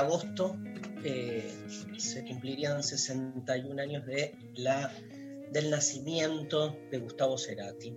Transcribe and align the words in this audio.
agosto, 0.00 0.56
eh, 1.04 1.50
se 1.98 2.24
cumplirían 2.24 2.82
61 2.82 3.80
años 3.80 4.06
de 4.06 4.34
la, 4.54 4.92
del 5.52 5.70
nacimiento 5.70 6.76
de 6.90 6.98
Gustavo 6.98 7.38
Cerati. 7.38 7.96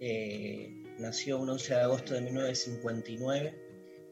Eh, 0.00 0.70
nació 0.98 1.38
un 1.38 1.50
11 1.50 1.74
de 1.74 1.80
agosto 1.80 2.14
de 2.14 2.20
1959 2.20 3.68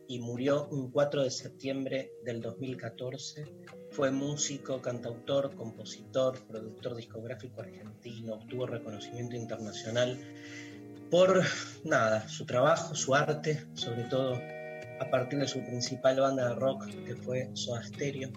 y 0.09 0.19
murió 0.21 0.69
un 0.71 0.91
4 0.91 1.25
de 1.25 1.31
septiembre 1.31 2.13
del 2.25 2.41
2014. 2.41 3.45
Fue 3.91 4.11
músico, 4.11 4.81
cantautor, 4.81 5.55
compositor, 5.55 6.39
productor 6.47 6.97
discográfico 6.97 7.61
argentino, 7.61 8.35
obtuvo 8.35 8.67
reconocimiento 8.67 9.37
internacional 9.37 10.19
por 11.11 11.45
nada, 11.85 12.29
su 12.29 12.47
trabajo, 12.47 12.95
su 12.95 13.15
arte, 13.15 13.65
sobre 13.75 14.05
todo 14.05 14.41
a 15.01 15.11
partir 15.11 15.39
de 15.39 15.49
su 15.49 15.63
principal 15.65 16.21
banda 16.21 16.49
de 16.49 16.55
rock 16.55 16.87
que 17.05 17.17
fue 17.17 17.51
Soda 17.55 17.83
Stereo. 17.83 18.31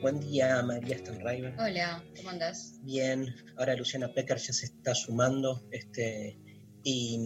Buen 0.00 0.20
día, 0.20 0.62
María 0.62 0.98
Stanriver. 0.98 1.54
Hola, 1.58 2.04
¿cómo 2.16 2.30
andás? 2.30 2.78
Bien, 2.82 3.34
ahora 3.56 3.74
Luciana 3.74 4.12
Pecker 4.12 4.38
ya 4.38 4.52
se 4.52 4.66
está 4.66 4.94
sumando. 4.94 5.62
Este, 5.70 6.38
y 6.82 7.18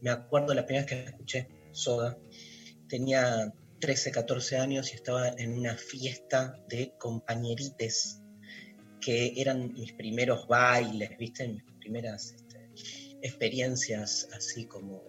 me 0.00 0.10
acuerdo 0.10 0.54
la 0.54 0.64
primera 0.64 0.86
vez 0.86 0.90
que 0.90 1.10
escuché 1.10 1.48
Soda. 1.72 2.16
Tenía 2.88 3.52
13, 3.80 4.12
14 4.12 4.58
años 4.58 4.92
y 4.92 4.96
estaba 4.96 5.28
en 5.28 5.58
una 5.58 5.76
fiesta 5.76 6.56
de 6.68 6.94
compañerites 6.98 8.22
que 9.00 9.34
eran 9.36 9.72
mis 9.72 9.92
primeros 9.92 10.46
bailes, 10.46 11.16
¿viste? 11.18 11.48
Mis 11.48 11.64
primeras 11.80 12.32
este, 12.32 12.70
experiencias 13.22 14.28
así 14.32 14.66
como, 14.66 15.02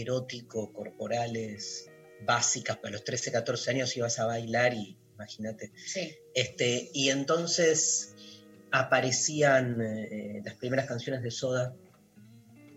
erótico, 0.00 0.72
corporales, 0.72 1.90
básicas. 2.24 2.78
Para 2.78 2.92
los 2.92 3.04
13, 3.04 3.32
14 3.32 3.70
años 3.70 3.96
ibas 3.96 4.18
a 4.18 4.26
bailar 4.26 4.74
y 4.74 4.96
imagínate. 5.14 5.72
Sí. 5.76 6.14
Este, 6.34 6.90
y 6.92 7.10
entonces 7.10 8.14
aparecían 8.70 9.80
eh, 9.80 10.42
las 10.44 10.54
primeras 10.54 10.86
canciones 10.86 11.22
de 11.22 11.30
Soda, 11.30 11.74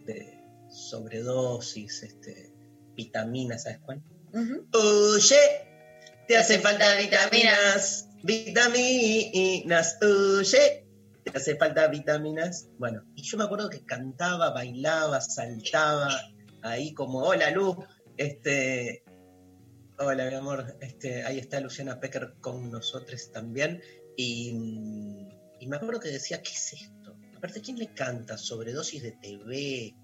de 0.05 0.37
sobredosis, 0.69 2.03
este, 2.03 2.51
vitaminas, 2.95 3.63
¿sabes 3.63 3.79
cuál? 3.79 4.01
Ujú. 4.33 4.67
Oye, 4.73 5.67
te 6.27 6.37
hace 6.37 6.59
falta 6.59 6.95
vitaminas, 6.97 8.09
vitaminas, 8.23 9.97
oye, 10.03 10.85
te 11.23 11.37
hace 11.37 11.55
falta 11.55 11.87
vitaminas. 11.87 12.67
Bueno, 12.77 13.03
y 13.15 13.23
yo 13.23 13.37
me 13.37 13.45
acuerdo 13.45 13.69
que 13.69 13.83
cantaba, 13.85 14.51
bailaba, 14.51 15.21
saltaba, 15.21 16.09
ahí 16.61 16.93
como, 16.93 17.19
hola 17.19 17.51
Lu, 17.51 17.83
este, 18.17 19.03
hola 19.99 20.25
mi 20.29 20.35
amor, 20.35 20.77
este, 20.81 21.23
ahí 21.23 21.39
está 21.39 21.59
Luciana 21.59 21.99
Pecker 21.99 22.35
con 22.41 22.71
nosotros 22.71 23.31
también. 23.31 23.81
Y, 24.15 25.29
y 25.59 25.67
me 25.67 25.75
acuerdo 25.75 25.99
que 25.99 26.09
decía, 26.09 26.41
¿qué 26.41 26.51
es 26.51 26.73
esto? 26.73 27.17
Aparte, 27.35 27.61
¿quién 27.61 27.77
le 27.77 27.93
canta? 27.93 28.37
Sobredosis 28.37 29.03
de 29.03 29.11
TV, 29.11 29.95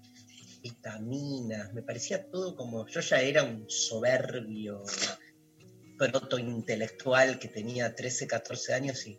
vitaminas, 0.62 1.74
me 1.74 1.82
parecía 1.82 2.30
todo 2.30 2.56
como, 2.56 2.86
yo 2.86 3.00
ya 3.00 3.20
era 3.20 3.42
un 3.42 3.68
soberbio 3.68 4.82
protointelectual 5.98 7.38
que 7.38 7.48
tenía 7.48 7.94
13, 7.94 8.26
14 8.26 8.74
años 8.74 9.06
y 9.06 9.18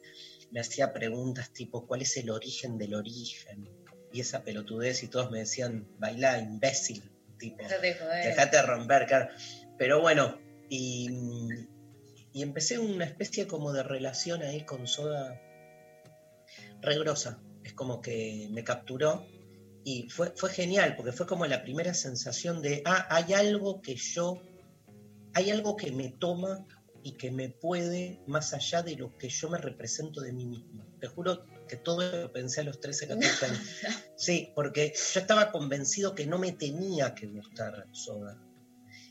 me 0.52 0.59
hacía 0.59 0.91
preguntas 0.94 1.52
tipo, 1.52 1.85
¿cuál 1.85 2.02
es 2.02 2.17
el 2.17 2.29
origen 2.29 2.78
del 2.78 2.96
origen? 2.96 3.69
Y 4.12 4.22
esa 4.22 4.44
pelotudez 4.44 5.03
y 5.03 5.07
todos 5.07 5.29
me 5.29 5.40
decían, 5.40 5.88
baila 6.00 6.40
imbécil, 6.40 7.12
tipo, 7.38 7.57
Déjate 7.57 7.94
de 7.94 8.28
dejate 8.28 8.62
romper, 8.62 9.06
claro. 9.06 9.29
Pero 9.78 10.01
bueno, 10.01 10.40
y, 10.69 11.09
y 12.34 12.41
empecé 12.41 12.79
una 12.79 13.06
especie 13.06 13.47
como 13.47 13.73
de 13.73 13.84
relación 13.84 14.41
ahí 14.41 14.62
con 14.66 14.88
Soda 14.88 15.41
re 16.81 16.97
grosa. 17.00 17.41
Es 17.63 17.73
como 17.73 18.01
que 18.01 18.47
me 18.51 18.63
capturó 18.63 19.25
y 19.84 20.09
fue, 20.09 20.34
fue 20.35 20.50
genial, 20.50 20.96
porque 20.96 21.12
fue 21.12 21.28
como 21.28 21.46
la 21.46 21.63
primera 21.63 21.94
sensación 21.94 22.62
de, 22.62 22.81
ah, 22.85 23.07
hay 23.09 23.34
algo 23.34 23.81
que 23.81 23.96
yo, 23.96 24.41
hay 25.34 25.52
algo 25.52 25.75
que 25.75 25.91
me 25.91 26.09
toma 26.09 26.66
y 27.03 27.13
que 27.17 27.31
me 27.31 27.50
puede 27.50 28.19
más 28.25 28.53
allá 28.53 28.81
de 28.81 28.96
lo 28.96 29.16
que 29.16 29.29
yo 29.29 29.50
me 29.50 29.59
represento 29.59 30.22
de 30.22 30.34
mí 30.34 30.46
mismo. 30.46 30.84
Te 31.00 31.07
juro 31.07 31.46
que 31.68 31.78
todo 31.78 32.22
lo 32.22 32.31
pensé 32.31 32.62
a 32.62 32.64
los 32.64 32.80
13, 32.80 33.08
14 33.08 33.46
años. 33.46 33.62
Sí, 34.16 34.52
porque 34.56 34.94
yo 35.14 35.20
estaba 35.20 35.52
convencido 35.52 36.16
que 36.16 36.26
no 36.26 36.38
me 36.38 36.52
tenía 36.52 37.14
que 37.16 37.28
gustar 37.28 37.88
Soda. 37.92 38.42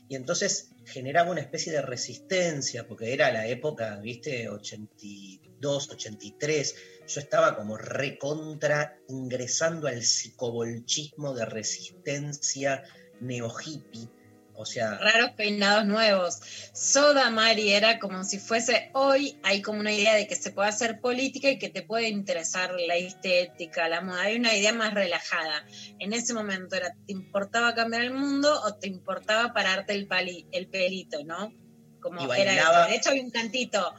Y 0.07 0.15
entonces 0.15 0.69
generaba 0.85 1.31
una 1.31 1.41
especie 1.41 1.71
de 1.73 1.81
resistencia, 1.81 2.87
porque 2.87 3.13
era 3.13 3.31
la 3.31 3.47
época, 3.47 3.97
viste, 3.97 4.47
82, 4.49 5.89
83. 5.89 6.75
Yo 7.07 7.19
estaba 7.19 7.55
como 7.55 7.75
recontra 7.75 8.99
ingresando 9.07 9.87
al 9.87 10.03
psicobolchismo 10.03 11.33
de 11.33 11.45
resistencia 11.45 12.83
neo-hippie. 13.19 14.09
O 14.57 14.65
sea, 14.65 14.97
Raros 14.97 15.31
peinados 15.31 15.85
nuevos. 15.85 16.39
Soda 16.73 17.29
Mari 17.29 17.73
era 17.73 17.99
como 17.99 18.23
si 18.23 18.39
fuese 18.39 18.89
hoy 18.93 19.37
hay 19.43 19.61
como 19.61 19.79
una 19.79 19.91
idea 19.91 20.15
de 20.15 20.27
que 20.27 20.35
se 20.35 20.51
puede 20.51 20.69
hacer 20.69 21.01
política 21.01 21.49
y 21.49 21.59
que 21.59 21.69
te 21.69 21.81
puede 21.81 22.09
interesar 22.09 22.73
la 22.87 22.95
estética, 22.95 23.89
la 23.89 24.01
moda. 24.01 24.21
Hay 24.21 24.37
una 24.37 24.55
idea 24.55 24.73
más 24.73 24.93
relajada. 24.93 25.65
En 25.99 26.13
ese 26.13 26.33
momento 26.33 26.75
era, 26.75 26.93
¿te 27.05 27.11
importaba 27.11 27.75
cambiar 27.75 28.03
el 28.03 28.13
mundo 28.13 28.61
o 28.63 28.75
te 28.75 28.87
importaba 28.87 29.53
pararte 29.53 29.93
el, 29.93 30.07
pali, 30.07 30.47
el 30.51 30.67
pelito, 30.67 31.23
no? 31.25 31.53
Como 31.99 32.33
era 32.33 32.53
eso. 32.53 32.89
De 32.89 32.95
hecho, 32.95 33.09
hay 33.09 33.19
un 33.19 33.31
cantito. 33.31 33.93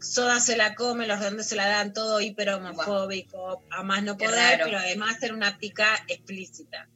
Soda 0.00 0.40
se 0.40 0.56
la 0.56 0.74
come, 0.74 1.06
los 1.06 1.18
redondos 1.18 1.46
se 1.46 1.56
la 1.56 1.68
dan, 1.68 1.92
todo 1.92 2.22
hiper 2.22 2.48
homofóbico, 2.50 3.62
a 3.70 3.82
más 3.82 4.02
no 4.02 4.16
poder, 4.16 4.60
pero 4.64 4.78
además 4.78 5.22
era 5.22 5.34
una 5.34 5.58
pica 5.58 6.02
explícita. 6.08 6.88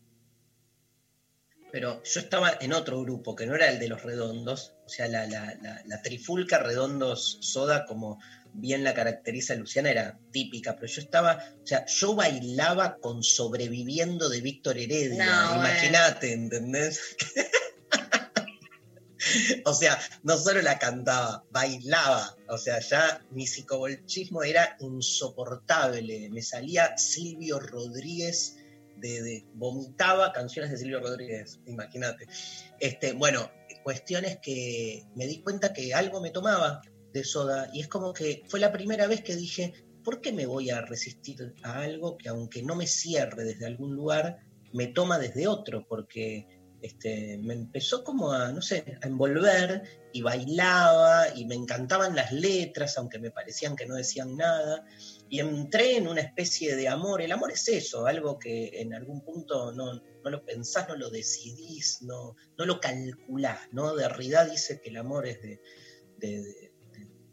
Pero 1.75 2.01
yo 2.05 2.21
estaba 2.21 2.57
en 2.61 2.73
otro 2.73 3.01
grupo 3.03 3.35
que 3.35 3.47
no 3.47 3.57
era 3.57 3.69
el 3.69 3.81
de 3.81 3.89
los 3.89 4.05
redondos, 4.05 4.77
o 4.87 4.89
sea, 4.89 5.09
la, 5.09 5.27
la- 5.27 5.57
la- 5.61 5.83
la 5.85 6.03
trifulca 6.03 6.61
redondos 6.61 7.39
soda, 7.41 7.85
como 7.85 8.21
bien 8.53 8.85
la 8.85 8.95
caracteriza 8.95 9.57
Luciana, 9.57 9.91
era 9.91 10.17
típica, 10.31 10.77
pero 10.77 10.87
yo 10.87 11.01
estaba, 11.01 11.43
o 11.61 11.67
sea, 11.67 11.85
yo 11.87 12.15
bailaba 12.15 12.99
con 12.99 13.25
sobreviviendo 13.25 14.29
de 14.29 14.41
Víctor 14.41 14.79
Heredia, 14.79 15.27
No, 15.27 15.57
imagínate, 15.57 16.33
¿entendés? 16.33 17.01
o 19.65 19.75
sea, 19.75 19.99
no 20.23 20.39
solo 20.39 20.63
la 20.63 20.79
cantaba, 20.79 21.43
bailaba, 21.51 22.37
o 22.49 22.57
sea, 22.57 22.79
ya 22.79 23.21
mi 23.33 23.49
psicobolchismo 23.49 24.45
era 24.45 24.77
insoportable, 24.79 26.29
me 26.31 26.41
salía 26.43 26.97
Silvio 26.97 27.59
Rodríguez 27.59 28.59
de, 28.97 29.23
de- 29.23 29.47
vomitaba 29.55 30.33
canciones 30.33 30.71
de 30.71 30.79
Silvio 30.79 31.01
Rodríguez, 31.01 31.61
imagínate. 31.67 32.27
Este, 32.81 33.13
bueno, 33.13 33.51
cuestiones 33.83 34.39
que 34.41 35.05
me 35.15 35.27
di 35.27 35.43
cuenta 35.43 35.73
que 35.73 35.95
algo 35.95 36.21
me 36.21 36.31
tomaba 36.31 36.81
de 37.13 37.23
soda 37.25 37.71
y 37.73 37.81
es 37.81 37.89
como 37.89 38.13
que 38.13 38.43
fue 38.49 38.59
la 38.61 38.73
primera 38.73 39.07
vez 39.07 39.23
que 39.23 39.37
dije, 39.37 39.73
¿por 40.03 40.21
qué 40.21 40.33
me 40.33 40.47
voy 40.47 40.71
a 40.71 40.81
resistir 40.81 41.55
a 41.63 41.81
algo 41.83 42.17
que 42.17 42.29
aunque 42.29 42.63
no 42.63 42.75
me 42.75 42.87
cierre 42.87 43.45
desde 43.45 43.67
algún 43.67 43.95
lugar, 43.95 44.39
me 44.73 44.89
toma 44.89 45.19
desde 45.19 45.47
otro? 45.47 45.87
Porque 45.89 46.47
este, 46.83 47.39
me 47.39 47.55
empezó 47.55 48.05
como 48.05 48.33
a, 48.33 48.53
no 48.53 48.61
sé, 48.61 48.99
a 49.03 49.07
envolver 49.07 49.83
y 50.13 50.23
bailaba 50.23 51.29
y 51.35 51.47
me 51.47 51.55
encantaban 51.55 52.15
las 52.15 52.33
letras, 52.33 52.99
aunque 52.99 53.19
me 53.19 53.31
parecían 53.31 53.77
que 53.77 53.87
no 53.87 53.95
decían 53.95 54.37
nada. 54.37 54.85
Y 55.29 55.41
entré 55.41 55.97
en 55.97 56.07
una 56.07 56.21
especie 56.21 56.77
de 56.77 56.89
amor. 56.89 57.23
El 57.23 57.33
amor 57.33 57.51
es 57.53 57.67
eso, 57.69 58.07
algo 58.07 58.39
que 58.39 58.81
en 58.81 58.95
algún 58.95 59.23
punto 59.25 59.73
no, 59.73 59.95
no 59.95 60.31
lo 60.31 60.45
pensás, 60.45 60.89
no 60.89 60.97
lo 60.97 61.11
decidís, 61.11 62.03
no, 62.03 62.37
no 62.59 62.67
lo 62.67 62.81
calculás, 62.81 63.61
¿no? 63.73 63.95
Derrida 63.97 64.45
dice 64.45 64.81
que 64.81 64.91
el 64.91 64.97
amor 64.99 65.27
es 65.27 65.41
de, 65.43 65.61
de- 66.19 66.43
de- 66.43 66.73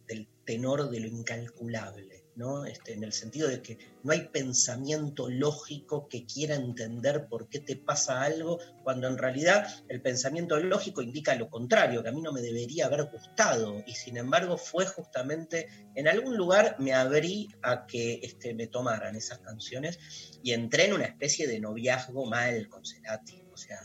del 0.08 0.28
tenor 0.46 0.90
de 0.90 1.00
lo 1.00 1.08
incalculable, 1.08 2.21
¿no? 2.36 2.66
Este, 2.66 2.94
en 2.94 3.04
el 3.04 3.14
sentido 3.14 3.48
de 3.48 3.62
que 3.62 3.78
no 4.04 4.14
hay 4.14 4.28
pensamiento 4.28 5.30
lógico 5.30 6.08
que 6.08 6.26
quiera 6.26 6.56
entender 6.56 7.28
por 7.28 7.50
qué 7.50 7.60
te 7.60 7.76
pasa 7.76 8.22
algo, 8.22 8.60
cuando 8.84 9.08
en 9.08 9.18
realidad 9.18 9.68
el 9.90 10.02
pensamiento 10.02 10.60
lógico 10.60 11.02
indica 11.02 11.36
lo 11.36 11.50
contrario, 11.50 12.04
que 12.04 12.10
a 12.10 12.14
mí 12.14 12.22
no 12.22 12.32
me 12.32 12.42
debería 12.42 12.86
haber 12.86 13.06
gustado, 13.06 13.84
y 13.86 13.94
sin 13.94 14.18
embargo 14.18 14.58
fue 14.58 14.86
justamente, 14.86 15.68
en 15.96 16.08
algún 16.08 16.38
lugar 16.38 16.76
me 16.80 16.94
abrí 16.94 17.50
a 17.62 17.86
que 17.86 18.20
este, 18.24 18.54
me 18.54 18.68
tomaran 18.68 19.16
esas 19.16 19.40
canciones 19.40 20.00
y 20.44 20.54
entré 20.54 20.86
en 20.86 20.94
una 20.94 21.06
especie 21.06 21.48
de 21.48 21.60
noviazgo 21.60 22.26
mal 22.26 22.70
con 22.70 22.86
Cerati, 22.86 23.44
o 23.52 23.58
sea, 23.58 23.80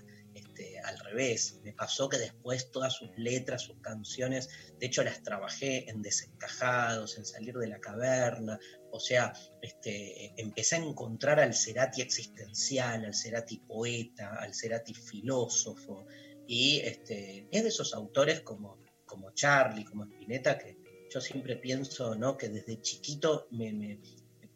al 0.86 0.98
revés, 1.00 1.60
me 1.64 1.72
pasó 1.72 2.08
que 2.08 2.18
después 2.18 2.70
todas 2.70 2.94
sus 2.94 3.10
letras, 3.16 3.62
sus 3.62 3.76
canciones, 3.80 4.48
de 4.78 4.86
hecho 4.86 5.02
las 5.02 5.22
trabajé 5.22 5.90
en 5.90 6.00
Desencajados, 6.00 7.18
en 7.18 7.24
Salir 7.24 7.54
de 7.56 7.66
la 7.66 7.80
Caverna, 7.80 8.58
o 8.92 9.00
sea, 9.00 9.32
este, 9.60 10.32
empecé 10.40 10.76
a 10.76 10.84
encontrar 10.84 11.40
al 11.40 11.54
Cerati 11.54 12.02
existencial, 12.02 13.04
al 13.04 13.14
Cerati 13.14 13.58
poeta, 13.58 14.36
al 14.36 14.54
Cerati 14.54 14.94
filósofo, 14.94 16.06
y 16.46 16.80
este, 16.80 17.48
es 17.50 17.62
de 17.62 17.68
esos 17.68 17.92
autores 17.92 18.40
como, 18.42 18.78
como 19.04 19.32
Charlie, 19.32 19.84
como 19.84 20.04
Spinetta, 20.04 20.56
que 20.56 20.78
yo 21.10 21.20
siempre 21.20 21.56
pienso 21.56 22.14
¿no? 22.14 22.36
que 22.36 22.48
desde 22.48 22.80
chiquito 22.80 23.48
me, 23.50 23.72
me, 23.72 23.98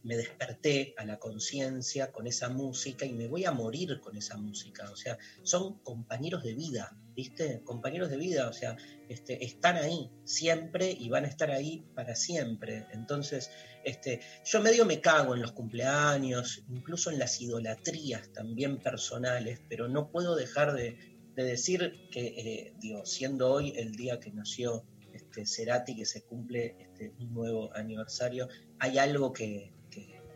me 0.02 0.16
desperté 0.16 0.94
a 0.96 1.04
la 1.04 1.18
conciencia 1.18 2.10
con 2.10 2.26
esa 2.26 2.48
música 2.48 3.04
y 3.04 3.12
me 3.12 3.28
voy 3.28 3.44
a 3.44 3.52
morir 3.52 4.00
con 4.00 4.16
esa 4.16 4.36
música. 4.36 4.90
O 4.90 4.96
sea, 4.96 5.18
son 5.42 5.78
compañeros 5.80 6.42
de 6.42 6.54
vida, 6.54 6.96
¿viste? 7.14 7.62
Compañeros 7.64 8.10
de 8.10 8.16
vida, 8.16 8.48
o 8.48 8.52
sea, 8.52 8.76
este, 9.08 9.44
están 9.44 9.76
ahí 9.76 10.10
siempre 10.24 10.90
y 10.90 11.08
van 11.08 11.24
a 11.24 11.28
estar 11.28 11.50
ahí 11.50 11.84
para 11.94 12.14
siempre. 12.14 12.86
Entonces, 12.92 13.50
este, 13.84 14.20
yo 14.44 14.60
medio 14.60 14.86
me 14.86 15.00
cago 15.00 15.34
en 15.34 15.42
los 15.42 15.52
cumpleaños, 15.52 16.64
incluso 16.70 17.10
en 17.10 17.18
las 17.18 17.40
idolatrías 17.40 18.32
también 18.32 18.78
personales, 18.78 19.60
pero 19.68 19.88
no 19.88 20.10
puedo 20.10 20.34
dejar 20.34 20.72
de, 20.72 20.96
de 21.34 21.44
decir 21.44 22.08
que, 22.10 22.26
eh, 22.26 22.74
siendo 23.04 23.52
hoy 23.52 23.72
el 23.76 23.92
día 23.92 24.18
que 24.18 24.30
nació 24.32 24.84
este, 25.12 25.46
Cerati, 25.46 25.96
que 25.96 26.06
se 26.06 26.22
cumple 26.22 26.76
este, 26.78 27.12
un 27.18 27.34
nuevo 27.34 27.74
aniversario, 27.74 28.48
hay 28.78 28.98
algo 28.98 29.32
que, 29.32 29.72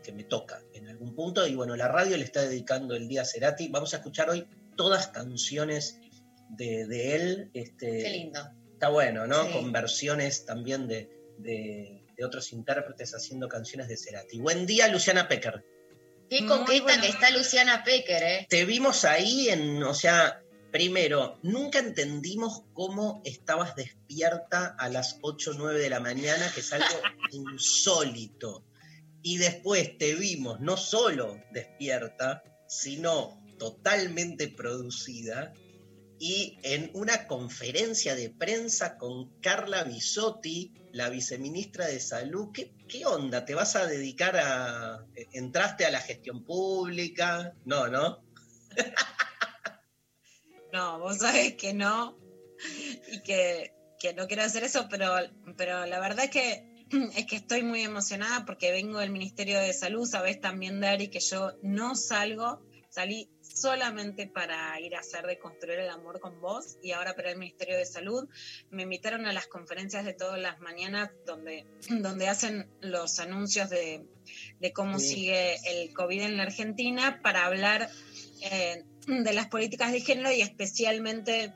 que, 0.05 0.11
me 0.11 0.23
toca 0.23 0.61
en 0.73 0.87
algún 0.87 1.15
punto. 1.15 1.45
Y 1.47 1.55
bueno, 1.55 1.75
la 1.75 1.87
radio 1.87 2.17
le 2.17 2.23
está 2.23 2.41
dedicando 2.41 2.95
el 2.95 3.07
día 3.07 3.23
a 3.23 3.25
Cerati. 3.25 3.67
Vamos 3.69 3.93
a 3.93 3.97
escuchar 3.97 4.29
hoy 4.29 4.47
todas 4.75 5.07
canciones 5.07 5.99
de, 6.49 6.85
de 6.85 7.15
él. 7.15 7.49
Este, 7.53 8.03
Qué 8.03 8.09
lindo. 8.09 8.39
Está 8.73 8.89
bueno, 8.89 9.25
¿no? 9.25 9.45
Sí. 9.45 9.51
Con 9.53 9.71
versiones 9.71 10.45
también 10.45 10.87
de, 10.87 11.09
de, 11.37 12.03
de, 12.15 12.25
otros 12.25 12.51
intérpretes 12.53 13.13
haciendo 13.13 13.47
canciones 13.47 13.87
de 13.87 13.97
Cerati. 13.97 14.39
Buen 14.39 14.65
día, 14.65 14.87
Luciana 14.87 15.27
Pecker. 15.27 15.63
Qué 16.29 16.41
Muy 16.41 16.49
coqueta 16.49 16.83
bueno. 16.83 17.01
que 17.01 17.09
está 17.09 17.29
Luciana 17.31 17.83
Pecker, 17.83 18.23
¿eh? 18.23 18.47
Te 18.49 18.65
vimos 18.65 19.05
ahí 19.05 19.49
en, 19.49 19.83
o 19.83 19.93
sea, 19.93 20.41
primero, 20.71 21.39
nunca 21.43 21.79
entendimos 21.79 22.63
cómo 22.73 23.21
estabas 23.23 23.75
despierta 23.75 24.75
a 24.77 24.89
las 24.89 25.19
8 25.21 25.51
o 25.51 25.53
9 25.53 25.79
de 25.79 25.89
la 25.89 25.99
mañana, 25.99 26.51
que 26.53 26.59
es 26.59 26.73
algo 26.73 26.85
insólito. 27.31 28.63
Y 29.25 29.37
después 29.37 29.97
te 29.97 30.13
vimos 30.13 30.59
no 30.59 30.77
solo 30.77 31.41
despierta, 31.51 32.43
sino 32.67 33.41
totalmente 33.57 34.49
producida 34.49 35.51
y 36.19 36.59
en 36.61 36.91
una 36.93 37.25
conferencia 37.25 38.13
de 38.13 38.29
prensa 38.29 38.99
con 38.99 39.31
Carla 39.41 39.83
Bisotti, 39.83 40.75
la 40.91 41.09
viceministra 41.09 41.87
de 41.87 41.99
Salud. 41.99 42.51
¿Qué, 42.53 42.75
qué 42.87 43.07
onda? 43.07 43.45
¿Te 43.45 43.55
vas 43.55 43.75
a 43.75 43.87
dedicar 43.87 44.37
a... 44.37 45.03
¿Entraste 45.33 45.87
a 45.87 45.89
la 45.89 46.01
gestión 46.01 46.45
pública? 46.45 47.55
No, 47.65 47.87
¿no? 47.87 48.23
No, 50.71 50.99
vos 50.99 51.19
sabés 51.19 51.55
que 51.55 51.73
no, 51.73 52.19
y 53.07 53.21
que, 53.21 53.73
que 53.97 54.13
no 54.13 54.27
quiero 54.27 54.43
hacer 54.43 54.65
eso, 54.65 54.89
pero, 54.89 55.15
pero 55.55 55.85
la 55.85 56.01
verdad 56.01 56.25
es 56.25 56.31
que, 56.31 56.74
es 57.15 57.25
que 57.25 57.35
estoy 57.35 57.63
muy 57.63 57.81
emocionada 57.81 58.45
porque 58.45 58.71
vengo 58.71 58.99
del 58.99 59.11
Ministerio 59.11 59.59
de 59.59 59.73
Salud, 59.73 60.05
sabés 60.07 60.39
también, 60.41 60.79
Dari, 60.79 61.09
que 61.09 61.19
yo 61.19 61.53
no 61.61 61.95
salgo, 61.95 62.61
salí 62.89 63.29
solamente 63.41 64.27
para 64.27 64.79
ir 64.81 64.95
a 64.95 64.99
hacer 64.99 65.25
de 65.25 65.39
construir 65.39 65.79
el 65.79 65.89
amor 65.89 66.19
con 66.19 66.41
vos 66.41 66.77
y 66.83 66.91
ahora 66.91 67.15
para 67.15 67.31
el 67.31 67.37
Ministerio 67.37 67.77
de 67.77 67.85
Salud. 67.85 68.27
Me 68.69 68.83
invitaron 68.83 69.25
a 69.25 69.33
las 69.33 69.47
conferencias 69.47 70.03
de 70.03 70.13
todas 70.13 70.39
las 70.39 70.59
mañanas 70.59 71.09
donde, 71.25 71.65
donde 71.89 72.27
hacen 72.27 72.69
los 72.81 73.19
anuncios 73.19 73.69
de, 73.69 74.05
de 74.59 74.73
cómo 74.73 74.99
Sí. 74.99 75.15
sigue 75.15 75.55
el 75.65 75.93
COVID 75.93 76.21
en 76.21 76.37
la 76.37 76.43
Argentina 76.43 77.21
para 77.23 77.45
hablar 77.45 77.89
eh, 78.41 78.83
de 79.07 79.33
las 79.33 79.47
políticas 79.47 79.91
de 79.91 80.01
género 80.01 80.31
y 80.31 80.41
especialmente 80.41 81.53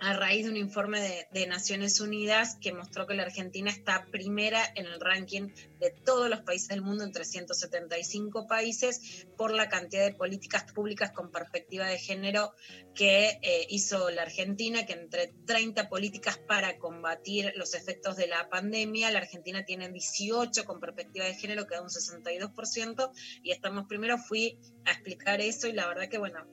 a 0.00 0.12
raíz 0.12 0.44
de 0.44 0.50
un 0.50 0.56
informe 0.56 1.00
de, 1.00 1.26
de 1.32 1.46
Naciones 1.46 2.00
Unidas 2.00 2.56
que 2.60 2.72
mostró 2.72 3.06
que 3.06 3.14
la 3.14 3.22
Argentina 3.22 3.70
está 3.70 4.06
primera 4.10 4.60
en 4.74 4.86
el 4.86 5.00
ranking 5.00 5.48
de 5.80 5.90
todos 5.90 6.28
los 6.28 6.40
países 6.40 6.68
del 6.68 6.82
mundo, 6.82 7.04
en 7.04 7.12
375 7.12 8.46
países, 8.46 9.26
por 9.36 9.52
la 9.52 9.68
cantidad 9.68 10.04
de 10.04 10.14
políticas 10.14 10.64
públicas 10.72 11.10
con 11.12 11.30
perspectiva 11.30 11.86
de 11.86 11.98
género 11.98 12.52
que 12.94 13.38
eh, 13.42 13.66
hizo 13.70 14.10
la 14.10 14.22
Argentina, 14.22 14.86
que 14.86 14.92
entre 14.92 15.34
30 15.46 15.88
políticas 15.88 16.38
para 16.38 16.78
combatir 16.78 17.52
los 17.56 17.74
efectos 17.74 18.16
de 18.16 18.26
la 18.26 18.48
pandemia, 18.48 19.10
la 19.10 19.18
Argentina 19.18 19.64
tiene 19.64 19.90
18 19.90 20.64
con 20.64 20.80
perspectiva 20.80 21.24
de 21.24 21.34
género, 21.34 21.66
que 21.66 21.74
da 21.74 21.82
un 21.82 21.88
62%, 21.88 23.10
y 23.42 23.50
estamos 23.50 23.86
primero, 23.86 24.18
fui 24.18 24.58
a 24.84 24.92
explicar 24.92 25.40
eso 25.40 25.68
y 25.68 25.72
la 25.72 25.86
verdad 25.86 26.08
que, 26.08 26.18
bueno, 26.18 26.46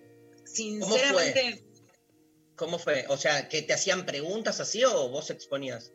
sinceramente... 0.45 1.65
¿Cómo 2.61 2.77
fue? 2.77 3.05
O 3.07 3.17
sea, 3.17 3.49
¿que 3.49 3.63
te 3.63 3.73
hacían 3.73 4.05
preguntas 4.05 4.59
así 4.59 4.83
o 4.83 5.09
vos 5.09 5.31
exponías? 5.31 5.93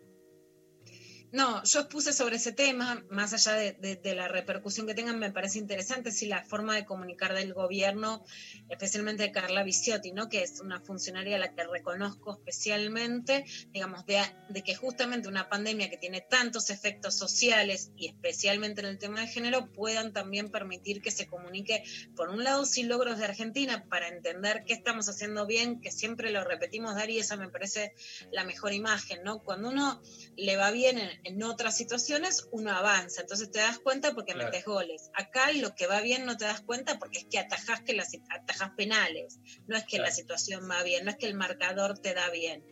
No, 1.37 1.62
yo 1.65 1.81
expuse 1.81 2.15
sobre 2.15 2.37
ese 2.37 2.53
tema, 2.53 3.05
más 3.11 3.35
allá 3.35 3.53
de, 3.53 4.15
la 4.15 4.27
repercusión 4.27 4.87
que 4.87 4.94
tengan, 4.94 5.19
me 5.19 5.31
parece 5.31 5.59
interesante 5.59 6.11
si 6.11 6.25
la 6.25 6.43
forma 6.43 6.75
de 6.75 6.87
comunicar 6.87 7.34
del 7.34 7.53
gobierno, 7.53 8.25
especialmente 8.70 9.25
de 9.25 9.32
Carla 9.32 9.63
Viciotti, 9.63 10.13
¿no? 10.13 10.31
que 10.31 10.43
es 10.43 10.60
una 10.60 10.81
funcionaria 10.81 11.37
a 11.37 11.39
la 11.39 11.55
que 11.55 11.65
reconozco 11.65 12.32
especialmente, 12.32 13.44
digamos, 13.70 14.06
de, 14.06 14.22
de, 14.49 14.63
que 14.63 14.75
justamente 14.77 15.29
una 15.29 15.51
pandemia 15.51 15.91
que 15.91 15.99
tiene 15.99 16.22
tantos 16.22 16.70
efectos 16.70 17.15
sociales 17.15 17.91
y 17.99 18.08
especialmente 18.08 18.81
en 18.81 18.87
el 18.87 18.99
tema 18.99 19.20
de 19.20 19.27
género, 19.27 19.70
puedan 19.72 20.15
también 20.15 20.51
permitir 20.51 21.03
que 21.03 21.10
se 21.10 21.27
comunique, 21.27 21.82
por 22.17 22.31
un 22.31 22.44
lado, 22.44 22.65
sin 22.65 22.89
logros 22.89 23.19
de 23.19 23.27
Argentina, 23.27 23.84
para 23.91 24.08
entender 24.08 24.65
qué 24.67 24.72
estamos 24.72 25.06
haciendo 25.10 25.44
bien, 25.44 25.82
que 25.82 25.91
siempre 25.91 26.31
lo 26.31 26.44
repetimos, 26.44 26.94
Dari, 26.94 27.19
esa 27.19 27.37
me 27.37 27.51
parece 27.51 27.93
la 28.32 28.44
mejor 28.44 28.72
imagen, 28.72 29.22
¿no? 29.22 29.43
Cuando 29.43 29.69
uno 29.69 30.01
le 30.37 30.56
va 30.56 30.70
bien 30.70 30.99
en, 30.99 31.26
en 31.27 31.43
otras 31.43 31.77
situaciones 31.77 32.47
uno 32.53 32.71
avanza, 32.71 33.23
entonces 33.23 33.51
te 33.51 33.59
das 33.59 33.81
cuenta 33.81 34.15
porque 34.15 34.33
claro. 34.33 34.49
metes 34.49 34.65
goles. 34.65 35.11
Acá 35.13 35.51
lo 35.53 35.75
que 35.75 35.89
va 35.89 36.01
bien 36.01 36.25
no 36.25 36.37
te 36.37 36.45
das 36.45 36.61
cuenta 36.61 37.01
porque 37.01 37.19
es 37.19 37.27
que 37.29 37.39
atajás, 37.39 37.83
que 37.83 37.95
las, 37.95 38.13
atajás 38.31 38.71
penales, 38.77 39.41
no 39.67 39.77
es 39.77 39.83
que 39.83 39.97
claro. 39.97 40.05
la 40.05 40.15
situación 40.15 40.71
va 40.71 40.83
bien, 40.85 41.05
no 41.05 41.11
es 41.11 41.17
que 41.17 41.27
el 41.27 41.35
marcador 41.35 41.99
te 41.99 42.15
da 42.15 42.31
bien. 42.31 42.65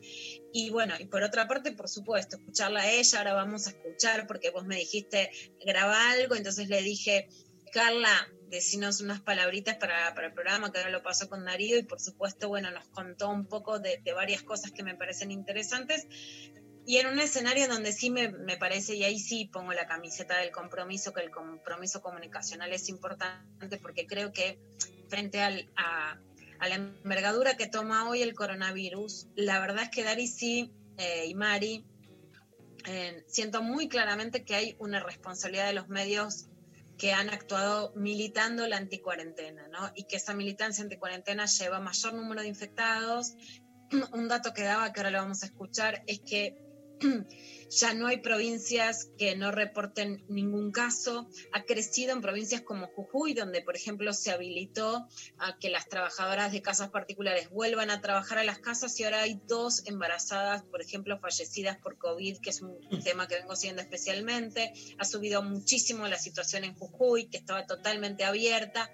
Y 0.52 0.70
bueno, 0.70 0.94
y 0.98 1.06
por 1.06 1.24
otra 1.24 1.48
parte, 1.48 1.72
por 1.72 1.88
supuesto, 1.88 2.36
escucharla 2.36 2.82
a 2.82 2.90
ella, 2.90 3.18
ahora 3.18 3.34
vamos 3.34 3.66
a 3.66 3.70
escuchar 3.70 4.28
porque 4.28 4.50
vos 4.50 4.64
me 4.64 4.76
dijiste, 4.76 5.30
graba 5.66 6.12
algo, 6.12 6.36
entonces 6.36 6.68
le 6.68 6.80
dije, 6.82 7.28
Carla, 7.72 8.28
decinos 8.50 9.00
unas 9.00 9.20
palabritas 9.20 9.78
para, 9.78 10.14
para, 10.14 10.28
el 10.28 10.32
programa, 10.32 10.70
que 10.70 10.78
ahora 10.78 10.90
lo 10.90 11.02
pasó 11.02 11.28
con 11.28 11.44
Darío, 11.44 11.76
y 11.76 11.82
por 11.82 12.00
supuesto, 12.00 12.48
bueno, 12.48 12.70
nos 12.70 12.88
contó 12.90 13.30
un 13.30 13.46
poco 13.48 13.80
de, 13.80 14.00
de 14.04 14.12
varias 14.12 14.44
cosas 14.44 14.70
que 14.70 14.84
me 14.84 14.94
parecen 14.94 15.32
interesantes 15.32 16.06
y 16.86 16.98
en 16.98 17.06
un 17.06 17.18
escenario 17.18 17.66
donde 17.68 17.92
sí 17.92 18.10
me, 18.10 18.28
me, 18.28 18.56
parece, 18.56 18.94
y 18.94 19.04
ahí 19.04 19.18
sí 19.18 19.48
pongo 19.52 19.72
la 19.72 19.86
camiseta 19.86 20.38
del 20.38 20.50
compromiso, 20.50 21.12
que 21.12 21.22
el 21.22 21.30
compromiso 21.30 22.02
comunicacional 22.02 22.72
es 22.72 22.88
importante, 22.88 23.78
porque 23.78 24.06
creo 24.06 24.32
que 24.32 24.58
frente 25.08 25.40
a, 25.40 25.50
la 25.50 26.74
envergadura 26.74 27.56
que 27.56 27.66
toma 27.66 28.08
hoy 28.08 28.22
el 28.22 28.34
coronavirus, 28.34 29.28
la 29.34 29.60
verdad 29.60 29.84
es 29.84 29.90
que 29.90 30.02
Dari 30.02 30.26
sí 30.26 30.72
eh, 30.96 31.26
y 31.26 31.34
Mari, 31.34 31.84
eh, 32.86 33.24
siento 33.26 33.62
muy 33.62 33.88
claramente 33.88 34.44
que 34.44 34.54
hay 34.54 34.76
una 34.78 35.00
responsabilidad 35.00 35.66
de 35.66 35.74
los 35.74 35.88
medios 35.88 36.46
que 36.96 37.12
han 37.12 37.28
actuado 37.28 37.92
militando 37.96 38.66
la 38.66 38.76
anticuarentena, 38.76 39.68
¿no? 39.68 39.90
Y 39.94 40.04
que 40.04 40.16
esa 40.16 40.32
militancia 40.32 40.82
anticuarentena 40.82 41.46
lleva 41.46 41.80
mayor 41.80 42.14
número 42.14 42.42
de 42.42 42.48
infectados. 42.48 43.34
Un 44.12 44.28
dato 44.28 44.54
que 44.54 44.62
daba, 44.62 44.92
que 44.92 45.00
ahora 45.00 45.10
lo 45.10 45.18
vamos 45.18 45.42
a 45.42 45.46
escuchar, 45.46 46.02
es 46.06 46.20
que 46.20 46.63
ya 47.70 47.94
no 47.94 48.06
hay 48.06 48.18
provincias 48.18 49.10
que 49.18 49.36
no 49.36 49.50
reporten 49.50 50.24
ningún 50.28 50.70
caso. 50.70 51.28
Ha 51.52 51.64
crecido 51.64 52.12
en 52.12 52.20
provincias 52.20 52.62
como 52.62 52.86
Jujuy, 52.86 53.34
donde, 53.34 53.62
por 53.62 53.76
ejemplo, 53.76 54.12
se 54.12 54.30
habilitó 54.30 55.06
a 55.38 55.58
que 55.58 55.70
las 55.70 55.88
trabajadoras 55.88 56.52
de 56.52 56.62
casas 56.62 56.90
particulares 56.90 57.50
vuelvan 57.50 57.90
a 57.90 58.00
trabajar 58.00 58.38
a 58.38 58.44
las 58.44 58.58
casas 58.58 58.98
y 59.00 59.04
ahora 59.04 59.22
hay 59.22 59.40
dos 59.46 59.86
embarazadas, 59.86 60.62
por 60.64 60.80
ejemplo, 60.80 61.18
fallecidas 61.18 61.78
por 61.78 61.98
COVID, 61.98 62.38
que 62.38 62.50
es 62.50 62.62
un 62.62 62.78
tema 63.02 63.26
que 63.26 63.36
vengo 63.36 63.56
siguiendo 63.56 63.82
especialmente. 63.82 64.72
Ha 64.98 65.04
subido 65.04 65.42
muchísimo 65.42 66.06
la 66.08 66.18
situación 66.18 66.64
en 66.64 66.74
Jujuy, 66.74 67.26
que 67.26 67.38
estaba 67.38 67.66
totalmente 67.66 68.24
abierta. 68.24 68.90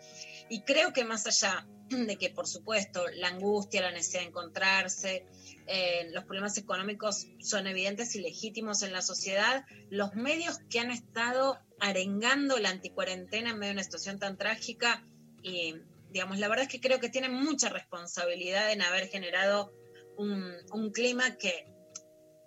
Y 0.48 0.62
creo 0.62 0.92
que 0.92 1.04
más 1.04 1.26
allá 1.26 1.66
de 1.88 2.16
que, 2.16 2.30
por 2.30 2.46
supuesto, 2.46 3.04
la 3.14 3.28
angustia, 3.28 3.82
la 3.82 3.90
necesidad 3.90 4.20
de 4.22 4.28
encontrarse, 4.28 5.26
eh, 5.72 6.10
los 6.12 6.24
problemas 6.24 6.58
económicos 6.58 7.28
son 7.38 7.68
evidentes 7.68 8.16
y 8.16 8.20
legítimos 8.20 8.82
en 8.82 8.92
la 8.92 9.02
sociedad, 9.02 9.64
los 9.88 10.14
medios 10.14 10.58
que 10.68 10.80
han 10.80 10.90
estado 10.90 11.60
arengando 11.78 12.58
la 12.58 12.70
anticuarentena 12.70 13.50
en 13.50 13.58
medio 13.58 13.70
de 13.70 13.74
una 13.74 13.84
situación 13.84 14.18
tan 14.18 14.36
trágica, 14.36 15.06
y 15.44 15.76
digamos, 16.10 16.40
la 16.40 16.48
verdad 16.48 16.64
es 16.64 16.72
que 16.72 16.80
creo 16.80 16.98
que 16.98 17.08
tienen 17.08 17.32
mucha 17.32 17.68
responsabilidad 17.68 18.72
en 18.72 18.82
haber 18.82 19.06
generado 19.06 19.72
un, 20.16 20.52
un 20.72 20.90
clima 20.90 21.36
que, 21.36 21.66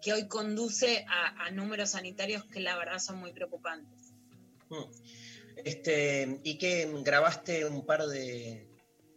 que 0.01 0.11
hoy 0.11 0.27
conduce 0.27 1.05
a, 1.07 1.45
a 1.45 1.51
números 1.51 1.91
sanitarios 1.91 2.43
que 2.43 2.59
la 2.59 2.77
verdad 2.77 2.99
son 2.99 3.19
muy 3.19 3.31
preocupantes. 3.31 4.11
Mm. 4.67 4.83
Este, 5.63 6.39
y 6.43 6.57
que 6.57 6.91
grabaste 7.03 7.65
un 7.65 7.85
par 7.85 8.05
de. 8.07 8.67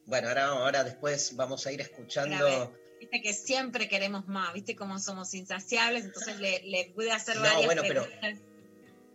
Bueno, 0.05 0.29
ahora, 0.29 0.47
ahora 0.47 0.85
después 0.85 1.35
vamos 1.35 1.67
a 1.67 1.73
ir 1.73 1.81
escuchando. 1.81 2.73
Viste 2.99 3.21
que 3.23 3.35
siempre 3.35 3.89
queremos 3.89 4.27
más, 4.27 4.53
viste 4.55 4.75
cómo 4.75 4.99
somos 4.99 5.35
insaciables, 5.35 6.05
entonces 6.05 6.39
le, 6.41 6.63
le 6.65 6.93
pude 6.95 7.13
hacer 7.13 7.37
No, 7.37 7.43
varias 7.43 7.67
bueno, 7.67 7.83
pero-. 7.83 8.07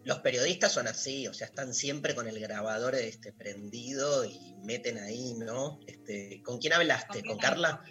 Los 0.03 0.19
periodistas 0.19 0.71
son 0.71 0.87
así, 0.87 1.27
o 1.27 1.33
sea, 1.33 1.45
están 1.45 1.75
siempre 1.75 2.15
con 2.15 2.27
el 2.27 2.39
grabador 2.39 2.95
este, 2.95 3.33
prendido 3.33 4.25
y 4.25 4.55
meten 4.63 4.97
ahí, 4.97 5.35
¿no? 5.35 5.79
Este, 5.85 6.41
¿Con 6.43 6.57
quién 6.57 6.73
hablaste? 6.73 7.23
¿Con 7.23 7.37
Carla? 7.37 7.83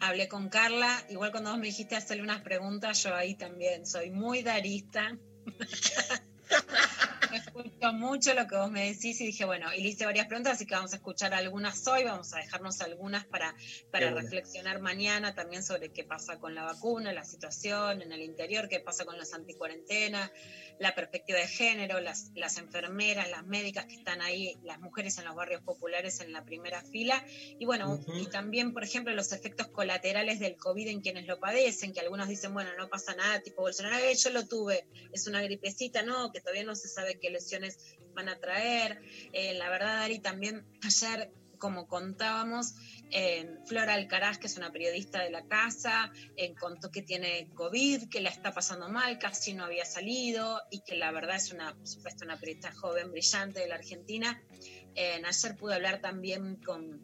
Hablé 0.00 0.28
con 0.28 0.48
Carla, 0.48 1.04
igual 1.08 1.32
cuando 1.32 1.50
vos 1.50 1.58
me 1.58 1.66
dijiste 1.66 1.96
hacerle 1.96 2.22
unas 2.22 2.42
preguntas, 2.42 3.02
yo 3.02 3.12
ahí 3.12 3.34
también 3.34 3.86
soy 3.86 4.10
muy 4.10 4.42
darista. 4.42 5.18
Escucho 7.32 7.92
mucho 7.92 8.34
lo 8.34 8.46
que 8.46 8.56
vos 8.56 8.70
me 8.70 8.86
decís 8.92 9.20
y 9.20 9.26
dije, 9.26 9.44
bueno, 9.44 9.72
y 9.74 9.82
le 9.82 9.88
hice 9.90 10.04
varias 10.06 10.26
preguntas, 10.26 10.54
así 10.54 10.66
que 10.66 10.74
vamos 10.74 10.92
a 10.92 10.96
escuchar 10.96 11.34
algunas 11.34 11.86
hoy, 11.86 12.04
vamos 12.04 12.32
a 12.34 12.38
dejarnos 12.38 12.80
algunas 12.80 13.26
para, 13.26 13.54
para 13.90 14.10
reflexionar 14.10 14.80
mañana 14.80 15.34
también 15.34 15.62
sobre 15.62 15.92
qué 15.92 16.04
pasa 16.04 16.38
con 16.38 16.54
la 16.54 16.64
vacuna, 16.64 17.12
la 17.12 17.24
situación 17.24 18.02
en 18.02 18.12
el 18.12 18.22
interior, 18.22 18.68
qué 18.68 18.80
pasa 18.80 19.04
con 19.04 19.18
las 19.18 19.34
anticuarentenas, 19.34 20.30
la 20.78 20.94
perspectiva 20.94 21.38
de 21.38 21.48
género, 21.48 22.00
las, 22.00 22.30
las 22.34 22.56
enfermeras, 22.56 23.28
las 23.30 23.44
médicas 23.46 23.86
que 23.86 23.96
están 23.96 24.22
ahí, 24.22 24.56
las 24.62 24.80
mujeres 24.80 25.18
en 25.18 25.24
los 25.24 25.34
barrios 25.34 25.62
populares 25.62 26.20
en 26.20 26.32
la 26.32 26.44
primera 26.44 26.82
fila, 26.82 27.24
y 27.58 27.64
bueno, 27.66 28.00
y 28.14 28.26
también, 28.26 28.72
por 28.72 28.84
ejemplo, 28.84 29.12
los 29.14 29.32
efectos 29.32 29.68
colaterales 29.68 30.38
del 30.40 30.56
COVID 30.56 30.88
en 30.88 31.00
quienes 31.00 31.26
lo 31.26 31.38
padecen, 31.38 31.92
que 31.92 32.00
algunos 32.00 32.28
dicen, 32.28 32.54
bueno, 32.54 32.70
no 32.78 32.88
pasa 32.88 33.14
nada, 33.14 33.40
tipo 33.40 33.62
Bolsonaro, 33.62 33.96
"Eh, 33.98 34.14
yo 34.14 34.30
lo 34.30 34.46
tuve, 34.46 34.86
es 35.12 35.26
una 35.26 35.42
gripecita, 35.42 36.02
no, 36.02 36.32
que 36.32 36.40
todavía 36.40 36.64
no 36.64 36.74
se 36.74 36.88
sabe 36.88 37.17
qué 37.20 37.30
lesiones 37.30 37.96
van 38.14 38.28
a 38.28 38.38
traer. 38.38 39.00
Eh, 39.32 39.54
la 39.54 39.70
verdad, 39.70 40.02
Ari, 40.02 40.18
también 40.18 40.66
ayer, 40.82 41.30
como 41.58 41.88
contábamos, 41.88 42.74
eh, 43.10 43.56
Flora 43.66 43.94
Alcaraz, 43.94 44.38
que 44.38 44.46
es 44.46 44.56
una 44.56 44.70
periodista 44.70 45.22
de 45.22 45.30
la 45.30 45.46
casa, 45.46 46.12
eh, 46.36 46.54
contó 46.54 46.90
que 46.90 47.02
tiene 47.02 47.48
COVID, 47.54 48.08
que 48.08 48.20
la 48.20 48.28
está 48.28 48.52
pasando 48.52 48.88
mal, 48.88 49.18
casi 49.18 49.54
no 49.54 49.64
había 49.64 49.84
salido 49.84 50.60
y 50.70 50.80
que 50.80 50.94
la 50.96 51.10
verdad 51.10 51.36
es 51.36 51.52
una, 51.52 51.74
por 51.74 51.86
supuesto, 51.86 52.24
una 52.24 52.38
periodista 52.38 52.72
joven, 52.72 53.10
brillante 53.10 53.60
de 53.60 53.68
la 53.68 53.76
Argentina. 53.76 54.42
Eh, 54.94 55.22
ayer 55.24 55.56
pude 55.56 55.74
hablar 55.74 56.00
también 56.00 56.56
con, 56.56 57.00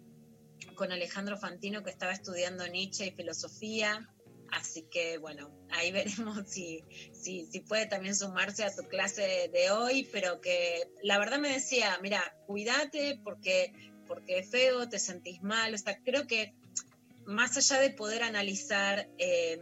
con 0.75 0.93
Alejandro 0.93 1.39
Fantino, 1.39 1.83
que 1.83 1.91
estaba 1.91 2.13
estudiando 2.13 2.67
Nietzsche 2.67 3.07
y 3.07 3.11
filosofía. 3.13 4.11
Así 4.53 4.83
que 4.91 5.19
bueno, 5.19 5.51
ahí 5.71 5.93
veremos 5.93 6.49
si, 6.49 6.85
si, 7.13 7.47
si 7.47 7.61
puede 7.61 7.87
también 7.87 8.15
sumarse 8.15 8.65
a 8.65 8.75
tu 8.75 8.83
clase 8.89 9.51
de, 9.53 9.71
hoy, 9.71 10.09
pero 10.13 10.41
que 10.41 10.89
la 11.03 11.19
verdad 11.19 11.39
me 11.39 11.53
decía, 11.53 11.99
mira, 12.03 12.37
cuídate 12.47 13.21
porque, 13.23 13.73
porque 14.07 14.39
es 14.39 14.51
feo, 14.51 14.89
te 14.89 14.99
sentís 14.99 15.43
mal. 15.43 15.75
O 15.75 15.79
sea, 15.79 15.99
creo 16.03 16.27
que 16.27 16.55
más 17.27 17.57
allá 17.57 17.81
de 17.81 17.91
poder 17.91 18.23
analizar, 18.23 19.09
eh, 19.19 19.59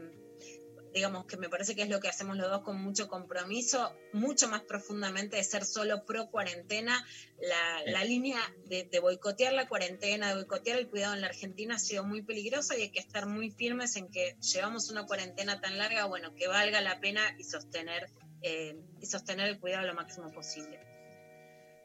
digamos 0.92 1.26
que 1.26 1.36
me 1.36 1.48
parece 1.48 1.74
que 1.74 1.82
es 1.82 1.88
lo 1.88 2.00
que 2.00 2.08
hacemos 2.08 2.36
los 2.36 2.50
dos 2.50 2.62
con 2.62 2.80
mucho 2.82 3.08
compromiso, 3.08 3.96
mucho 4.12 4.48
más 4.48 4.62
profundamente 4.62 5.36
de 5.36 5.44
ser 5.44 5.64
solo 5.64 6.04
pro 6.04 6.30
cuarentena, 6.30 7.04
la, 7.40 7.92
la 7.92 8.04
línea 8.04 8.40
de, 8.66 8.84
de 8.84 9.00
boicotear 9.00 9.52
la 9.52 9.68
cuarentena, 9.68 10.28
de 10.28 10.34
boicotear 10.34 10.78
el 10.78 10.88
cuidado 10.88 11.14
en 11.14 11.22
la 11.22 11.28
Argentina 11.28 11.76
ha 11.76 11.78
sido 11.78 12.04
muy 12.04 12.22
peligrosa 12.22 12.76
y 12.76 12.82
hay 12.82 12.90
que 12.90 13.00
estar 13.00 13.26
muy 13.26 13.50
firmes 13.50 13.96
en 13.96 14.10
que 14.10 14.36
llevamos 14.40 14.90
una 14.90 15.06
cuarentena 15.06 15.60
tan 15.60 15.78
larga, 15.78 16.04
bueno, 16.04 16.34
que 16.34 16.48
valga 16.48 16.80
la 16.80 17.00
pena 17.00 17.22
y 17.38 17.44
sostener, 17.44 18.10
eh, 18.42 18.76
y 19.00 19.06
sostener 19.06 19.48
el 19.48 19.60
cuidado 19.60 19.86
lo 19.86 19.94
máximo 19.94 20.30
posible. 20.30 20.80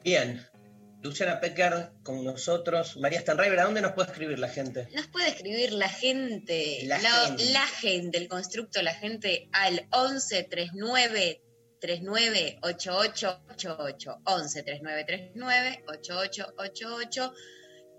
Bien. 0.04 0.46
Luciana 1.02 1.40
Pecker 1.40 1.90
con 2.02 2.24
nosotros. 2.24 2.96
María 2.96 3.20
Stanriver, 3.20 3.60
¿a 3.60 3.64
dónde 3.64 3.80
nos 3.80 3.92
puede 3.92 4.10
escribir 4.10 4.38
la 4.38 4.48
gente? 4.48 4.88
Nos 4.94 5.06
puede 5.08 5.28
escribir 5.28 5.72
la 5.72 5.88
gente, 5.88 6.80
La 6.84 6.98
la, 6.98 7.10
gente. 7.26 7.44
la 7.52 7.66
gente, 7.66 8.18
el 8.18 8.28
constructo, 8.28 8.82
la 8.82 8.94
gente 8.94 9.48
al 9.52 9.86
11 9.92 10.42
39 10.44 11.42
39 11.80 12.58
8888 12.62 14.16
11 14.24 14.62
39 14.64 15.04
39 15.04 15.84
8888 15.86 17.32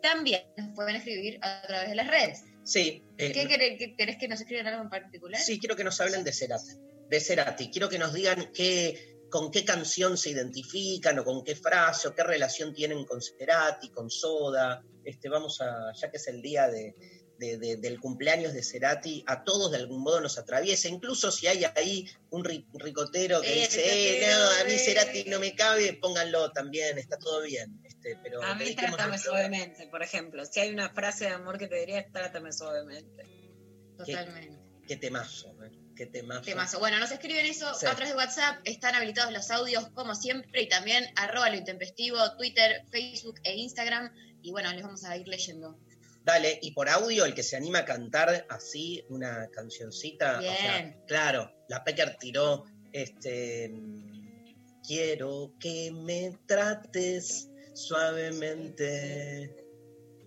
También 0.01 0.41
nos 0.57 0.75
pueden 0.75 0.95
escribir 0.97 1.39
a 1.41 1.61
través 1.67 1.89
de 1.89 1.95
las 1.95 2.07
redes. 2.07 2.43
Sí. 2.65 3.03
eh, 3.17 3.31
¿Qué 3.31 3.47
querés, 3.47 3.77
qué- 3.79 3.95
querés 3.95 4.17
que 4.17 4.27
nos 4.27 4.39
escriban 4.41 4.67
algo 4.67 4.83
en 4.83 4.89
particular? 4.89 5.39
Sí, 5.41 5.59
quiero 5.59 5.75
que 5.75 5.83
nos 5.83 5.99
hablen 6.01 6.23
de 6.23 6.33
Cerati. 6.33 6.71
De 7.09 7.19
Cerati. 7.19 7.69
Quiero 7.71 7.89
que 7.89 7.97
nos 7.97 8.13
digan 8.13 8.51
qué, 8.53 9.18
con 9.29 9.51
qué 9.51 9.63
canción 9.63 10.17
se 10.17 10.31
identifican 10.31 11.19
o 11.19 11.24
con 11.24 11.43
qué 11.43 11.55
frase 11.55 12.07
o 12.07 12.15
qué 12.15 12.24
relación 12.24 12.74
tienen 12.74 13.05
con 13.05 13.21
Cerati, 13.21 13.89
con 13.89 14.09
Soda. 14.09 14.83
Este, 15.03 15.29
vamos 15.29 15.62
a, 15.62 15.91
ya 15.93 16.09
que 16.12 16.17
es 16.17 16.27
el 16.27 16.41
día 16.41 16.67
de, 16.67 16.95
de- 17.38 17.57
de- 17.57 17.77
del 17.77 18.00
cumpleaños 18.01 18.53
de 18.53 18.62
Cerati, 18.63 19.24
a 19.27 19.43
todos 19.43 19.71
de 19.71 19.77
algún 19.77 20.01
modo 20.01 20.19
nos 20.19 20.38
atraviesa. 20.38 20.89
Incluso 20.89 21.31
si 21.31 21.48
hay 21.48 21.63
ahí 21.75 22.05
un 22.31 22.43
ri- 22.43 22.65
ricotero 22.74 23.39
que 23.41 23.53
Eh, 23.53 23.62
dice, 23.62 24.24
eh, 24.24 24.27
no, 24.29 24.62
a 24.62 24.63
mí 24.65 24.74
eh". 24.74 24.79
Cerati 24.79 25.24
no 25.25 25.39
me 25.39 25.55
cabe, 25.55 25.93
pónganlo 26.01 26.51
también, 26.51 26.98
está 26.98 27.17
todo 27.17 27.41
bien. 27.43 27.79
Este, 27.86 28.17
pero 28.21 28.43
A 28.43 28.55
mí 28.55 28.65
dediquemos 28.65 28.98
trátame 28.98 29.17
suavemente, 29.17 29.88
por 29.88 30.03
ejemplo. 30.03 30.45
Si 30.45 30.59
hay 30.59 30.71
una 30.74 30.89
frase 30.89 31.25
de 31.25 31.31
amor 31.31 31.57
que 31.57 31.67
te 31.67 31.75
diría, 31.79 32.05
trátame 32.12 32.51
suavemente. 32.51 33.24
Totalmente. 33.98 34.57
Qué 34.88 34.98
temazo, 34.98 35.55
eh, 35.63 35.71
qué 35.99 36.05
temazo. 36.05 36.41
Temazo. 36.43 36.79
Bueno, 36.79 36.97
nos 36.97 37.11
escriben 37.11 37.45
eso 37.45 37.73
Sí. 37.73 37.85
a 37.85 37.89
través 37.93 38.09
de 38.09 38.15
WhatsApp, 38.15 38.61
están 38.63 38.95
habilitados 38.95 39.33
los 39.33 39.51
audios 39.51 39.89
como 39.89 40.15
siempre 40.15 40.61
y 40.61 40.69
también 40.69 41.05
arroba 41.17 41.49
lo 41.49 41.57
intempestivo, 41.57 42.17
Twitter, 42.37 42.85
Facebook 42.89 43.35
e 43.43 43.55
Instagram. 43.57 44.09
Y 44.41 44.51
bueno, 44.51 44.71
les 44.71 44.81
vamos 44.81 45.03
a 45.03 45.17
ir 45.17 45.27
leyendo. 45.27 45.77
Dale, 46.23 46.57
y 46.61 46.71
por 46.71 46.87
audio, 46.87 47.25
el 47.25 47.33
que 47.33 47.43
se 47.43 47.57
anima 47.57 47.79
a 47.79 47.85
cantar 47.85 48.45
así 48.49 49.03
una 49.09 49.49
cancioncita. 49.49 50.39
o 50.39 50.41
sea, 50.41 50.77
Bien. 50.77 51.01
claro, 51.05 51.51
la 51.67 51.83
Pecker 51.83 52.15
tiró 52.17 52.63
este. 52.93 53.73
Quiero 54.87 55.53
que 55.59 55.91
me 55.91 56.37
trates 56.47 57.49
suavemente. 57.73 59.53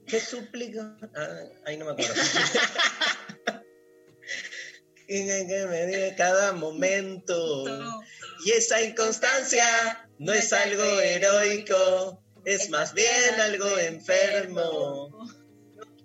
¿Qué 0.06 0.20
suplico? 0.20 0.80
Ah, 1.16 1.44
ahí 1.64 1.76
no 1.78 1.86
me 1.86 1.92
acuerdo. 1.92 2.14
que, 5.12 5.66
me 5.68 5.86
diga 5.86 6.16
cada 6.16 6.52
momento. 6.52 7.64
Y 8.44 8.50
esa 8.52 8.82
inconstancia 8.82 10.08
no 10.18 10.32
es 10.32 10.52
algo 10.52 11.00
heroico, 11.00 12.22
es 12.44 12.70
más 12.70 12.94
bien 12.94 13.40
algo 13.40 13.78
enfermo. 13.78 15.28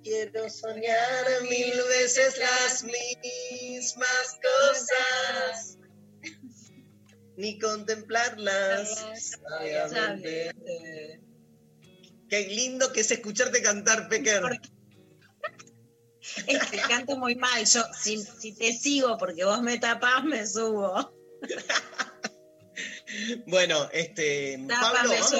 Quiero 0.04 0.50
soñar 0.50 1.42
mil 1.50 1.74
veces 1.90 2.38
las 2.38 2.84
mismas 2.84 4.40
cosas, 4.42 5.78
ni 7.36 7.60
contemplarlas. 7.60 9.06
Sabiamente. 9.16 10.52
Qué 12.30 12.48
lindo 12.48 12.92
que 12.92 13.02
es 13.02 13.12
escucharte 13.12 13.62
cantar, 13.62 14.10
Pecker. 14.10 14.44
Es 16.48 16.66
que 16.70 16.78
canto 16.78 17.18
muy 17.18 17.36
mal. 17.36 17.66
Yo, 17.66 17.84
si, 18.00 18.18
si 18.18 18.54
te 18.56 18.74
sigo 18.74 19.18
porque 19.18 19.44
vos 19.46 19.62
me 19.62 19.78
tapás, 19.78 20.24
me 20.24 20.46
subo. 20.46 21.14
Bueno, 23.48 23.90
este, 23.92 24.60
Pablo, 24.68 25.10
vamos, 25.10 25.32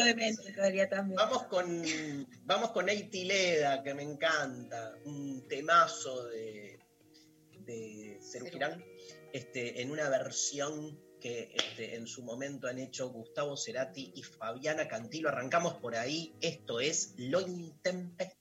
también. 0.90 1.20
con 1.50 2.28
vamos 2.46 2.72
con 2.72 2.90
Eiti 2.90 3.26
Leda, 3.26 3.84
que 3.84 3.94
me 3.94 4.04
encanta, 4.04 4.96
un 5.06 5.48
temazo 5.48 6.28
de, 6.30 6.80
de 7.60 8.20
Cerú 8.22 8.48
Girán, 8.48 8.84
este, 9.34 9.82
en 9.82 9.92
una 9.92 10.10
versión 10.10 11.00
que 11.20 11.52
este, 11.54 11.96
en 11.96 12.08
su 12.08 12.24
momento 12.24 12.68
han 12.68 12.80
hecho 12.80 13.10
Gustavo 13.10 13.58
Cerati 13.58 14.14
y 14.16 14.24
Fabiana 14.24 14.88
Cantilo. 14.88 15.30
Arrancamos 15.30 15.76
por 15.76 15.96
ahí. 15.96 16.36
Esto 16.42 16.80
es 16.80 17.14
Lo 17.18 17.42
Intempestivo. 17.42 18.37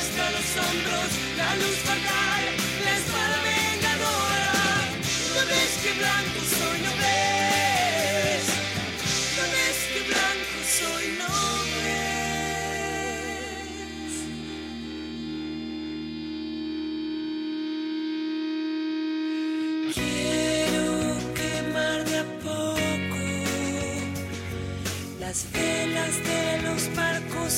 Hasta 0.00 0.24
los 0.36 0.48
hombros, 0.62 1.10
la 1.36 1.50
luz 1.56 1.78
fatal, 1.88 2.44
la 2.86 2.92
espada 3.00 3.36
vengadora. 3.50 4.52
No 5.34 5.40
ves 5.50 5.72
que 5.82 5.92
blanco 6.00 6.40
soy, 6.56 6.78
no 6.86 6.92
ves. 7.02 8.44
No 9.36 9.44
ves 9.54 9.78
que 9.92 10.00
blanco 10.10 10.58
soy, 10.78 11.06
no. 11.20 11.34
Quiero 19.94 20.88
quemar 21.38 21.98
de 22.10 22.16
a 22.18 22.26
poco 22.46 23.22
las 25.20 25.38
velas 25.52 26.14
de 26.30 26.42
los 26.66 26.82
barcos 26.94 27.52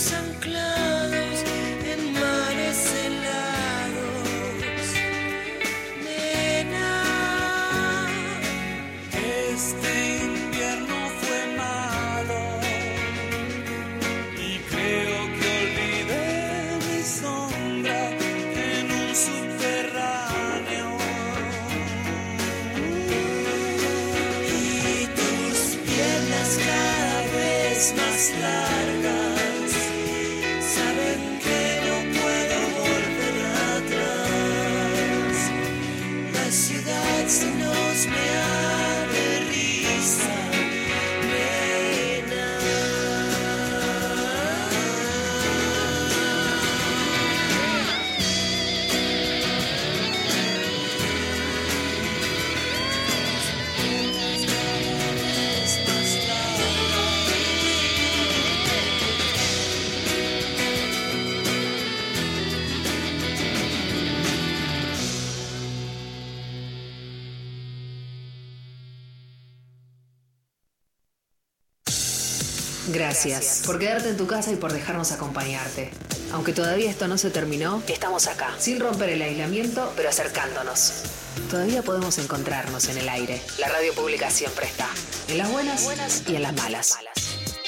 Gracias 73.24 73.62
por 73.64 73.78
quedarte 73.78 74.08
en 74.08 74.16
tu 74.16 74.26
casa 74.26 74.50
y 74.50 74.56
por 74.56 74.72
dejarnos 74.72 75.12
acompañarte. 75.12 75.92
Aunque 76.32 76.52
todavía 76.52 76.90
esto 76.90 77.06
no 77.06 77.16
se 77.16 77.30
terminó, 77.30 77.80
estamos 77.86 78.26
acá, 78.26 78.52
sin 78.58 78.80
romper 78.80 79.10
el 79.10 79.22
aislamiento, 79.22 79.92
pero 79.94 80.08
acercándonos. 80.08 81.04
Todavía 81.48 81.82
podemos 81.82 82.18
encontrarnos 82.18 82.88
en 82.88 82.98
el 82.98 83.08
aire. 83.08 83.40
La 83.60 83.68
radio 83.68 83.94
pública 83.94 84.28
siempre 84.28 84.66
está, 84.66 84.88
en 85.28 85.38
las 85.38 85.52
buenas 85.52 86.24
y 86.26 86.34
en 86.34 86.42
las 86.42 86.52
malas. 86.54 86.98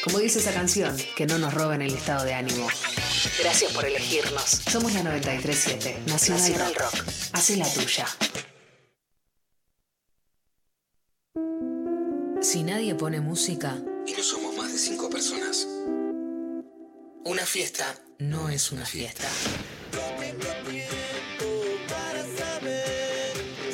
Como 0.03 0.19
dice 0.19 0.41
esa 0.41 0.53
canción, 0.53 0.97
que 1.17 1.25
no 1.27 1.39
nos 1.39 1.55
roben 1.55 1.83
el 1.83 1.95
estado 1.95 2.25
de 2.25 2.35
ánimo. 2.35 2.67
Gracias 3.41 3.73
por 3.73 3.85
elegirnos. 3.85 4.43
Somos 4.69 4.93
la 4.93 5.05
937 5.05 6.03
Nacional, 6.07 6.75
Rock. 6.75 7.05
Hace 7.33 7.57
la 7.59 7.69
tuya. 7.73 8.07
Si 12.43 12.65
nadie 12.65 12.97
pone 12.97 13.21
música, 13.21 13.79
Y 14.07 14.13
no 14.13 14.23
somos 14.23 14.44
una 17.25 17.47
fiesta 17.47 17.95
no 18.19 18.49
es 18.49 18.71
una 18.73 18.85
fiesta. 18.85 19.29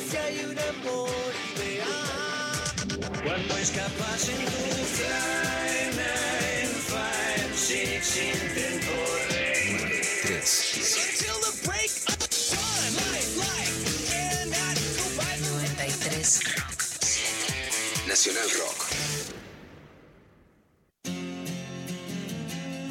Si 0.09 0.17
hay 0.17 0.45
un 0.45 0.57
amor 0.59 1.09
ideal. 1.55 3.23
Cuando 3.23 3.57
escapas 3.57 4.29
en 4.29 4.45
tu 4.45 4.51
fly, 4.95 5.91
nine, 5.95 6.73
five, 6.87 7.55
six, 7.55 8.17
intento 8.17 8.91
3. 9.29 10.21
Until 10.97 11.37
the 11.41 11.53
break 11.67 11.91
of 12.07 12.17
dawn, 12.49 12.93
life, 12.95 13.31
life, 13.37 13.77
and 14.13 14.53
at 14.53 14.77
two 14.77 15.09
93 15.87 16.07
Nacional 18.07 18.49
Rock. 18.59 18.90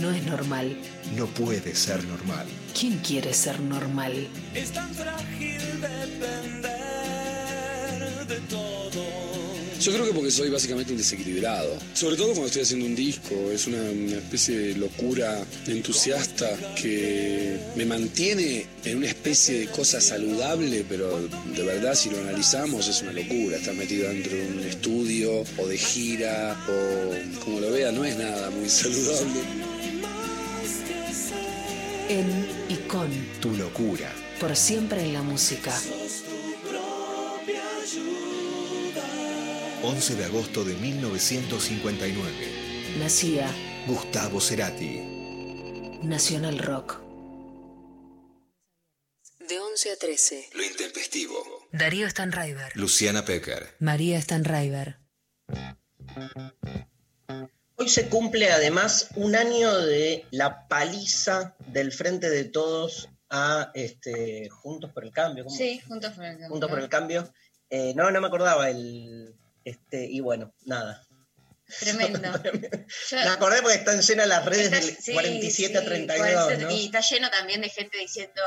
No 0.01 0.11
es 0.11 0.25
normal. 0.25 0.77
No 1.17 1.27
puede 1.27 1.75
ser 1.75 2.03
normal. 2.05 2.47
¿Quién 2.79 2.99
quiere 2.99 3.35
ser 3.35 3.61
normal? 3.61 4.29
Es 4.55 4.71
tan 4.71 4.89
frágil 4.95 5.61
depender 5.81 6.71
de 8.27 8.37
todo. 8.49 8.81
Yo 9.81 9.93
creo 9.93 10.05
que 10.05 10.13
porque 10.13 10.31
soy 10.31 10.51
básicamente 10.51 10.93
un 10.93 10.99
desequilibrado. 10.99 11.79
Sobre 11.95 12.17
todo 12.17 12.29
cuando 12.29 12.47
estoy 12.47 12.63
haciendo 12.63 12.85
un 12.85 12.95
disco. 12.95 13.35
Es 13.51 13.67
una, 13.67 13.81
una 13.81 14.17
especie 14.17 14.59
de 14.59 14.75
locura 14.77 15.43
entusiasta 15.67 16.51
que 16.77 17.59
me 17.77 17.87
mantiene 17.87 18.67
en 18.85 18.99
una 18.99 19.07
especie 19.07 19.61
de 19.61 19.67
cosa 19.69 20.01
saludable, 20.01 20.85
pero 20.87 21.19
de 21.19 21.63
verdad 21.63 21.95
si 21.95 22.11
lo 22.11 22.19
analizamos 22.21 22.89
es 22.89 23.01
una 23.01 23.13
locura. 23.13 23.57
Estar 23.57 23.75
metido 23.75 24.09
dentro 24.09 24.37
de 24.37 24.47
un 24.49 24.61
estudio 24.61 25.45
o 25.57 25.67
de 25.67 25.79
gira 25.79 26.63
o 26.69 27.41
como 27.43 27.61
lo 27.61 27.71
vea, 27.71 27.91
no 27.91 28.05
es 28.05 28.19
nada 28.19 28.51
muy 28.51 28.69
saludable. 28.69 29.41
En 32.13 32.45
y 32.69 32.75
con. 32.89 33.09
Tu 33.41 33.55
locura. 33.55 34.13
Por 34.41 34.57
siempre 34.57 35.01
en 35.01 35.13
la 35.13 35.23
música. 35.23 35.73
11 39.85 40.17
de 40.17 40.25
agosto 40.25 40.65
de 40.65 40.75
1959. 40.75 42.97
Nacía 42.99 43.49
Gustavo 43.87 44.41
Cerati. 44.41 44.99
Nacional 46.03 46.59
Rock. 46.59 47.01
De 49.49 49.61
11 49.61 49.93
a 49.93 49.97
13. 49.97 50.51
Lo 50.55 50.65
intempestivo. 50.65 51.37
Darío 51.71 52.11
Stanraiver. 52.11 52.77
Luciana 52.77 53.25
Pecker. 53.25 53.77
María 53.79 54.21
Stanraiver. 54.21 54.99
Hoy 57.81 57.89
se 57.89 58.11
cumple 58.11 58.51
además 58.53 59.09
un 59.15 59.35
año 59.35 59.75
de 59.81 60.27
la 60.33 60.69
paliza 60.69 61.55
del 61.69 61.93
Frente 61.93 62.29
de 62.29 62.45
Todos 62.45 63.09
a 63.31 63.71
este, 63.73 64.51
Juntos 64.51 64.93
por 64.93 65.03
el 65.03 65.13
Cambio. 65.13 65.45
¿cómo? 65.45 65.57
Sí, 65.57 65.81
juntos 65.89 66.13
por 66.13 66.27
el 66.27 66.33
cambio. 66.33 66.49
Juntos 66.51 66.69
por 66.69 66.79
el 66.79 66.89
Cambio. 66.91 67.33
Eh, 67.71 67.95
no, 67.97 68.11
no 68.11 68.21
me 68.21 68.27
acordaba 68.27 68.69
el. 68.69 69.35
Este, 69.65 70.05
y 70.05 70.21
bueno, 70.21 70.53
nada. 70.67 71.07
Tremendo. 71.81 72.21
Me 73.13 73.19
acordé 73.29 73.63
porque 73.63 73.79
están 73.79 74.03
llenas 74.03 74.27
las 74.27 74.45
redes 74.45 74.67
Está- 74.73 74.81
del 74.87 74.97
sí, 74.99 75.13
47 75.15 75.79
a 75.79 75.81
sí, 75.81 75.87
32. 75.87 76.19
puede 76.19 76.49
ser. 76.49 76.63
¿no? 76.67 76.71
Y 76.73 76.85
está 76.85 77.01
lleno 77.01 77.31
también 77.31 77.63
de 77.63 77.71
gente 77.71 77.97
diciendo, 77.97 78.43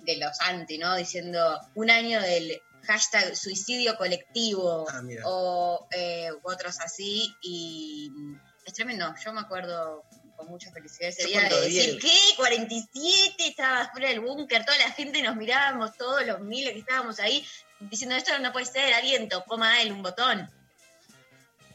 de 0.00 0.16
los 0.18 0.38
anti, 0.40 0.76
¿no? 0.76 0.94
Diciendo 0.94 1.58
un 1.74 1.90
año 1.90 2.20
del 2.20 2.60
hashtag 2.82 3.34
suicidio 3.34 3.96
colectivo 3.96 4.84
Ah, 4.90 5.00
o 5.24 5.88
eh, 5.92 6.28
otros 6.42 6.80
así. 6.80 7.34
Y 7.40 8.10
es 8.64 8.72
tremendo. 8.74 9.14
Yo 9.22 9.32
me 9.32 9.40
acuerdo 9.40 10.04
con 10.36 10.48
mucha 10.48 10.70
felicidad 10.72 11.10
ese 11.10 11.26
día 11.26 11.48
de 11.48 11.60
decir, 11.60 11.98
¿qué? 12.00 12.12
47 12.36 13.46
estaba 13.46 13.88
fuera 13.90 14.08
del 14.08 14.20
búnker, 14.20 14.64
toda 14.64 14.78
la 14.78 14.90
gente 14.90 15.22
nos 15.22 15.36
mirábamos, 15.36 15.96
todos 15.96 16.26
los 16.26 16.40
miles 16.40 16.72
que 16.72 16.80
estábamos 16.80 17.20
ahí, 17.20 17.46
diciendo, 17.78 18.16
esto 18.16 18.36
no 18.40 18.52
puede 18.52 18.66
ser, 18.66 18.92
aliento, 18.94 19.44
coma 19.46 19.80
él 19.80 19.92
un 19.92 20.02
botón. 20.02 20.50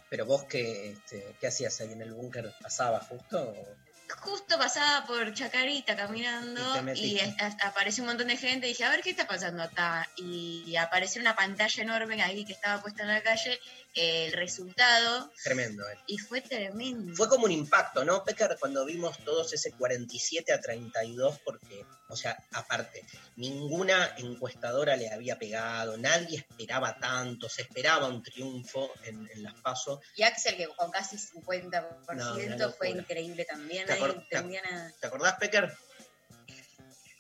Pero 0.10 0.26
vos, 0.26 0.44
¿qué, 0.46 0.92
este, 0.92 1.36
¿qué 1.40 1.48
hacías 1.48 1.80
ahí 1.82 1.92
en 1.94 2.02
el 2.02 2.14
búnker? 2.14 2.54
¿Pasaba 2.62 3.00
justo? 3.00 3.40
o- 3.42 3.90
justo 4.22 4.58
pasaba 4.58 5.06
por 5.06 5.34
Chacarita 5.34 5.96
caminando 5.96 6.62
Y 6.96 7.20
y, 7.20 7.36
apareció 7.62 8.04
un 8.04 8.10
montón 8.10 8.28
de 8.28 8.38
gente 8.38 8.66
y 8.66 8.72
dije, 8.72 8.84
a 8.84 8.90
ver 8.90 9.02
qué 9.02 9.12
está 9.12 9.28
pasando 9.28 9.62
acá. 9.64 10.10
Y 10.18 10.76
apareció 10.78 11.22
una 11.22 11.36
pantalla 11.36 11.84
enorme 11.84 12.22
ahí 12.24 12.44
que 12.46 12.54
estaba 12.54 12.82
puesta 12.82 13.04
en 13.04 13.10
la 13.10 13.22
calle, 13.22 13.60
el 13.96 14.32
resultado, 14.34 15.32
Tremendo. 15.44 15.84
eh. 15.90 15.98
y 16.08 16.18
fue 16.18 16.42
tremendo. 16.42 17.14
Fue 17.16 17.28
como 17.28 17.46
un 17.46 17.52
impacto, 17.52 18.06
¿no, 18.06 18.24
Pecker? 18.24 18.56
Cuando 18.60 18.86
vimos 18.86 19.18
todos 19.26 19.52
ese 19.54 19.72
47 19.72 20.54
a 20.54 20.62
32, 20.62 21.40
porque, 21.44 21.86
o 22.08 22.16
sea, 22.16 22.38
aparte, 22.54 23.04
ninguna 23.36 24.14
encuestadora 24.18 24.96
le 24.96 25.10
había 25.12 25.38
pegado, 25.40 25.98
nadie 25.98 26.38
esperaba 26.38 26.98
tanto, 27.00 27.50
se 27.50 27.64
esperaba 27.64 28.08
un 28.08 28.22
triunfo 28.22 28.92
en, 29.04 29.28
en 29.34 29.44
las 29.44 29.56
pasos. 29.62 30.00
Y 30.16 30.24
Axel, 30.24 30.56
que 30.58 30.68
con 30.68 30.92
casi 30.92 31.18
50% 31.18 32.58
No, 32.58 32.72
fue 32.72 32.90
increíble 32.92 33.46
también, 33.46 33.86
¿Te 33.88 33.94
nadie 33.94 34.04
acor- 34.06 34.28
te- 34.30 34.36
entendía 34.36 34.62
nada. 34.62 34.94
¿Te 35.00 35.08
acordás, 35.08 35.36
Pecker? 35.40 35.76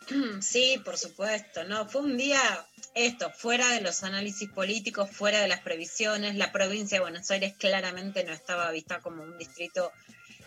Sí, 0.41 0.81
por 0.83 0.97
supuesto, 0.97 1.63
¿no? 1.63 1.87
Fue 1.87 2.01
un 2.01 2.17
día, 2.17 2.41
esto, 2.95 3.31
fuera 3.31 3.69
de 3.69 3.81
los 3.81 4.03
análisis 4.03 4.49
políticos, 4.49 5.09
fuera 5.11 5.41
de 5.41 5.47
las 5.47 5.61
previsiones. 5.61 6.35
La 6.35 6.51
provincia 6.51 6.97
de 6.97 7.01
Buenos 7.01 7.29
Aires 7.31 7.53
claramente 7.57 8.23
no 8.23 8.33
estaba 8.33 8.71
vista 8.71 8.99
como 8.99 9.23
un 9.23 9.37
distrito 9.37 9.91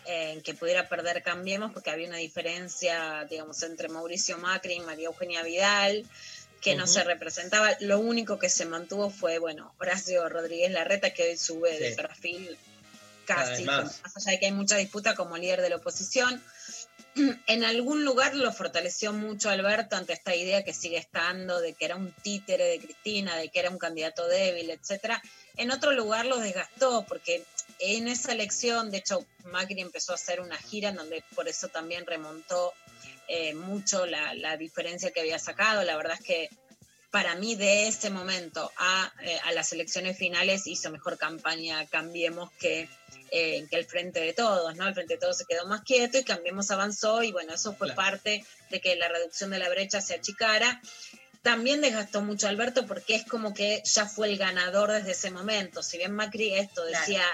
eh, 0.06 0.32
en 0.32 0.42
que 0.42 0.54
pudiera 0.54 0.88
perder 0.88 1.22
Cambiemos, 1.22 1.72
porque 1.72 1.90
había 1.90 2.08
una 2.08 2.18
diferencia, 2.18 3.24
digamos, 3.28 3.62
entre 3.62 3.88
Mauricio 3.88 4.38
Macri 4.38 4.74
y 4.74 4.80
María 4.80 5.06
Eugenia 5.06 5.42
Vidal, 5.42 6.04
que 6.60 6.74
no 6.74 6.86
se 6.86 7.02
representaba. 7.04 7.76
Lo 7.80 7.98
único 7.98 8.38
que 8.38 8.48
se 8.48 8.64
mantuvo 8.64 9.10
fue, 9.10 9.38
bueno, 9.38 9.74
Horacio 9.78 10.28
Rodríguez 10.28 10.70
Larreta, 10.70 11.12
que 11.12 11.30
hoy 11.30 11.36
sube 11.36 11.78
de 11.78 11.92
perfil 11.92 12.56
casi, 13.24 13.64
más 13.64 14.00
allá 14.16 14.32
de 14.32 14.40
que 14.40 14.46
hay 14.46 14.52
mucha 14.52 14.76
disputa 14.76 15.14
como 15.14 15.36
líder 15.36 15.60
de 15.60 15.70
la 15.70 15.76
oposición. 15.76 16.42
En 17.46 17.64
algún 17.64 18.04
lugar 18.04 18.34
lo 18.34 18.52
fortaleció 18.52 19.12
mucho 19.12 19.50
Alberto 19.50 19.96
ante 19.96 20.12
esta 20.12 20.34
idea 20.34 20.64
que 20.64 20.72
sigue 20.72 20.96
estando 20.96 21.60
de 21.60 21.74
que 21.74 21.84
era 21.84 21.96
un 21.96 22.12
títere 22.12 22.64
de 22.64 22.80
Cristina, 22.80 23.36
de 23.36 23.48
que 23.48 23.60
era 23.60 23.70
un 23.70 23.78
candidato 23.78 24.26
débil, 24.28 24.70
etcétera. 24.70 25.22
En 25.56 25.70
otro 25.70 25.92
lugar 25.92 26.26
lo 26.26 26.38
desgastó 26.38 27.04
porque 27.06 27.44
en 27.78 28.08
esa 28.08 28.32
elección, 28.32 28.90
de 28.90 28.98
hecho, 28.98 29.26
Macri 29.44 29.80
empezó 29.80 30.12
a 30.12 30.14
hacer 30.14 30.40
una 30.40 30.56
gira 30.56 30.90
en 30.90 30.96
donde 30.96 31.22
por 31.34 31.48
eso 31.48 31.68
también 31.68 32.06
remontó 32.06 32.72
eh, 33.28 33.54
mucho 33.54 34.06
la, 34.06 34.56
diferencia 34.56 35.10
que 35.10 35.20
había 35.20 35.38
sacado. 35.38 35.82
La 35.82 35.96
verdad 35.96 36.16
es 36.18 36.24
que 36.24 36.48
para 37.10 37.34
mí 37.34 37.56
de 37.56 37.88
ese 37.88 38.08
momento 38.08 38.72
a, 38.76 39.12
eh, 39.22 39.38
a 39.44 39.52
las 39.52 39.72
elecciones 39.72 40.16
finales 40.16 40.66
hizo 40.66 40.90
mejor 40.90 41.18
campaña 41.18 41.84
Cambiemos 41.86 42.50
que, 42.52 42.88
eh, 43.34 43.66
que 43.70 43.76
el 43.76 43.86
Frente 43.86 44.20
de 44.20 44.34
Todos, 44.34 44.76
¿no? 44.76 44.86
El 44.86 44.94
Frente 44.94 45.14
de 45.14 45.20
Todos 45.20 45.38
se 45.38 45.46
quedó 45.46 45.66
más 45.66 45.80
quieto 45.82 46.18
y 46.18 46.22
Cambiemos 46.24 46.70
avanzó 46.70 47.22
y 47.22 47.32
bueno, 47.32 47.54
eso 47.54 47.74
fue 47.74 47.88
Claro. 47.88 47.96
parte 48.02 48.44
de 48.70 48.80
que 48.80 48.94
la 48.96 49.08
reducción 49.08 49.50
de 49.50 49.58
la 49.58 49.68
brecha 49.70 50.00
se 50.02 50.14
achicara. 50.14 50.80
También 51.40 51.80
desgastó 51.80 52.20
mucho 52.20 52.46
a 52.46 52.50
Alberto 52.50 52.86
porque 52.86 53.14
es 53.16 53.24
como 53.24 53.54
que 53.54 53.82
ya 53.84 54.06
fue 54.06 54.28
el 54.28 54.36
ganador 54.38 54.92
desde 54.92 55.12
ese 55.12 55.30
momento. 55.30 55.82
Si 55.82 55.96
bien 55.96 56.12
Macri 56.12 56.54
esto 56.54 56.82
Claro. 56.86 56.98
decía 57.00 57.24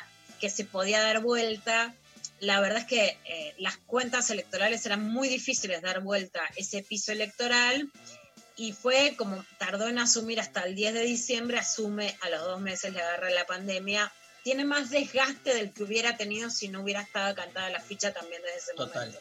que 0.40 0.48
se 0.50 0.64
podía 0.64 1.00
dar 1.02 1.20
vuelta, 1.20 1.92
la 2.40 2.60
verdad 2.60 2.78
es 2.78 2.86
que 2.86 3.18
eh, 3.24 3.54
las 3.58 3.76
cuentas 3.78 4.30
electorales 4.30 4.86
eran 4.86 5.02
muy 5.02 5.28
difíciles 5.28 5.82
dar 5.82 6.00
vuelta 6.00 6.40
ese 6.56 6.82
piso 6.84 7.10
electoral 7.10 7.90
y 8.56 8.72
fue 8.72 9.14
como 9.16 9.44
tardó 9.58 9.88
en 9.88 9.98
asumir 9.98 10.38
hasta 10.40 10.62
el 10.62 10.74
10 10.76 10.94
de 10.94 11.02
diciembre, 11.02 11.58
asume 11.58 12.16
a 12.20 12.30
los 12.30 12.40
dos 12.42 12.60
meses 12.60 12.92
le 12.92 13.00
agarra 13.02 13.30
la 13.30 13.46
pandemia. 13.46 14.12
Tiene 14.42 14.64
más 14.64 14.90
desgaste 14.90 15.54
del 15.54 15.72
que 15.72 15.82
hubiera 15.82 16.16
tenido 16.16 16.50
si 16.50 16.68
no 16.68 16.82
hubiera 16.82 17.02
estado 17.02 17.34
cantada 17.34 17.70
la 17.70 17.80
ficha 17.80 18.12
también 18.12 18.40
desde 18.42 18.58
ese 18.58 18.74
Total. 18.74 19.08
momento. 19.08 19.20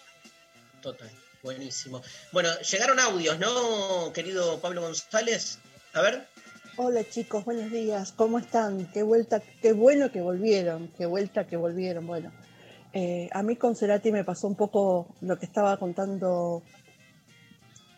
Total. 0.81 1.11
Buenísimo. 1.43 2.01
Bueno, 2.31 2.49
llegaron 2.59 2.99
audios, 2.99 3.39
¿no, 3.39 4.11
querido 4.13 4.59
Pablo 4.59 4.81
González? 4.81 5.59
A 5.93 6.01
ver. 6.01 6.27
Hola 6.75 7.03
chicos, 7.09 7.43
buenos 7.43 7.71
días, 7.71 8.11
¿cómo 8.11 8.37
están? 8.37 8.91
Qué 8.91 9.01
vuelta, 9.01 9.41
qué 9.61 9.73
bueno 9.73 10.11
que 10.11 10.21
volvieron, 10.21 10.89
qué 10.97 11.05
vuelta 11.05 11.47
que 11.47 11.57
volvieron. 11.57 12.05
Bueno, 12.05 12.31
eh, 12.93 13.29
a 13.31 13.41
mí 13.41 13.55
con 13.55 13.75
Cerati 13.75 14.11
me 14.11 14.23
pasó 14.23 14.47
un 14.47 14.55
poco 14.55 15.15
lo 15.21 15.39
que 15.39 15.45
estaba 15.45 15.77
contando 15.77 16.61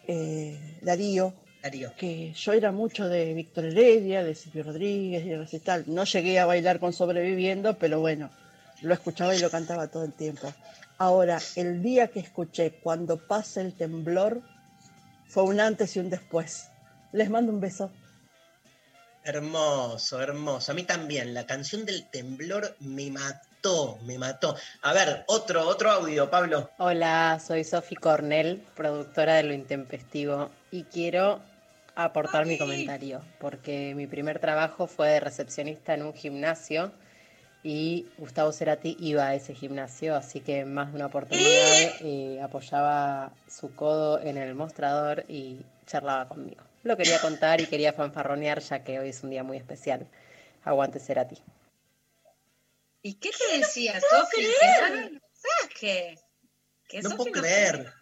eh, 0.08 0.80
Darío, 0.82 1.34
Darío. 1.62 1.94
que 1.98 2.34
yo 2.34 2.54
era 2.54 2.72
mucho 2.72 3.10
de 3.10 3.34
Víctor 3.34 3.66
Heredia, 3.66 4.24
de 4.24 4.36
Silvio 4.36 4.64
Rodríguez 4.64 5.26
y 5.26 5.30
de 5.30 5.38
recital. 5.38 5.84
No 5.88 6.06
llegué 6.06 6.40
a 6.40 6.46
bailar 6.46 6.80
con 6.80 6.94
Sobreviviendo, 6.94 7.78
pero 7.78 8.00
bueno, 8.00 8.30
lo 8.82 8.94
escuchaba 8.94 9.36
y 9.36 9.40
lo 9.40 9.50
cantaba 9.50 9.88
todo 9.88 10.06
el 10.06 10.14
tiempo. 10.14 10.54
Ahora, 10.98 11.40
el 11.56 11.82
día 11.82 12.10
que 12.10 12.20
escuché 12.20 12.72
Cuando 12.72 13.18
pasa 13.18 13.62
el 13.62 13.74
temblor, 13.74 14.42
fue 15.28 15.44
un 15.44 15.60
antes 15.60 15.96
y 15.96 16.00
un 16.00 16.10
después. 16.10 16.70
Les 17.12 17.30
mando 17.30 17.52
un 17.52 17.60
beso. 17.60 17.92
Hermoso, 19.24 20.22
hermoso. 20.22 20.72
A 20.72 20.76
mí 20.76 20.84
también, 20.84 21.34
la 21.34 21.46
canción 21.46 21.86
del 21.86 22.10
temblor 22.10 22.76
me 22.80 23.12
mató, 23.12 24.00
me 24.06 24.18
mató. 24.18 24.56
A 24.82 24.94
ver, 24.94 25.24
otro, 25.28 25.68
otro 25.68 25.92
audio, 25.92 26.30
Pablo. 26.30 26.72
Hola, 26.78 27.40
soy 27.46 27.64
Sofi 27.64 27.96
Cornell, 27.96 28.64
productora 28.76 29.36
de 29.36 29.44
Lo 29.44 29.54
Intempestivo, 29.54 30.50
y 30.72 30.84
quiero 30.84 31.42
aportar 32.04 32.46
mi 32.46 32.58
comentario, 32.58 33.22
porque 33.40 33.94
mi 33.96 34.08
primer 34.08 34.40
trabajo 34.40 34.88
fue 34.88 35.10
de 35.10 35.20
recepcionista 35.20 35.94
en 35.94 36.04
un 36.04 36.14
gimnasio 36.14 36.92
y 37.64 38.08
Gustavo 38.18 38.52
Cerati 38.52 38.96
iba 39.00 39.28
a 39.28 39.36
ese 39.36 39.54
gimnasio, 39.54 40.16
así 40.16 40.40
que 40.40 40.60
en 40.60 40.74
más 40.74 40.90
de 40.90 40.96
una 40.96 41.08
oportunidad 41.08 42.02
eh, 42.02 42.40
apoyaba 42.42 43.34
su 43.48 43.76
codo 43.76 44.20
en 44.22 44.38
el 44.38 44.56
mostrador 44.56 45.26
y 45.28 45.66
charlaba 45.86 46.30
conmigo. 46.30 46.64
Lo 46.84 46.96
quería 46.96 47.20
contar 47.20 47.60
y 47.60 47.66
quería 47.66 47.92
fanfarronear 47.92 48.60
ya 48.60 48.84
que 48.84 49.00
hoy 49.00 49.10
es 49.10 49.24
un 49.24 49.32
día 49.32 49.44
muy 49.44 49.58
especial. 49.58 50.08
Aguante 50.64 51.00
Cerati. 51.00 51.38
¿Y 53.02 53.16
qué 53.16 53.32
te 53.32 53.58
decía, 53.58 54.00
Sofi? 54.00 54.48
¿Qué? 55.80 56.18
Que 56.88 57.02
No 57.02 57.16
puedo 57.18 57.32
creer. 57.32 57.94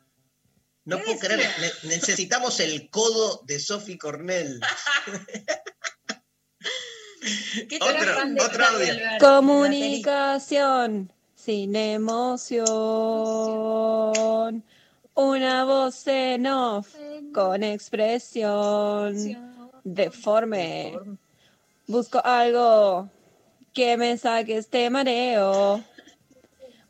No 0.87 0.97
¿Qué 0.97 1.03
puedo 1.03 1.19
creer. 1.19 1.41
Ne- 1.59 1.89
necesitamos 1.89 2.59
el 2.61 2.89
codo 2.89 3.41
de 3.43 3.59
Sophie 3.59 3.97
Cornell. 3.97 4.61
¿Qué 7.67 7.77
Otro, 7.81 8.45
otro 8.45 8.65
audio. 8.65 8.93
Comunicación 9.19 11.11
sin 11.35 11.75
emoción. 11.75 12.63
Una 15.13 15.65
voz 15.65 16.07
en 16.07 16.47
off 16.47 16.95
con 17.33 17.63
expresión 17.63 19.17
deforme. 19.83 20.97
Busco 21.87 22.21
algo 22.23 23.09
que 23.73 23.97
me 23.97 24.17
saque 24.17 24.59
este 24.59 24.89
mareo. 24.89 25.83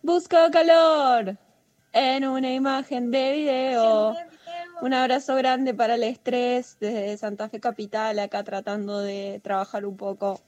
Busco 0.04 0.38
calor 0.52 1.36
en 1.94 2.28
una 2.28 2.54
imagen 2.54 3.12
de 3.12 3.32
video. 3.34 4.16
Un 4.82 4.94
abrazo 4.94 5.36
grande 5.36 5.74
para 5.74 5.96
el 5.96 6.04
estrés 6.04 6.78
desde 6.80 7.18
Santa 7.18 7.50
Fe 7.50 7.60
Capital, 7.60 8.20
acá 8.20 8.44
tratando 8.44 9.00
de 9.00 9.42
trabajar 9.44 9.86
un 9.86 9.98
poco. 9.98 10.42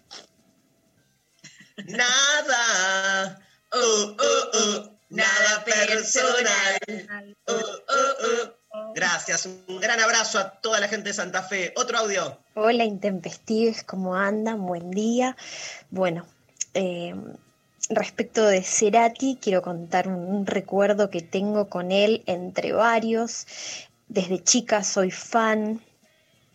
Nada. 1.86 3.40
Uh, 3.72 3.78
uh, 3.78 4.86
uh, 4.86 4.98
nada 5.10 5.64
personal. 5.66 6.78
Uh, 7.48 7.54
uh, 7.54 8.46
uh. 8.46 8.94
Gracias. 8.94 9.46
Un 9.46 9.80
gran 9.80 10.00
abrazo 10.00 10.40
a 10.40 10.52
toda 10.62 10.80
la 10.80 10.88
gente 10.88 11.10
de 11.10 11.14
Santa 11.14 11.44
Fe. 11.44 11.74
Otro 11.76 11.98
audio. 11.98 12.40
Hola 12.56 12.84
intempestives, 12.84 13.84
¿cómo 13.84 14.16
andan? 14.16 14.66
Buen 14.66 14.92
día. 14.92 15.36
Bueno, 15.90 16.28
eh, 16.74 17.16
respecto 17.90 18.46
de 18.46 18.62
Cerati, 18.62 19.38
quiero 19.42 19.62
contar 19.62 20.08
un, 20.08 20.46
recuerdo 20.46 21.10
que 21.10 21.22
tengo 21.22 21.70
con 21.70 21.92
él 21.92 22.24
entre 22.28 22.72
varios. 22.72 23.48
Desde 24.08 24.44
chica 24.44 24.84
soy 24.84 25.12
fan 25.12 25.82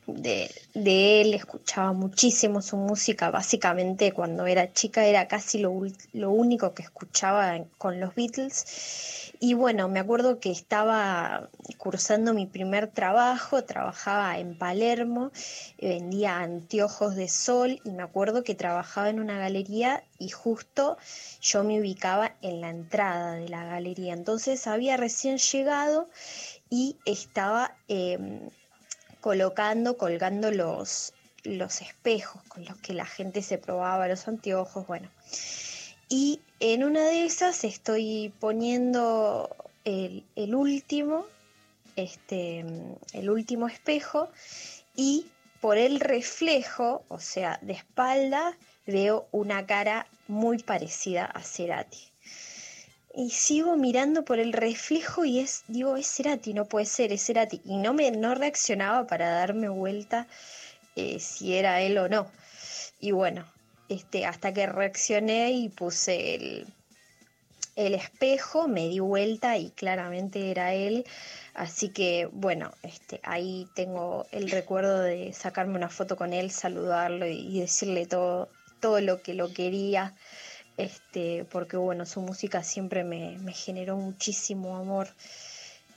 de, 0.06 0.50
de 0.74 1.20
él, 1.20 1.34
escuchaba 1.34 1.92
muchísimo 1.92 2.62
su 2.62 2.76
música. 2.76 3.30
Básicamente 3.30 4.12
cuando 4.12 4.46
era 4.46 4.72
chica 4.72 5.04
era 5.06 5.28
casi 5.28 5.58
lo, 5.58 5.72
lo 6.12 6.30
único 6.30 6.74
que 6.74 6.82
escuchaba 6.82 7.58
con 7.78 8.00
los 8.00 8.14
Beatles. 8.14 9.23
Y 9.46 9.52
bueno, 9.52 9.90
me 9.90 10.00
acuerdo 10.00 10.40
que 10.40 10.50
estaba 10.50 11.50
cursando 11.76 12.32
mi 12.32 12.46
primer 12.46 12.88
trabajo, 12.88 13.62
trabajaba 13.62 14.38
en 14.38 14.56
Palermo, 14.56 15.32
eh, 15.76 15.88
vendía 15.88 16.38
anteojos 16.38 17.14
de 17.14 17.28
sol 17.28 17.78
y 17.84 17.90
me 17.90 18.02
acuerdo 18.02 18.42
que 18.42 18.54
trabajaba 18.54 19.10
en 19.10 19.20
una 19.20 19.38
galería 19.38 20.02
y 20.18 20.30
justo 20.30 20.96
yo 21.42 21.62
me 21.62 21.78
ubicaba 21.78 22.32
en 22.40 22.62
la 22.62 22.70
entrada 22.70 23.32
de 23.32 23.50
la 23.50 23.66
galería. 23.66 24.14
Entonces 24.14 24.66
había 24.66 24.96
recién 24.96 25.36
llegado 25.36 26.08
y 26.70 26.96
estaba 27.04 27.76
em, 27.88 28.48
colocando, 29.20 29.98
colgando 29.98 30.52
los, 30.52 31.12
los 31.42 31.82
espejos 31.82 32.42
con 32.44 32.64
los 32.64 32.78
que 32.78 32.94
la 32.94 33.04
gente 33.04 33.42
se 33.42 33.58
probaba 33.58 34.08
los 34.08 34.26
anteojos, 34.26 34.86
bueno. 34.86 35.10
Y 36.08 36.40
en 36.60 36.84
una 36.84 37.00
de 37.00 37.24
esas 37.24 37.64
estoy 37.64 38.32
poniendo 38.40 39.54
el, 39.84 40.24
último, 40.54 41.26
este, 41.96 42.64
el 43.12 43.30
último 43.30 43.68
espejo 43.68 44.30
y 44.96 45.26
por 45.60 45.78
el 45.78 46.00
reflejo, 46.00 47.04
o 47.08 47.18
sea, 47.18 47.58
de 47.62 47.72
espalda, 47.72 48.56
veo 48.86 49.26
una 49.32 49.66
cara 49.66 50.06
muy 50.28 50.58
parecida 50.62 51.24
a 51.24 51.42
Cerati. 51.42 52.10
Y 53.16 53.30
sigo 53.30 53.76
mirando 53.76 54.24
por 54.24 54.40
el 54.40 54.52
reflejo 54.52 55.24
y 55.24 55.38
es, 55.38 55.64
digo, 55.68 55.96
es 55.96 56.06
Cerati, 56.08 56.52
no 56.52 56.66
puede 56.66 56.86
ser, 56.86 57.12
es 57.12 57.24
Cerati. 57.24 57.62
Y 57.64 57.76
no 57.76 57.94
me 57.94 58.10
no 58.10 58.34
reaccionaba 58.34 59.06
para 59.06 59.30
darme 59.30 59.68
vuelta 59.68 60.26
eh, 60.96 61.20
si 61.20 61.54
era 61.54 61.80
él 61.80 61.96
o 61.96 62.08
no. 62.08 62.30
Y 63.00 63.12
bueno, 63.12 63.46
este, 63.88 64.26
hasta 64.26 64.52
que 64.52 64.66
reaccioné 64.66 65.52
y 65.52 65.68
puse 65.68 66.34
el, 66.34 66.66
el 67.76 67.94
espejo, 67.94 68.68
me 68.68 68.88
di 68.88 69.00
vuelta 69.00 69.58
y 69.58 69.70
claramente 69.70 70.50
era 70.50 70.74
él. 70.74 71.04
Así 71.54 71.88
que 71.88 72.28
bueno, 72.32 72.72
este, 72.82 73.20
ahí 73.22 73.68
tengo 73.74 74.26
el 74.32 74.50
recuerdo 74.50 75.00
de 75.00 75.32
sacarme 75.32 75.76
una 75.76 75.88
foto 75.88 76.16
con 76.16 76.32
él, 76.32 76.50
saludarlo 76.50 77.26
y, 77.26 77.60
decirle 77.60 78.06
todo, 78.06 78.48
todo 78.80 79.00
lo 79.00 79.22
que 79.22 79.34
lo 79.34 79.52
quería. 79.52 80.14
Este, 80.76 81.44
porque 81.50 81.76
bueno, 81.76 82.04
su 82.06 82.20
música 82.20 82.62
siempre 82.64 83.04
me, 83.04 83.38
me 83.38 83.52
generó 83.52 83.96
muchísimo 83.96 84.76
amor. 84.76 85.08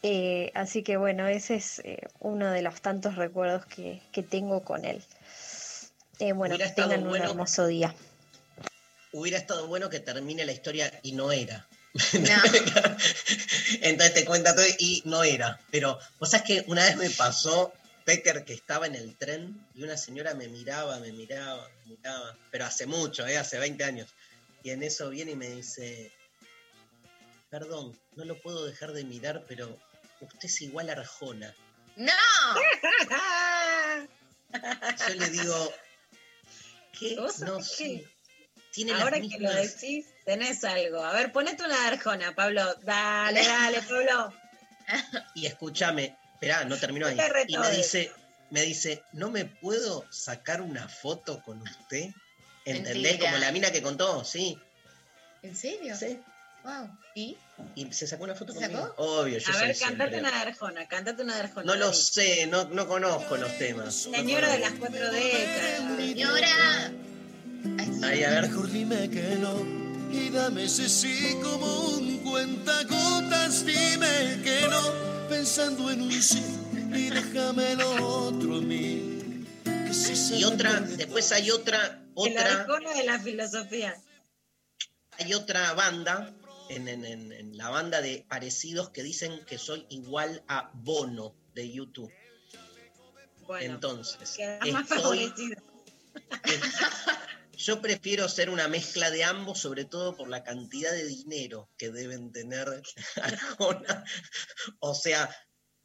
Eh, 0.04 0.52
así 0.54 0.84
que 0.84 0.98
bueno, 0.98 1.28
ese 1.28 1.56
es 1.56 1.80
eh, 1.80 2.00
uno 2.20 2.52
de 2.52 2.62
los 2.62 2.82
tantos 2.82 3.16
recuerdos 3.16 3.66
que, 3.66 4.02
que 4.12 4.24
tengo 4.24 4.62
con 4.64 4.86
él. 4.86 5.04
Eh, 6.20 6.32
bueno, 6.34 6.56
Hubiera 6.56 6.66
que 6.66 6.70
estado 6.72 6.90
tengan 6.90 7.04
un 7.04 7.10
bueno- 7.10 7.30
hermoso 7.30 7.68
día. 7.68 7.94
Hubiera 9.14 9.38
estado 9.38 9.68
bueno 9.68 9.90
que 9.90 10.00
termine 10.00 10.46
la 10.46 10.52
historia 10.52 10.92
y 11.02 11.14
no 11.14 11.32
era. 11.32 11.66
Entonces 13.82 14.14
te 14.14 14.26
cuenta 14.26 14.54
todo 14.56 14.66
y 14.78 15.02
no 15.06 15.24
era. 15.24 15.60
Pero 15.72 15.98
vos 16.20 16.30
sabés 16.30 16.46
que 16.46 16.64
una 16.68 16.84
vez 16.86 16.98
me 16.98 17.10
pasó, 17.10 17.74
Pecker, 18.06 18.44
que 18.46 18.54
estaba 18.54 18.86
en 18.86 18.96
el 18.96 19.16
tren 19.16 19.66
y 19.74 19.84
una 19.84 19.98
señora 19.98 20.34
me 20.34 20.48
miraba, 20.50 21.00
me 21.00 21.12
miraba, 21.12 21.68
me 21.86 21.92
miraba. 21.96 22.38
Pero 22.52 22.66
hace 22.66 22.86
mucho, 22.86 23.26
¿eh? 23.26 23.38
hace 23.38 23.58
20 23.60 23.84
años. 23.84 24.10
Y 24.64 24.72
en 24.72 24.84
eso 24.84 25.10
viene 25.10 25.32
y 25.32 25.36
me 25.36 25.48
dice, 25.50 26.12
perdón, 27.50 27.98
no 28.16 28.26
lo 28.26 28.38
puedo 28.42 28.66
dejar 28.66 28.92
de 28.92 29.04
mirar, 29.06 29.46
pero 29.48 29.80
usted 30.22 30.46
es 30.50 30.62
igual 30.62 30.90
a 30.90 30.94
Arjona. 30.94 31.56
¡No! 31.96 32.12
Yo 35.08 35.14
le 35.16 35.30
digo, 35.30 35.74
¿qué? 37.00 37.16
¿Vos 37.16 37.40
No 37.40 37.60
qué? 37.78 38.06
Tiene 38.72 38.94
Ahora 38.94 39.20
que 39.20 39.40
lo 39.40 39.52
decís, 39.52 40.06
tenés 40.24 40.64
algo. 40.64 41.04
A 41.04 41.14
ver, 41.14 41.32
ponete 41.32 41.64
una 41.64 41.80
de 41.82 41.88
Arjona, 41.88 42.36
Pablo. 42.36 42.76
Dale, 42.84 43.44
dale, 43.44 43.82
Pablo. 43.82 44.34
Y 45.34 45.48
escúchame, 45.48 46.16
esperá, 46.34 46.64
no 46.66 46.78
terminó 46.78 47.08
ahí. 47.08 47.18
Y 47.48 47.58
me 47.58 47.72
dice, 47.72 48.12
me 48.52 48.62
dice, 48.62 49.04
¿no 49.14 49.32
me 49.32 49.46
puedo 49.46 50.06
sacar 50.12 50.62
una 50.62 50.88
foto 50.88 51.42
con 51.42 51.62
usted? 51.62 52.10
¿Entendés? 52.66 52.96
Mentira. 52.96 53.32
Como 53.32 53.38
la 53.38 53.52
mina 53.52 53.72
que 53.72 53.82
contó, 53.82 54.24
sí. 54.24 54.60
¿En 55.42 55.56
serio? 55.56 55.96
Sí. 55.98 56.20
Wow. 56.68 56.90
¿Y? 57.16 57.38
Y 57.76 57.92
se 57.94 58.06
sacó 58.08 58.26
una 58.26 58.36
foto 58.36 58.52
¿Se 58.54 58.60
conmigo. 58.60 58.82
sacó? 58.88 59.02
Obvio, 59.04 59.38
yo 59.40 59.50
A 59.50 59.54
soy 59.54 59.68
ver, 59.68 59.78
cantate 59.78 60.12
siempre. 60.12 60.20
una 60.20 60.32
de 60.32 60.38
Arjona, 60.50 60.88
cantate 60.88 61.24
una 61.24 61.36
de 61.36 61.42
Arjona. 61.42 61.66
No 61.66 61.76
lo 61.80 61.94
sé, 61.94 62.46
no, 62.48 62.66
no 62.66 62.88
conozco 62.88 63.38
los 63.38 63.58
temas. 63.58 63.94
Señora 63.96 64.50
de 64.52 64.60
las 64.60 64.74
cuatro 64.74 65.12
décadas. 65.12 65.98
Señora. 65.98 66.92
Ahí, 68.04 68.24
a 68.24 68.30
ver. 68.32 68.50
Mejor 68.50 68.70
dime 68.72 69.10
que 69.10 69.22
no 69.40 69.66
y 70.12 70.30
dame 70.30 70.66
ese 70.66 70.88
sí 70.90 71.38
como 71.42 71.86
un 71.90 72.18
cuentagotas. 72.20 73.66
Dime 73.66 74.42
que 74.44 74.68
no, 74.70 75.28
pensando 75.30 75.90
en 75.90 76.02
un 76.02 76.12
sí 76.22 76.44
y 76.94 77.10
déjame 77.10 77.76
lo 77.76 78.06
otro 78.28 78.58
a 78.58 78.62
mí. 78.62 79.46
Si 79.92 80.36
Y 80.40 80.44
otra, 80.44 80.82
después 80.82 81.32
hay 81.32 81.50
otra, 81.50 82.02
El 82.18 82.38
otra, 82.38 82.62
Arjona 82.62 82.94
de 82.94 83.04
la 83.06 83.20
filosofía. 83.20 83.96
hay 85.18 85.34
otra 85.34 85.74
banda, 85.74 86.34
en, 86.70 86.88
en- 86.88 87.06
en- 87.06 87.32
en 87.32 87.58
la 87.58 87.70
banda 87.70 88.02
de 88.02 88.26
parecidos 88.30 88.90
que 88.92 89.04
dicen 89.04 89.44
que 89.46 89.58
soy 89.58 89.86
igual 89.90 90.44
a 90.48 90.72
Bono 90.74 91.36
de 91.54 91.72
YouTube. 91.72 92.12
Bueno, 93.46 93.76
Entonces, 93.76 94.38
más 94.72 94.92
estoy-. 94.92 95.34
Yo 97.58 97.82
prefiero 97.82 98.30
ser 98.30 98.50
una 98.52 98.68
mezcla 98.68 99.10
de 99.10 99.24
ambos, 99.24 99.60
sobre 99.60 99.86
todo 99.86 100.16
por 100.16 100.30
la 100.30 100.44
cantidad 100.44 100.92
de 100.92 101.06
dinero 101.08 101.72
que 101.78 101.90
deben 101.92 102.32
tener 102.32 102.68
Arjona. 103.22 104.04
O 104.80 104.94
sea, 104.94 105.36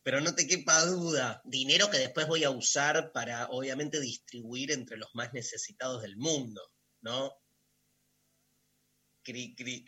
pero 0.03 0.21
no 0.21 0.35
te 0.35 0.47
quepa 0.47 0.85
duda, 0.85 1.41
dinero 1.45 1.89
que 1.89 1.99
después 1.99 2.27
voy 2.27 2.45
a 2.45 2.51
usar 2.51 3.13
para, 3.13 3.47
obviamente, 3.49 4.01
distribuir 4.01 4.71
entre 4.73 4.97
los 4.99 5.09
más 5.15 5.33
necesitados 5.33 6.03
del 6.03 6.17
mundo, 6.17 6.61
¿no? 7.01 7.33
Cri, 9.25 9.55
cri, 9.55 9.85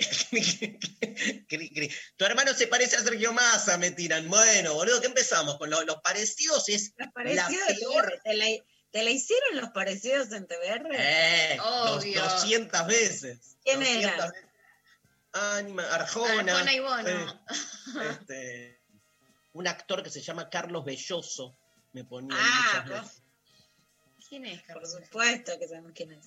cri, 1.49 1.71
cri. 1.71 1.91
Tu 2.17 2.25
hermano 2.25 2.55
se 2.55 2.69
parece 2.69 2.97
a 2.97 3.01
Sergio 3.03 3.33
Massa, 3.33 3.77
me 3.79 3.91
tiran. 3.91 4.29
Bueno, 4.29 4.75
boludo, 4.75 5.01
¿qué 5.01 5.09
empezamos? 5.09 5.59
Con 5.59 5.71
lo- 5.71 5.83
los 5.83 5.97
parecidos 6.03 6.69
es 6.69 6.93
Los 6.97 7.09
la 7.09 7.13
parecidos 7.13 7.67
de 7.69 7.75
peor 7.75 8.21
¿te 8.23 8.35
la, 8.35 8.47
te 8.93 9.03
la 9.03 9.11
hicieron 9.11 9.57
los 9.57 9.71
parecidos 9.71 10.31
en 10.33 10.47
TBR? 10.47 10.89
Eh, 10.97 11.57
dos- 11.57 12.05
Obvio. 12.05 12.23
200 12.23 12.87
veces. 12.87 13.57
¿Quién 13.65 13.81
200 13.81 14.13
era? 14.15 14.27
veces. 14.31 14.45
Ánima, 15.33 15.83
Arjona. 15.93 16.53
Arjona 16.55 16.73
y 16.73 16.79
Bono. 16.81 17.09
eh, 17.09 17.27
este, 18.13 18.81
un 19.55 19.67
actor 19.67 20.03
que 20.05 20.11
se 20.11 20.21
llama 20.21 20.49
Carlos 20.49 20.85
Belloso 20.85 21.57
me 21.93 22.05
ponía 22.05 22.37
Ah, 22.41 22.85
muchas 22.85 23.03
veces. 23.05 23.23
¿Quién 24.29 24.47
es, 24.47 24.59
Por 24.63 24.67
Carlos? 24.75 24.93
supuesto 24.93 25.59
que 25.59 25.67
sabemos 25.67 25.91
quién 25.93 26.13
es. 26.13 26.25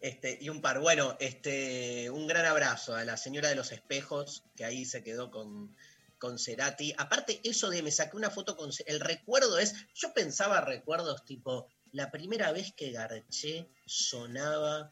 Este, 0.00 0.38
y 0.40 0.48
un 0.48 0.60
par. 0.60 0.80
Bueno, 0.80 1.16
este, 1.20 2.10
un 2.10 2.26
gran 2.26 2.44
abrazo 2.44 2.94
a 2.94 3.04
la 3.04 3.16
señora 3.16 3.48
de 3.48 3.54
los 3.54 3.72
espejos, 3.72 4.44
que 4.56 4.64
ahí 4.64 4.84
se 4.84 5.02
quedó 5.02 5.30
con, 5.30 5.74
con 6.18 6.38
Cerati. 6.38 6.94
Aparte, 6.98 7.40
eso 7.44 7.70
de 7.70 7.82
me 7.82 7.90
saqué 7.90 8.16
una 8.16 8.30
foto 8.30 8.56
con 8.56 8.70
el 8.86 9.00
recuerdo 9.00 9.58
es, 9.58 9.74
yo 9.94 10.12
pensaba 10.12 10.60
recuerdos 10.60 11.24
tipo, 11.24 11.68
la 11.92 12.10
primera 12.10 12.52
vez 12.52 12.72
que 12.74 12.92
garché 12.92 13.68
sonaba 13.86 14.90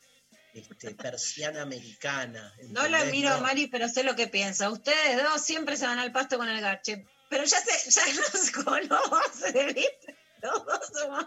este, 0.54 0.94
persiana 0.94 1.62
americana. 1.62 2.54
No 2.68 2.86
la 2.88 3.04
miro 3.06 3.30
No. 3.30 3.40
Mari, 3.40 3.66
pero 3.66 3.88
sé 3.88 4.04
lo 4.04 4.14
que 4.14 4.28
piensa. 4.28 4.70
Ustedes 4.70 5.22
dos 5.22 5.42
siempre 5.42 5.76
se 5.76 5.86
van 5.86 5.98
al 5.98 6.12
pasto 6.12 6.38
con 6.38 6.48
el 6.48 6.60
garche. 6.60 7.06
Pero 7.28 7.44
ya 7.44 7.58
se, 7.60 7.90
ya 7.90 8.02
nos 8.32 8.50
conoce, 8.52 9.64
¿viste? 9.66 10.16
Todos 10.40 10.80
somos. 10.92 11.26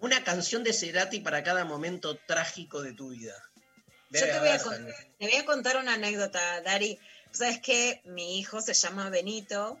Una 0.00 0.24
canción 0.24 0.64
de 0.64 0.72
Cerati 0.72 1.20
para 1.20 1.42
cada 1.42 1.64
momento 1.64 2.16
trágico 2.26 2.82
de 2.82 2.92
tu 2.94 3.10
vida. 3.10 3.34
Yo 4.10 4.20
te 4.20 4.26
voy, 4.26 4.48
a 4.48 4.54
haber, 4.54 4.60
con- 4.62 4.72
tal 4.72 4.84
vez. 4.86 4.96
te 5.18 5.26
voy 5.28 5.36
a 5.36 5.44
contar 5.44 5.76
una 5.76 5.94
anécdota, 5.94 6.60
Dari. 6.62 6.98
Sabes 7.32 7.60
que 7.60 8.00
mi 8.04 8.38
hijo 8.40 8.60
se 8.60 8.74
llama 8.74 9.08
Benito 9.10 9.78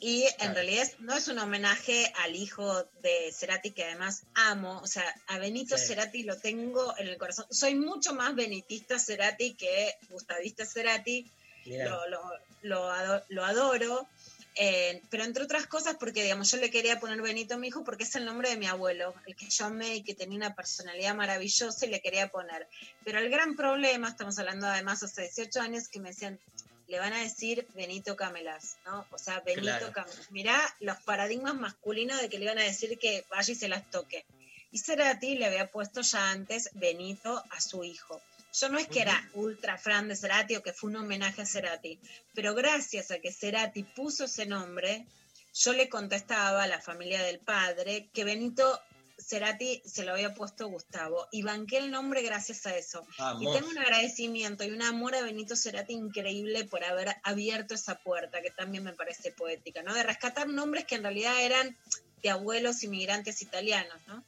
y 0.00 0.22
en 0.24 0.34
Claro. 0.36 0.54
realidad 0.54 0.88
no 1.00 1.14
es 1.14 1.28
un 1.28 1.38
homenaje 1.38 2.10
al 2.16 2.34
hijo 2.36 2.84
de 3.02 3.32
Cerati 3.32 3.72
que 3.72 3.84
además 3.84 4.22
amo. 4.34 4.78
O 4.82 4.86
sea, 4.86 5.04
a 5.26 5.38
Benito 5.38 5.76
Sí. 5.76 5.88
Cerati 5.88 6.22
lo 6.22 6.38
tengo 6.38 6.96
en 6.98 7.08
el 7.08 7.18
corazón. 7.18 7.46
Soy 7.50 7.74
mucho 7.74 8.14
más 8.14 8.34
benitista 8.34 8.98
Cerati 8.98 9.54
que 9.54 9.96
gustavista 10.08 10.64
Cerati. 10.64 11.30
Lo, 11.66 12.08
lo, 12.08 12.22
lo 12.62 12.90
ado- 12.92 13.24
lo 13.28 13.44
adoro. 13.44 14.08
Eh, 14.56 15.02
pero 15.10 15.24
entre 15.24 15.44
otras 15.44 15.66
cosas 15.66 15.96
porque, 16.00 16.22
digamos, 16.22 16.50
yo 16.50 16.56
le 16.56 16.70
quería 16.70 16.98
poner 16.98 17.20
Benito 17.20 17.54
a 17.54 17.58
mi 17.58 17.68
hijo 17.68 17.84
porque 17.84 18.04
es 18.04 18.14
el 18.16 18.24
nombre 18.24 18.48
de 18.48 18.56
mi 18.56 18.66
abuelo, 18.66 19.14
el 19.26 19.36
que 19.36 19.50
yo 19.50 19.66
amé 19.66 19.96
y 19.96 20.02
que 20.02 20.14
tenía 20.14 20.36
una 20.38 20.54
personalidad 20.54 21.14
maravillosa 21.14 21.84
y 21.84 21.90
le 21.90 22.00
quería 22.00 22.28
poner. 22.28 22.66
Pero 23.04 23.18
el 23.18 23.28
gran 23.30 23.54
problema, 23.54 24.08
estamos 24.08 24.38
hablando 24.38 24.66
además 24.66 25.02
hace 25.02 25.22
18 25.22 25.60
años, 25.60 25.88
que 25.88 26.00
me 26.00 26.08
decían, 26.08 26.40
le 26.88 26.98
van 26.98 27.12
a 27.12 27.20
decir 27.20 27.66
Benito 27.74 28.16
Camelas, 28.16 28.78
¿no? 28.86 29.06
O 29.10 29.18
sea, 29.18 29.40
Benito 29.40 29.62
Claro. 29.62 29.92
Camelas. 29.92 30.30
Mirá 30.30 30.74
los 30.80 30.96
paradigmas 31.02 31.54
masculinos 31.54 32.20
de 32.20 32.28
que 32.28 32.38
le 32.38 32.44
iban 32.44 32.58
a 32.58 32.62
decir 32.62 32.98
que 32.98 33.24
vaya 33.30 33.52
y 33.52 33.56
se 33.56 33.68
las 33.68 33.90
toque. 33.90 34.24
Y 34.72 34.78
Cerati 34.78 35.36
le 35.36 35.46
había 35.46 35.70
puesto 35.70 36.00
ya 36.00 36.30
antes 36.30 36.70
Benito 36.74 37.42
a 37.50 37.60
su 37.60 37.84
hijo. 37.84 38.20
Yo 38.58 38.70
no 38.70 38.78
es 38.78 38.88
que 38.88 39.00
era 39.00 39.30
ultra 39.34 39.76
fan 39.76 40.08
de 40.08 40.16
Cerati 40.16 40.56
o 40.56 40.62
que 40.62 40.72
fue 40.72 40.90
un 40.90 40.96
homenaje 40.96 41.42
a 41.42 41.46
Cerati, 41.46 42.00
pero 42.34 42.54
gracias 42.54 43.10
a 43.10 43.18
que 43.18 43.30
Cerati 43.30 43.82
puso 43.82 44.24
ese 44.24 44.46
nombre, 44.46 45.06
yo 45.52 45.72
le 45.74 45.88
contestaba 45.88 46.62
a 46.62 46.66
la 46.66 46.80
familia 46.80 47.22
del 47.22 47.38
padre 47.38 48.08
que 48.14 48.24
Benito 48.24 48.80
Cerati 49.18 49.82
se 49.84 50.04
lo 50.04 50.12
había 50.12 50.34
puesto 50.34 50.68
Gustavo 50.68 51.28
y 51.32 51.42
banqué 51.42 51.78
el 51.78 51.90
nombre 51.90 52.22
gracias 52.22 52.66
a 52.66 52.76
eso. 52.76 53.06
Y 53.18 53.22
Vamos. 53.22 53.54
tengo 53.54 53.68
un 53.68 53.78
agradecimiento 53.78 54.64
y 54.64 54.70
un 54.70 54.82
amor 54.82 55.14
a 55.14 55.22
Benito 55.22 55.56
Cerati 55.56 55.92
increíble 55.92 56.64
por 56.64 56.84
haber 56.84 57.16
abierto 57.24 57.74
esa 57.74 57.96
puerta, 57.96 58.40
que 58.40 58.50
también 58.50 58.84
me 58.84 58.92
parece 58.92 59.32
poética, 59.32 59.82
¿no? 59.82 59.94
De 59.94 60.02
rescatar 60.02 60.48
nombres 60.48 60.84
que 60.84 60.94
en 60.94 61.02
realidad 61.02 61.40
eran 61.42 61.76
de 62.22 62.30
abuelos 62.30 62.82
inmigrantes 62.82 63.42
italianos, 63.42 64.00
¿no? 64.06 64.24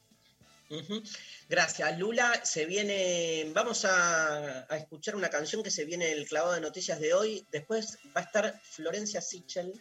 Gracias, 1.47 1.97
Lula. 1.97 2.41
Se 2.45 2.65
viene, 2.65 3.51
vamos 3.53 3.85
a, 3.85 4.65
a 4.69 4.77
escuchar 4.77 5.15
una 5.15 5.29
canción 5.29 5.63
que 5.63 5.71
se 5.71 5.85
viene 5.85 6.11
el 6.11 6.27
clavado 6.27 6.53
de 6.53 6.61
noticias 6.61 6.99
de 6.99 7.13
hoy. 7.13 7.45
Después 7.51 7.97
va 8.15 8.21
a 8.21 8.25
estar 8.25 8.61
Florencia 8.63 9.21
Sichel, 9.21 9.73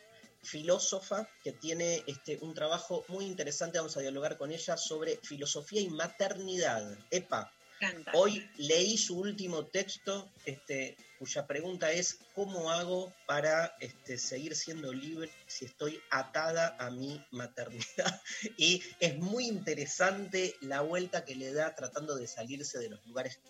filósofa, 0.43 1.29
que 1.43 1.53
tiene 1.53 2.03
este, 2.07 2.39
un 2.41 2.55
trabajo 2.55 3.05
muy 3.09 3.27
interesante. 3.27 3.79
Vamos 3.79 3.97
a 3.97 4.01
dialogar 4.01 4.39
con 4.39 4.51
ella 4.51 4.77
sobre 4.77 5.19
filosofía 5.19 5.81
y 5.81 5.89
maternidad. 5.89 6.97
Epa, 7.11 7.53
Canta. 7.81 8.13
Hoy 8.15 8.49
leí 8.57 8.97
su 8.97 9.19
último 9.19 9.67
texto, 9.67 10.33
este, 10.45 10.97
cuya 11.19 11.47
pregunta 11.47 11.91
es 11.93 12.19
¿cómo 12.35 12.71
hago 12.71 13.13
para 13.27 13.77
este, 13.81 14.19
seguir 14.19 14.55
siendo 14.55 14.93
libre 14.93 15.31
si 15.47 15.65
estoy 15.65 16.01
atada 16.11 16.77
a 16.79 16.91
mi 16.91 17.25
maternidad? 17.31 18.23
Y 18.57 18.83
es 19.01 19.17
muy 19.19 19.47
interesante 19.47 20.55
la 20.61 20.81
vuelta 20.81 21.25
que 21.25 21.35
le 21.35 21.53
da 21.53 21.75
tratando 21.75 22.17
de 22.17 22.27
salirse 22.27 22.79
de 22.79 22.91
los 22.91 23.05
lugares 23.07 23.41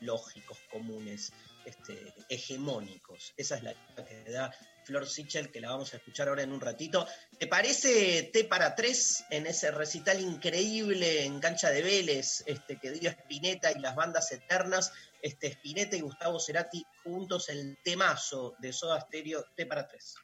lógicos, 0.00 0.58
comunes, 0.70 1.32
este, 1.64 2.14
hegemónicos. 2.28 3.34
Esa 3.36 3.56
es 3.56 3.62
la 3.62 3.74
que 3.96 4.30
da 4.30 4.54
Flor 4.84 5.06
Sichel, 5.06 5.50
que 5.50 5.60
la 5.60 5.70
vamos 5.70 5.92
a 5.92 5.98
escuchar 5.98 6.28
ahora 6.28 6.42
en 6.42 6.52
un 6.52 6.60
ratito. 6.60 7.06
¿Te 7.38 7.46
parece 7.46 8.30
T 8.32 8.44
para 8.44 8.74
tres 8.74 9.24
en 9.30 9.46
ese 9.46 9.70
recital 9.70 10.20
increíble 10.20 11.24
en 11.24 11.40
cancha 11.40 11.70
de 11.70 11.82
Vélez 11.82 12.42
este, 12.46 12.78
que 12.78 12.92
dio 12.92 13.10
Spinetta 13.10 13.70
y 13.72 13.80
las 13.80 13.94
bandas 13.94 14.32
eternas? 14.32 14.92
este, 15.22 15.48
Spinetta 15.48 15.96
y 15.96 16.00
Gustavo 16.00 16.38
Cerati 16.38 16.84
juntos 17.02 17.48
el 17.48 17.78
temazo 17.84 18.54
de 18.58 18.72
Soda 18.72 19.00
Stereo 19.00 19.44
T 19.56 19.66
para 19.66 19.86
tres. 19.86 20.14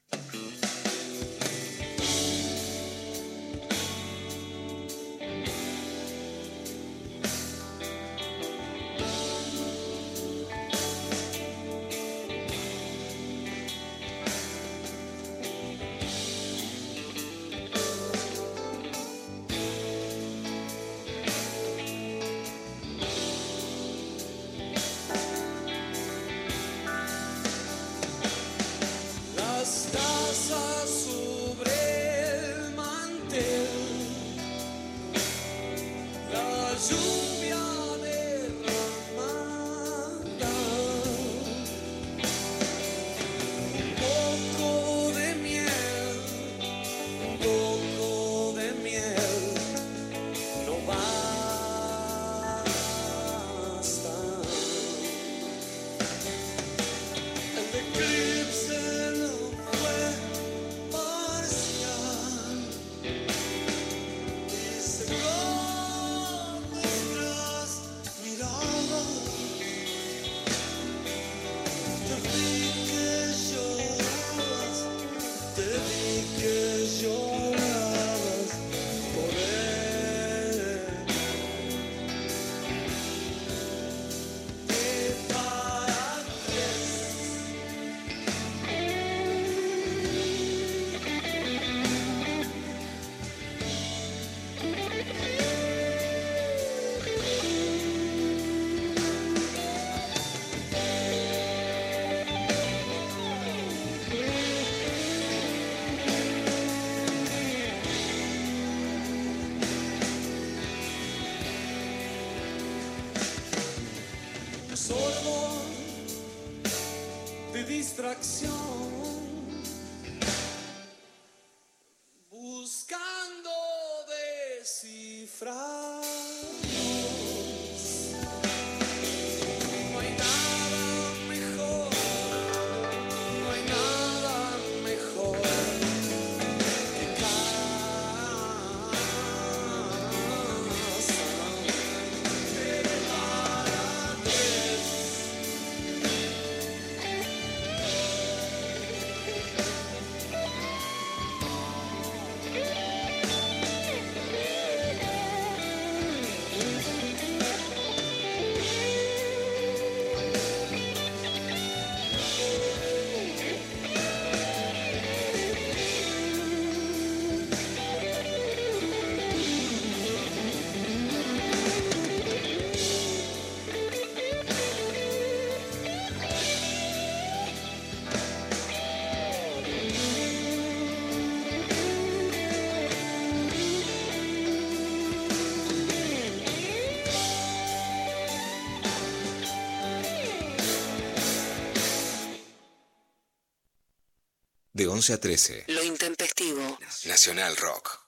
11 194.94 195.12
a 195.12 195.18
13. 195.18 195.64
Lo 195.66 195.82
intempestivo. 195.82 196.78
Nacional 197.06 197.56
Rock. 197.56 197.98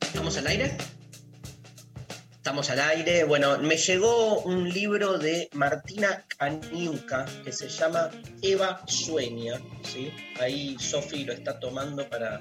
¿Estamos 0.00 0.36
al 0.36 0.48
aire? 0.48 0.76
Estamos 2.34 2.70
al 2.70 2.80
aire. 2.80 3.22
Bueno, 3.22 3.56
me 3.58 3.76
llegó 3.76 4.40
un 4.40 4.68
libro 4.68 5.16
de 5.16 5.48
Martina 5.52 6.26
Caniuca 6.36 7.24
que 7.44 7.52
se 7.52 7.68
llama 7.68 8.10
Eva 8.42 8.82
Sueña. 8.88 9.60
¿sí? 9.84 10.12
Ahí 10.40 10.76
Sofi 10.80 11.22
lo 11.22 11.32
está 11.32 11.60
tomando 11.60 12.10
para 12.10 12.40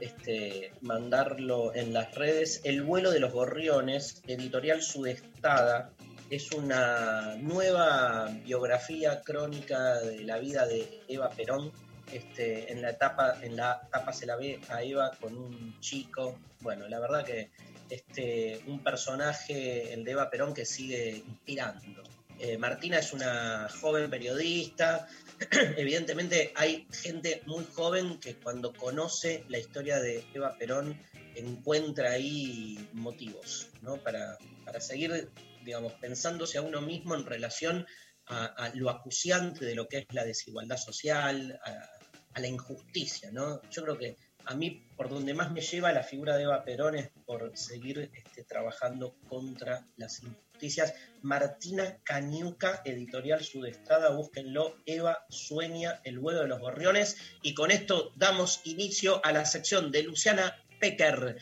este, 0.00 0.72
mandarlo 0.80 1.74
en 1.74 1.92
las 1.92 2.14
redes. 2.14 2.62
El 2.64 2.82
vuelo 2.82 3.10
de 3.10 3.20
los 3.20 3.30
gorriones, 3.30 4.22
editorial 4.26 4.80
Sudestada, 4.80 5.92
es 6.30 6.52
una 6.52 7.34
nueva 7.40 8.30
biografía 8.44 9.20
crónica 9.20 9.98
de 9.98 10.20
la 10.20 10.38
vida 10.38 10.64
de 10.64 11.02
Eva 11.08 11.28
Perón. 11.30 11.72
Este, 12.12 12.72
en 12.72 12.82
la 12.82 12.90
etapa, 12.90 13.38
en 13.42 13.56
la 13.56 13.80
etapa 13.86 14.12
se 14.12 14.26
la 14.26 14.36
ve 14.36 14.60
a 14.68 14.82
Eva 14.82 15.10
con 15.20 15.36
un 15.36 15.80
chico. 15.80 16.38
Bueno, 16.60 16.88
la 16.88 17.00
verdad 17.00 17.24
que 17.24 17.50
este, 17.88 18.60
un 18.68 18.82
personaje, 18.82 19.92
el 19.92 20.04
de 20.04 20.12
Eva 20.12 20.30
Perón, 20.30 20.54
que 20.54 20.64
sigue 20.64 21.22
inspirando. 21.26 22.04
Eh, 22.38 22.56
Martina 22.58 22.98
es 22.98 23.12
una 23.12 23.68
joven 23.80 24.08
periodista. 24.08 25.08
Evidentemente 25.76 26.52
hay 26.54 26.86
gente 26.92 27.42
muy 27.46 27.66
joven 27.74 28.20
que 28.20 28.36
cuando 28.36 28.72
conoce 28.72 29.44
la 29.48 29.58
historia 29.58 29.98
de 29.98 30.24
Eva 30.32 30.56
Perón 30.56 30.96
encuentra 31.34 32.12
ahí 32.12 32.88
motivos 32.92 33.68
¿no? 33.82 33.96
para, 33.98 34.38
para 34.64 34.80
seguir 34.80 35.28
digamos, 35.64 35.92
pensándose 35.94 36.58
a 36.58 36.62
uno 36.62 36.80
mismo 36.80 37.14
en 37.14 37.24
relación 37.24 37.86
a, 38.26 38.70
lo 38.74 38.90
acuciante 38.90 39.64
de 39.64 39.74
lo 39.74 39.88
que 39.88 39.98
es 39.98 40.06
la 40.12 40.24
desigualdad 40.24 40.76
social, 40.76 41.60
a, 41.64 42.40
la 42.40 42.46
injusticia. 42.46 43.30
¿no? 43.32 43.60
Yo 43.70 43.82
creo 43.82 43.98
que 43.98 44.16
a 44.44 44.54
mí 44.54 44.86
por 44.96 45.08
donde 45.08 45.34
más 45.34 45.50
me 45.50 45.60
lleva 45.60 45.92
la 45.92 46.02
figura 46.02 46.36
de 46.36 46.44
Eva 46.44 46.64
Perón 46.64 46.96
es 46.96 47.10
por 47.26 47.56
seguir 47.56 48.10
este, 48.14 48.44
trabajando 48.44 49.16
contra 49.28 49.86
las 49.96 50.22
injusticias. 50.22 50.94
Martina 51.22 51.98
Cañuca, 52.04 52.82
editorial 52.84 53.42
Sudestrada, 53.42 54.10
búsquenlo. 54.10 54.76
Eva 54.86 55.24
Sueña, 55.28 56.00
el 56.04 56.18
vuelo 56.18 56.42
de 56.42 56.48
los 56.48 56.60
gorriones. 56.60 57.16
Y 57.42 57.54
con 57.54 57.70
esto 57.70 58.12
damos 58.16 58.60
inicio 58.64 59.24
a 59.24 59.32
la 59.32 59.44
sección 59.44 59.90
de 59.90 60.02
Luciana 60.04 60.56
Pecker. 60.78 61.38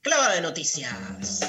Clava 0.00 0.34
de 0.34 0.40
noticias. 0.40 1.40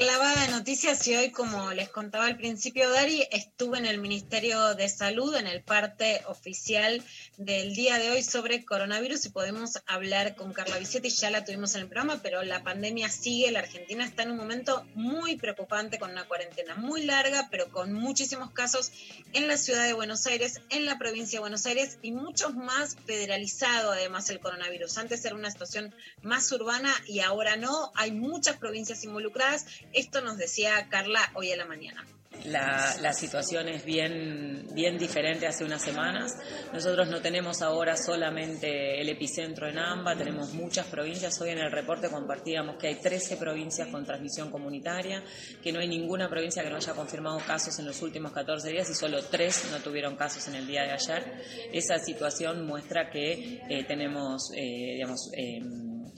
Clavada 0.00 0.46
de 0.46 0.52
noticias 0.52 1.06
y 1.08 1.14
hoy, 1.14 1.30
como 1.30 1.72
les 1.72 1.90
contaba 1.90 2.24
al 2.24 2.38
principio, 2.38 2.88
Dari, 2.88 3.28
estuve 3.30 3.76
en 3.76 3.84
el 3.84 3.98
Ministerio 3.98 4.74
de 4.74 4.88
Salud 4.88 5.36
en 5.36 5.46
el 5.46 5.62
parte 5.62 6.22
oficial 6.26 7.04
del 7.36 7.74
día 7.74 7.98
de 7.98 8.10
hoy 8.10 8.22
sobre 8.22 8.64
coronavirus 8.64 9.26
y 9.26 9.28
podemos 9.28 9.78
hablar 9.84 10.36
con 10.36 10.54
Carla 10.54 10.78
Bicetti, 10.78 11.10
ya 11.10 11.28
la 11.28 11.44
tuvimos 11.44 11.74
en 11.74 11.82
el 11.82 11.88
programa, 11.88 12.20
pero 12.22 12.42
la 12.44 12.62
pandemia 12.62 13.10
sigue, 13.10 13.50
la 13.50 13.58
Argentina 13.58 14.02
está 14.06 14.22
en 14.22 14.30
un 14.30 14.38
momento 14.38 14.86
muy 14.94 15.36
preocupante 15.36 15.98
con 15.98 16.12
una 16.12 16.24
cuarentena 16.24 16.76
muy 16.76 17.04
larga, 17.04 17.48
pero 17.50 17.68
con 17.68 17.92
muchísimos 17.92 18.52
casos 18.52 18.92
en 19.34 19.48
la 19.48 19.58
ciudad 19.58 19.84
de 19.84 19.92
Buenos 19.92 20.26
Aires, 20.26 20.62
en 20.70 20.86
la 20.86 20.96
provincia 20.98 21.36
de 21.36 21.40
Buenos 21.40 21.66
Aires 21.66 21.98
y 22.00 22.12
muchos 22.12 22.54
más 22.54 22.96
federalizado 23.04 23.92
además 23.92 24.30
el 24.30 24.40
coronavirus. 24.40 24.96
Antes 24.96 25.22
era 25.26 25.34
una 25.34 25.50
situación 25.50 25.94
más 26.22 26.50
urbana 26.52 26.90
y 27.06 27.20
ahora 27.20 27.56
no, 27.56 27.92
hay 27.96 28.12
muchas 28.12 28.56
provincias 28.56 29.04
involucradas 29.04 29.66
esto 29.92 30.20
nos 30.20 30.36
decía 30.36 30.88
Carla 30.88 31.30
hoy 31.34 31.52
a 31.52 31.56
la 31.56 31.66
mañana. 31.66 32.04
La, 32.44 33.12
situación 33.12 33.68
es 33.68 33.84
bien, 33.84 34.66
bien 34.72 34.96
diferente 34.96 35.46
hace 35.46 35.64
unas 35.64 35.82
semanas. 35.82 36.32
Nosotros 36.72 37.08
no 37.08 37.20
tenemos 37.20 37.60
ahora 37.60 37.96
solamente 37.96 39.00
el 39.00 39.08
epicentro 39.08 39.68
en 39.68 39.78
AMBA, 39.78 40.16
tenemos 40.16 40.54
muchas 40.54 40.86
provincias. 40.86 41.38
Hoy 41.40 41.50
en 41.50 41.58
el 41.58 41.70
reporte 41.70 42.08
compartíamos 42.08 42.76
que 42.76 42.86
hay 42.86 42.94
13 42.94 43.36
provincias 43.36 43.88
con 43.88 44.06
transmisión 44.06 44.50
comunitaria, 44.50 45.22
que 45.62 45.72
no 45.72 45.80
hay 45.80 45.88
ninguna 45.88 46.30
provincia 46.30 46.62
que 46.62 46.70
no 46.70 46.76
haya 46.76 46.94
confirmado 46.94 47.40
casos 47.46 47.78
en 47.78 47.86
los 47.86 48.00
últimos 48.00 48.32
14 48.32 48.70
días 48.70 48.88
y 48.88 48.94
solo 48.94 49.22
3 49.22 49.68
no 49.72 49.78
tuvieron 49.78 50.16
casos 50.16 50.46
en 50.48 50.54
el 50.54 50.66
día 50.66 50.82
de 50.82 50.92
ayer. 50.92 51.42
Esa 51.72 51.98
situación 51.98 52.64
muestra 52.64 53.10
que 53.10 53.60
eh, 53.68 53.84
tenemos, 53.86 54.50
eh, 54.56 54.94
digamos, 54.94 55.30
eh, 55.36 55.60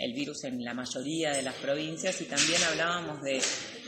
el 0.03 0.13
virus 0.13 0.45
en 0.45 0.65
la 0.65 0.75
mayoría 0.75 1.33
de 1.33 1.43
las 1.43 1.55
provincias 1.55 2.21
y 2.21 2.25
también 2.25 2.63
hablábamos 2.65 3.23
de 3.23 3.41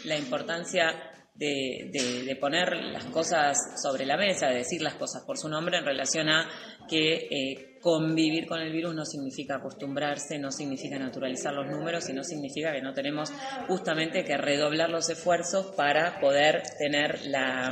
la 0.05 0.17
importancia 0.17 1.11
de, 1.35 2.37
poner 2.41 2.77
las 2.77 3.05
cosas 3.07 3.57
sobre 3.83 4.07
la 4.07 4.17
mesa, 4.17 4.49
de 4.49 4.59
decir 4.59 4.81
las 4.81 4.95
cosas 4.95 5.25
por 5.25 5.37
su 5.37 5.49
nombre 5.49 5.79
en 5.79 5.85
relación 5.85 6.29
a 6.29 6.49
que 6.89 7.29
eh, 7.31 7.74
convivir 7.85 8.47
con 8.47 8.61
el 8.61 8.73
virus 8.73 8.95
no 8.95 9.05
significa 9.05 9.57
acostumbrarse, 9.57 10.39
no 10.39 10.51
significa 10.51 10.99
naturalizar 10.99 11.53
los 11.53 11.67
números 11.67 12.09
y 12.09 12.15
no 12.15 12.25
significa 12.25 12.73
que 12.73 12.81
no 12.81 12.95
tenemos 12.95 13.31
justamente 13.69 14.25
que 14.25 14.39
redoblar 14.39 14.89
los 14.89 15.11
esfuerzos 15.11 15.67
para 15.77 16.19
poder 16.19 16.63
tener 16.79 17.27
la, 17.27 17.71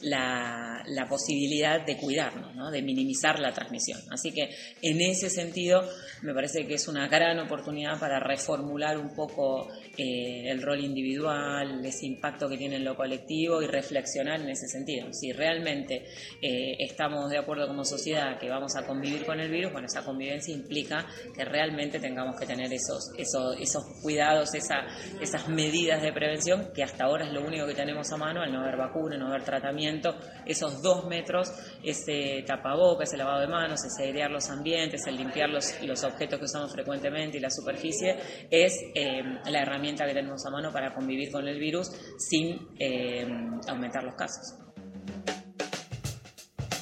la 0.00 1.06
posibilidad 1.08 1.86
de 1.86 1.96
cuidarnos, 1.96 2.56
¿no? 2.56 2.72
de 2.72 2.82
minimizar 2.82 3.38
la 3.38 3.52
transmisión. 3.52 4.00
Así 4.10 4.32
que 4.32 4.50
en 4.82 5.00
ese 5.00 5.30
sentido 5.30 5.88
me 6.22 6.34
parece 6.34 6.66
que 6.66 6.74
es 6.74 6.88
una 6.88 7.06
gran 7.06 7.38
oportunidad 7.38 8.00
para 8.00 8.18
reformular 8.18 8.98
un 8.98 9.14
poco 9.14 9.68
eh, 9.96 10.50
el 10.50 10.60
rol 10.60 10.80
individual, 10.80 11.84
ese 11.84 12.06
impacto 12.06 12.48
que 12.48 12.56
tiene 12.56 12.76
en 12.76 12.84
lo 12.84 12.96
colectivo 12.96 13.62
y 13.62 13.66
reflexionar 13.66 14.40
en 14.40 14.50
ese 14.50 14.66
sentido. 14.66 15.12
Si 15.12 15.30
realmente 15.32 16.04
eh, 16.42 16.76
estamos 16.80 17.30
de 17.30 17.38
acuerdo 17.38 17.68
como 17.68 17.84
sociedad 17.84 18.38
que 18.38 18.48
vamos 18.48 18.74
a 18.74 18.84
convivir 18.86 19.19
con 19.24 19.40
el 19.40 19.50
virus, 19.50 19.72
bueno, 19.72 19.86
esa 19.86 20.02
convivencia 20.02 20.54
implica 20.54 21.06
que 21.34 21.44
realmente 21.44 21.98
tengamos 21.98 22.38
que 22.38 22.46
tener 22.46 22.72
esos, 22.72 23.12
esos, 23.16 23.56
esos 23.60 23.82
cuidados, 24.02 24.54
esa, 24.54 24.86
esas 25.20 25.48
medidas 25.48 26.02
de 26.02 26.12
prevención 26.12 26.70
que 26.74 26.82
hasta 26.82 27.04
ahora 27.04 27.26
es 27.26 27.32
lo 27.32 27.42
único 27.42 27.66
que 27.66 27.74
tenemos 27.74 28.10
a 28.12 28.16
mano, 28.16 28.42
al 28.42 28.52
no 28.52 28.60
haber 28.60 28.76
vacuna, 28.76 29.16
no 29.16 29.28
haber 29.28 29.44
tratamiento, 29.44 30.14
esos 30.46 30.82
dos 30.82 31.06
metros, 31.06 31.52
ese 31.82 32.44
tapaboca, 32.46 33.04
ese 33.04 33.16
lavado 33.16 33.40
de 33.40 33.48
manos, 33.48 33.84
ese 33.84 34.04
airear 34.04 34.30
los 34.30 34.48
ambientes, 34.50 35.06
el 35.06 35.16
limpiar 35.16 35.50
los, 35.50 35.80
los 35.82 36.04
objetos 36.04 36.38
que 36.38 36.44
usamos 36.44 36.72
frecuentemente 36.72 37.38
y 37.38 37.40
la 37.40 37.50
superficie, 37.50 38.16
es 38.50 38.72
eh, 38.94 39.22
la 39.46 39.62
herramienta 39.62 40.06
que 40.06 40.14
tenemos 40.14 40.44
a 40.46 40.50
mano 40.50 40.72
para 40.72 40.94
convivir 40.94 41.30
con 41.30 41.46
el 41.46 41.58
virus 41.58 41.90
sin 42.18 42.68
eh, 42.78 43.26
aumentar 43.68 44.04
los 44.04 44.14
casos. 44.14 44.54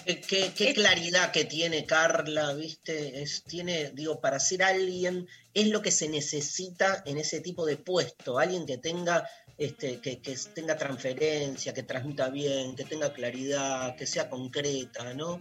Qué, 0.09 0.23
qué- 0.23 0.53
qué 0.57 0.73
claridad 0.73 1.33
que 1.33 1.45
tiene 1.45 1.85
Carla, 1.85 2.55
¿viste? 2.55 3.21
Es, 3.21 3.43
tiene, 3.45 3.91
digo, 3.91 4.23
para 4.23 4.41
ser 4.41 4.63
alguien, 4.63 5.29
es 5.53 5.67
lo 5.69 5.83
que 5.83 5.91
se 5.91 6.09
necesita 6.09 7.03
en 7.05 7.19
ese 7.19 7.41
tipo 7.43 7.67
de 7.67 7.77
puesto, 7.77 8.39
alguien 8.39 8.65
que 8.65 8.79
tenga, 8.79 9.29
este, 9.59 10.01
que, 10.01 10.23
que 10.23 10.35
tenga 10.55 10.79
transferencia, 10.79 11.75
que 11.75 11.83
transmita 11.83 12.31
bien, 12.31 12.75
que 12.75 12.85
tenga 12.85 13.13
claridad, 13.13 13.97
que 13.97 14.07
sea 14.07 14.31
concreta, 14.31 15.13
¿no? 15.13 15.41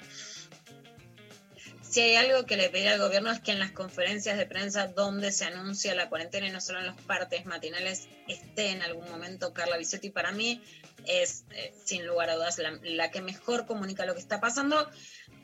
Si 1.89 2.01
hay 2.01 2.15
algo 2.15 2.45
que 2.45 2.57
le 2.57 2.70
pediría 2.70 2.95
al 2.95 2.99
gobierno 2.99 3.32
es 3.32 3.39
que 3.39 3.51
en 3.53 3.59
las 3.59 3.72
conferencias 3.72 4.38
de 4.38 4.45
prensa 4.45 4.88
donde 4.88 5.32
se 5.32 5.45
anuncia 5.45 5.95
la 5.95 6.09
cuarentena 6.09 6.45
y 6.45 6.51
no 6.51 6.59
solo 6.59 6.80
en 6.80 6.88
los 6.88 6.99
partes 7.03 7.45
matinales 7.45 8.09
esté 8.28 8.72
en 8.72 8.82
algún 8.82 9.09
momento 9.09 9.53
Carla 9.53 9.78
Bisotti. 9.78 10.09
Para 10.09 10.34
mí 10.34 10.61
es, 11.07 11.45
eh, 11.51 11.73
sin 11.83 12.05
lugar 12.05 12.29
a 12.29 12.35
dudas, 12.35 12.57
la, 12.57 12.79
la 12.83 13.11
que 13.11 13.21
mejor 13.21 13.65
comunica 13.65 14.05
lo 14.05 14.13
que 14.13 14.19
está 14.19 14.39
pasando. 14.39 14.89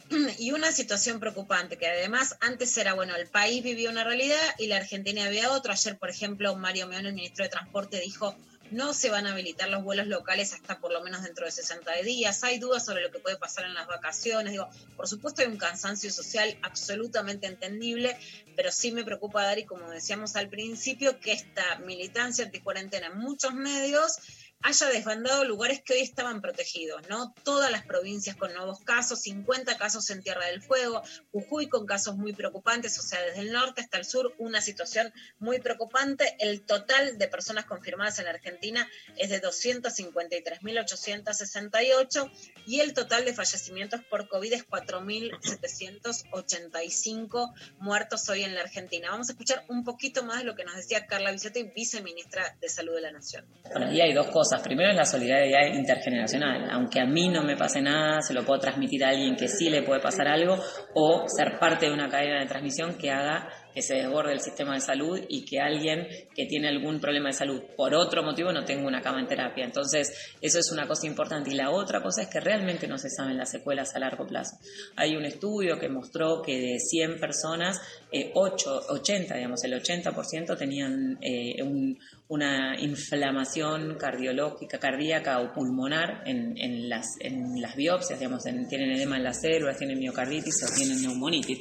Y 0.37 0.51
una 0.51 0.71
situación 0.71 1.19
preocupante, 1.19 1.77
que 1.77 1.87
además 1.87 2.37
antes 2.41 2.77
era, 2.77 2.93
bueno, 2.93 3.15
el 3.15 3.27
país 3.27 3.63
vivía 3.63 3.89
una 3.89 4.03
realidad 4.03 4.41
y 4.57 4.67
la 4.67 4.77
Argentina 4.77 5.25
había 5.25 5.51
otra. 5.51 5.73
Ayer, 5.73 5.97
por 5.97 6.09
ejemplo, 6.09 6.55
Mario 6.55 6.87
Meón, 6.87 7.05
el 7.05 7.13
ministro 7.13 7.43
de 7.43 7.49
Transporte, 7.49 7.99
dijo, 7.99 8.35
no 8.73 8.93
se 8.93 9.09
van 9.09 9.27
a 9.27 9.33
habilitar 9.33 9.69
los 9.69 9.83
vuelos 9.83 10.07
locales 10.07 10.53
hasta 10.53 10.79
por 10.79 10.91
lo 10.91 11.01
menos 11.03 11.21
dentro 11.23 11.45
de 11.45 11.51
60 11.51 11.93
días. 12.01 12.43
Hay 12.43 12.57
dudas 12.57 12.83
sobre 12.85 13.03
lo 13.03 13.11
que 13.11 13.19
puede 13.19 13.37
pasar 13.37 13.65
en 13.65 13.73
las 13.73 13.87
vacaciones. 13.87 14.51
Digo, 14.51 14.67
por 14.95 15.07
supuesto 15.07 15.41
hay 15.41 15.47
un 15.47 15.57
cansancio 15.57 16.11
social 16.11 16.57
absolutamente 16.63 17.45
entendible, 17.45 18.17
pero 18.55 18.71
sí 18.71 18.91
me 18.91 19.03
preocupa, 19.03 19.43
Dari, 19.43 19.65
como 19.65 19.89
decíamos 19.89 20.35
al 20.35 20.49
principio, 20.49 21.19
que 21.19 21.33
esta 21.33 21.77
militancia 21.79 22.45
anticuarentena 22.45 23.07
en 23.07 23.17
muchos 23.19 23.53
medios 23.53 24.17
haya 24.63 24.87
desbandado 24.87 25.43
lugares 25.43 25.83
que 25.83 25.93
hoy 25.93 25.99
estaban 25.99 26.41
protegidos, 26.41 27.07
¿no? 27.09 27.35
Todas 27.43 27.69
las 27.69 27.85
provincias 27.85 28.37
con 28.37 28.53
nuevos 28.53 28.79
casos, 28.79 29.19
50 29.21 29.77
casos 29.77 30.09
en 30.09 30.23
Tierra 30.23 30.47
del 30.47 30.61
Fuego, 30.61 31.03
Jujuy 31.31 31.67
con 31.67 31.85
casos 31.85 32.15
muy 32.15 32.31
preocupantes, 32.33 32.97
o 32.97 33.01
sea, 33.01 33.21
desde 33.21 33.41
el 33.41 33.51
norte 33.51 33.81
hasta 33.81 33.97
el 33.97 34.05
sur, 34.05 34.33
una 34.37 34.61
situación 34.61 35.11
muy 35.37 35.59
preocupante. 35.59 36.37
El 36.39 36.61
total 36.61 37.17
de 37.17 37.27
personas 37.27 37.65
confirmadas 37.65 38.19
en 38.19 38.27
Argentina 38.27 38.87
es 39.17 39.29
de 39.29 39.41
253.868 39.41 42.31
y 42.65 42.79
el 42.79 42.93
total 42.93 43.25
de 43.25 43.33
fallecimientos 43.33 43.99
por 44.09 44.29
COVID 44.29 44.53
es 44.53 44.65
4.785 44.65 47.53
muertos 47.79 48.29
hoy 48.29 48.43
en 48.43 48.55
la 48.55 48.61
Argentina. 48.61 49.09
Vamos 49.11 49.27
a 49.27 49.33
escuchar 49.33 49.65
un 49.67 49.83
poquito 49.83 50.23
más 50.23 50.37
de 50.39 50.45
lo 50.45 50.55
que 50.55 50.63
nos 50.63 50.77
decía 50.77 51.05
Carla 51.05 51.31
Bisotti, 51.31 51.63
viceministra 51.63 52.55
de 52.61 52.69
Salud 52.69 52.95
de 52.95 53.01
la 53.01 53.11
Nación. 53.11 53.45
Bueno, 53.69 53.87
ahí 53.87 53.99
hay 53.99 54.13
dos 54.13 54.27
cosas. 54.27 54.52
Primero 54.61 54.91
es 54.91 54.95
la 54.95 55.05
solidaridad 55.05 55.73
intergeneracional. 55.73 56.69
Aunque 56.71 56.99
a 56.99 57.05
mí 57.05 57.29
no 57.29 57.43
me 57.43 57.55
pase 57.55 57.81
nada, 57.81 58.21
se 58.21 58.33
lo 58.33 58.45
puedo 58.45 58.59
transmitir 58.59 59.03
a 59.03 59.09
alguien 59.09 59.35
que 59.35 59.47
sí 59.47 59.69
le 59.69 59.83
puede 59.83 60.01
pasar 60.01 60.27
algo 60.27 60.57
o 60.93 61.25
ser 61.27 61.57
parte 61.59 61.87
de 61.87 61.93
una 61.93 62.09
cadena 62.09 62.41
de 62.41 62.47
transmisión 62.47 62.97
que 62.97 63.11
haga 63.11 63.49
que 63.73 63.81
se 63.81 63.95
desborde 63.95 64.33
el 64.33 64.39
sistema 64.39 64.75
de 64.75 64.81
salud 64.81 65.19
y 65.27 65.45
que 65.45 65.59
alguien 65.59 66.07
que 66.35 66.45
tiene 66.45 66.69
algún 66.69 66.99
problema 66.99 67.29
de 67.29 67.33
salud 67.33 67.61
por 67.75 67.95
otro 67.95 68.23
motivo 68.23 68.51
no 68.53 68.65
tenga 68.65 68.87
una 68.87 69.01
cama 69.01 69.19
en 69.19 69.27
terapia. 69.27 69.65
Entonces, 69.65 70.35
eso 70.41 70.59
es 70.59 70.71
una 70.71 70.87
cosa 70.87 71.07
importante. 71.07 71.51
Y 71.51 71.55
la 71.55 71.71
otra 71.71 72.01
cosa 72.01 72.21
es 72.21 72.27
que 72.29 72.39
realmente 72.39 72.87
no 72.87 72.97
se 72.97 73.09
saben 73.09 73.37
las 73.37 73.49
secuelas 73.49 73.95
a 73.95 73.99
largo 73.99 74.27
plazo. 74.27 74.57
Hay 74.95 75.15
un 75.15 75.25
estudio 75.25 75.79
que 75.79 75.89
mostró 75.89 76.41
que 76.41 76.59
de 76.59 76.79
100 76.79 77.19
personas, 77.19 77.81
eh, 78.11 78.31
8, 78.35 78.81
80, 78.89 79.35
digamos, 79.35 79.63
el 79.63 79.73
80% 79.73 80.57
tenían 80.57 81.17
eh, 81.21 81.61
un, 81.63 81.97
una 82.33 82.75
inflamación 82.79 83.95
cardiológica, 83.95 84.79
cardíaca 84.79 85.39
o 85.39 85.53
pulmonar 85.53 86.23
en, 86.25 86.89
las 86.89 87.75
biopsias, 87.75 88.19
digamos, 88.19 88.45
en- 88.47 88.67
tienen 88.67 88.91
edema 88.91 89.17
en 89.17 89.23
las 89.23 89.41
células, 89.41 89.77
tienen 89.77 89.99
miocarditis 89.99 90.63
o 90.63 90.75
tienen 90.75 91.01
neumonitis. 91.01 91.59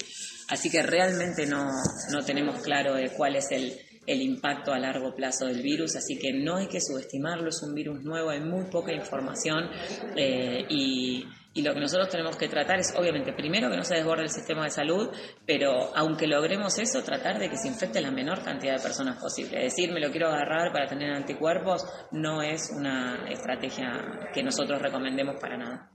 Así 0.49 0.71
que 0.71 0.83
realmente 0.83 1.47
no, 1.47 1.71
no 2.11 2.25
tenemos 2.25 2.63
claro 2.63 2.95
de 2.95 3.11
cuál 3.11 3.37
es 3.37 3.51
el, 3.51 3.73
el 4.07 4.23
impacto 4.23 4.73
a 4.73 4.79
largo 4.79 5.15
plazo 5.15 5.47
del 5.47 5.63
virus, 5.63 5.95
así 5.97 6.19
que 6.19 6.33
no 6.33 6.57
hay 6.57 6.69
que 6.69 6.81
subestimarlo, 6.81 7.51
es 7.51 7.63
un 7.63 7.75
virus 7.75 8.03
nuevo, 8.03 8.31
hay 8.31 8.41
muy 8.41 8.65
poca 8.71 8.93
información 8.93 9.69
eh, 10.17 10.65
y, 10.69 11.25
y 11.55 11.63
lo 11.63 11.75
que 11.75 11.81
nosotros 11.81 12.09
tenemos 12.09 12.37
que 12.37 12.49
tratar 12.49 12.79
es, 12.79 12.95
obviamente, 12.97 13.33
primero 13.33 13.71
que 13.71 13.77
no 13.77 13.85
se 13.85 13.97
desborde 13.97 14.23
el 14.23 14.31
sistema 14.31 14.65
de 14.65 14.71
salud, 14.71 15.11
pero 15.47 15.95
aunque 15.95 16.27
logremos 16.27 16.79
eso, 16.79 17.03
tratar 17.03 17.39
de 17.39 17.51
que 17.51 17.57
se 17.57 17.69
infecte 17.69 18.01
la 18.01 18.11
menor 18.11 18.43
cantidad 18.43 18.77
de 18.77 18.83
personas 18.83 19.21
posible. 19.21 19.61
Decir, 19.61 19.93
me 19.93 20.01
lo 20.01 20.11
quiero 20.11 20.29
agarrar 20.29 20.73
para 20.73 20.87
tener 20.87 21.13
anticuerpos 21.13 21.85
no 22.11 22.43
es 22.43 22.71
una 22.75 23.27
estrategia 23.29 24.31
que 24.33 24.43
nosotros 24.43 24.81
recomendemos 24.81 25.37
para 25.41 25.57
nada. 25.59 25.91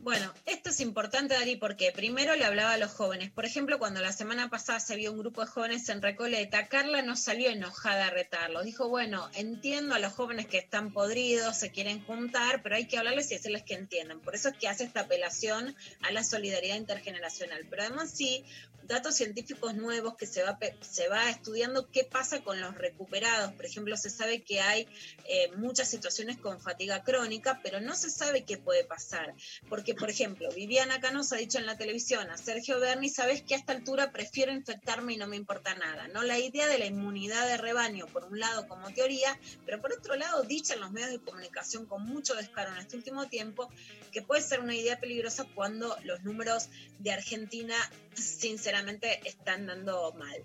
Bueno, 0.00 0.32
es 0.68 0.80
importante, 0.80 1.34
Dari, 1.34 1.56
porque 1.56 1.92
primero 1.92 2.34
le 2.34 2.44
hablaba 2.44 2.72
a 2.72 2.76
los 2.78 2.90
jóvenes. 2.90 3.30
Por 3.30 3.44
ejemplo, 3.44 3.78
cuando 3.78 4.00
la 4.00 4.12
semana 4.12 4.50
pasada 4.50 4.80
se 4.80 4.96
vio 4.96 5.12
un 5.12 5.18
grupo 5.18 5.40
de 5.40 5.46
jóvenes 5.46 5.88
en 5.88 6.02
Recoleta, 6.02 6.68
Carla 6.68 7.02
no 7.02 7.16
salió 7.16 7.50
enojada 7.50 8.06
a 8.06 8.10
retarlos. 8.10 8.64
Dijo, 8.64 8.88
bueno, 8.88 9.28
entiendo 9.34 9.94
a 9.94 9.98
los 9.98 10.12
jóvenes 10.12 10.46
que 10.46 10.58
están 10.58 10.92
podridos, 10.92 11.56
se 11.56 11.70
quieren 11.70 12.04
juntar, 12.04 12.62
pero 12.62 12.76
hay 12.76 12.86
que 12.86 12.98
hablarles 12.98 13.30
y 13.30 13.34
decirles 13.34 13.62
que 13.62 13.74
entiendan. 13.74 14.20
Por 14.20 14.34
eso 14.34 14.48
es 14.48 14.56
que 14.56 14.68
hace 14.68 14.84
esta 14.84 15.00
apelación 15.00 15.74
a 16.02 16.10
la 16.10 16.24
solidaridad 16.24 16.76
intergeneracional. 16.76 17.66
Pero 17.70 17.82
además 17.82 18.10
sí, 18.10 18.44
datos 18.86 19.16
científicos 19.16 19.74
nuevos 19.74 20.16
que 20.16 20.26
se 20.26 20.42
va, 20.42 20.58
se 20.80 21.08
va 21.08 21.30
estudiando 21.30 21.90
qué 21.90 22.04
pasa 22.04 22.42
con 22.42 22.60
los 22.60 22.74
recuperados. 22.76 23.52
Por 23.52 23.64
ejemplo, 23.64 23.96
se 23.96 24.10
sabe 24.10 24.42
que 24.42 24.60
hay 24.60 24.88
eh, 25.24 25.50
muchas 25.56 25.88
situaciones 25.88 26.38
con 26.38 26.60
fatiga 26.60 27.02
crónica, 27.02 27.60
pero 27.62 27.80
no 27.80 27.94
se 27.94 28.10
sabe 28.10 28.44
qué 28.44 28.58
puede 28.58 28.84
pasar. 28.84 29.34
Porque, 29.68 29.94
por 29.94 30.10
ejemplo, 30.10 30.48
Viviana 30.54 31.00
Canosa 31.00 31.36
ha 31.36 31.38
dicho 31.38 31.58
en 31.58 31.66
la 31.66 31.76
televisión 31.76 32.30
a 32.30 32.36
Sergio 32.36 32.80
Berni, 32.80 33.08
sabes 33.08 33.42
que 33.42 33.54
a 33.54 33.58
esta 33.58 33.72
altura 33.72 34.12
prefiero 34.12 34.52
infectarme 34.52 35.14
y 35.14 35.16
no 35.16 35.26
me 35.26 35.36
importa 35.36 35.74
nada. 35.74 36.08
¿no? 36.08 36.22
La 36.22 36.38
idea 36.38 36.68
de 36.68 36.78
la 36.78 36.86
inmunidad 36.86 37.46
de 37.46 37.56
rebaño, 37.56 38.06
por 38.06 38.24
un 38.24 38.38
lado, 38.38 38.68
como 38.68 38.92
teoría, 38.92 39.38
pero 39.64 39.80
por 39.80 39.92
otro 39.92 40.16
lado, 40.16 40.42
dicha 40.42 40.74
en 40.74 40.80
los 40.80 40.92
medios 40.92 41.10
de 41.10 41.18
comunicación 41.18 41.86
con 41.86 42.02
mucho 42.04 42.34
descaro 42.34 42.72
en 42.72 42.78
este 42.78 42.96
último 42.96 43.28
tiempo, 43.28 43.70
que 44.12 44.22
puede 44.22 44.42
ser 44.42 44.60
una 44.60 44.74
idea 44.74 44.98
peligrosa 44.98 45.44
cuando 45.54 45.96
los 46.04 46.22
números 46.22 46.68
de 46.98 47.12
Argentina, 47.12 47.74
sinceramente, 48.14 48.75
están 49.24 49.66
dando 49.66 50.12
mal. 50.12 50.44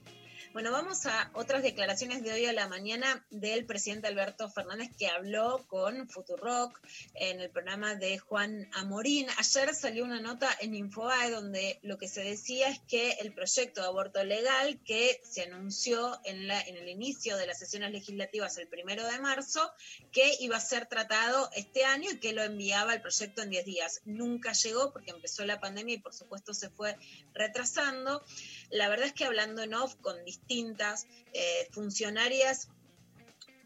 Bueno, 0.54 0.74
vamos 0.74 1.06
a 1.06 1.32
otras 1.34 1.64
declaraciones 1.64 2.24
de 2.24 2.34
hoy 2.34 2.45
a 2.45 2.52
la 2.52 2.68
mañana 2.68 3.26
del 3.30 3.66
presidente 3.66 4.10
Alberto 4.10 4.49
Fernández 4.49 4.89
que 4.99 5.08
habló 5.08 5.66
con 5.68 6.10
Futurock 6.10 6.78
en 7.14 7.39
el 7.39 7.49
programa 7.49 7.95
de 7.95 8.18
Juan 8.18 8.68
Amorín. 8.74 9.28
Ayer 9.38 9.74
salió 9.74 10.04
una 10.04 10.20
nota 10.20 10.49
en 10.60 10.76
Infobae 10.76 11.32
donde 11.32 11.80
lo 11.84 11.97
que 11.97 12.10
se 12.10 12.22
decía 12.26 12.68
es 12.68 12.80
que 12.80 13.12
el 13.22 13.34
proyecto 13.34 13.80
de 13.80 13.88
aborto 13.88 14.22
legal 14.26 14.78
que 14.84 15.22
se 15.24 15.43
anunció 15.43 16.20
en, 16.26 16.49
la, 16.49 16.60
en 16.60 16.76
el 16.76 16.89
inicio 16.89 17.38
de 17.38 17.47
las 17.47 17.58
sesiones 17.58 17.93
legislativas 17.93 18.58
el 18.58 18.68
primero 18.68 19.08
de 19.08 19.20
marzo, 19.20 19.72
que 20.12 20.36
iba 20.41 20.58
a 20.58 20.60
ser 20.60 20.86
tratado 20.86 21.49
este 21.56 21.86
año 21.86 22.12
y 22.12 22.20
que 22.20 22.34
lo 22.34 22.43
enviaba 22.43 22.93
el 22.93 23.02
proyecto 23.02 23.41
en 23.41 23.52
10 23.52 23.66
días. 23.66 24.02
Nunca 24.04 24.52
llegó 24.52 24.91
porque 24.91 25.12
empezó 25.12 25.45
la 25.45 25.62
pandemia 25.62 25.95
y 25.95 25.99
por 25.99 26.14
supuesto 26.14 26.54
se 26.54 26.70
fue 26.70 26.97
retrasando. 27.34 28.22
La 28.70 28.89
verdad 28.89 29.08
es 29.08 29.14
que 29.14 29.24
hablando 29.24 29.64
en 29.64 29.74
off 29.76 29.95
con 29.95 30.18
distintas 30.48 31.08
eh, 31.34 31.68
funcionarias, 31.72 32.70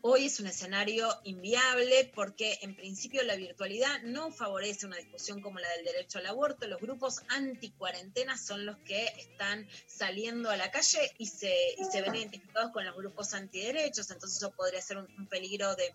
Hoy 0.08 0.28
es 0.28 0.40
un 0.40 0.46
escenario 0.46 1.10
inviable 1.24 2.12
porque 2.14 2.60
en 2.62 2.76
principio 2.76 3.24
la 3.24 3.36
virtualidad 3.36 4.04
no 4.04 4.32
favorece 4.32 4.86
una 4.86 4.98
discusión 4.98 5.42
como 5.42 5.58
la 5.58 5.68
del 5.70 5.86
derecho 5.86 6.20
al 6.20 6.28
aborto. 6.28 6.68
Los 6.68 6.80
grupos 6.80 7.24
anticuarentena 7.30 8.38
son 8.38 8.68
los 8.68 8.78
que 8.86 9.08
están 9.18 9.68
saliendo 9.88 10.52
a 10.52 10.58
la 10.58 10.70
calle 10.70 11.12
y 11.18 11.26
se, 11.26 11.52
y 11.80 11.86
se 11.86 12.04
ven 12.04 12.14
identificados 12.14 12.72
con 12.72 12.86
los 12.86 12.96
grupos 12.96 13.34
antiderechos, 13.34 14.12
entonces 14.12 14.38
eso 14.38 14.52
podría 14.52 14.80
ser 14.80 14.98
un, 14.98 15.08
un 15.18 15.26
peligro 15.26 15.76
de, 15.76 15.92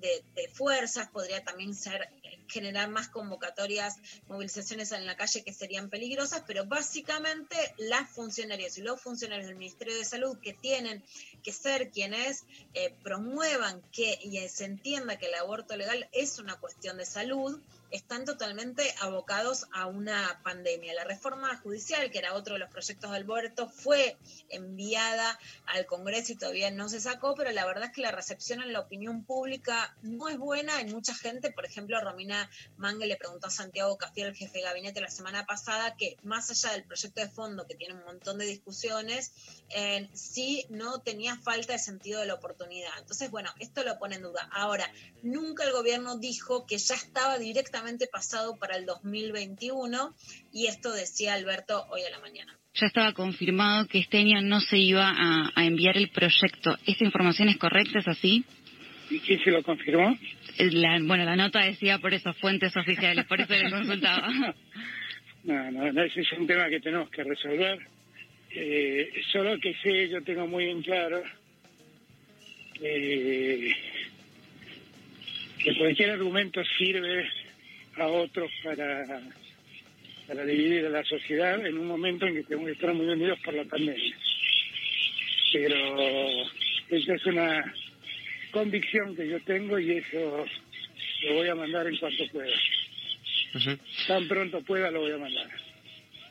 de, 0.00 0.48
fuerzas, 0.52 1.08
podría 1.08 1.42
también 1.44 1.74
ser 1.74 2.08
generar 2.48 2.88
más 2.88 3.08
convocatorias, 3.08 3.96
movilizaciones 4.28 4.92
en 4.92 5.04
la 5.06 5.16
calle 5.16 5.44
que 5.44 5.52
serían 5.52 5.90
peligrosas, 5.90 6.42
pero 6.46 6.64
básicamente 6.64 7.56
las 7.76 8.08
funcionarias 8.10 8.78
y 8.78 8.82
los 8.82 9.00
funcionarios 9.00 9.48
del 9.48 9.56
Ministerio 9.56 9.94
de 9.94 10.04
Salud 10.04 10.38
que 10.38 10.54
tienen 10.54 11.04
que 11.42 11.52
ser 11.52 11.90
quienes 11.90 12.44
eh, 12.72 12.94
promuevan 13.02 13.82
que 13.92 14.18
y 14.22 14.48
se 14.48 14.64
entienda 14.64 15.18
que 15.18 15.26
el 15.26 15.34
aborto 15.34 15.76
legal 15.76 16.08
es 16.12 16.38
una 16.38 16.56
cuestión 16.56 16.96
de 16.96 17.04
salud, 17.04 17.60
están 17.90 18.24
totalmente 18.24 18.94
abocados 19.00 19.66
a 19.72 19.86
una 19.86 20.40
pandemia. 20.44 20.94
La 20.94 21.04
reforma 21.04 21.56
judicial, 21.56 22.10
que 22.10 22.18
era 22.18 22.34
otro 22.34 22.54
de 22.54 22.60
los 22.60 22.70
proyectos 22.70 23.10
de 23.10 23.16
Alberto, 23.16 23.68
fue 23.68 24.18
enviada 24.50 25.38
al 25.66 25.86
Congreso 25.86 26.32
y 26.32 26.36
todavía 26.36 26.70
no 26.70 26.88
se 26.88 27.00
sacó, 27.00 27.34
pero 27.34 27.50
la 27.52 27.64
verdad 27.64 27.84
es 27.84 27.92
que 27.92 28.02
la 28.02 28.10
recepción 28.10 28.60
en 28.60 28.72
la 28.72 28.80
opinión 28.80 29.24
pública 29.24 29.96
no 30.02 30.28
es 30.28 30.38
buena 30.38 30.80
en 30.80 30.92
mucha 30.92 31.14
gente. 31.14 31.50
Por 31.50 31.64
ejemplo, 31.64 32.00
Romina 32.00 32.50
Mangue 32.76 33.06
le 33.06 33.16
preguntó 33.16 33.46
a 33.46 33.50
Santiago 33.50 33.96
Cafiel, 33.96 34.28
el 34.28 34.36
jefe 34.36 34.58
de 34.58 34.64
gabinete, 34.64 35.00
la 35.00 35.10
semana 35.10 35.46
pasada, 35.46 35.96
que 35.96 36.16
más 36.22 36.50
allá 36.50 36.72
del 36.72 36.84
proyecto 36.84 37.20
de 37.20 37.28
fondo, 37.28 37.66
que 37.66 37.74
tiene 37.74 37.94
un 37.94 38.04
montón 38.04 38.38
de 38.38 38.46
discusiones, 38.46 39.32
eh, 39.70 40.08
sí 40.12 40.66
no 40.68 41.00
tenía 41.00 41.36
falta 41.36 41.72
de 41.72 41.78
sentido 41.78 42.20
de 42.20 42.26
la 42.26 42.34
oportunidad. 42.34 42.90
Entonces, 42.98 43.30
bueno, 43.30 43.50
esto 43.58 43.82
lo 43.82 43.98
pone 43.98 44.16
en 44.16 44.22
duda. 44.22 44.48
Ahora, 44.52 44.90
nunca 45.22 45.64
el 45.64 45.72
gobierno 45.72 46.16
dijo 46.16 46.66
que 46.66 46.78
ya 46.78 46.94
estaba 46.94 47.38
directamente 47.38 47.77
pasado 48.12 48.56
para 48.58 48.76
el 48.76 48.86
2021 48.86 50.14
y 50.52 50.66
esto 50.66 50.92
decía 50.92 51.34
Alberto 51.34 51.84
hoy 51.90 52.02
a 52.02 52.10
la 52.10 52.18
mañana. 52.20 52.56
Ya 52.74 52.86
estaba 52.86 53.12
confirmado 53.12 53.86
que 53.86 53.98
este 53.98 54.18
año 54.18 54.40
no 54.42 54.60
se 54.60 54.78
iba 54.78 55.08
a, 55.08 55.50
a 55.54 55.64
enviar 55.64 55.96
el 55.96 56.10
proyecto. 56.10 56.76
¿Esta 56.86 57.04
información 57.04 57.48
es 57.48 57.56
correcta? 57.56 57.98
¿Es 57.98 58.08
así? 58.08 58.44
¿Y 59.10 59.20
quién 59.20 59.42
se 59.42 59.50
lo 59.50 59.62
confirmó? 59.62 60.16
La- 60.58 60.98
bueno, 61.02 61.24
la 61.24 61.36
nota 61.36 61.60
decía 61.64 61.98
por 61.98 62.12
eso 62.14 62.32
fuentes 62.34 62.76
oficiales, 62.76 63.24
por 63.26 63.40
eso 63.40 63.52
le 63.54 63.70
consultaba. 63.70 64.28
No, 65.44 65.70
no, 65.70 65.92
no, 65.92 66.02
ese 66.02 66.20
es 66.20 66.32
un 66.32 66.46
tema 66.46 66.68
que 66.68 66.80
tenemos 66.80 67.08
que 67.10 67.22
resolver. 67.24 67.78
Eh, 68.50 69.08
solo 69.32 69.56
que 69.60 69.72
sé, 69.82 70.08
yo 70.10 70.20
tengo 70.22 70.46
muy 70.46 70.68
en 70.68 70.82
claro 70.82 71.22
que 72.74 73.74
cualquier 75.78 76.10
argumento 76.10 76.60
sirve 76.76 77.28
a 78.00 78.08
otros 78.08 78.50
para, 78.62 79.20
para 80.26 80.44
dividir 80.44 80.86
a 80.86 80.90
la 80.90 81.04
sociedad 81.04 81.64
en 81.66 81.78
un 81.78 81.86
momento 81.86 82.26
en 82.26 82.34
que 82.34 82.42
tenemos 82.44 82.66
que 82.66 82.72
estar 82.72 82.94
muy 82.94 83.06
unidos 83.06 83.38
por 83.44 83.54
la 83.54 83.64
pandemia. 83.64 84.16
Pero 85.52 85.76
esa 86.90 87.14
es 87.14 87.26
una 87.26 87.74
convicción 88.50 89.16
que 89.16 89.28
yo 89.28 89.40
tengo 89.40 89.78
y 89.78 89.92
eso 89.92 90.46
lo 91.22 91.34
voy 91.34 91.48
a 91.48 91.54
mandar 91.54 91.86
en 91.86 91.96
cuanto 91.96 92.24
pueda. 92.32 92.56
Tan 94.06 94.28
pronto 94.28 94.60
pueda 94.62 94.90
lo 94.90 95.00
voy 95.00 95.12
a 95.12 95.18
mandar. 95.18 95.48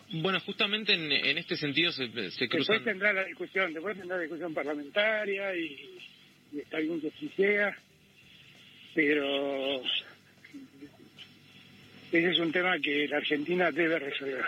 Bueno, 0.09 0.39
justamente 0.39 0.93
en, 0.93 1.11
en 1.11 1.38
este 1.38 1.57
sentido 1.57 1.91
se, 1.91 2.07
se 2.32 2.47
Después 2.47 2.84
tendrá 2.84 3.11
la 3.11 3.26
discusión, 3.26 3.74
después 3.74 3.97
tendrá 3.97 4.18
discusión 4.20 4.53
parlamentaria 4.53 5.53
y, 5.55 5.99
y 6.53 6.59
está 6.59 6.78
bien 6.80 7.01
que 7.01 7.11
sí 7.20 7.30
sea, 7.36 7.78
pero 8.93 9.82
ese 12.12 12.30
es 12.30 12.39
un 12.39 12.51
tema 12.51 12.80
que 12.80 13.08
la 13.08 13.18
Argentina 13.18 13.72
debe 13.72 13.99
resolver. 13.99 14.45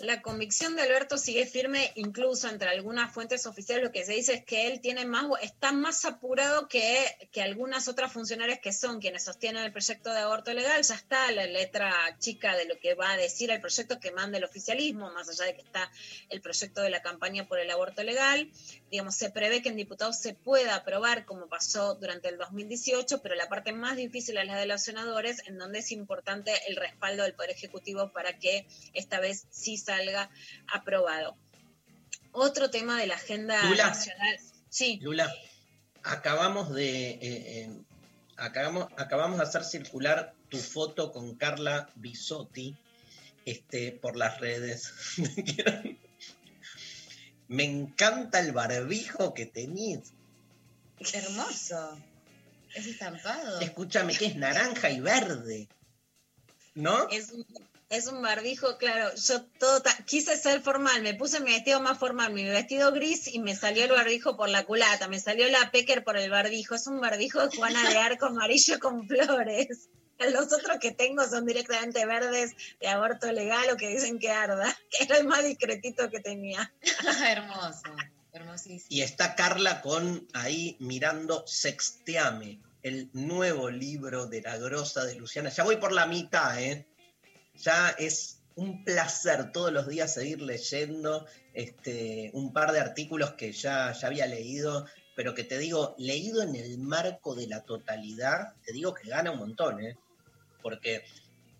La 0.00 0.20
convicción 0.20 0.76
de 0.76 0.82
Alberto 0.82 1.16
sigue 1.16 1.46
firme, 1.46 1.92
incluso 1.94 2.48
entre 2.48 2.68
algunas 2.68 3.14
fuentes 3.14 3.46
oficiales 3.46 3.84
lo 3.84 3.92
que 3.92 4.04
se 4.04 4.12
dice 4.12 4.34
es 4.34 4.44
que 4.44 4.66
él 4.66 4.80
tiene 4.80 5.06
más, 5.06 5.24
está 5.40 5.72
más 5.72 6.04
apurado 6.04 6.68
que, 6.68 7.04
que 7.32 7.40
algunas 7.40 7.88
otras 7.88 8.12
funcionarias 8.12 8.58
que 8.58 8.74
son 8.74 9.00
quienes 9.00 9.24
sostienen 9.24 9.64
el 9.64 9.72
proyecto 9.72 10.12
de 10.12 10.20
aborto 10.20 10.52
legal. 10.52 10.82
Ya 10.82 10.94
está 10.94 11.30
la 11.32 11.46
letra 11.46 11.94
chica 12.18 12.56
de 12.56 12.66
lo 12.66 12.78
que 12.78 12.94
va 12.94 13.12
a 13.12 13.16
decir 13.16 13.50
el 13.50 13.60
proyecto 13.60 13.98
que 13.98 14.10
manda 14.10 14.36
el 14.36 14.44
oficialismo, 14.44 15.10
más 15.12 15.30
allá 15.30 15.46
de 15.46 15.54
que 15.54 15.62
está 15.62 15.90
el 16.28 16.42
proyecto 16.42 16.82
de 16.82 16.90
la 16.90 17.00
campaña 17.00 17.48
por 17.48 17.58
el 17.58 17.70
aborto 17.70 18.02
legal. 18.02 18.50
Digamos, 18.90 19.14
se 19.14 19.30
prevé 19.30 19.62
que 19.62 19.70
en 19.70 19.76
diputados 19.76 20.18
se 20.18 20.34
pueda 20.34 20.74
aprobar 20.74 21.24
como 21.24 21.48
pasó 21.48 21.94
durante 21.94 22.28
el 22.28 22.36
2018, 22.36 23.22
pero 23.22 23.34
la 23.34 23.48
parte 23.48 23.72
más 23.72 23.96
difícil 23.96 24.36
es 24.36 24.46
la 24.46 24.58
de 24.58 24.66
los 24.66 24.82
senadores, 24.82 25.42
en 25.46 25.56
donde 25.56 25.78
es 25.78 25.90
importante 25.90 26.52
el 26.68 26.76
respaldo 26.76 27.22
del 27.22 27.34
Poder 27.34 27.50
Ejecutivo 27.50 28.12
para 28.12 28.38
que 28.38 28.66
esta 28.92 29.20
vez 29.20 29.46
sí 29.50 29.76
salga 29.86 30.30
aprobado. 30.72 31.36
Otro 32.32 32.70
tema 32.70 33.00
de 33.00 33.06
la 33.06 33.14
agenda 33.14 33.62
Lula. 33.64 33.88
nacional. 33.88 34.36
Sí. 34.68 34.98
Lula, 35.00 35.32
acabamos 36.02 36.74
de 36.74 37.10
eh, 37.10 37.18
eh, 37.22 37.70
acabamos, 38.36 38.88
acabamos 38.96 39.38
de 39.38 39.44
hacer 39.44 39.64
circular 39.64 40.34
tu 40.48 40.58
foto 40.58 41.12
con 41.12 41.34
Carla 41.36 41.88
Bisotti 41.94 42.76
este, 43.44 43.92
por 43.92 44.16
las 44.16 44.40
redes. 44.40 44.92
Me 47.48 47.64
encanta 47.64 48.40
el 48.40 48.52
barbijo 48.52 49.32
que 49.32 49.46
tenés. 49.46 50.12
Qué 50.98 51.18
hermoso. 51.18 51.96
Es 52.74 52.86
estampado. 52.86 53.60
Escúchame, 53.60 54.16
que 54.16 54.26
es 54.26 54.36
naranja 54.36 54.90
y 54.90 55.00
verde. 55.00 55.68
¿No? 56.74 57.08
Es 57.08 57.30
un, 57.30 57.46
es 57.88 58.06
un 58.08 58.20
barbijo, 58.22 58.78
claro. 58.78 59.14
Yo 59.14 59.44
todo 59.58 59.80
ta- 59.82 59.96
quise 60.06 60.36
ser 60.36 60.60
formal, 60.60 61.02
me 61.02 61.14
puse 61.14 61.40
mi 61.40 61.52
vestido 61.52 61.80
más 61.80 61.98
formal, 61.98 62.32
mi 62.32 62.44
vestido 62.44 62.92
gris 62.92 63.28
y 63.28 63.38
me 63.38 63.54
salió 63.54 63.84
el 63.84 63.90
barbijo 63.92 64.36
por 64.36 64.48
la 64.48 64.64
culata, 64.64 65.08
me 65.08 65.20
salió 65.20 65.48
la 65.48 65.70
pecker 65.70 66.02
por 66.04 66.16
el 66.16 66.30
barbijo. 66.30 66.74
Es 66.74 66.86
un 66.86 67.00
barbijo 67.00 67.46
de 67.46 67.56
Juana 67.56 67.88
de 67.88 67.96
Arco 67.98 68.26
amarillo 68.26 68.78
con 68.80 69.06
flores. 69.06 69.88
Los 70.18 70.50
otros 70.52 70.78
que 70.80 70.92
tengo 70.92 71.28
son 71.28 71.44
directamente 71.44 72.06
verdes 72.06 72.52
de 72.80 72.88
aborto 72.88 73.30
legal 73.32 73.68
o 73.70 73.76
que 73.76 73.88
dicen 73.88 74.18
que 74.18 74.30
arda, 74.30 74.74
que 74.90 75.04
era 75.04 75.18
el 75.18 75.26
más 75.26 75.44
discretito 75.44 76.08
que 76.10 76.20
tenía. 76.20 76.72
Hermoso, 77.28 77.82
hermosísimo. 78.32 78.86
Y 78.88 79.02
está 79.02 79.34
Carla 79.34 79.82
con 79.82 80.26
ahí 80.32 80.76
mirando 80.80 81.46
Sexteame, 81.46 82.60
el 82.82 83.10
nuevo 83.12 83.68
libro 83.70 84.26
de 84.26 84.40
la 84.40 84.56
grosa 84.56 85.04
de 85.04 85.14
Luciana. 85.16 85.50
Ya 85.50 85.64
voy 85.64 85.76
por 85.76 85.92
la 85.92 86.06
mitad, 86.06 86.60
¿eh? 86.62 86.86
Ya 87.62 87.90
es 87.90 88.40
un 88.56 88.84
placer 88.84 89.52
todos 89.52 89.72
los 89.72 89.86
días 89.86 90.14
seguir 90.14 90.40
leyendo 90.40 91.26
este, 91.52 92.30
un 92.32 92.52
par 92.52 92.72
de 92.72 92.80
artículos 92.80 93.34
que 93.34 93.52
ya, 93.52 93.92
ya 93.92 94.06
había 94.06 94.26
leído, 94.26 94.86
pero 95.14 95.34
que 95.34 95.44
te 95.44 95.58
digo, 95.58 95.94
leído 95.98 96.42
en 96.42 96.56
el 96.56 96.78
marco 96.78 97.34
de 97.34 97.46
la 97.46 97.62
totalidad, 97.62 98.54
te 98.64 98.72
digo 98.72 98.94
que 98.94 99.08
gana 99.08 99.30
un 99.30 99.38
montón, 99.38 99.84
¿eh? 99.84 99.98
Porque 100.62 101.04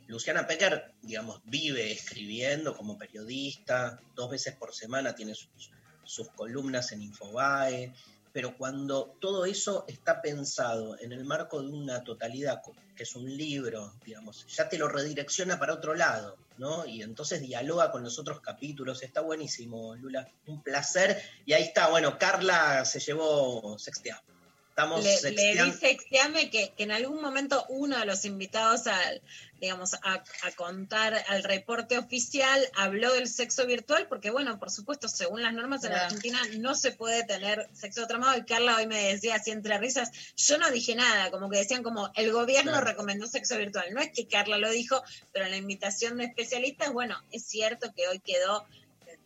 Luciana 0.06 0.46
Pecker, 0.46 0.92
digamos, 1.02 1.40
vive 1.44 1.92
escribiendo 1.92 2.74
como 2.74 2.98
periodista, 2.98 4.00
dos 4.14 4.30
veces 4.30 4.54
por 4.56 4.74
semana 4.74 5.14
tiene 5.14 5.34
sus, 5.34 5.70
sus 6.04 6.28
columnas 6.30 6.92
en 6.92 7.02
Infobae, 7.02 7.92
pero 8.36 8.54
cuando 8.54 9.16
todo 9.18 9.46
eso 9.46 9.86
está 9.88 10.20
pensado 10.20 11.00
en 11.00 11.10
el 11.10 11.24
marco 11.24 11.62
de 11.62 11.68
una 11.68 12.04
totalidad, 12.04 12.60
que 12.94 13.04
es 13.04 13.16
un 13.16 13.34
libro, 13.34 13.94
digamos, 14.04 14.44
ya 14.54 14.68
te 14.68 14.76
lo 14.76 14.88
redirecciona 14.88 15.58
para 15.58 15.72
otro 15.72 15.94
lado, 15.94 16.36
¿no? 16.58 16.84
Y 16.84 17.00
entonces 17.00 17.40
dialoga 17.40 17.90
con 17.90 18.04
los 18.04 18.18
otros 18.18 18.42
capítulos, 18.42 19.02
está 19.02 19.22
buenísimo, 19.22 19.94
Lula, 19.94 20.28
un 20.48 20.62
placer. 20.62 21.18
Y 21.46 21.54
ahí 21.54 21.62
está, 21.62 21.88
bueno, 21.88 22.18
Carla 22.18 22.84
se 22.84 23.00
llevó 23.00 23.78
sexteado. 23.78 24.20
Estamos 24.68 25.02
Le, 25.02 25.30
le 25.30 25.64
dice 25.64 25.92
Extiame 25.92 26.50
que, 26.50 26.74
que 26.76 26.82
en 26.82 26.92
algún 26.92 27.22
momento 27.22 27.64
uno 27.70 27.98
de 27.98 28.04
los 28.04 28.26
invitados 28.26 28.86
al, 28.86 29.22
digamos, 29.60 29.94
a, 29.94 30.22
a 30.42 30.50
contar 30.56 31.14
al 31.28 31.42
reporte 31.42 31.98
oficial 31.98 32.60
habló 32.74 33.12
del 33.12 33.28
sexo 33.28 33.66
virtual, 33.66 34.06
porque 34.08 34.30
bueno, 34.30 34.58
por 34.58 34.70
supuesto, 34.70 35.08
según 35.08 35.42
las 35.42 35.54
normas 35.54 35.84
en. 35.84 35.92
Argentina 35.92 36.40
no 36.58 36.74
se 36.74 36.92
puede 36.92 37.24
tener 37.24 37.68
sexo 37.72 38.06
tramado, 38.06 38.36
y 38.36 38.44
Carla 38.44 38.76
hoy 38.76 38.86
me 38.86 39.12
decía 39.12 39.36
así 39.36 39.50
entre 39.50 39.78
risas, 39.78 40.10
yo 40.36 40.58
no 40.58 40.70
dije 40.70 40.94
nada, 40.94 41.30
como 41.30 41.48
que 41.48 41.58
decían 41.58 41.82
como 41.82 42.10
el 42.14 42.32
gobierno 42.32 42.80
recomendó 42.80 43.26
sexo 43.26 43.56
virtual. 43.56 43.86
No 43.92 44.00
es 44.00 44.10
que 44.12 44.26
Carla 44.26 44.58
lo 44.58 44.70
dijo, 44.70 45.02
pero 45.32 45.46
en 45.46 45.52
la 45.52 45.56
invitación 45.56 46.18
de 46.18 46.24
especialistas, 46.24 46.92
bueno, 46.92 47.20
es 47.32 47.46
cierto 47.46 47.92
que 47.94 48.08
hoy 48.08 48.20
quedó 48.20 48.66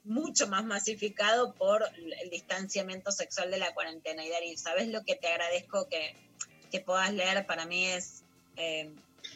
mucho 0.05 0.49
más 0.49 0.65
masificado 0.65 1.55
por 1.55 1.85
el 2.23 2.31
distanciamiento 2.31 3.11
sexual 3.13 3.51
de 3.51 3.59
la 3.59 3.75
cuarentena. 3.75 4.25
Y 4.25 4.31
Dari, 4.31 4.57
¿sabes 4.57 4.89
lo 4.89 5.05
que 5.05 5.17
te 5.17 5.29
agradezco 5.29 5.89
que, 5.89 6.15
que 6.71 6.81
puedas 6.81 7.13
leer? 7.13 7.47
Para 7.47 7.67
mí 7.67 7.87
es 7.87 8.23
eh, 8.57 8.91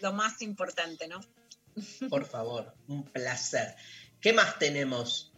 lo 0.05 0.13
más 0.13 0.43
importante, 0.43 1.09
¿no? 1.09 1.21
Por 2.11 2.27
favor, 2.27 2.75
un 2.89 3.05
placer. 3.05 3.75
¿Qué 4.21 4.33
más 4.35 4.59
tenemos? 4.59 5.33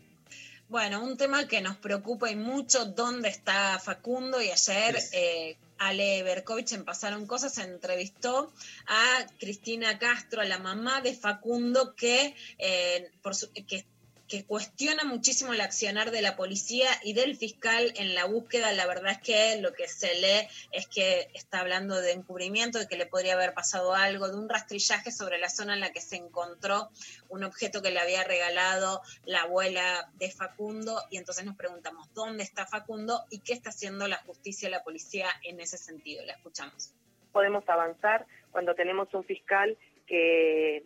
Bueno, 0.68 1.02
un 1.02 1.16
tema 1.16 1.46
que 1.46 1.60
nos 1.60 1.76
preocupa 1.76 2.28
y 2.30 2.34
mucho, 2.34 2.84
¿dónde 2.86 3.28
está 3.28 3.78
Facundo? 3.78 4.42
Y 4.42 4.50
ayer 4.50 4.98
eh, 5.12 5.56
Ale 5.78 6.24
Berkovich 6.24 6.72
en 6.72 6.84
Pasaron 6.84 7.26
Cosas 7.28 7.54
se 7.54 7.62
entrevistó 7.62 8.52
a 8.88 9.26
Cristina 9.38 9.98
Castro, 10.00 10.40
a 10.40 10.44
la 10.44 10.58
mamá 10.58 11.00
de 11.00 11.14
Facundo, 11.14 11.94
que, 11.94 12.34
eh, 12.58 13.12
por 13.22 13.36
su- 13.36 13.52
que 13.52 13.86
que 14.28 14.44
cuestiona 14.44 15.04
muchísimo 15.04 15.52
el 15.52 15.60
accionar 15.60 16.10
de 16.10 16.20
la 16.20 16.36
policía 16.36 16.88
y 17.04 17.12
del 17.12 17.36
fiscal 17.36 17.92
en 17.96 18.14
la 18.14 18.24
búsqueda. 18.24 18.72
La 18.72 18.86
verdad 18.86 19.12
es 19.12 19.18
que 19.18 19.60
lo 19.60 19.72
que 19.72 19.88
se 19.88 20.14
lee 20.14 20.48
es 20.72 20.86
que 20.88 21.28
está 21.34 21.60
hablando 21.60 22.00
de 22.00 22.12
encubrimiento, 22.12 22.78
de 22.78 22.88
que 22.88 22.96
le 22.96 23.06
podría 23.06 23.34
haber 23.34 23.54
pasado 23.54 23.94
algo, 23.94 24.28
de 24.28 24.36
un 24.36 24.48
rastrillaje 24.48 25.12
sobre 25.12 25.38
la 25.38 25.48
zona 25.48 25.74
en 25.74 25.80
la 25.80 25.92
que 25.92 26.00
se 26.00 26.16
encontró 26.16 26.90
un 27.28 27.44
objeto 27.44 27.82
que 27.82 27.90
le 27.90 28.00
había 28.00 28.24
regalado 28.24 29.00
la 29.24 29.42
abuela 29.42 30.10
de 30.14 30.30
Facundo. 30.30 31.00
Y 31.10 31.18
entonces 31.18 31.44
nos 31.44 31.56
preguntamos, 31.56 32.12
¿dónde 32.12 32.42
está 32.42 32.66
Facundo 32.66 33.24
y 33.30 33.40
qué 33.40 33.52
está 33.52 33.70
haciendo 33.70 34.08
la 34.08 34.18
justicia 34.18 34.68
y 34.68 34.72
la 34.72 34.82
policía 34.82 35.28
en 35.44 35.60
ese 35.60 35.78
sentido? 35.78 36.24
La 36.24 36.32
escuchamos. 36.32 36.92
podemos 37.32 37.68
avanzar 37.68 38.26
cuando 38.50 38.74
tenemos 38.74 39.12
un 39.12 39.22
fiscal 39.24 39.76
que 40.06 40.84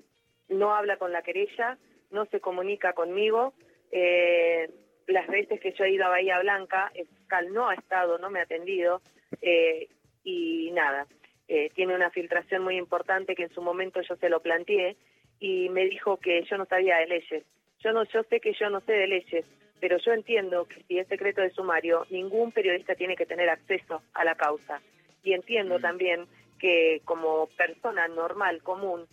no 0.49 0.75
habla 0.75 0.97
con 0.97 1.13
la 1.13 1.23
querella, 1.23 1.79
no 2.11 2.27
se 2.27 2.41
comunica 2.41 2.93
conmigo. 2.93 3.55
Eh, 3.93 4.71
las 5.07 5.27
veces 5.29 5.61
que 5.61 5.73
yo 5.73 5.85
he 5.85 5.93
ido 5.93 6.07
a 6.07 6.11
Bahía 6.11 6.39
Blanca 6.41 6.93
fiscal 6.95 7.53
no 7.53 7.69
ha 7.69 7.75
estado, 7.75 8.19
no 8.19 8.31
me 8.31 8.41
ha 8.41 8.45
atendido 8.45 9.03
eh, 9.43 9.89
y 10.23 10.71
nada, 10.73 11.07
eh, 11.49 11.71
tiene 11.75 11.95
una 11.95 12.11
filtración 12.11 12.63
muy 12.63 12.77
importante 12.77 13.35
que 13.35 13.45
en 13.45 13.55
su 13.55 13.63
momento 13.63 14.01
yo 14.03 14.17
se 14.17 14.29
lo 14.29 14.41
planteé 14.41 14.97
y 15.41 15.69
me 15.71 15.85
dijo 15.87 16.19
que 16.19 16.45
yo 16.45 16.57
no 16.59 16.67
sabía 16.67 16.99
de 16.99 17.07
leyes. 17.07 17.45
Yo 17.81 17.93
no, 17.93 18.05
yo 18.05 18.23
sé 18.25 18.41
que 18.41 18.53
yo 18.53 18.69
no 18.69 18.81
sé 18.81 18.93
de 18.93 19.07
leyes, 19.07 19.47
pero 19.81 19.97
yo 19.99 20.13
entiendo 20.13 20.67
que 20.67 20.83
si 20.85 20.99
es 20.99 21.09
secreto 21.09 21.41
de 21.41 21.51
sumario, 21.51 22.07
ningún 22.11 22.53
periodista 22.53 22.95
tiene 22.95 23.17
que 23.17 23.27
tener 23.27 23.49
acceso 23.49 24.03
a 24.13 24.25
la 24.25 24.35
causa. 24.35 24.81
Y 25.25 25.33
entiendo 25.33 25.81
también 25.81 26.27
que 26.59 27.01
como 27.05 27.49
persona 27.57 28.07
normal, 28.07 28.63
común, 28.63 29.07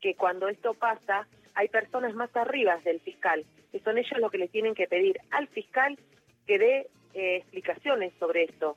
que 0.00 0.14
cuando 0.14 0.48
esto 0.48 0.74
pasa, 0.74 1.26
hay 1.54 1.68
personas 1.68 2.14
más 2.14 2.34
arriba 2.36 2.78
del 2.84 3.00
fiscal, 3.00 3.44
que 3.70 3.80
son 3.80 3.98
ellos 3.98 4.18
los 4.18 4.30
que 4.30 4.38
le 4.38 4.48
tienen 4.48 4.74
que 4.74 4.86
pedir 4.86 5.18
al 5.30 5.48
fiscal 5.48 5.98
que 6.46 6.58
dé 6.58 6.90
eh, 7.14 7.36
explicaciones 7.36 8.12
sobre 8.18 8.44
esto. 8.44 8.76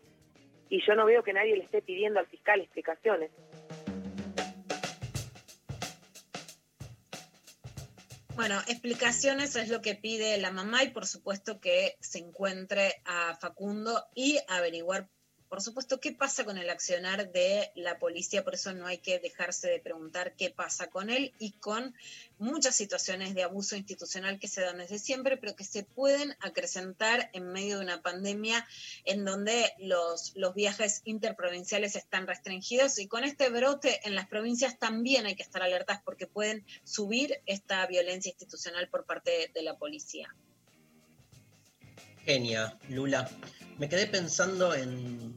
Y 0.70 0.82
yo 0.86 0.96
no 0.96 1.06
veo 1.06 1.24
que 1.24 1.34
nadie 1.34 1.56
le 1.56 1.64
esté 1.64 1.82
pidiendo 1.82 2.20
al 2.20 2.28
fiscal 2.28 2.60
explicaciones. 2.60 3.32
Bueno, 8.36 8.60
explicaciones 8.68 9.56
es 9.56 9.70
lo 9.70 9.82
que 9.82 9.96
pide 9.96 10.38
la 10.38 10.52
mamá 10.52 10.84
y 10.84 10.90
por 10.90 11.06
supuesto 11.06 11.62
que 11.62 11.96
se 12.02 12.20
encuentre 12.20 12.96
a 13.06 13.34
Facundo 13.36 14.04
y 14.14 14.38
averiguar, 14.50 15.08
por 15.56 15.64
supuesto, 15.64 16.02
qué 16.02 16.12
pasa 16.12 16.44
con 16.44 16.58
el 16.58 16.70
accionar 16.70 17.32
de 17.32 17.72
la 17.76 17.98
policía. 17.98 18.44
Por 18.44 18.56
eso 18.56 18.74
no 18.74 18.88
hay 18.88 18.98
que 18.98 19.20
dejarse 19.20 19.70
de 19.70 19.80
preguntar 19.80 20.34
qué 20.36 20.50
pasa 20.50 20.88
con 20.88 21.10
él 21.10 21.34
y 21.40 21.52
con 21.52 21.96
muchas 22.40 22.76
situaciones 22.76 23.34
de 23.36 23.44
abuso 23.44 23.78
institucional 23.78 24.38
que 24.38 24.50
se 24.50 24.60
dan 24.60 24.80
desde 24.80 25.00
siempre, 25.00 25.38
pero 25.38 25.56
que 25.56 25.64
se 25.64 25.84
pueden 25.84 26.36
acrecentar 26.42 27.30
en 27.32 27.54
medio 27.54 27.78
de 27.78 27.86
una 27.86 28.02
pandemia 28.02 28.68
en 29.06 29.24
donde 29.24 29.72
los, 29.80 30.34
los 30.36 30.54
viajes 30.56 31.02
interprovinciales 31.06 31.96
están 31.96 32.28
restringidos 32.28 33.00
y 33.00 33.08
con 33.08 33.24
este 33.24 33.50
brote 33.50 34.02
en 34.04 34.14
las 34.14 34.28
provincias 34.28 34.78
también 34.78 35.26
hay 35.26 35.38
que 35.38 35.44
estar 35.44 35.62
alertas 35.62 36.02
porque 36.04 36.28
pueden 36.28 36.66
subir 36.84 37.42
esta 37.46 37.88
violencia 37.88 38.30
institucional 38.30 38.90
por 38.90 39.06
parte 39.06 39.32
de, 39.32 39.52
de 39.54 39.62
la 39.62 39.78
policía. 39.78 40.36
Genia, 42.26 42.78
Lula. 42.90 43.30
Me 43.78 43.90
quedé 43.90 44.08
pensando 44.08 44.74
en, 44.74 45.36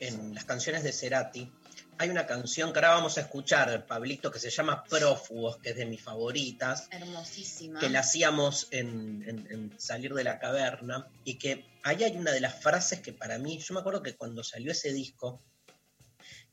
en 0.00 0.34
las 0.34 0.44
canciones 0.44 0.82
de 0.84 0.92
Cerati. 0.92 1.50
Hay 1.98 2.08
una 2.10 2.26
canción 2.26 2.72
que 2.72 2.78
ahora 2.78 2.90
vamos 2.94 3.16
a 3.18 3.20
escuchar, 3.22 3.86
Pablito, 3.86 4.30
que 4.30 4.38
se 4.40 4.50
llama 4.50 4.82
Prófugos, 4.84 5.58
que 5.58 5.70
es 5.70 5.76
de 5.76 5.86
mis 5.86 6.00
favoritas. 6.02 6.88
Hermosísima. 6.90 7.78
que 7.80 7.88
la 7.90 8.00
hacíamos 8.00 8.68
en, 8.70 9.22
en- 9.28 9.46
en 9.50 9.80
Salir 9.80 10.12
de 10.14 10.24
la 10.24 10.38
Caverna, 10.38 11.06
y 11.24 11.34
que 11.38 11.66
ahí 11.82 12.02
hay 12.02 12.16
una 12.16 12.32
de 12.32 12.40
las 12.40 12.60
frases 12.60 13.00
que 13.00 13.12
para 13.12 13.38
mí, 13.38 13.58
yo 13.58 13.74
me 13.74 13.80
acuerdo 13.80 14.02
que 14.02 14.16
cuando 14.16 14.42
salió 14.42 14.72
ese 14.72 14.92
disco, 14.92 15.40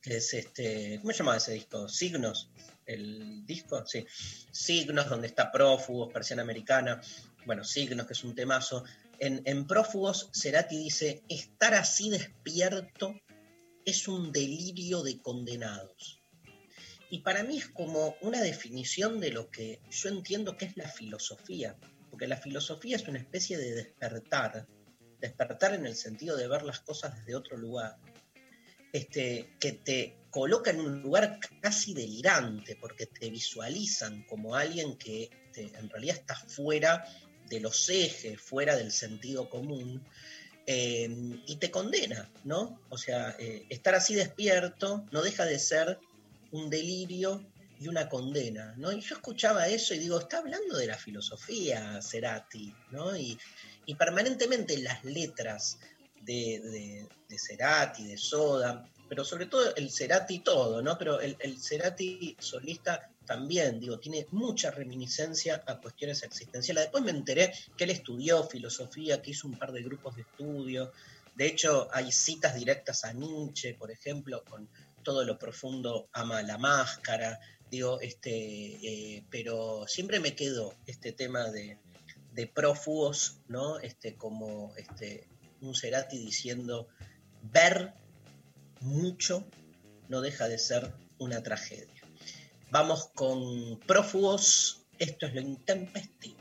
que 0.01 0.17
es 0.17 0.33
este, 0.33 0.97
¿cómo 1.01 1.11
se 1.11 1.19
llamaba 1.19 1.37
ese 1.37 1.53
disco? 1.53 1.87
Signos, 1.89 2.49
el 2.85 3.45
disco, 3.45 3.85
sí, 3.85 4.05
Signos, 4.51 5.09
donde 5.09 5.27
está 5.27 5.51
Prófugos, 5.51 6.11
Persiana 6.13 6.41
Americana, 6.43 7.01
bueno, 7.45 7.63
Signos, 7.63 8.05
que 8.05 8.13
es 8.13 8.23
un 8.23 8.35
temazo. 8.35 8.83
En, 9.19 9.67
Prófugos, 9.67 10.29
Cerati 10.33 10.77
dice, 10.77 11.23
estar 11.27 11.73
así 11.73 12.09
despierto 12.09 13.15
es 13.85 14.07
un 14.07 14.31
delirio 14.31 15.03
de 15.03 15.21
condenados. 15.21 16.21
Y 17.09 17.19
para 17.19 17.43
mí 17.43 17.57
es 17.57 17.67
como 17.67 18.15
una 18.21 18.41
definición 18.41 19.19
de 19.19 19.31
lo 19.31 19.49
que 19.49 19.81
yo 19.89 20.09
entiendo 20.09 20.55
que 20.57 20.65
es 20.65 20.77
la 20.77 20.87
filosofía, 20.87 21.75
porque 22.09 22.27
la 22.27 22.37
filosofía 22.37 22.95
es 22.95 23.07
una 23.07 23.19
especie 23.19 23.57
de 23.57 23.73
despertar, 23.73 24.67
despertar 25.19 25.73
en 25.73 25.85
el 25.85 25.95
sentido 25.95 26.37
de 26.37 26.47
ver 26.47 26.63
las 26.63 26.79
cosas 26.79 27.17
desde 27.17 27.35
otro 27.35 27.57
lugar, 27.57 27.97
este, 28.93 29.49
que 29.59 29.73
te 29.73 30.17
coloca 30.29 30.71
en 30.71 30.79
un 30.79 31.01
lugar 31.01 31.39
casi 31.61 31.93
delirante, 31.93 32.75
porque 32.75 33.07
te 33.07 33.29
visualizan 33.29 34.23
como 34.23 34.55
alguien 34.55 34.97
que 34.97 35.29
te- 35.51 35.71
en 35.77 35.89
realidad 35.89 36.17
está 36.17 36.35
fuera 36.35 37.03
de 37.49 37.59
los 37.59 37.89
ejes, 37.89 38.39
fuera 38.39 38.75
del 38.75 38.91
sentido 38.91 39.49
común, 39.49 40.03
eh, 40.65 41.09
y 41.47 41.55
te 41.55 41.71
condena, 41.71 42.29
¿no? 42.43 42.79
O 42.89 42.97
sea, 42.97 43.35
eh, 43.39 43.65
estar 43.69 43.95
así 43.95 44.13
despierto 44.13 45.05
no 45.11 45.23
deja 45.23 45.45
de 45.45 45.57
ser 45.57 45.99
un 46.51 46.69
delirio 46.69 47.43
y 47.79 47.87
una 47.87 48.07
condena, 48.07 48.75
¿no? 48.77 48.91
Y 48.91 49.01
yo 49.01 49.15
escuchaba 49.15 49.67
eso 49.67 49.93
y 49.93 49.99
digo, 49.99 50.19
está 50.19 50.39
hablando 50.39 50.77
de 50.77 50.87
la 50.87 50.97
filosofía 50.97 51.99
Cerati, 52.01 52.73
¿no? 52.91 53.17
Y, 53.17 53.37
y 53.85 53.95
permanentemente 53.95 54.77
las 54.77 55.03
letras 55.03 55.79
de, 56.21 56.59
de, 56.59 57.07
de 57.27 57.39
Cerati, 57.39 58.05
de 58.05 58.17
Soda, 58.17 58.87
pero 59.07 59.25
sobre 59.25 59.47
todo 59.47 59.75
el 59.75 59.89
Cerati 59.89 60.39
todo, 60.39 60.81
¿no? 60.81 60.97
Pero 60.97 61.19
el, 61.19 61.35
el 61.39 61.59
Cerati 61.59 62.35
solista 62.39 63.09
también, 63.29 63.79
digo, 63.79 63.99
tiene 63.99 64.25
mucha 64.31 64.71
reminiscencia 64.71 65.63
a 65.67 65.79
cuestiones 65.79 66.23
existenciales. 66.23 66.85
Después 66.85 67.03
me 67.03 67.11
enteré 67.11 67.53
que 67.77 67.83
él 67.83 67.91
estudió 67.91 68.43
filosofía, 68.43 69.21
que 69.21 69.29
hizo 69.29 69.47
un 69.47 69.55
par 69.55 69.71
de 69.71 69.83
grupos 69.83 70.15
de 70.15 70.23
estudio. 70.23 70.91
De 71.35 71.45
hecho, 71.45 71.87
hay 71.93 72.11
citas 72.11 72.55
directas 72.55 73.05
a 73.05 73.13
Nietzsche, 73.13 73.75
por 73.75 73.91
ejemplo, 73.91 74.43
con 74.49 74.67
todo 75.03 75.23
lo 75.25 75.37
profundo 75.37 76.09
ama 76.11 76.41
la 76.41 76.57
máscara. 76.57 77.39
Digo, 77.69 78.01
este, 78.01 78.31
eh, 78.31 79.23
pero 79.29 79.85
siempre 79.87 80.19
me 80.19 80.35
quedó 80.35 80.73
este 80.87 81.11
tema 81.11 81.51
de, 81.51 81.77
de 82.33 82.47
prófugos, 82.47 83.41
¿no? 83.47 83.77
Este, 83.77 84.15
como 84.15 84.73
este, 84.75 85.27
un 85.61 85.75
Cerati 85.75 86.17
diciendo, 86.17 86.87
ver 87.43 87.93
mucho 88.79 89.45
no 90.07 90.21
deja 90.21 90.47
de 90.47 90.57
ser 90.57 90.91
una 91.19 91.43
tragedia. 91.43 91.98
Vamos 92.71 93.09
con 93.15 93.79
prófugos, 93.87 94.85
esto 94.99 95.25
es 95.25 95.33
lo 95.33 95.41
intempestivo. 95.41 96.37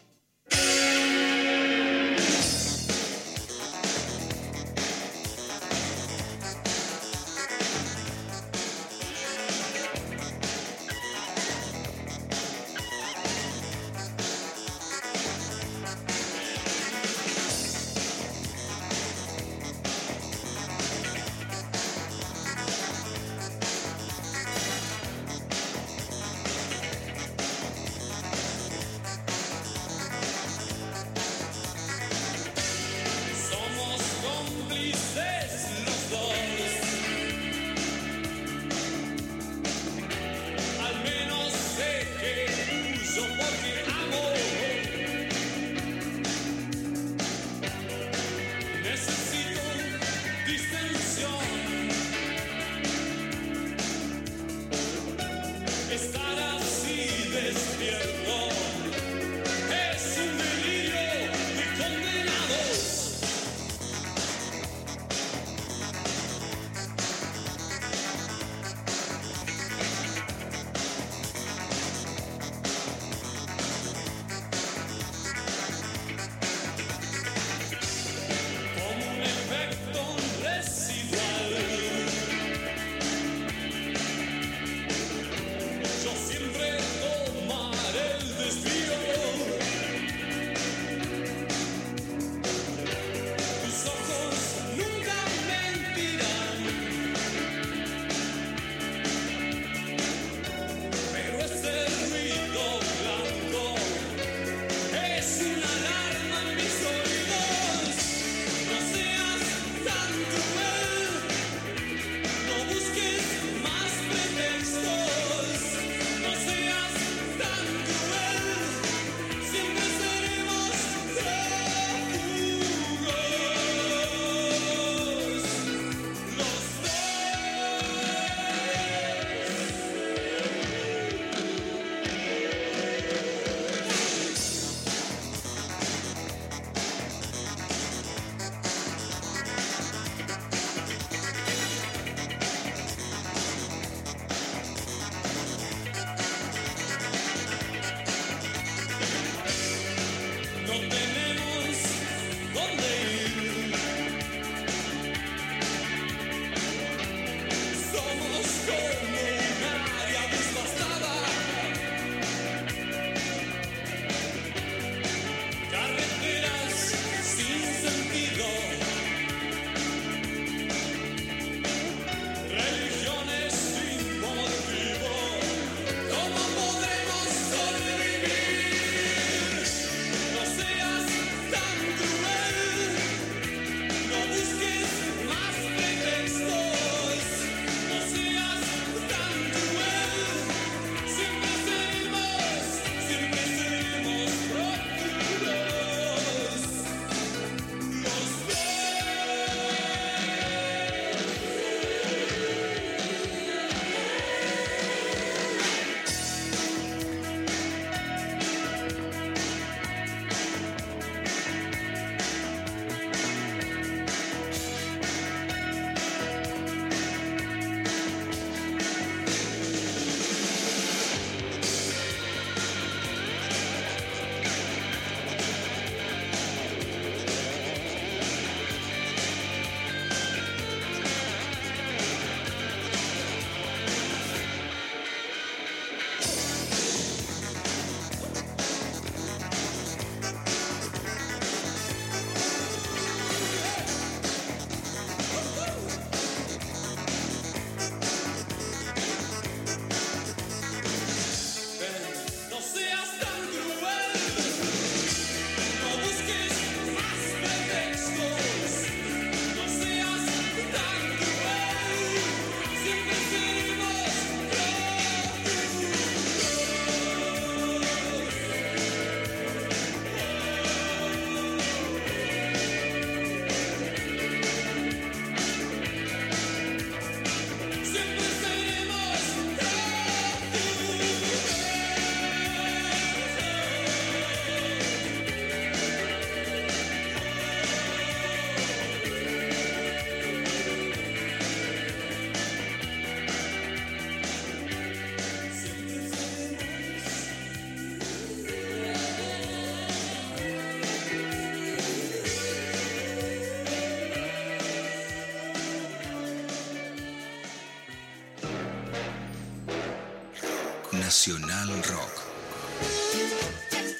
Nacional 311.18 311.82
Rock. 311.82 312.12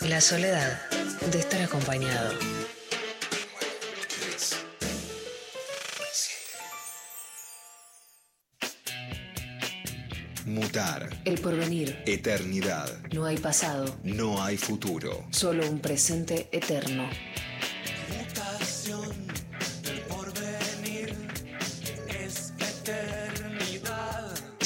La 0.03 0.21
soledad 0.21 0.89
de 1.33 1.41
estar 1.41 1.61
acompañado. 1.63 2.33
Mutar. 10.47 11.11
El 11.25 11.41
porvenir. 11.41 12.03
Eternidad. 12.07 12.89
No 13.13 13.27
hay 13.27 13.37
pasado, 13.37 13.99
No 14.03 14.43
hay 14.43 14.57
futuro. 14.57 15.27
solo 15.31 15.69
un 15.69 15.81
presente 15.81 16.49
eterno. 16.53 17.09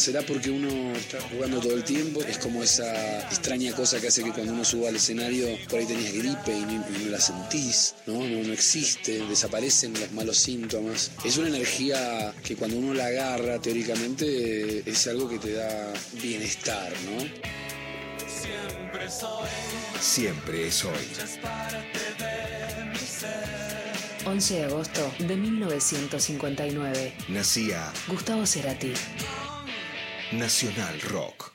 ¿Será 0.02 0.20
porque 0.22 0.50
uno 0.50 0.96
está 0.96 1.20
jugando 1.20 1.60
todo 1.60 1.74
el 1.74 1.84
tiempo? 1.84 2.20
Es 2.24 2.36
como 2.38 2.60
esa 2.60 3.20
extraña 3.28 3.72
cosa 3.72 4.00
que 4.00 4.08
hace 4.08 4.24
que 4.24 4.32
cuando 4.32 4.52
uno 4.52 4.64
suba 4.64 4.88
al 4.88 4.96
escenario 4.96 5.46
por 5.68 5.78
ahí 5.78 5.86
tenías 5.86 6.12
gripe 6.12 6.52
y 6.52 6.62
no, 6.62 6.84
y 6.90 7.04
no 7.04 7.10
la 7.12 7.20
sentís, 7.20 7.94
¿no? 8.08 8.14
¿no? 8.14 8.42
No 8.42 8.52
existe, 8.52 9.24
desaparecen 9.28 9.94
los 9.94 10.10
malos 10.10 10.38
síntomas. 10.38 11.12
Es 11.24 11.36
una 11.36 11.46
energía 11.46 12.34
que 12.42 12.56
cuando 12.56 12.78
uno 12.78 12.94
la 12.94 13.06
agarra 13.06 13.60
teóricamente 13.60 14.82
es 14.90 15.06
algo 15.06 15.28
que 15.28 15.38
te 15.38 15.52
da 15.52 15.92
bienestar, 16.20 16.92
¿no? 17.04 17.22
Siempre 18.26 19.08
soy, 19.08 19.48
Siempre 20.00 20.66
es 20.66 20.84
hoy. 20.84 20.92
es 21.22 21.38
parte 21.38 21.98
de 22.18 22.84
mi 22.86 22.98
ser. 22.98 24.26
11 24.26 24.54
de 24.54 24.64
agosto 24.64 25.12
de 25.20 25.36
1959. 25.36 27.12
Nacía 27.28 27.92
Gustavo 28.08 28.44
Cerati. 28.46 28.94
Nacional 30.32 30.98
Rock. 31.02 31.52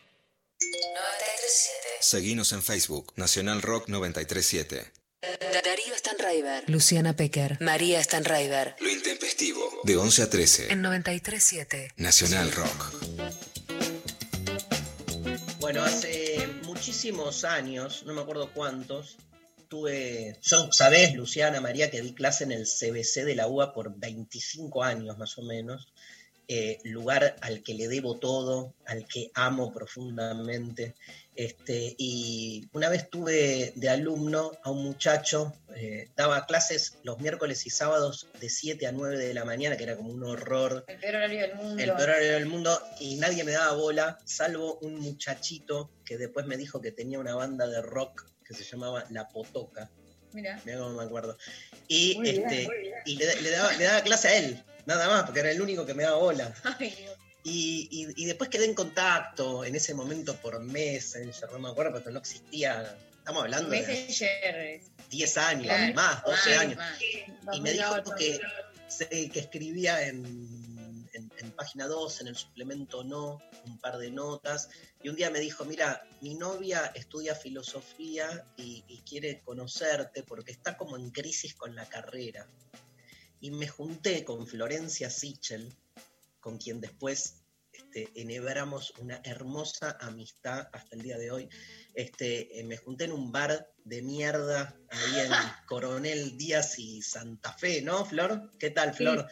937. 0.62 1.88
Seguinos 2.00 2.52
en 2.52 2.62
Facebook, 2.62 3.12
Nacional 3.16 3.64
Rock 3.64 3.90
937. 3.90 4.92
Darío 5.64 5.98
Stanraiver. 5.98 6.70
Luciana 6.70 7.16
Pecker. 7.16 7.58
María 7.60 8.04
Stanraiver. 8.04 8.76
Lo 8.80 8.90
intempestivo. 8.90 9.82
De 9.84 9.98
11 9.98 10.22
a 10.22 10.30
13. 10.30 10.74
En 10.74 10.84
937. 10.84 11.94
Nacional 11.98 12.52
Rock. 12.52 12.94
Bueno, 15.60 15.84
hace 15.84 16.48
muchísimos 16.64 17.46
años, 17.46 18.04
no 18.06 18.14
me 18.14 18.22
acuerdo 18.22 18.54
cuántos, 18.54 19.18
tuve, 19.68 20.38
yo, 20.44 20.72
sabés, 20.72 21.16
Luciana, 21.16 21.62
María, 21.62 21.90
que 21.90 22.02
di 22.02 22.14
clase 22.14 22.44
en 22.44 22.52
el 22.52 22.66
CBC 22.68 23.26
de 23.26 23.36
la 23.36 23.48
UA 23.48 23.74
por 23.74 23.98
25 23.98 24.84
años 24.84 25.18
más 25.18 25.36
o 25.40 25.42
menos, 25.42 25.92
eh, 26.48 26.80
lugar 26.84 27.36
al 27.42 27.62
que 27.62 27.74
le 27.74 27.88
debo 27.88 28.18
todo, 28.18 28.74
al 28.86 29.06
que 29.06 29.32
amo 29.34 29.74
profundamente. 29.74 30.96
Este, 31.36 31.94
y 31.98 32.68
una 32.74 32.90
vez 32.90 33.10
tuve 33.10 33.74
de 33.76 33.90
alumno 33.90 34.54
a 34.64 34.72
un 34.72 34.84
muchacho, 34.84 35.54
eh, 35.76 36.10
daba 36.16 36.46
clases 36.46 36.98
los 37.04 37.20
miércoles 37.20 37.66
y 37.68 37.70
sábados 37.70 38.28
de 38.40 38.50
7 38.50 38.88
a 38.88 38.92
9 38.92 39.18
de 39.18 39.34
la 39.34 39.46
mañana, 39.46 39.78
que 39.78 39.84
era 39.84 39.96
como 39.98 40.12
un 40.12 40.24
horror. 40.24 40.86
El 40.88 41.00
peor 41.00 41.16
horario 41.16 41.42
del 41.42 41.56
mundo. 41.56 41.84
El 41.84 41.90
peor 41.92 42.10
horario 42.10 42.32
del 42.34 42.46
mundo 42.46 42.82
y 43.00 43.16
nadie 43.18 43.44
me 43.44 43.52
daba 43.52 43.74
bola, 43.74 44.18
salvo 44.26 44.80
un 44.80 45.00
muchachito 45.00 45.92
que 46.06 46.18
después 46.18 46.46
me 46.46 46.58
dijo 46.58 46.82
que 46.82 46.92
tenía 46.92 47.20
una 47.20 47.36
banda 47.36 47.68
de 47.68 47.82
rock 47.82 48.26
que 48.44 48.54
se 48.54 48.64
llamaba 48.64 49.06
La 49.10 49.28
Potoca. 49.28 49.92
Mira. 50.38 50.62
Mira 50.66 50.78
cómo 50.78 50.92
me 50.98 51.04
acuerdo. 51.04 51.36
Y, 51.88 52.14
Muy 52.16 52.30
bien, 52.32 52.44
este, 52.48 52.66
muy 52.68 52.78
bien. 52.78 52.94
y 53.06 53.16
le, 53.18 53.42
le 53.42 53.50
daba, 53.50 53.74
le 53.74 53.84
daba 53.86 54.02
clase 54.02 54.28
a 54.28 54.38
él, 54.38 54.64
nada 54.86 55.08
más, 55.10 55.24
porque 55.24 55.40
era 55.40 55.50
el 55.52 55.60
único 55.62 55.84
que 55.86 55.96
me 55.96 56.04
daba 56.04 56.18
bola. 56.18 56.54
Ay, 56.80 56.94
Dios. 56.96 57.16
Y, 57.44 57.88
y- 57.92 58.24
y 58.24 58.26
después 58.26 58.50
quedé 58.52 58.66
en 58.66 58.76
contacto 58.76 59.66
en 59.66 59.76
ese 59.76 59.94
momento 59.96 60.36
por 60.36 60.60
Messenger, 60.60 61.50
no 61.52 61.58
me 61.60 61.70
acuerdo, 61.70 61.98
pero 62.00 62.12
no 62.12 62.20
existía. 62.20 62.96
Estamos 63.18 63.44
hablando 63.44 63.70
de 63.72 63.80
Messenger. 63.82 64.82
10 65.10 65.38
años, 65.38 65.66
Claro. 65.66 65.94
más, 65.96 66.24
12 66.24 66.50
Más, 66.50 66.60
años. 66.60 66.76
más. 66.78 67.00
Y 67.58 67.62
me 67.62 67.72
dijo 67.74 67.96
2008. 67.96 68.40
que, 69.10 69.30
que 69.32 69.40
escribía 69.40 70.08
en, 70.08 70.22
en- 71.18 71.32
en 71.40 71.52
página 71.52 71.88
2, 71.88 72.22
en 72.22 72.28
el 72.28 72.36
suplemento 72.36 73.04
No, 73.04 73.42
un 73.66 73.78
par 73.80 73.98
de 73.98 74.12
notas. 74.12 74.70
Y 75.04 75.10
un 75.10 75.16
día 75.16 75.30
me 75.30 75.40
dijo, 75.40 75.66
mira, 75.66 76.02
mi 76.22 76.36
novia 76.36 76.92
estudia 76.96 77.36
filosofía 77.36 78.46
y, 78.58 78.84
y 78.88 79.02
quiere 79.02 79.42
conocerte 79.44 80.24
porque 80.24 80.52
está 80.52 80.78
como 80.78 80.96
en 80.98 81.10
crisis 81.12 81.54
con 81.56 81.76
la 81.76 81.86
carrera. 81.88 82.48
Y 83.40 83.52
me 83.52 83.68
junté 83.68 84.24
con 84.24 84.48
Florencia 84.48 85.10
Sichel, 85.10 85.76
con 86.40 86.58
quien 86.58 86.80
después 86.82 87.44
este, 87.72 88.10
enhebramos 88.16 88.92
una 89.00 89.22
hermosa 89.24 89.98
amistad 90.02 90.68
hasta 90.74 90.96
el 90.96 91.04
día 91.04 91.18
de 91.20 91.30
hoy. 91.30 91.50
Este, 91.94 92.60
eh, 92.60 92.64
me 92.64 92.78
junté 92.78 93.04
en 93.06 93.12
un 93.12 93.32
bar 93.32 93.70
de 93.84 94.02
mierda 94.02 94.76
ahí 94.90 95.20
en 95.20 95.32
Coronel 95.68 96.38
Díaz 96.38 96.80
y 96.80 97.02
Santa 97.04 97.54
Fe, 97.54 97.82
¿no, 97.84 98.04
Flor? 98.06 98.52
¿Qué 98.58 98.72
tal, 98.72 98.94
Flor? 98.96 99.28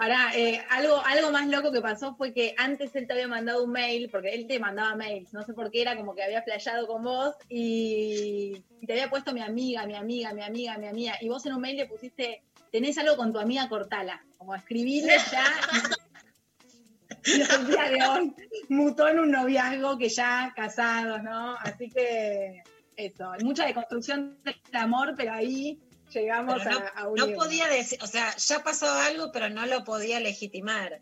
Pará, 0.00 0.30
eh, 0.34 0.64
algo, 0.70 1.04
algo 1.04 1.30
más 1.30 1.46
loco 1.48 1.70
que 1.70 1.82
pasó 1.82 2.14
fue 2.14 2.32
que 2.32 2.54
antes 2.56 2.96
él 2.96 3.06
te 3.06 3.12
había 3.12 3.28
mandado 3.28 3.62
un 3.62 3.70
mail, 3.70 4.08
porque 4.10 4.30
él 4.30 4.46
te 4.46 4.58
mandaba 4.58 4.96
mails, 4.96 5.34
no 5.34 5.42
sé 5.42 5.52
por 5.52 5.70
qué 5.70 5.82
era 5.82 5.94
como 5.94 6.14
que 6.14 6.22
había 6.22 6.40
flasheado 6.40 6.86
con 6.86 7.02
vos 7.02 7.34
y, 7.50 8.64
te 8.86 8.94
había 8.94 9.10
puesto 9.10 9.34
mi 9.34 9.42
amiga, 9.42 9.84
mi 9.84 9.94
amiga, 9.94 10.32
mi 10.32 10.42
amiga, 10.42 10.78
mi 10.78 10.86
amiga, 10.86 11.16
y 11.20 11.28
vos 11.28 11.44
en 11.44 11.52
un 11.52 11.60
mail 11.60 11.76
le 11.76 11.84
pusiste, 11.84 12.42
tenés 12.72 12.96
algo 12.96 13.14
con 13.18 13.30
tu 13.30 13.38
amiga 13.38 13.68
Cortala, 13.68 14.24
como 14.38 14.54
escribirle 14.54 15.18
ya. 15.30 15.44
Y 17.26 17.42
el 17.42 17.66
día 17.66 17.90
de 17.90 18.02
hoy 18.08 18.34
mutó 18.70 19.06
en 19.06 19.18
un 19.18 19.30
noviazgo 19.30 19.98
que 19.98 20.08
ya 20.08 20.50
casados, 20.56 21.22
¿no? 21.22 21.56
Así 21.56 21.90
que 21.90 22.62
eso, 22.96 23.32
mucha 23.42 23.66
deconstrucción 23.66 24.38
del 24.44 24.56
amor, 24.72 25.12
pero 25.14 25.34
ahí 25.34 25.78
llegamos 26.12 26.62
Pero 26.62 26.78
a, 26.78 26.92
a 27.00 27.02
no, 27.04 27.10
un 27.10 27.16
no 27.16 27.26
podía 27.36 27.68
decir, 27.68 27.98
o 28.02 28.06
sea, 28.06 28.34
ya 28.36 28.62
pasó 28.62 28.90
algo, 28.90 29.30
pero 29.32 29.48
no 29.48 29.66
lo 29.66 29.84
podía 29.84 30.20
legitimar. 30.20 31.00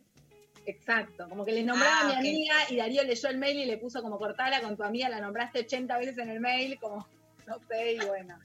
Exacto, 0.67 1.27
como 1.29 1.47
que 1.47 1.53
le 1.53 1.63
nombraba 1.63 2.01
Ah, 2.01 2.01
a 2.03 2.07
mi 2.09 2.29
amiga 2.29 2.55
y 2.69 2.77
Darío 2.77 3.03
leyó 3.03 3.29
el 3.31 3.39
mail 3.39 3.59
y 3.59 3.65
le 3.65 3.79
puso 3.79 4.03
como 4.03 4.19
cortala 4.19 4.61
con 4.61 4.77
tu 4.77 4.83
amiga, 4.83 5.09
la 5.09 5.21
nombraste 5.21 5.61
80 5.61 5.99
veces 5.99 6.19
en 6.19 6.29
el 6.29 6.41
mail, 6.41 6.79
como 6.79 7.09
no 7.47 7.59
sé, 7.69 7.93
y 7.95 7.99
bueno. 8.05 8.39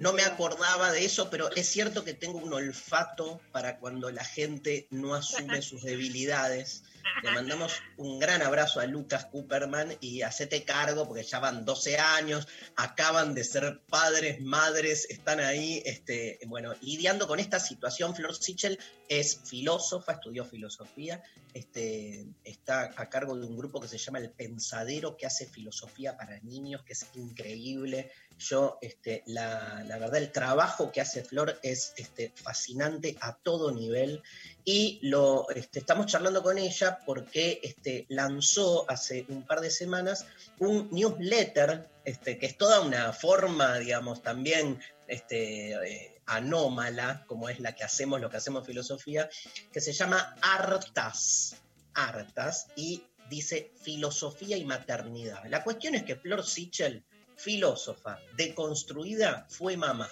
No 0.00 0.14
me 0.14 0.22
acordaba 0.22 0.90
de 0.92 1.04
eso, 1.04 1.28
pero 1.28 1.54
es 1.54 1.68
cierto 1.68 2.04
que 2.04 2.14
tengo 2.14 2.38
un 2.38 2.54
olfato 2.54 3.38
para 3.52 3.76
cuando 3.78 4.10
la 4.10 4.24
gente 4.24 4.86
no 4.88 5.14
asume 5.14 5.60
sus 5.60 5.82
debilidades. 5.82 6.84
Le 7.22 7.32
mandamos 7.32 7.74
un 7.98 8.18
gran 8.18 8.40
abrazo 8.40 8.80
a 8.80 8.86
Lucas 8.86 9.26
Cooperman 9.26 9.98
y 10.00 10.22
hacete 10.22 10.64
cargo 10.64 11.06
porque 11.06 11.22
ya 11.22 11.38
van 11.38 11.66
12 11.66 11.98
años, 11.98 12.48
acaban 12.76 13.34
de 13.34 13.44
ser 13.44 13.82
padres, 13.90 14.40
madres, 14.40 15.06
están 15.10 15.38
ahí, 15.38 15.82
este, 15.84 16.38
bueno, 16.46 16.74
lidiando 16.80 17.28
con 17.28 17.38
esta 17.38 17.60
situación. 17.60 18.16
Flor 18.16 18.34
Sichel 18.34 18.78
es 19.06 19.40
filósofa, 19.44 20.12
estudió 20.12 20.46
filosofía, 20.46 21.22
este, 21.52 22.26
está 22.44 22.90
a 22.96 23.10
cargo 23.10 23.36
de 23.36 23.46
un 23.46 23.56
grupo 23.56 23.82
que 23.82 23.88
se 23.88 23.98
llama 23.98 24.18
El 24.18 24.30
Pensadero, 24.30 25.18
que 25.18 25.26
hace 25.26 25.46
filosofía 25.46 26.16
para 26.16 26.40
niños, 26.40 26.84
que 26.84 26.94
es 26.94 27.04
increíble. 27.16 28.10
Yo, 28.40 28.78
este, 28.80 29.22
la, 29.26 29.84
verdad, 29.86 30.16
el 30.16 30.32
trabajo 30.32 30.90
que 30.90 31.02
hace 31.02 31.22
Flor 31.22 31.60
es 31.62 31.92
este, 31.96 32.32
fascinante 32.34 33.16
a 33.20 33.36
todo 33.36 33.70
nivel 33.70 34.22
y 34.64 34.98
lo 35.02 35.46
este, 35.50 35.80
estamos 35.80 36.06
charlando 36.06 36.42
con 36.42 36.56
ella 36.56 37.00
porque 37.04 37.60
lanzó 38.08 38.90
hace 38.90 39.26
un 39.28 39.42
par 39.42 39.60
de 39.60 39.70
semanas 39.70 40.24
un 40.58 40.88
newsletter 40.90 41.86
que 42.04 42.46
es 42.46 42.56
toda 42.56 42.80
una 42.80 43.12
forma, 43.12 43.78
digamos, 43.78 44.22
también 44.22 44.80
eh, 45.06 46.20
anómala, 46.26 47.24
como 47.26 47.48
es 47.48 47.60
la 47.60 47.74
que 47.74 47.84
hacemos, 47.84 48.20
lo 48.20 48.30
que 48.30 48.38
hacemos 48.38 48.66
filosofía, 48.66 49.28
que 49.72 49.80
se 49.80 49.92
llama 49.92 50.36
Artas. 50.40 51.56
Artas 51.92 52.68
y 52.76 53.02
dice 53.28 53.72
filosofía 53.82 54.56
y 54.56 54.64
maternidad. 54.64 55.44
La 55.46 55.62
cuestión 55.62 55.94
es 55.94 56.04
que 56.04 56.16
Flor 56.16 56.44
Sichel, 56.44 57.04
filósofa 57.42 58.18
deconstruida, 58.36 59.46
fue 59.48 59.76
mamá. 59.76 60.08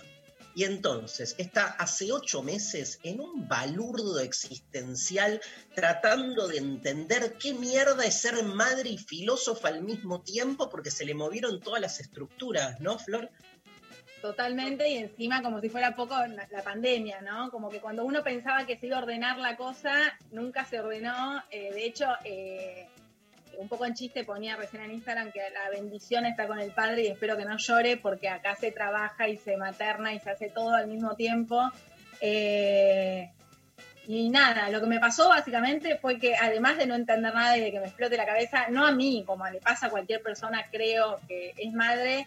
Y 0.55 0.65
entonces 0.65 1.37
está 1.39 1.67
hace 1.67 2.11
ocho 2.11 2.43
meses 2.43 2.99
en 3.05 3.21
un 3.21 3.47
balurdo 3.47 4.19
existencial 4.19 5.41
tratando 5.75 6.49
de 6.49 6.59
entender 6.59 7.35
qué 7.39 7.55
mierda 7.55 8.05
es 8.05 8.21
ser 8.21 8.43
madre 8.43 8.91
y 8.91 8.99
filósofa 8.99 9.69
al 9.69 9.83
mismo 9.83 10.21
tiempo 10.23 10.69
porque 10.69 10.91
se 10.91 11.05
le 11.05 11.15
movieron 11.15 11.61
todas 11.61 11.81
las 11.81 12.01
estructuras, 12.01 12.81
¿no, 12.81 12.99
Flor? 12.99 13.31
Totalmente, 14.21 14.89
y 14.89 14.97
encima 14.97 15.43
como 15.43 15.61
si 15.61 15.69
fuera 15.69 15.95
poco 15.95 16.17
la, 16.27 16.63
pandemia, 16.65 17.21
¿no? 17.21 17.53
Como 17.53 17.69
que 17.69 17.81
cuando 17.81 18.05
uno 18.05 18.25
pensaba 18.25 18.67
que 18.67 18.77
se 18.77 18.89
iba 18.89 18.97
a 18.97 19.03
ordenar 19.03 19.39
la 19.39 19.57
cosa, 19.57 19.95
nunca 20.33 20.65
se 20.65 20.81
ordenó. 20.81 21.41
Eh, 21.53 21.73
de 21.73 21.87
hecho, 21.87 22.07
eh, 22.25 22.89
un 23.59 23.69
poco 23.69 23.85
en 23.85 23.95
chiste 23.95 24.25
ponía 24.25 24.57
recién 24.57 24.85
en 24.85 24.93
Instagram 24.93 25.33
que 25.33 25.41
la 25.53 25.69
bendición 25.71 26.25
está 26.27 26.47
con 26.47 26.61
el 26.61 26.71
padre 26.71 27.03
y 27.03 27.07
espero 27.09 27.37
que 27.37 27.45
no 27.45 27.59
llore 27.59 27.97
porque 27.97 28.29
acá 28.29 28.55
se 28.55 28.71
trabaja 28.71 29.29
y 29.29 29.37
se 29.37 29.57
materna 29.57 30.15
y 30.15 30.21
se 30.21 30.31
hace 30.31 30.49
todo 30.49 30.75
al 30.75 30.87
mismo 30.87 31.15
tiempo. 31.17 31.61
Eh, 32.21 33.31
y 34.07 34.31
nada, 34.31 34.71
lo 34.71 34.81
que 34.81 34.87
me 34.87 35.01
pasó 35.01 35.29
básicamente 35.29 35.99
fue 35.99 36.19
que 36.19 36.37
además 36.37 36.79
de 36.79 36.87
no 36.87 36.95
entender 36.95 37.35
nada 37.35 37.59
y 37.59 37.61
de 37.61 37.73
que 37.73 37.81
me 37.81 37.87
explote 37.89 38.17
la 38.17 38.27
cabeza, 38.27 38.69
no 38.71 38.87
a 38.87 38.93
mí, 38.93 39.25
como 39.27 39.47
le 39.49 39.61
pasa 39.61 39.89
a 39.89 39.91
cualquier 39.91 40.23
persona, 40.23 40.65
creo 40.71 41.21
que 41.27 41.53
es 41.57 41.73
madre, 41.75 42.27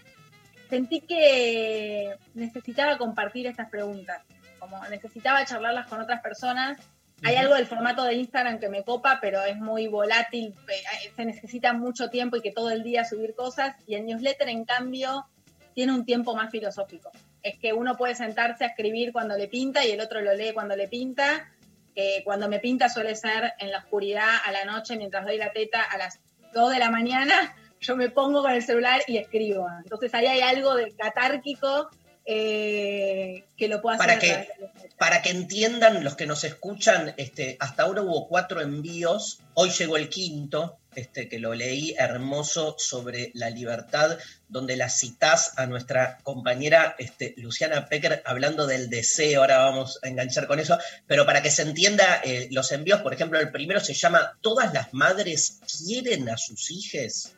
sentí 0.69 1.01
que 1.01 2.13
necesitaba 2.33 2.97
compartir 2.97 3.47
estas 3.47 3.69
preguntas, 3.69 4.21
como 4.59 4.85
necesitaba 4.89 5.45
charlarlas 5.45 5.87
con 5.87 6.01
otras 6.01 6.21
personas. 6.21 6.77
Hay 7.23 7.35
algo 7.35 7.55
del 7.55 7.67
formato 7.67 8.03
de 8.03 8.15
Instagram 8.15 8.59
que 8.59 8.69
me 8.69 8.83
copa, 8.83 9.19
pero 9.21 9.43
es 9.43 9.57
muy 9.57 9.87
volátil, 9.87 10.55
eh, 10.67 11.11
se 11.15 11.25
necesita 11.25 11.73
mucho 11.73 12.09
tiempo 12.09 12.37
y 12.37 12.41
que 12.41 12.51
todo 12.51 12.71
el 12.71 12.83
día 12.83 13.05
subir 13.05 13.35
cosas. 13.35 13.75
Y 13.85 13.95
el 13.95 14.05
newsletter, 14.05 14.49
en 14.49 14.65
cambio, 14.65 15.25
tiene 15.73 15.93
un 15.93 16.05
tiempo 16.05 16.35
más 16.35 16.51
filosófico. 16.51 17.11
Es 17.43 17.57
que 17.59 17.73
uno 17.73 17.95
puede 17.95 18.15
sentarse 18.15 18.63
a 18.63 18.67
escribir 18.67 19.11
cuando 19.11 19.37
le 19.37 19.47
pinta 19.47 19.85
y 19.85 19.91
el 19.91 20.01
otro 20.01 20.21
lo 20.21 20.33
lee 20.33 20.53
cuando 20.53 20.75
le 20.75 20.87
pinta 20.87 21.47
eh, 21.95 22.21
cuando 22.23 22.47
me 22.47 22.59
pinta 22.59 22.89
suele 22.89 23.15
ser 23.15 23.53
en 23.59 23.71
la 23.71 23.79
oscuridad, 23.79 24.29
a 24.45 24.51
la 24.51 24.65
noche, 24.65 24.95
mientras 24.95 25.25
doy 25.25 25.37
la 25.37 25.51
teta, 25.51 25.81
a 25.81 25.97
las 25.97 26.19
2 26.53 26.73
de 26.73 26.79
la 26.79 26.89
mañana, 26.89 27.33
yo 27.81 27.95
me 27.95 28.09
pongo 28.09 28.41
con 28.41 28.51
el 28.51 28.63
celular 28.63 29.01
y 29.07 29.17
escribo. 29.17 29.67
Entonces 29.83 30.13
ahí 30.13 30.27
hay 30.27 30.41
algo 30.41 30.75
de 30.75 30.93
catárquico 30.95 31.89
eh, 32.25 33.43
que 33.57 33.67
lo 33.67 33.81
puedo 33.81 33.97
Para 33.97 34.13
hacer. 34.13 34.47
que, 34.57 34.69
para 34.97 35.21
que 35.21 35.31
entiendan 35.31 36.03
los 36.03 36.15
que 36.15 36.27
nos 36.27 36.43
escuchan, 36.43 37.13
este, 37.17 37.57
hasta 37.59 37.83
ahora 37.83 38.03
hubo 38.03 38.27
cuatro 38.27 38.61
envíos, 38.61 39.39
hoy 39.55 39.71
llegó 39.71 39.97
el 39.97 40.09
quinto, 40.09 40.77
este, 40.93 41.27
que 41.29 41.39
lo 41.39 41.55
leí, 41.55 41.95
hermoso, 41.97 42.75
sobre 42.77 43.31
la 43.33 43.49
libertad, 43.49 44.17
donde 44.49 44.75
la 44.75 44.89
citás 44.89 45.57
a 45.57 45.65
nuestra 45.65 46.19
compañera 46.21 46.95
este, 46.99 47.33
Luciana 47.37 47.87
Pecker 47.87 48.21
hablando 48.25 48.67
del 48.67 48.89
deseo, 48.89 49.41
ahora 49.41 49.59
vamos 49.59 49.99
a 50.03 50.09
enganchar 50.09 50.47
con 50.47 50.59
eso, 50.59 50.77
pero 51.07 51.25
para 51.25 51.41
que 51.41 51.49
se 51.49 51.63
entienda 51.63 52.21
eh, 52.23 52.49
los 52.51 52.71
envíos, 52.71 53.01
por 53.01 53.13
ejemplo, 53.13 53.39
el 53.39 53.51
primero 53.51 53.79
se 53.79 53.93
llama 53.93 54.37
¿Todas 54.41 54.73
las 54.73 54.93
madres 54.93 55.59
quieren 55.85 56.29
a 56.29 56.37
sus 56.37 56.69
hijos? 56.71 57.31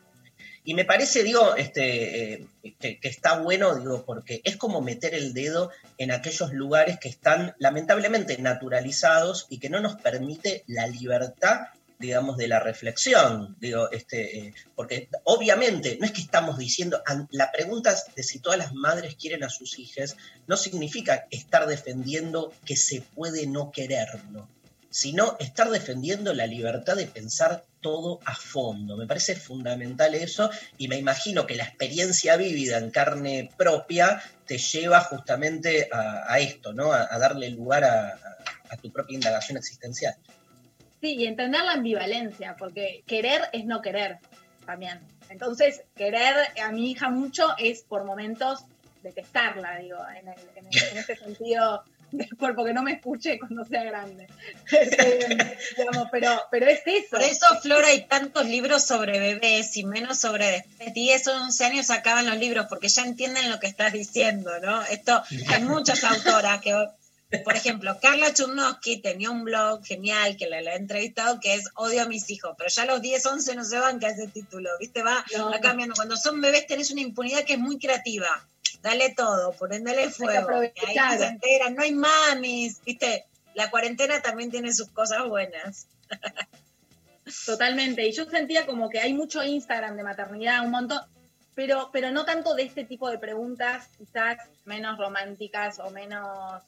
Y 0.66 0.72
me 0.72 0.86
parece, 0.86 1.22
digo, 1.22 1.54
este, 1.56 2.34
eh, 2.34 2.46
que, 2.80 2.98
está 3.02 3.38
bueno, 3.38 3.74
digo, 3.74 4.04
porque 4.06 4.40
es 4.44 4.56
como 4.56 4.80
meter 4.80 5.14
el 5.14 5.34
dedo 5.34 5.70
en 5.98 6.10
aquellos 6.10 6.54
lugares 6.54 6.98
que 6.98 7.10
están 7.10 7.54
lamentablemente 7.58 8.38
naturalizados 8.38 9.46
y 9.50 9.58
que 9.58 9.68
no 9.68 9.80
nos 9.80 9.96
permite 9.96 10.64
la 10.66 10.86
libertad, 10.86 11.66
digamos, 11.98 12.38
de 12.38 12.48
la 12.48 12.60
reflexión. 12.60 13.56
Digo, 13.60 13.90
este, 13.90 14.38
eh, 14.38 14.54
porque 14.74 15.10
obviamente 15.24 15.98
no 16.00 16.06
es 16.06 16.12
que 16.12 16.22
estamos 16.22 16.56
diciendo, 16.56 17.02
la 17.30 17.52
pregunta 17.52 17.94
de 18.16 18.22
si 18.22 18.38
todas 18.38 18.58
las 18.58 18.72
madres 18.72 19.16
quieren 19.16 19.44
a 19.44 19.50
sus 19.50 19.78
hijos 19.78 20.16
no 20.46 20.56
significa 20.56 21.26
estar 21.30 21.66
defendiendo 21.66 22.54
que 22.64 22.76
se 22.76 23.02
puede 23.02 23.46
no 23.46 23.70
quererlo 23.70 24.48
sino 24.94 25.36
estar 25.40 25.70
defendiendo 25.70 26.32
la 26.34 26.46
libertad 26.46 26.94
de 26.94 27.08
pensar 27.08 27.64
todo 27.80 28.20
a 28.26 28.32
fondo. 28.36 28.96
Me 28.96 29.08
parece 29.08 29.34
fundamental 29.34 30.14
eso 30.14 30.50
y 30.78 30.86
me 30.86 30.96
imagino 30.96 31.48
que 31.48 31.56
la 31.56 31.64
experiencia 31.64 32.36
vívida 32.36 32.78
en 32.78 32.92
carne 32.92 33.50
propia 33.56 34.22
te 34.46 34.56
lleva 34.56 35.00
justamente 35.00 35.88
a, 35.92 36.38
esto, 36.38 36.72
¿no? 36.72 36.92
A, 36.92 37.18
darle 37.18 37.50
lugar 37.50 37.82
a, 37.82 38.16
tu 38.80 38.92
propia 38.92 39.16
indagación 39.16 39.58
existencial. 39.58 40.14
Sí, 41.00 41.16
y 41.16 41.26
entender 41.26 41.64
la 41.64 41.72
ambivalencia, 41.72 42.54
porque 42.56 43.02
querer 43.04 43.42
es 43.52 43.64
no 43.64 43.82
querer 43.82 44.18
también. 44.64 45.00
Entonces, 45.28 45.82
querer 45.96 46.36
a 46.62 46.70
mi 46.70 46.92
hija 46.92 47.10
mucho 47.10 47.48
es 47.58 47.82
por 47.82 48.04
momentos 48.04 48.60
detestarla, 49.02 49.78
digo, 49.78 49.98
en, 50.16 50.28
el- 50.28 50.48
en 50.54 50.66
en 50.66 50.98
este 50.98 51.16
sentido 51.16 51.82
del 52.18 52.36
cuerpo, 52.36 52.64
que 52.64 52.72
no 52.72 52.82
me 52.82 52.92
escuche 52.92 53.38
cuando 53.38 53.64
sea 53.64 53.82
grande. 53.84 54.28
Este, 54.70 55.58
digamos, 55.76 56.08
pero, 56.10 56.30
pero 56.50 56.66
es 56.66 56.80
eso. 56.86 57.10
Por 57.10 57.22
eso, 57.22 57.46
Flora, 57.60 57.88
hay 57.88 58.06
tantos 58.06 58.46
libros 58.46 58.84
sobre 58.84 59.18
bebés 59.18 59.76
y 59.76 59.84
menos 59.84 60.20
sobre 60.20 60.46
después 60.50 60.78
de 60.78 60.92
10 60.92 61.28
o 61.28 61.42
11 61.44 61.64
años 61.64 61.90
acaban 61.90 62.26
los 62.26 62.38
libros 62.38 62.66
porque 62.68 62.88
ya 62.88 63.02
entienden 63.02 63.50
lo 63.50 63.58
que 63.58 63.66
estás 63.66 63.92
diciendo, 63.92 64.50
¿no? 64.60 64.82
Esto, 64.82 65.22
hay 65.48 65.62
muchas 65.62 66.04
autoras 66.04 66.60
que, 66.60 66.72
por 67.44 67.56
ejemplo, 67.56 67.98
Carla 68.00 68.32
Chudnowski 68.32 69.00
tenía 69.00 69.30
un 69.30 69.44
blog 69.44 69.84
genial 69.84 70.36
que 70.36 70.48
la, 70.48 70.60
la 70.60 70.74
he 70.74 70.76
entrevistado 70.76 71.40
que 71.40 71.54
es 71.54 71.68
Odio 71.74 72.02
a 72.02 72.06
mis 72.06 72.30
hijos, 72.30 72.54
pero 72.56 72.70
ya 72.70 72.82
a 72.82 72.86
los 72.86 73.02
10, 73.02 73.26
11 73.26 73.56
no 73.56 73.64
se 73.64 73.78
banca 73.78 74.08
ese 74.08 74.28
título, 74.28 74.70
¿viste? 74.78 75.02
Va, 75.02 75.24
No. 75.36 75.50
va 75.50 75.60
cambiando. 75.60 75.94
Cuando 75.94 76.16
son 76.16 76.40
bebés 76.40 76.66
tenés 76.66 76.90
una 76.90 77.00
impunidad 77.00 77.44
que 77.44 77.54
es 77.54 77.58
muy 77.58 77.78
creativa. 77.78 78.28
Dale 78.82 79.14
todo, 79.16 79.52
ponendele 79.52 80.10
fuego. 80.10 80.62
Y 80.62 80.98
ahí 80.98 81.18
se 81.18 81.24
enteran, 81.24 81.74
no 81.74 81.82
hay 81.82 81.92
mamis, 81.92 82.80
¿viste? 82.84 83.24
La 83.54 83.70
cuarentena 83.70 84.20
también 84.20 84.50
tiene 84.50 84.72
sus 84.74 84.88
cosas 84.90 85.26
buenas. 85.28 85.86
Totalmente. 87.46 88.06
Y 88.06 88.12
yo 88.12 88.26
sentía 88.26 88.66
como 88.66 88.90
que 88.90 89.00
hay 89.00 89.14
mucho 89.14 89.42
Instagram 89.42 89.96
de 89.96 90.02
maternidad, 90.02 90.62
un 90.64 90.70
montón, 90.70 91.00
pero, 91.54 91.88
pero 91.92 92.10
no 92.10 92.24
tanto 92.24 92.54
de 92.54 92.64
este 92.64 92.84
tipo 92.84 93.08
de 93.10 93.18
preguntas, 93.18 93.88
quizás 93.96 94.38
menos 94.64 94.98
románticas 94.98 95.78
o 95.78 95.90
menos, 95.90 96.62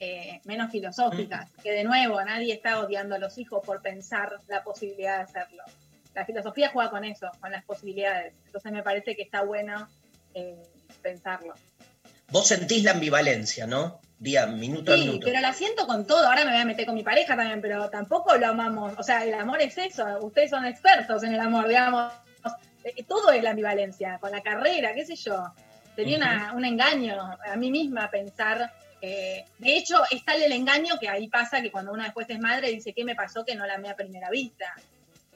eh, 0.00 0.40
menos 0.44 0.70
filosóficas. 0.70 1.48
Que 1.62 1.72
de 1.72 1.84
nuevo, 1.84 2.22
nadie 2.24 2.52
está 2.54 2.80
odiando 2.80 3.14
a 3.14 3.18
los 3.18 3.38
hijos 3.38 3.62
por 3.64 3.80
pensar 3.82 4.32
la 4.48 4.62
posibilidad 4.62 5.18
de 5.18 5.22
hacerlo. 5.24 5.62
La 6.14 6.24
filosofía 6.24 6.70
juega 6.72 6.90
con 6.90 7.04
eso, 7.04 7.30
con 7.40 7.50
las 7.52 7.64
posibilidades. 7.64 8.34
Entonces 8.46 8.72
me 8.72 8.82
parece 8.82 9.14
que 9.16 9.22
está 9.22 9.42
bueno 9.42 9.88
eh, 10.34 10.62
pensarlo. 11.02 11.54
Vos 12.30 12.48
sentís 12.48 12.82
la 12.84 12.92
ambivalencia, 12.92 13.66
¿no? 13.66 14.00
Día, 14.18 14.46
minuto 14.46 14.92
a 14.92 14.96
Sí, 14.96 15.02
minuto. 15.06 15.26
pero 15.26 15.40
la 15.40 15.52
siento 15.52 15.86
con 15.86 16.06
todo. 16.06 16.26
Ahora 16.26 16.44
me 16.44 16.52
voy 16.52 16.60
a 16.60 16.64
meter 16.64 16.86
con 16.86 16.94
mi 16.94 17.02
pareja 17.02 17.36
también, 17.36 17.60
pero 17.60 17.88
tampoco 17.90 18.34
lo 18.36 18.46
amamos. 18.48 18.94
O 18.98 19.02
sea, 19.02 19.24
el 19.24 19.34
amor 19.34 19.60
es 19.60 19.76
eso. 19.78 20.04
Ustedes 20.22 20.50
son 20.50 20.64
expertos 20.66 21.22
en 21.22 21.34
el 21.34 21.40
amor, 21.40 21.68
digamos. 21.68 22.12
Eh, 22.84 23.04
Todo 23.06 23.30
es 23.32 23.42
la 23.42 23.50
ambivalencia, 23.50 24.18
con 24.20 24.30
la 24.32 24.40
carrera, 24.42 24.94
qué 24.94 25.04
sé 25.04 25.16
yo. 25.16 25.52
Tenía 25.94 26.16
una- 26.18 26.52
un 26.54 26.64
engaño 26.64 27.16
a 27.46 27.56
mí 27.56 27.70
misma 27.70 28.10
pensar. 28.10 28.72
Eh, 29.06 29.44
de 29.58 29.76
hecho, 29.76 30.02
es 30.10 30.24
tal 30.24 30.42
el 30.42 30.52
engaño 30.52 30.98
que 30.98 31.08
ahí 31.08 31.28
pasa 31.28 31.62
que 31.62 31.70
cuando 31.70 31.92
una 31.92 32.04
después 32.04 32.28
es 32.28 32.40
madre 32.40 32.70
dice, 32.70 32.92
¿qué 32.92 33.04
me 33.04 33.14
pasó 33.14 33.44
que 33.44 33.54
no 33.54 33.66
la 33.66 33.74
amé 33.74 33.88
a 33.90 33.96
primera 33.96 34.30
vista? 34.30 34.74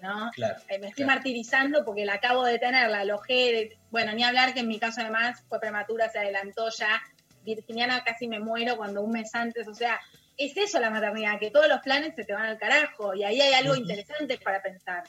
¿No? 0.03 0.31
Claro. 0.35 0.57
Eh, 0.69 0.79
me 0.79 0.89
estoy 0.89 1.05
claro. 1.05 1.17
martirizando 1.19 1.85
porque 1.85 2.05
la 2.05 2.15
acabo 2.15 2.45
de 2.45 2.59
tener, 2.59 2.91
la 2.91 3.01
alojé. 3.01 3.35
de- 3.53 3.79
bueno, 3.91 4.13
ni 4.15 4.25
hablar 4.25 4.55
que 4.55 4.61
en 4.61 4.69
mi 4.69 4.79
caso 4.79 5.01
además 5.03 5.43
fue 5.49 5.61
prematura, 5.61 6.09
se 6.09 6.19
adelantó 6.19 6.69
ya. 6.71 7.01
Virginiana 7.45 8.03
casi 8.05 8.27
me 8.29 8.41
muero 8.41 8.77
cuando 8.77 9.03
un 9.03 9.13
mes 9.13 9.35
antes, 9.35 9.67
o 9.69 9.75
sea, 9.75 10.01
es 10.37 10.57
eso 10.57 10.81
la 10.81 10.91
maternidad, 10.91 11.39
que 11.39 11.51
todos 11.51 11.69
los 11.69 11.81
planes 11.81 12.15
se 12.17 12.25
te 12.25 12.33
van 12.33 12.47
al 12.47 12.59
carajo 12.59 13.15
y 13.15 13.25
ahí 13.25 13.41
hay 13.41 13.53
algo 13.55 13.77
interesante 13.77 14.39
para 14.39 14.63
pensar. 14.63 15.05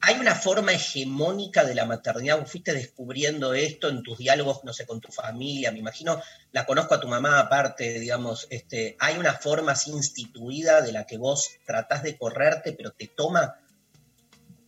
¿Hay 0.00 0.14
una 0.20 0.34
forma 0.34 0.72
hegemónica 0.72 1.64
de 1.64 1.74
la 1.74 1.84
maternidad? 1.84 2.38
¿Vos 2.38 2.50
fuiste 2.50 2.72
descubriendo 2.72 3.52
esto 3.54 3.88
en 3.88 4.02
tus 4.02 4.18
diálogos, 4.18 4.62
no 4.64 4.72
sé, 4.72 4.86
con 4.86 5.00
tu 5.00 5.10
familia? 5.10 5.72
Me 5.72 5.80
imagino, 5.80 6.22
la 6.52 6.64
conozco 6.66 6.94
a 6.94 7.00
tu 7.00 7.08
mamá 7.08 7.40
aparte, 7.40 7.98
digamos, 7.98 8.46
este, 8.50 8.96
¿hay 9.00 9.18
una 9.18 9.34
forma 9.34 9.72
así 9.72 9.90
instituida 9.90 10.82
de 10.82 10.92
la 10.92 11.04
que 11.04 11.18
vos 11.18 11.50
tratás 11.66 12.02
de 12.02 12.16
correrte, 12.16 12.72
pero 12.72 12.92
te 12.92 13.08
toma? 13.08 13.56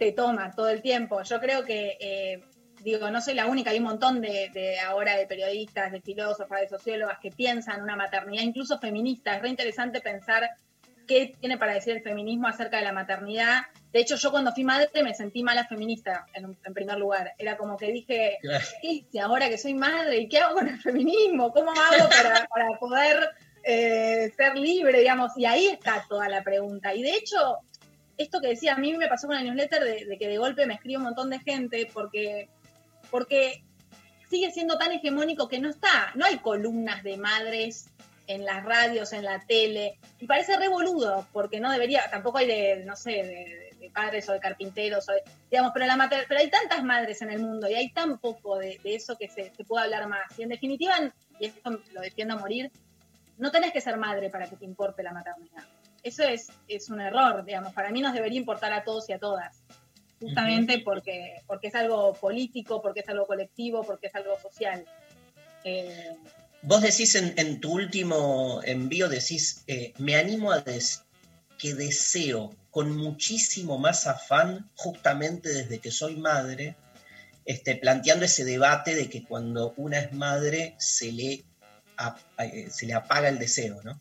te 0.00 0.12
toma 0.12 0.50
todo 0.50 0.70
el 0.70 0.80
tiempo. 0.80 1.22
Yo 1.22 1.38
creo 1.40 1.62
que, 1.62 1.98
eh, 2.00 2.42
digo, 2.82 3.10
no 3.10 3.20
soy 3.20 3.34
la 3.34 3.46
única, 3.46 3.70
hay 3.70 3.78
un 3.78 3.84
montón 3.84 4.22
de, 4.22 4.78
ahora 4.80 5.14
de 5.14 5.26
periodistas, 5.26 5.92
de 5.92 6.00
filósofas, 6.00 6.62
de 6.62 6.68
sociólogas 6.68 7.18
que 7.20 7.30
piensan 7.30 7.82
una 7.82 7.96
maternidad, 7.96 8.42
incluso 8.42 8.78
feministas. 8.78 9.36
Es 9.36 9.42
re 9.42 9.50
interesante 9.50 10.00
pensar 10.00 10.48
qué 11.10 11.34
tiene 11.40 11.58
para 11.58 11.74
decir 11.74 11.96
el 11.96 12.02
feminismo 12.04 12.46
acerca 12.46 12.76
de 12.76 12.84
la 12.84 12.92
maternidad. 12.92 13.62
De 13.92 13.98
hecho, 13.98 14.14
yo 14.14 14.30
cuando 14.30 14.52
fui 14.52 14.62
madre 14.62 14.88
me 15.02 15.12
sentí 15.12 15.42
mala 15.42 15.66
feminista, 15.66 16.24
en, 16.34 16.56
en 16.64 16.72
primer 16.72 16.98
lugar. 16.98 17.32
Era 17.36 17.56
como 17.56 17.76
que 17.76 17.90
dije, 17.90 18.38
¿qué 18.80 18.88
hice 18.88 19.18
ahora 19.18 19.48
que 19.48 19.58
soy 19.58 19.74
madre? 19.74 20.18
¿Y 20.18 20.28
qué 20.28 20.38
hago 20.38 20.54
con 20.54 20.68
el 20.68 20.80
feminismo? 20.80 21.52
¿Cómo 21.52 21.72
hago 21.72 22.08
para, 22.08 22.46
para 22.54 22.78
poder 22.78 23.28
eh, 23.64 24.32
ser 24.36 24.56
libre, 24.56 25.00
digamos? 25.00 25.32
Y 25.36 25.46
ahí 25.46 25.66
está 25.66 26.06
toda 26.08 26.28
la 26.28 26.44
pregunta. 26.44 26.94
Y 26.94 27.02
de 27.02 27.16
hecho, 27.16 27.58
esto 28.16 28.40
que 28.40 28.50
decía, 28.50 28.74
a 28.74 28.78
mí 28.78 28.96
me 28.96 29.08
pasó 29.08 29.26
con 29.26 29.34
la 29.34 29.42
newsletter 29.42 29.82
de, 29.82 30.04
de 30.06 30.16
que 30.16 30.28
de 30.28 30.38
golpe 30.38 30.64
me 30.66 30.74
escribe 30.74 30.98
un 30.98 31.04
montón 31.04 31.28
de 31.28 31.40
gente 31.40 31.90
porque, 31.92 32.48
porque 33.10 33.64
sigue 34.28 34.52
siendo 34.52 34.78
tan 34.78 34.92
hegemónico 34.92 35.48
que 35.48 35.58
no 35.58 35.70
está, 35.70 36.12
no 36.14 36.24
hay 36.24 36.38
columnas 36.38 37.02
de 37.02 37.16
madres 37.16 37.90
en 38.32 38.44
las 38.44 38.64
radios, 38.64 39.12
en 39.12 39.24
la 39.24 39.40
tele, 39.40 39.98
y 40.18 40.26
parece 40.26 40.56
revoludo, 40.56 41.26
porque 41.32 41.58
no 41.58 41.70
debería, 41.72 42.08
tampoco 42.10 42.38
hay 42.38 42.46
de, 42.46 42.84
no 42.84 42.94
sé, 42.94 43.10
de, 43.10 43.76
de 43.78 43.90
padres 43.90 44.28
o 44.28 44.32
de 44.32 44.40
carpinteros, 44.40 45.08
o 45.08 45.12
de- 45.12 45.22
digamos, 45.50 45.72
pero, 45.74 45.86
la 45.86 45.96
mater- 45.96 46.26
pero 46.28 46.38
hay 46.40 46.48
tantas 46.48 46.84
madres 46.84 47.20
en 47.22 47.30
el 47.30 47.40
mundo 47.40 47.68
y 47.68 47.74
hay 47.74 47.90
tan 47.90 48.18
poco 48.18 48.56
de, 48.58 48.78
de 48.84 48.94
eso 48.94 49.16
que 49.18 49.28
se, 49.28 49.52
se 49.54 49.64
puede 49.64 49.84
hablar 49.84 50.06
más. 50.06 50.38
Y 50.38 50.42
en 50.44 50.48
definitiva, 50.50 50.94
y 51.40 51.46
esto 51.46 51.70
lo 51.92 52.00
defiendo 52.00 52.34
a 52.34 52.38
morir, 52.38 52.70
no 53.38 53.50
tenés 53.50 53.72
que 53.72 53.80
ser 53.80 53.96
madre 53.96 54.30
para 54.30 54.46
que 54.48 54.56
te 54.56 54.64
importe 54.64 55.02
la 55.02 55.12
maternidad. 55.12 55.64
Eso 56.02 56.22
es, 56.22 56.48
es 56.68 56.88
un 56.88 57.00
error, 57.00 57.44
digamos. 57.44 57.72
Para 57.72 57.90
mí 57.90 58.00
nos 58.00 58.12
debería 58.14 58.38
importar 58.38 58.72
a 58.72 58.84
todos 58.84 59.08
y 59.08 59.12
a 59.12 59.18
todas. 59.18 59.62
Justamente 60.20 60.80
porque, 60.84 61.36
porque 61.46 61.68
es 61.68 61.74
algo 61.74 62.12
político, 62.12 62.80
porque 62.82 63.00
es 63.00 63.08
algo 63.08 63.26
colectivo, 63.26 63.82
porque 63.82 64.06
es 64.08 64.14
algo 64.14 64.38
social. 64.38 64.84
Eh, 65.64 66.16
Vos 66.62 66.82
decís 66.82 67.14
en, 67.14 67.60
tu 67.60 67.72
último 67.72 68.60
envío, 68.64 69.08
decís, 69.08 69.64
eh, 69.66 69.94
me 69.98 70.16
animo 70.16 70.52
a, 70.52 70.62
que 70.62 71.74
deseo 71.74 72.54
con 72.70 72.94
muchísimo 72.96 73.78
más 73.78 74.06
afán, 74.06 74.68
justamente 74.74 75.48
desde 75.48 75.78
que 75.78 75.90
soy 75.90 76.16
madre, 76.16 76.76
este, 77.46 77.76
planteando 77.76 78.26
ese 78.26 78.44
debate 78.44 78.94
de 78.94 79.08
que 79.08 79.24
cuando 79.24 79.72
una 79.78 80.00
es 80.00 80.12
madre 80.12 80.74
se 80.78 81.10
le, 81.12 81.44
eh, 82.38 82.68
se 82.70 82.86
le 82.86 82.92
apaga 82.92 83.28
el 83.30 83.38
deseo, 83.38 83.80
¿no? 83.82 83.98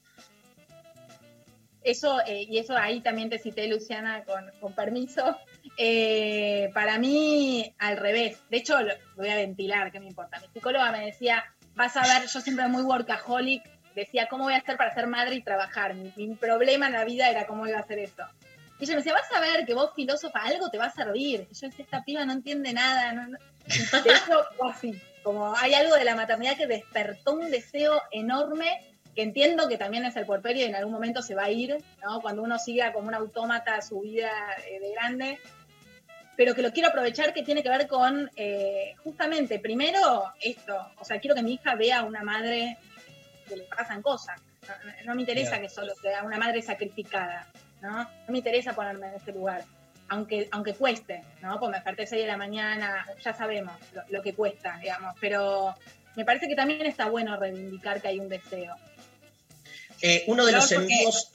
Eso, 1.81 2.19
eh, 2.27 2.43
y 2.43 2.57
eso 2.57 2.75
ahí 2.75 2.99
también 2.99 3.29
te 3.29 3.39
cité, 3.39 3.67
Luciana, 3.67 4.25
con, 4.25 4.51
con 4.59 4.73
permiso. 4.73 5.37
Para 6.73 6.99
mí, 6.99 7.73
al 7.77 7.95
revés. 7.95 8.37
De 8.49 8.57
hecho, 8.57 8.81
lo 8.81 8.93
voy 9.15 9.29
a 9.29 9.35
ventilar, 9.35 9.89
¿qué 9.93 10.01
me 10.01 10.07
importa? 10.07 10.41
Mi 10.41 10.47
psicóloga 10.53 10.91
me 10.91 11.05
decía, 11.05 11.45
vas 11.79 11.95
a 11.95 12.01
ver, 12.01 12.27
yo 12.27 12.41
siempre 12.41 12.67
muy 12.67 12.83
workaholic, 12.83 13.63
decía, 13.95 14.27
¿cómo 14.29 14.43
voy 14.43 14.53
a 14.53 14.57
hacer 14.57 14.75
para 14.75 14.93
ser 14.93 15.07
madre 15.07 15.35
y 15.35 15.41
trabajar? 15.41 15.95
Mi, 15.95 16.35
problema 16.35 16.87
en 16.87 16.93
la 16.93 17.05
vida 17.05 17.29
era 17.29 17.47
cómo 17.47 17.65
iba 17.65 17.77
a 17.77 17.81
hacer 17.81 17.99
eso. 17.99 18.23
Y 18.79 18.83
ella 18.83 18.93
me 18.93 18.97
decía, 18.97 19.13
vas 19.13 19.31
a 19.33 19.39
ver 19.39 19.65
que 19.65 19.73
vos, 19.73 19.91
filósofa, 19.95 20.39
algo 20.39 20.69
te 20.69 20.77
va 20.77 20.87
a 20.87 20.91
servir. 20.91 21.47
Y 21.49 21.55
yo 21.55 21.67
decía, 21.69 21.85
esta 21.85 22.03
piba 22.03 22.25
no 22.25 22.33
entiende 22.33 22.73
nada. 22.73 23.13
no- 23.13 23.27
no". 23.27 23.37
De 24.03 24.69
así. 24.69 25.01
Como 25.23 25.55
hay 25.55 25.73
algo 25.73 25.95
de 25.95 26.03
la 26.03 26.15
maternidad 26.15 26.57
que 26.57 26.67
despertó 26.67 27.35
un 27.35 27.49
deseo 27.49 28.01
enorme 28.11 28.97
que 29.15 29.21
entiendo 29.21 29.69
que 29.69 29.77
también 29.77 30.03
es 30.05 30.17
el 30.17 30.25
puerperio 30.25 30.65
y 30.65 30.69
en 30.69 30.75
algún 30.75 30.93
momento 30.93 31.21
se 31.21 31.35
va 31.35 31.45
a 31.45 31.49
ir, 31.49 31.77
¿no? 32.03 32.21
Cuando 32.21 32.43
uno 32.43 32.59
siga 32.59 32.91
como 32.91 33.07
un 33.07 33.15
autómata 33.15 33.81
su 33.81 34.01
vida 34.01 34.31
eh, 34.69 34.79
de 34.81 34.91
grande, 34.91 35.39
pero 36.39 36.55
que 36.55 36.61
lo 36.61 36.71
quiero 36.71 36.87
aprovechar 36.87 37.33
que 37.33 37.43
tiene 37.43 37.61
que 37.61 37.67
ver 37.67 37.85
con, 37.85 38.31
eh, 38.37 38.95
justamente, 39.03 39.59
primero 39.59 40.31
esto, 40.39 40.73
o 40.97 41.03
sea, 41.03 41.19
quiero 41.19 41.35
que 41.35 41.43
mi 41.43 41.55
hija 41.55 41.75
vea 41.75 41.99
a 41.99 42.03
una 42.03 42.23
madre 42.23 42.77
que 43.45 43.57
le 43.57 43.63
pasan 43.63 44.01
cosas, 44.01 44.39
no, 44.65 44.73
no 45.03 45.15
me 45.15 45.23
interesa 45.23 45.59
que 45.59 45.67
solo 45.67 45.93
sea 46.01 46.23
una 46.23 46.37
madre 46.37 46.61
sacrificada, 46.61 47.45
¿no? 47.81 48.03
No 48.03 48.09
me 48.29 48.37
interesa 48.37 48.71
ponerme 48.73 49.07
en 49.07 49.15
ese 49.15 49.33
lugar. 49.33 49.65
Aunque, 50.07 50.47
aunque 50.51 50.75
cueste, 50.75 51.25
¿no? 51.41 51.59
Pues 51.59 51.71
me 51.71 51.75
desperté 51.75 52.07
6 52.07 52.21
de 52.21 52.27
la 52.29 52.37
mañana, 52.37 53.05
ya 53.21 53.33
sabemos 53.33 53.73
lo, 53.91 54.03
lo 54.07 54.21
que 54.21 54.33
cuesta, 54.33 54.77
digamos, 54.81 55.15
pero 55.19 55.75
me 56.15 56.23
parece 56.23 56.47
que 56.47 56.55
también 56.55 56.85
está 56.85 57.09
bueno 57.09 57.35
reivindicar 57.35 58.01
que 58.01 58.07
hay 58.07 58.19
un 58.21 58.29
deseo. 58.29 58.77
Eh, 60.01 60.23
uno 60.27 60.45
de 60.45 60.53
los 60.53 60.71
envíos... 60.71 61.31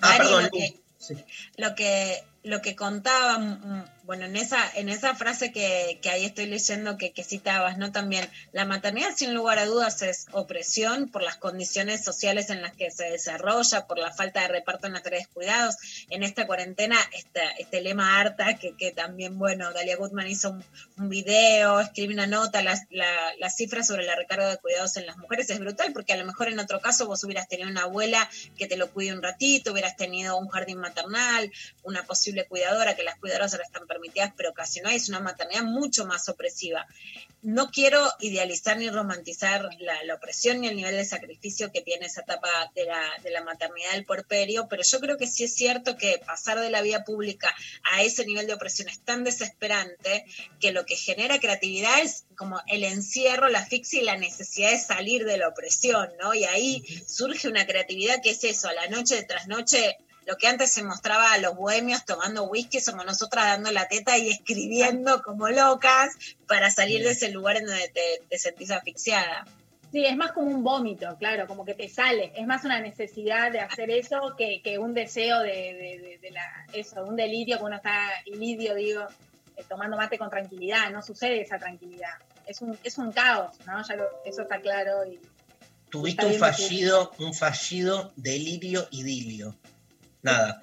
Ah, 0.00 0.14
perdón, 0.16 0.44
lo 0.44 0.50
que- 0.50 0.78
Sí. 1.00 1.14
lo 1.56 1.74
que 1.74 2.22
lo 2.44 2.62
que 2.62 2.76
contaba 2.76 3.38
mm, 3.38 3.84
bueno 4.04 4.24
en 4.24 4.36
esa 4.36 4.58
en 4.76 4.88
esa 4.88 5.14
frase 5.14 5.52
que, 5.52 5.98
que 6.00 6.08
ahí 6.08 6.24
estoy 6.24 6.46
leyendo 6.46 6.96
que, 6.96 7.12
que 7.12 7.24
citabas 7.24 7.76
no 7.76 7.92
también 7.92 8.28
la 8.52 8.64
maternidad 8.64 9.14
sin 9.14 9.34
lugar 9.34 9.58
a 9.58 9.66
dudas 9.66 10.00
es 10.02 10.26
opresión 10.32 11.08
por 11.08 11.22
las 11.22 11.36
condiciones 11.36 12.04
sociales 12.04 12.48
en 12.50 12.62
las 12.62 12.74
que 12.74 12.90
se 12.90 13.10
desarrolla 13.10 13.86
por 13.86 13.98
la 13.98 14.12
falta 14.12 14.40
de 14.40 14.48
reparto 14.48 14.86
en 14.86 14.94
las 14.94 15.02
tareas 15.02 15.26
de 15.26 15.34
cuidados. 15.34 15.76
En 16.08 16.22
esta 16.22 16.46
cuarentena 16.46 16.96
este, 17.12 17.40
este 17.58 17.82
lema 17.82 18.18
harta 18.18 18.56
que, 18.56 18.74
que 18.76 18.92
también 18.92 19.38
bueno 19.38 19.72
Dalia 19.72 19.96
Goodman 19.96 20.28
hizo 20.28 20.50
un, 20.50 20.64
un 20.96 21.08
video 21.08 21.80
escribe 21.80 22.14
una 22.14 22.26
nota 22.26 22.62
las 22.62 22.86
la, 22.90 23.06
la 23.38 23.50
cifra 23.50 23.82
sobre 23.82 24.06
la 24.06 24.14
recarga 24.14 24.48
de 24.48 24.58
cuidados 24.58 24.96
en 24.96 25.06
las 25.06 25.18
mujeres 25.18 25.50
es 25.50 25.58
brutal 25.58 25.92
porque 25.92 26.12
a 26.12 26.16
lo 26.16 26.24
mejor 26.24 26.48
en 26.48 26.60
otro 26.60 26.80
caso 26.80 27.06
vos 27.06 27.24
hubieras 27.24 27.48
tenido 27.48 27.68
una 27.68 27.82
abuela 27.82 28.30
que 28.56 28.66
te 28.66 28.76
lo 28.76 28.90
cuide 28.90 29.12
un 29.12 29.22
ratito 29.22 29.72
hubieras 29.72 29.96
tenido 29.96 30.38
un 30.38 30.48
jardín 30.48 30.78
maternal 30.78 31.50
una 31.82 32.04
posible 32.28 32.46
cuidadora, 32.46 32.94
que 32.94 33.02
las 33.02 33.18
cuidadoras 33.18 33.54
ahora 33.54 33.64
están 33.64 33.86
permitidas, 33.86 34.32
pero 34.36 34.52
casi 34.52 34.80
no 34.80 34.90
es 34.90 35.08
una 35.08 35.20
maternidad 35.20 35.62
mucho 35.62 36.04
más 36.04 36.28
opresiva. 36.28 36.86
No 37.40 37.70
quiero 37.70 38.06
idealizar 38.20 38.76
ni 38.76 38.90
romantizar 38.90 39.66
la, 39.78 40.02
la 40.04 40.14
opresión 40.14 40.60
ni 40.60 40.68
el 40.68 40.76
nivel 40.76 40.94
de 40.94 41.06
sacrificio 41.06 41.72
que 41.72 41.80
tiene 41.80 42.06
esa 42.06 42.22
etapa 42.22 42.48
de 42.74 42.84
la, 42.84 43.00
de 43.22 43.30
la 43.30 43.42
maternidad 43.44 43.92
del 43.92 44.04
puerperio, 44.04 44.66
pero 44.68 44.82
yo 44.82 45.00
creo 45.00 45.16
que 45.16 45.26
sí 45.26 45.44
es 45.44 45.54
cierto 45.54 45.96
que 45.96 46.20
pasar 46.26 46.60
de 46.60 46.68
la 46.68 46.82
vía 46.82 47.04
pública 47.04 47.54
a 47.92 48.02
ese 48.02 48.26
nivel 48.26 48.46
de 48.46 48.54
opresión 48.54 48.88
es 48.88 49.00
tan 49.00 49.24
desesperante 49.24 50.26
que 50.60 50.72
lo 50.72 50.84
que 50.84 50.96
genera 50.96 51.38
creatividad 51.38 52.00
es 52.00 52.26
como 52.36 52.60
el 52.66 52.84
encierro, 52.84 53.48
la 53.48 53.60
asfixia 53.60 54.02
y 54.02 54.04
la 54.04 54.16
necesidad 54.16 54.70
de 54.70 54.78
salir 54.78 55.24
de 55.24 55.38
la 55.38 55.48
opresión, 55.48 56.10
¿no? 56.20 56.34
Y 56.34 56.44
ahí 56.44 56.84
surge 57.06 57.48
una 57.48 57.66
creatividad 57.66 58.20
que 58.22 58.30
es 58.30 58.44
eso, 58.44 58.68
a 58.68 58.74
la 58.74 58.88
noche 58.88 59.22
tras 59.22 59.46
noche 59.46 59.96
lo 60.28 60.36
que 60.36 60.46
antes 60.46 60.70
se 60.70 60.82
mostraba 60.82 61.32
a 61.32 61.38
los 61.38 61.56
bohemios 61.56 62.04
tomando 62.04 62.44
whisky, 62.44 62.80
somos 62.80 63.06
nosotras 63.06 63.46
dando 63.46 63.72
la 63.72 63.88
teta 63.88 64.18
y 64.18 64.28
escribiendo 64.28 65.22
como 65.22 65.48
locas 65.48 66.10
para 66.46 66.70
salir 66.70 67.02
de 67.02 67.10
ese 67.12 67.30
lugar 67.30 67.56
en 67.56 67.64
donde 67.66 67.88
te, 67.88 68.22
te 68.28 68.38
sentís 68.38 68.70
asfixiada. 68.70 69.46
Sí, 69.90 70.04
es 70.04 70.14
más 70.18 70.32
como 70.32 70.48
un 70.50 70.62
vómito, 70.62 71.16
claro, 71.18 71.46
como 71.46 71.64
que 71.64 71.72
te 71.72 71.88
sale. 71.88 72.30
Es 72.36 72.46
más 72.46 72.62
una 72.64 72.78
necesidad 72.78 73.50
de 73.50 73.60
hacer 73.60 73.90
eso 73.90 74.34
que, 74.36 74.60
que 74.62 74.78
un 74.78 74.92
deseo 74.92 75.40
de, 75.40 75.48
de- 75.48 75.98
de- 76.02 76.18
de 76.20 76.30
la, 76.30 76.44
eso, 76.74 77.02
un 77.04 77.16
delirio, 77.16 77.56
que 77.56 77.64
uno 77.64 77.76
está 77.76 78.10
ilidio, 78.26 78.74
digo, 78.74 79.06
eh, 79.56 79.64
tomando 79.66 79.96
mate 79.96 80.18
con 80.18 80.28
tranquilidad. 80.28 80.90
No 80.90 81.00
sucede 81.00 81.40
esa 81.40 81.58
tranquilidad. 81.58 82.12
Es 82.46 82.60
un, 82.60 82.78
es 82.84 82.98
un 82.98 83.12
caos, 83.12 83.54
¿no? 83.66 83.82
Ya 83.82 83.96
lo- 83.96 84.10
eso 84.26 84.42
está 84.42 84.60
claro. 84.60 85.06
Y, 85.06 85.18
Tuviste 85.88 86.20
Está 86.20 86.34
un 86.34 86.38
fallido, 86.38 87.12
un 87.18 87.32
fallido 87.32 88.12
delirio 88.16 88.86
idilio. 88.90 89.56
Nada. 90.20 90.60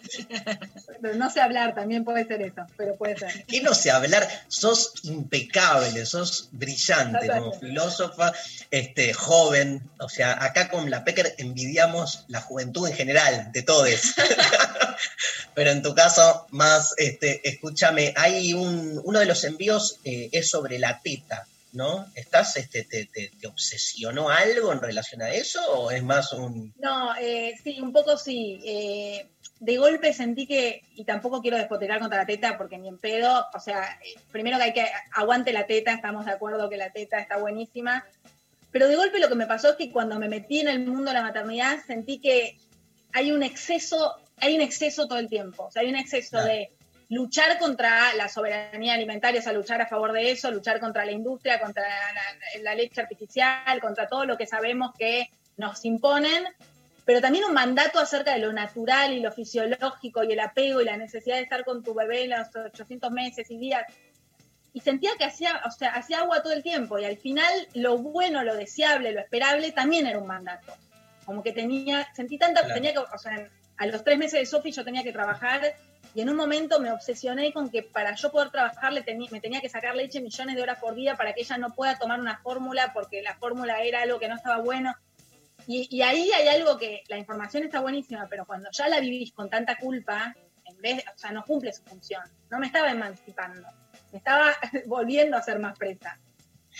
pero 1.02 1.15
no 1.15 1.30
sé 1.30 1.40
hablar, 1.40 1.73
también 1.73 2.03
puede 2.03 2.26
ser 2.26 2.41
eso, 2.41 2.65
pero 2.76 2.95
puede 2.95 3.18
ser. 3.18 3.45
¿Qué 3.45 3.61
no 3.61 3.73
sé 3.73 3.90
hablar? 3.90 4.27
Sos 4.49 4.91
impecable, 5.03 6.06
sos 6.06 6.49
brillante 6.52 7.27
como 7.27 7.53
filósofa, 7.53 8.34
este, 8.69 9.14
joven. 9.14 9.82
O 9.99 10.10
sea, 10.10 10.44
acá 10.44 10.69
con 10.69 10.90
la 10.90 11.03
Pecker 11.06 11.36
envidiamos 11.38 12.26
la 12.27 12.41
juventud 12.41 12.88
en 12.88 12.95
general, 12.95 13.52
de 13.53 13.61
todos. 13.61 13.88
Pero 15.53 15.72
en 15.72 15.82
tu 15.82 15.95
caso, 15.95 16.48
más, 16.52 16.94
este, 16.98 17.48
escúchame, 17.48 18.14
hay 18.18 18.53
un, 18.53 18.99
uno 19.03 19.19
de 19.19 19.26
los 19.26 19.44
envíos 19.45 19.99
eh, 20.03 20.30
es 20.34 20.49
sobre 20.49 20.80
la 20.80 20.99
teta, 21.02 21.48
¿no? 21.72 22.07
¿Estás, 22.15 22.57
este, 22.57 22.84
te, 22.84 23.06
te- 23.06 23.32
te 23.40 23.48
obsesionó 23.48 24.30
algo 24.30 24.73
en 24.73 24.82
relación 24.82 25.22
a 25.22 25.30
eso 25.32 25.61
o 25.72 25.91
es 25.91 26.03
más 26.03 26.34
un... 26.34 26.73
No, 26.77 27.15
eh, 27.18 27.53
sí, 27.64 27.80
un 27.80 27.94
poco 27.94 28.18
sí. 28.18 28.61
Eh, 28.65 29.27
de 29.60 29.77
golpe 29.77 30.14
sentí 30.14 30.48
que, 30.48 30.84
y 30.95 31.06
tampoco 31.06 31.41
quiero 31.41 31.57
despoterar 31.57 31.99
contra 31.99 32.19
la 32.19 32.26
teta 32.26 32.57
porque 32.57 32.77
ni 32.77 32.90
en 32.90 32.98
pedo, 32.98 33.45
o 33.53 33.60
sea, 33.60 33.98
primero 34.32 34.57
que 34.57 34.64
hay 34.64 34.73
que 34.73 34.88
aguante 35.14 35.53
la 35.53 35.65
teta, 35.65 35.94
estamos 35.94 36.26
de 36.26 36.32
acuerdo 36.32 36.69
que 36.69 36.77
la 36.77 36.91
teta 36.91 37.19
está 37.19 37.38
buenísima, 37.38 38.06
pero 38.72 38.88
de 38.88 38.95
golpe 38.98 39.19
lo 39.19 39.30
que 39.30 39.36
me 39.36 39.48
pasó 39.48 39.69
es 39.69 39.76
que 39.77 39.91
cuando 39.91 40.19
me 40.19 40.27
metí 40.27 40.60
en 40.60 40.68
el 40.68 40.86
mundo 40.86 41.11
de 41.11 41.14
la 41.14 41.22
maternidad 41.22 41.80
sentí 41.86 42.19
que 42.19 42.57
hay 43.14 43.32
un 43.32 43.44
exceso, 43.44 44.15
hay 44.38 44.56
un 44.56 44.61
exceso 44.61 45.07
todo 45.07 45.19
el 45.19 45.30
tiempo, 45.30 45.65
o 45.65 45.72
sea, 45.72 45.84
hay 45.84 45.90
un 45.90 45.95
exceso 45.95 46.32
Claro. 46.32 46.48
de 46.48 46.72
luchar 47.07 47.57
contra 47.57 48.14
la 48.15 48.27
soberanía 48.27 48.95
alimentaria, 48.95 49.40
o 49.40 49.44
sea, 49.44 49.53
luchar 49.53 49.82
a 49.82 49.88
favor 49.88 50.11
de 50.11 50.32
eso, 50.32 50.52
luchar 50.52 50.80
contra 50.82 51.06
la 51.06 51.11
industria, 51.11 51.61
contra 51.61 51.84
la, 51.84 52.61
la 52.61 52.76
leche 52.76 52.99
artificial, 52.99 53.80
contra 53.80 54.07
todo 54.07 54.26
lo 54.26 54.38
que 54.38 54.48
sabemos 54.48 54.91
que 54.98 55.30
nos 55.56 55.86
imponen, 55.86 56.44
pero 57.06 57.22
también 57.22 57.45
un 57.45 57.53
mandato 57.53 57.99
acerca 57.99 58.34
de 58.34 58.40
lo 58.40 58.52
natural 58.52 59.14
y 59.14 59.19
lo 59.19 59.32
fisiológico 59.32 60.23
y 60.23 60.34
el 60.34 60.40
apego 60.40 60.82
y 60.82 60.86
la 60.86 60.98
necesidad 60.98 61.36
de 61.38 61.44
estar 61.44 61.64
con 61.64 61.84
tu 61.84 61.94
bebé 61.94 62.23
en 62.23 62.32
los 62.32 62.48
800 62.56 63.11
meses 63.11 63.49
y 63.52 63.57
días. 63.57 63.84
Y 64.73 64.82
sentía 64.82 65.11
que 65.18 65.23
hacía, 65.23 65.61
o 65.65 65.72
sea, 65.72 65.91
hacía 65.91 66.19
agua 66.19 66.41
todo 66.44 66.52
el 66.52 66.61
tiempo 66.64 66.99
y 66.99 67.06
al 67.06 67.18
final 67.18 67.49
lo 67.76 67.98
bueno, 67.98 68.44
lo 68.44 68.56
deseable, 68.56 69.11
lo 69.14 69.22
esperable 69.22 69.72
también 69.72 70.06
era 70.07 70.18
un 70.19 70.27
mandato. 70.27 70.73
Como 71.26 71.41
que 71.44 71.53
tenía, 71.53 72.07
sentí 72.14 72.38
tanta, 72.38 72.60
Claro. 72.61 72.76
tenía 72.76 72.91
que, 72.91 72.99
o 72.99 73.18
sea, 73.18 73.48
a 73.77 73.86
los 73.86 74.03
tres 74.03 74.18
meses 74.18 74.40
de 74.40 74.45
Sofi 74.45 74.72
yo 74.72 74.84
tenía 74.84 75.03
que 75.03 75.14
trabajar 75.14 75.61
y 76.14 76.22
en 76.22 76.30
un 76.30 76.36
momento 76.36 76.80
me 76.80 76.91
obsesioné 76.91 77.52
con 77.53 77.69
que 77.69 77.84
para 77.84 78.15
yo 78.15 78.32
poder 78.32 78.49
trabajar 78.49 78.91
le 78.94 79.03
teni- 79.06 79.30
me 79.32 79.40
tenía 79.41 79.61
que 79.61 79.69
sacar 79.69 79.95
leche 79.95 80.22
millones 80.22 80.56
de 80.56 80.61
horas 80.61 80.80
por 80.80 80.95
día 80.95 81.15
para 81.15 81.34
que 81.34 81.41
ella 81.41 81.57
no 81.57 81.73
pueda 81.73 81.98
tomar 81.98 82.19
una 82.19 82.38
fórmula 82.40 82.91
porque 82.94 83.22
la 83.22 83.36
fórmula 83.36 83.82
era 83.82 84.02
algo 84.02 84.19
que 84.19 84.27
no 84.27 84.36
estaba 84.36 84.57
bueno. 84.57 84.95
Y, 85.68 85.88
y 85.90 86.02
ahí 86.02 86.32
hay 86.32 86.48
algo 86.48 86.78
que 86.78 87.04
la 87.08 87.18
información 87.18 87.64
está 87.64 87.80
buenísima, 87.80 88.28
pero 88.30 88.46
cuando 88.46 88.70
ya 88.72 88.88
la 88.88 89.00
vivís 89.00 89.34
con 89.34 89.50
tanta 89.50 89.78
culpa, 89.78 90.36
en 90.66 90.82
vez, 90.82 91.04
o 91.14 91.18
sea, 91.18 91.32
no 91.32 91.44
cumple 91.44 91.72
su 91.72 91.84
función. 91.84 92.24
No 92.50 92.60
me 92.60 92.68
estaba 92.68 92.92
emancipando, 92.92 93.68
me 94.12 94.18
estaba 94.18 94.54
volviendo 94.88 95.38
a 95.38 95.42
ser 95.42 95.60
más 95.60 95.78
presa. 95.78 96.20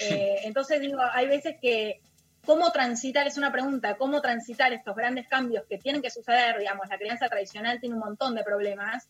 Eh, 0.02 0.40
entonces 0.44 0.82
digo, 0.82 1.00
hay 1.14 1.28
veces 1.28 1.56
que 1.62 2.02
cómo 2.46 2.72
transitar, 2.72 3.28
es 3.28 3.38
una 3.38 3.52
pregunta, 3.52 3.98
cómo 3.98 4.22
transitar 4.22 4.72
estos 4.74 4.96
grandes 4.96 5.28
cambios 5.28 5.66
que 5.68 5.78
tienen 5.78 6.02
que 6.02 6.12
suceder, 6.12 6.60
digamos, 6.60 6.88
la 6.88 6.98
crianza 6.98 7.28
tradicional 7.28 7.80
tiene 7.80 7.96
un 7.96 8.02
montón 8.02 8.36
de 8.36 8.44
problemas, 8.44 9.10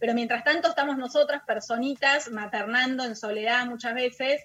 pero 0.00 0.14
mientras 0.14 0.42
tanto 0.42 0.68
estamos 0.68 0.98
nosotras, 0.98 1.42
personitas, 1.46 2.30
maternando 2.30 3.04
en 3.04 3.14
soledad 3.14 3.66
muchas 3.66 3.94
veces, 3.94 4.42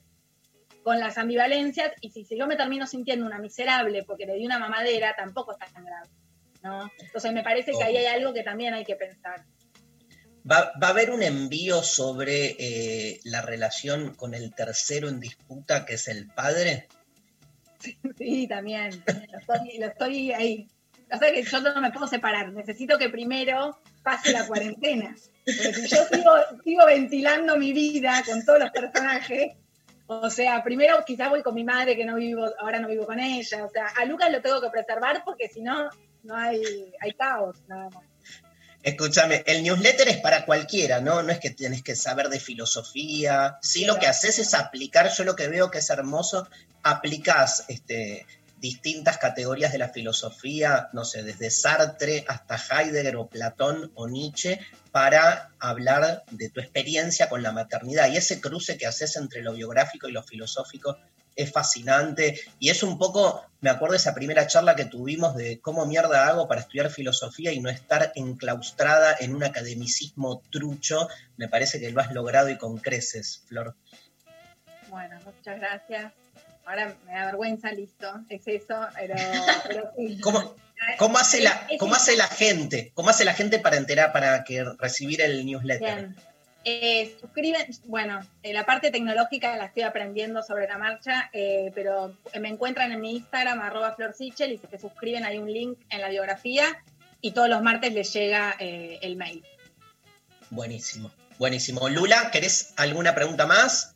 con 0.87 1.01
las 1.01 1.17
ambivalencias, 1.17 1.91
y 1.99 2.11
si, 2.11 2.23
si 2.23 2.37
yo 2.37 2.47
me 2.47 2.55
termino 2.55 2.87
sintiendo 2.87 3.25
una 3.25 3.39
miserable 3.39 4.03
porque 4.03 4.25
le 4.25 4.35
di 4.35 4.45
una 4.45 4.57
mamadera, 4.57 5.13
tampoco 5.17 5.51
está 5.51 5.65
tan 5.65 5.83
grave. 5.83 6.07
¿no? 6.63 6.89
Entonces 7.01 7.33
me 7.33 7.43
parece 7.43 7.73
que 7.73 7.83
ahí 7.83 7.97
hay 7.97 8.05
algo 8.05 8.33
que 8.33 8.41
también 8.41 8.73
hay 8.73 8.85
que 8.85 8.95
pensar. 8.95 9.43
¿Va, 10.49 10.71
va 10.81 10.87
a 10.87 10.91
haber 10.91 11.11
un 11.11 11.23
envío 11.23 11.83
sobre 11.83 12.55
eh, 12.57 13.19
la 13.25 13.41
relación 13.41 14.15
con 14.15 14.33
el 14.33 14.55
tercero 14.55 15.09
en 15.09 15.19
disputa, 15.19 15.83
que 15.83 15.95
es 15.95 16.07
el 16.07 16.27
padre? 16.27 16.87
Sí, 18.17 18.47
también. 18.47 19.03
Lo 19.29 19.39
estoy, 19.39 19.79
lo 19.79 19.87
estoy 19.87 20.31
ahí. 20.31 20.69
O 21.11 21.17
sea 21.17 21.33
que 21.33 21.43
yo 21.43 21.59
no 21.59 21.81
me 21.81 21.91
puedo 21.91 22.07
separar. 22.07 22.53
Necesito 22.53 22.97
que 22.97 23.09
primero, 23.09 23.77
pase 24.03 24.31
la 24.31 24.47
cuarentena. 24.47 25.13
Porque 25.45 25.73
si 25.73 25.87
yo 25.89 26.05
sigo, 26.05 26.31
sigo 26.63 26.85
ventilando 26.85 27.57
mi 27.57 27.73
vida 27.73 28.23
con 28.25 28.45
todos 28.45 28.59
los 28.59 28.71
personajes, 28.71 29.51
o 30.07 30.29
sea, 30.29 30.63
primero 30.63 31.03
quizás 31.05 31.29
voy 31.29 31.43
con 31.43 31.53
mi 31.53 31.63
madre 31.63 31.95
que 31.95 32.05
no 32.05 32.15
vivo, 32.15 32.45
ahora 32.59 32.79
no 32.79 32.87
vivo 32.87 33.05
con 33.05 33.19
ella. 33.19 33.65
O 33.65 33.69
sea, 33.69 33.87
a 33.87 34.05
Lucas 34.05 34.31
lo 34.31 34.41
tengo 34.41 34.61
que 34.61 34.69
preservar 34.69 35.23
porque 35.25 35.49
si 35.49 35.61
no, 35.61 35.89
no 36.23 36.35
hay, 36.35 36.93
hay 37.01 37.13
caos, 37.13 37.57
nada 37.67 37.89
más. 37.89 38.03
Escúchame, 38.83 39.43
el 39.45 39.63
newsletter 39.63 40.07
es 40.07 40.17
para 40.17 40.45
cualquiera, 40.45 41.01
¿no? 41.01 41.21
No 41.21 41.31
es 41.31 41.39
que 41.39 41.49
tienes 41.49 41.83
que 41.83 41.95
saber 41.95 42.29
de 42.29 42.39
filosofía. 42.39 43.57
Sí, 43.61 43.83
lo 43.83 43.99
que 43.99 44.07
haces 44.07 44.39
es 44.39 44.53
aplicar, 44.53 45.09
yo 45.11 45.25
lo 45.25 45.35
que 45.35 45.49
veo 45.49 45.69
que 45.69 45.79
es 45.79 45.89
hermoso, 45.89 46.47
aplicás 46.83 47.65
este, 47.67 48.25
distintas 48.59 49.17
categorías 49.17 49.71
de 49.71 49.77
la 49.77 49.89
filosofía, 49.89 50.89
no 50.93 51.05
sé, 51.05 51.23
desde 51.23 51.51
Sartre 51.51 52.25
hasta 52.27 52.57
Heidegger 52.57 53.15
o 53.17 53.27
Platón 53.27 53.91
o 53.95 54.07
Nietzsche, 54.07 54.59
para 54.91 55.51
hablar 55.59 56.23
de 56.31 56.49
tu 56.49 56.59
experiencia 56.59 57.29
con 57.29 57.43
la 57.43 57.51
maternidad. 57.51 58.09
Y 58.09 58.17
ese 58.17 58.41
cruce 58.41 58.77
que 58.77 58.87
haces 58.87 59.15
entre 59.15 59.41
lo 59.41 59.53
biográfico 59.53 60.07
y 60.07 60.11
lo 60.11 60.23
filosófico 60.23 60.97
es 61.35 61.51
fascinante. 61.51 62.39
Y 62.59 62.69
es 62.69 62.83
un 62.83 62.97
poco, 62.97 63.45
me 63.61 63.69
acuerdo 63.69 63.93
de 63.93 63.97
esa 63.97 64.15
primera 64.15 64.47
charla 64.47 64.75
que 64.75 64.85
tuvimos 64.85 65.35
de 65.35 65.59
cómo 65.59 65.85
mierda 65.85 66.27
hago 66.27 66.47
para 66.47 66.61
estudiar 66.61 66.89
filosofía 66.89 67.53
y 67.53 67.59
no 67.59 67.69
estar 67.69 68.11
enclaustrada 68.15 69.15
en 69.19 69.35
un 69.35 69.43
academicismo 69.43 70.41
trucho. 70.51 71.07
Me 71.37 71.47
parece 71.47 71.79
que 71.79 71.91
lo 71.91 72.01
has 72.01 72.11
logrado 72.11 72.49
y 72.49 72.57
con 72.57 72.77
creces, 72.79 73.43
Flor. 73.47 73.75
Bueno, 74.89 75.19
muchas 75.23 75.59
gracias. 75.59 76.13
Ahora 76.67 76.93
me 77.05 77.13
da 77.13 77.27
vergüenza, 77.27 77.71
listo, 77.71 78.07
es 78.27 78.45
eso, 78.45 78.75
pero, 78.93 79.15
pero 79.67 79.91
sí. 79.95 80.19
¿Cómo, 80.21 80.53
cómo 80.97 81.17
hace 81.17 81.39
la, 81.39 81.65
cómo 81.79 81.95
hace 81.95 82.17
la 82.17 82.27
gente? 82.27 82.91
¿Cómo 82.93 83.09
hace 83.09 83.23
la 83.23 83.33
gente 83.33 83.59
para 83.59 83.77
enterar, 83.77 84.11
para 84.11 84.43
que 84.43 84.65
recibir 84.77 85.21
el 85.21 85.45
newsletter? 85.45 85.95
Bien. 85.95 86.15
Eh, 86.65 87.15
suscriben, 87.21 87.65
bueno, 87.85 88.19
eh, 88.43 88.51
la 88.51 88.65
parte 88.65 88.91
tecnológica 88.91 89.55
la 89.55 89.67
estoy 89.67 89.83
aprendiendo 89.83 90.43
sobre 90.43 90.67
la 90.67 90.77
marcha, 90.77 91.29
eh, 91.31 91.71
pero 91.73 92.17
me 92.37 92.49
encuentran 92.49 92.91
en 92.91 92.99
mi 92.99 93.15
Instagram, 93.15 93.61
arroba 93.61 93.95
florsichel, 93.95 94.51
y 94.51 94.57
si 94.57 94.67
se 94.67 94.77
suscriben 94.77 95.23
hay 95.23 95.37
un 95.37 95.49
link 95.49 95.79
en 95.89 96.01
la 96.01 96.09
biografía 96.09 96.83
y 97.21 97.31
todos 97.31 97.47
los 97.47 97.61
martes 97.61 97.93
les 97.93 98.11
llega 98.11 98.57
el 98.59 99.15
mail. 99.15 99.41
Buenísimo, 100.49 101.09
buenísimo. 101.39 101.87
Lula, 101.87 102.29
¿querés 102.31 102.73
alguna 102.75 103.15
pregunta 103.15 103.45
más? 103.45 103.95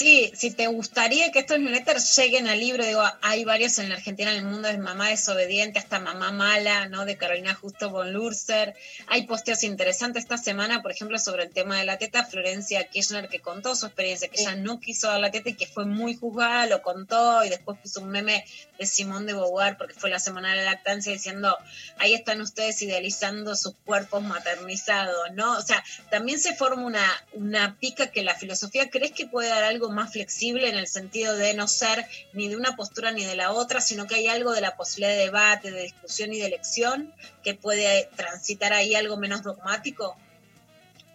Sí, 0.00 0.32
si 0.34 0.50
te 0.50 0.66
gustaría 0.66 1.30
que 1.30 1.40
estos 1.40 1.58
newsletters 1.58 2.16
lleguen 2.16 2.48
al 2.48 2.58
libro, 2.58 2.86
digo, 2.86 3.02
hay 3.20 3.44
varios 3.44 3.78
en 3.78 3.90
la 3.90 3.96
Argentina, 3.96 4.30
en 4.30 4.38
el 4.38 4.44
mundo, 4.46 4.66
de 4.66 4.78
Mamá 4.78 5.10
Desobediente 5.10 5.78
hasta 5.78 5.98
Mamá 5.98 6.32
Mala, 6.32 6.88
¿no? 6.88 7.04
De 7.04 7.18
Carolina 7.18 7.54
Justo 7.54 7.90
von 7.90 8.10
Lurzer. 8.10 8.74
Hay 9.08 9.26
posteos 9.26 9.62
interesantes 9.62 10.22
esta 10.22 10.38
semana, 10.38 10.80
por 10.80 10.90
ejemplo, 10.90 11.18
sobre 11.18 11.42
el 11.42 11.50
tema 11.50 11.76
de 11.78 11.84
la 11.84 11.98
teta, 11.98 12.24
Florencia 12.24 12.88
Kirchner, 12.88 13.28
que 13.28 13.40
contó 13.40 13.76
su 13.76 13.84
experiencia, 13.84 14.28
que 14.28 14.40
ella 14.40 14.54
no 14.54 14.80
quiso 14.80 15.06
dar 15.08 15.20
la 15.20 15.30
teta 15.30 15.50
y 15.50 15.54
que 15.54 15.66
fue 15.66 15.84
muy 15.84 16.16
juzgada, 16.16 16.64
lo 16.64 16.80
contó, 16.80 17.44
y 17.44 17.50
después 17.50 17.78
puso 17.78 18.00
un 18.00 18.08
meme 18.08 18.46
de 18.78 18.86
Simón 18.86 19.26
de 19.26 19.34
Beauvoir, 19.34 19.76
porque 19.76 19.92
fue 19.92 20.08
la 20.08 20.18
semana 20.18 20.48
de 20.48 20.56
la 20.56 20.62
lactancia, 20.62 21.12
diciendo, 21.12 21.54
ahí 21.98 22.14
están 22.14 22.40
ustedes 22.40 22.80
idealizando 22.80 23.54
sus 23.54 23.74
cuerpos 23.84 24.22
maternizados, 24.22 25.30
¿no? 25.34 25.58
O 25.58 25.62
sea, 25.62 25.84
también 26.10 26.40
se 26.40 26.54
forma 26.54 26.86
una, 26.86 27.04
una 27.34 27.76
pica 27.78 28.06
que 28.06 28.22
la 28.22 28.34
filosofía, 28.34 28.88
¿crees 28.88 29.12
que 29.12 29.26
puede 29.26 29.50
dar 29.50 29.64
algo 29.64 29.89
más 29.90 30.12
flexible 30.12 30.68
en 30.68 30.76
el 30.76 30.86
sentido 30.86 31.36
de 31.36 31.54
no 31.54 31.68
ser 31.68 32.06
ni 32.32 32.48
de 32.48 32.56
una 32.56 32.76
postura 32.76 33.12
ni 33.12 33.24
de 33.24 33.36
la 33.36 33.52
otra, 33.52 33.80
sino 33.80 34.06
que 34.06 34.16
hay 34.16 34.28
algo 34.28 34.52
de 34.52 34.60
la 34.60 34.76
posibilidad 34.76 35.16
de 35.16 35.24
debate, 35.24 35.70
de 35.70 35.82
discusión 35.82 36.32
y 36.32 36.38
de 36.38 36.46
elección 36.46 37.14
que 37.42 37.54
puede 37.54 38.08
transitar 38.16 38.72
ahí 38.72 38.94
algo 38.94 39.16
menos 39.16 39.42
dogmático? 39.42 40.16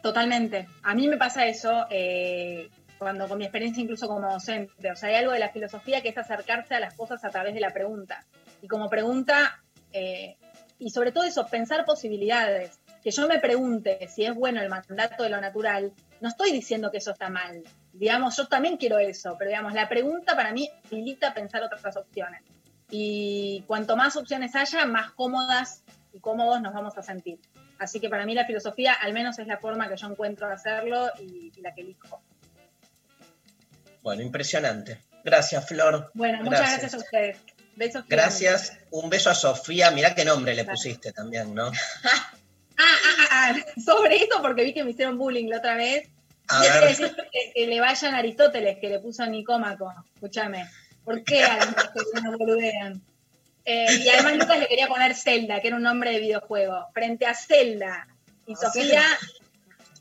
Totalmente. 0.02 0.68
A 0.84 0.94
mí 0.94 1.08
me 1.08 1.18
pasa 1.18 1.48
eso 1.48 1.88
eh, 1.90 2.70
cuando 3.00 3.28
con 3.28 3.38
mi 3.38 3.46
experiencia 3.46 3.82
incluso 3.82 4.08
como 4.08 4.32
docente. 4.32 4.92
O 4.92 4.96
sea, 4.96 5.10
hay 5.10 5.16
algo 5.16 5.32
de 5.32 5.40
la 5.40 5.50
filosofía 5.50 6.02
que 6.02 6.10
es 6.10 6.18
acercarse 6.18 6.76
a 6.76 6.80
las 6.80 6.94
cosas 6.94 7.24
a 7.26 7.30
través 7.30 7.54
de 7.54 7.60
la 7.60 7.72
pregunta. 7.72 8.24
Y 8.62 8.68
como 8.68 8.90
pregunta, 8.90 9.64
eh, 9.94 10.36
y 10.80 10.90
sobre 10.90 11.12
todo 11.12 11.24
eso, 11.24 11.48
pensar 11.48 11.86
posibilidades. 11.86 12.80
Que 13.04 13.12
yo 13.12 13.28
me 13.28 13.40
pregunte 13.40 14.08
si 14.08 14.26
es 14.26 14.34
bueno 14.34 14.62
el 14.62 14.70
mandato 14.70 15.24
de 15.24 15.30
lo 15.30 15.40
natural, 15.40 15.92
no 16.22 16.30
estoy 16.30 16.52
diciendo 16.52 16.92
que 16.92 16.98
eso 16.98 17.12
está 17.12 17.30
mal. 17.30 17.64
Digamos, 17.94 18.36
yo 18.38 18.48
también 18.48 18.78
quiero 18.78 19.00
eso, 19.00 19.36
pero 19.38 19.50
digamos, 19.50 19.74
la 19.74 19.88
pregunta 19.88 20.36
para 20.36 20.52
mí 20.52 20.70
habilita 20.88 21.34
pensar 21.34 21.64
otras 21.64 21.96
opciones. 21.96 22.42
Y 22.90 23.64
cuanto 23.68 23.96
más 23.96 24.16
opciones 24.16 24.56
haya, 24.56 24.86
más 24.86 25.12
cómodas 25.12 25.84
y 26.14 26.20
cómodos 26.20 26.62
nos 26.62 26.74
vamos 26.74 26.98
a 26.98 27.02
sentir. 27.02 27.40
Así 27.80 28.00
que 28.00 28.10
para 28.10 28.26
mí 28.26 28.34
la 28.34 28.46
filosofía 28.46 28.94
al 28.94 29.14
menos 29.14 29.38
es 29.40 29.48
la 29.48 29.58
forma 29.58 29.90
que 29.90 29.98
yo 29.98 30.08
encuentro 30.08 30.48
de 30.48 30.54
hacerlo 30.54 31.10
y, 31.20 31.52
y 31.56 31.62
la 31.62 31.74
que 31.74 31.82
elijo. 31.82 32.22
Bueno, 34.02 34.22
impresionante. 34.22 35.02
Gracias, 35.24 35.68
Flor. 35.68 36.12
Bueno, 36.14 36.44
muchas 36.44 36.60
gracias, 36.60 36.94
a 36.94 36.98
ustedes. 36.98 37.38
Besos. 37.76 38.06
Gracias. 38.08 38.78
Un 38.92 39.10
beso 39.10 39.32
a 39.32 39.34
Sofía. 39.34 39.90
Mirá 39.90 40.14
qué 40.14 40.24
nombre 40.24 40.54
le 40.54 40.64
pusiste 40.64 41.12
también, 41.12 41.56
¿no? 41.56 41.72
Ah, 43.78 43.82
ah, 43.82 43.82
ah, 43.82 43.82
sobre 43.82 44.16
eso, 44.18 44.42
porque 44.42 44.64
vi 44.64 44.74
que 44.74 44.84
me 44.84 44.92
hicieron 44.92 45.18
bullying 45.18 45.48
la 45.48 45.58
otra 45.58 45.76
vez. 45.76 46.10
A 46.48 46.62
ver. 46.62 46.90
decir 46.90 47.16
que, 47.16 47.54
que 47.54 47.68
le 47.68 47.80
vayan 47.80 48.14
a 48.14 48.20
Aristóteles, 48.20 48.78
que 48.80 48.90
le 48.90 49.00
puso 49.00 49.26
Nicómaco. 49.26 49.94
Escúchame. 50.14 50.70
¿Por 51.04 51.24
qué 51.24 51.44
a 51.44 51.58
las 51.58 51.68
mujeres 51.70 52.24
no 52.24 52.38
boludean? 52.38 53.02
Eh, 53.66 54.04
y 54.04 54.10
además 54.10 54.38
Lucas 54.38 54.60
le 54.60 54.68
quería 54.68 54.88
poner 54.88 55.16
Zelda, 55.16 55.60
que 55.60 55.68
era 55.68 55.78
un 55.78 55.84
nombre 55.84 56.12
de 56.12 56.20
videojuego. 56.20 56.88
Frente 56.94 57.26
a 57.26 57.34
Zelda 57.34 58.08
y 58.46 58.56
Sofía, 58.56 59.04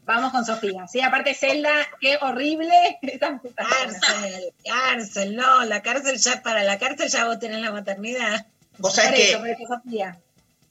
vamos 0.04 0.32
con 0.32 0.44
Sofía. 0.44 0.86
Sí, 0.86 1.00
aparte 1.00 1.34
Zelda, 1.34 1.72
qué 2.00 2.18
horrible. 2.20 2.98
Cárcel, 3.20 4.52
cárcel, 4.64 5.36
no, 5.36 5.64
la 5.64 5.82
cárcel 5.82 6.18
ya, 6.18 6.42
para 6.42 6.62
la 6.62 6.78
cárcel 6.78 7.08
ya 7.08 7.24
vos 7.24 7.38
tenés 7.38 7.60
la 7.60 7.72
maternidad. 7.72 8.46
Vos 8.78 8.94
sabés 8.94 9.36
que 9.36 9.66
Sofía. 9.66 10.18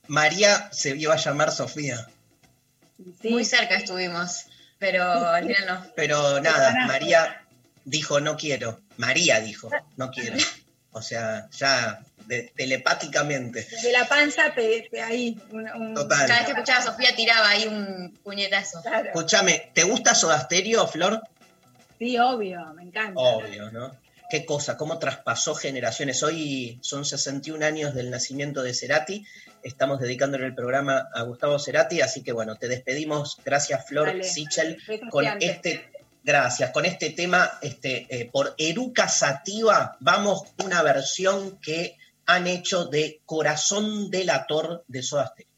María 0.08 0.70
se 0.72 0.96
iba 0.96 1.14
a 1.14 1.18
llamar 1.18 1.52
Sofía. 1.52 2.08
Muy 3.24 3.46
cerca 3.46 3.76
estuvimos, 3.76 4.46
pero 4.80 5.04
al 5.04 5.46
final 5.46 5.66
no. 5.68 5.86
Pero 5.96 6.40
nada, 6.42 6.86
María 6.88 7.42
dijo 7.86 8.20
no 8.20 8.38
quiero. 8.38 8.80
María 8.98 9.40
dijo 9.40 9.70
no 9.98 10.12
quiero. 10.12 10.38
O 10.92 11.02
sea, 11.02 11.48
ya 11.58 12.02
de- 12.28 12.52
telepáticamente. 12.56 13.68
De 13.82 13.92
la 13.92 14.06
panza, 14.08 14.54
te, 14.54 14.88
te- 14.92 15.02
ahí. 15.02 15.38
un- 15.52 15.70
un- 15.70 15.94
Total. 15.96 16.28
Cada 16.28 16.40
vez 16.40 16.46
que 16.46 16.52
escuchaba 16.52 16.80
a 16.80 16.84
Sofía 16.84 17.16
tiraba 17.16 17.50
ahí 17.50 17.66
un 17.68 18.18
puñetazo. 18.24 18.82
Escúchame, 19.06 19.72
¿te 19.74 19.84
gusta 19.84 20.14
Soda 20.16 20.40
Stereo, 20.42 20.88
Flor? 20.88 21.22
Sí, 22.00 22.18
obvio, 22.20 22.66
me 22.76 22.84
encanta. 22.84 23.20
Obvio, 23.20 23.72
¿no? 23.72 23.96
Qué 24.30 24.46
cosa, 24.46 24.78
cómo 24.78 24.98
traspasó 25.00 25.54
generaciones. 25.56 26.22
Hoy 26.24 26.80
son 26.82 27.06
61 27.06 27.64
años 27.64 27.94
del 27.94 28.10
nacimiento 28.10 28.64
de 28.64 28.74
Cerati. 28.74 29.26
Estamos 29.64 30.00
dedicándole 30.00 30.46
el 30.46 30.56
programa 30.56 31.10
a 31.14 31.24
Gustavo 31.24 31.58
Cerati, 31.60 32.02
así 32.02 32.22
que 32.22 32.32
bueno, 32.32 32.56
te 32.56 32.68
despedimos. 32.68 33.38
Gracias, 33.44 33.86
Flor 33.88 34.08
Dale. 34.08 34.24
Sichel, 34.24 34.78
con 35.10 35.26
este. 35.40 35.90
Gracias, 36.26 36.72
con 36.72 36.86
este 36.86 37.10
tema, 37.10 37.52
este, 37.62 38.08
eh, 38.10 38.30
por 38.32 38.56
Eruca 38.58 39.10
Sativa, 39.10 39.98
vamos 40.00 40.44
una 40.64 40.82
versión 40.82 41.60
que 41.60 41.98
han 42.26 42.48
hecho 42.48 42.86
de 42.86 43.20
Corazón 43.26 44.10
Delator 44.10 44.86
de 44.88 45.04
Soda 45.04 45.28
Stereo. 45.28 45.53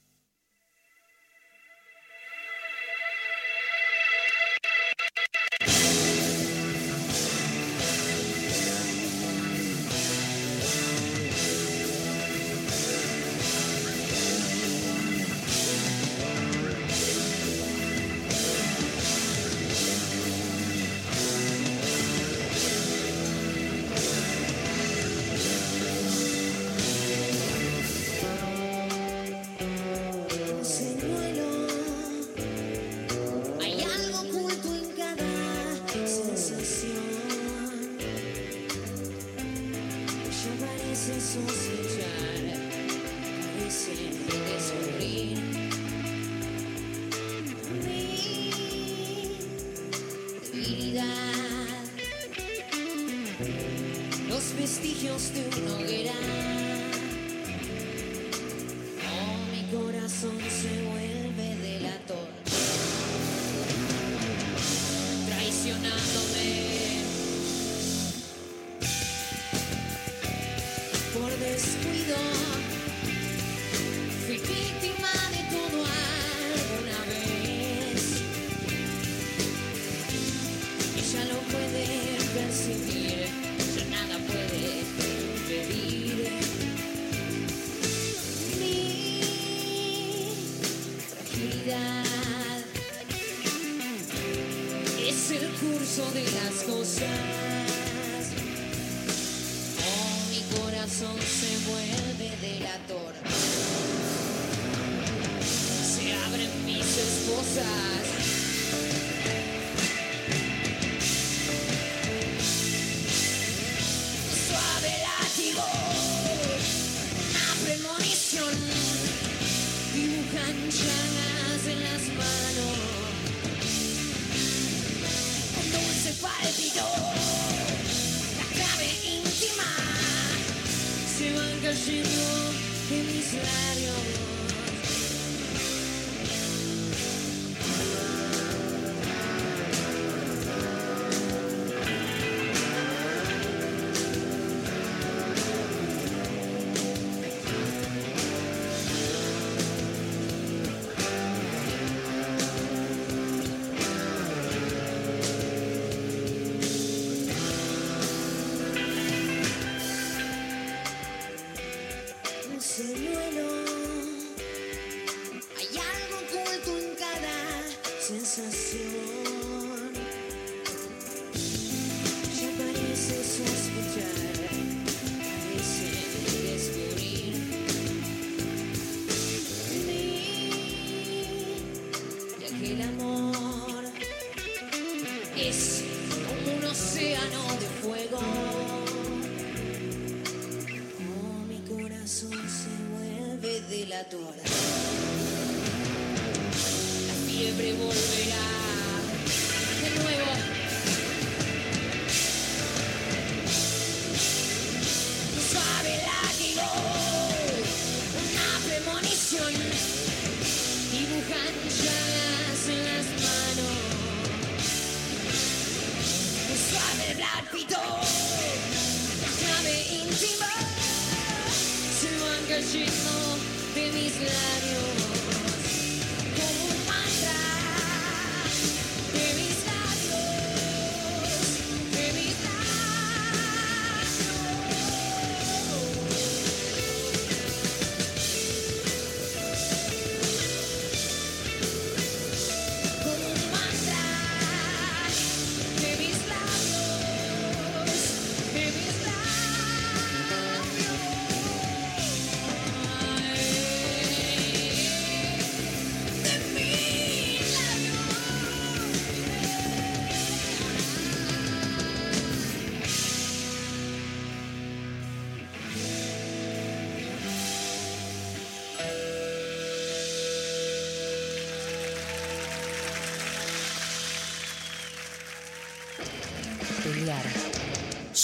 De 133.36 133.64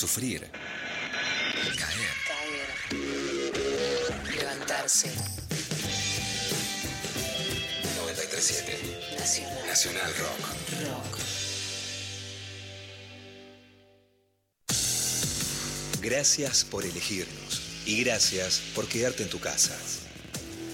Sufrir. 0.02 0.50
Caer. 1.78 2.10
Levantarse. 4.36 5.12
937. 7.98 9.16
Nacional. 9.20 9.68
Nacional 9.68 10.12
Rock. 10.18 10.40
Rock. 10.88 11.20
Gracias 16.02 16.66
por 16.66 16.84
elegirnos 16.84 17.62
y 17.86 18.04
gracias 18.04 18.60
por 18.74 18.88
quedarte 18.88 19.22
en 19.22 19.30
tu 19.30 19.40
casa. 19.40 19.78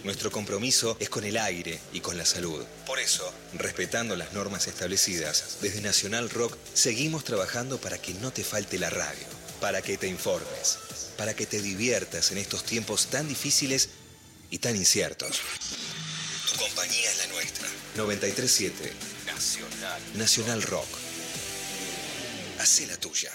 Nuestro 0.06 0.32
compromiso 0.32 0.96
es 1.02 1.10
con 1.10 1.26
el 1.26 1.36
aire 1.36 1.82
y 1.92 2.00
con 2.00 2.18
la 2.18 2.24
salud. 2.24 2.64
Eso, 3.08 3.34
respetando 3.54 4.18
las 4.18 4.34
normas 4.34 4.68
establecidas, 4.68 5.60
desde 5.62 5.80
Nacional 5.80 6.30
Rock 6.30 6.58
seguimos 6.74 7.24
trabajando 7.24 7.80
para 7.80 7.98
que 7.98 8.14
no 8.16 8.34
te 8.34 8.44
falte 8.44 8.78
la 8.78 8.90
radio, 8.90 9.26
para 9.62 9.82
que 9.82 9.98
te 9.98 10.10
informes, 10.10 10.78
para 11.16 11.34
que 11.34 11.46
te 11.46 11.62
diviertas 11.62 12.34
en 12.34 12.38
estos 12.38 12.66
tiempos 12.66 13.08
tan 13.08 13.26
difíciles 13.30 13.92
y 14.50 14.58
tan 14.58 14.76
inciertos. 14.76 15.40
Tu 16.52 16.60
compañía 16.60 17.10
es 17.10 17.18
la 17.20 17.28
nuestra. 17.28 17.70
937 17.96 18.94
Nacional. 19.26 20.02
Nacional 20.16 20.62
Rock. 20.64 20.90
Hacé 22.60 22.88
la 22.88 22.98
tuya. 22.98 23.32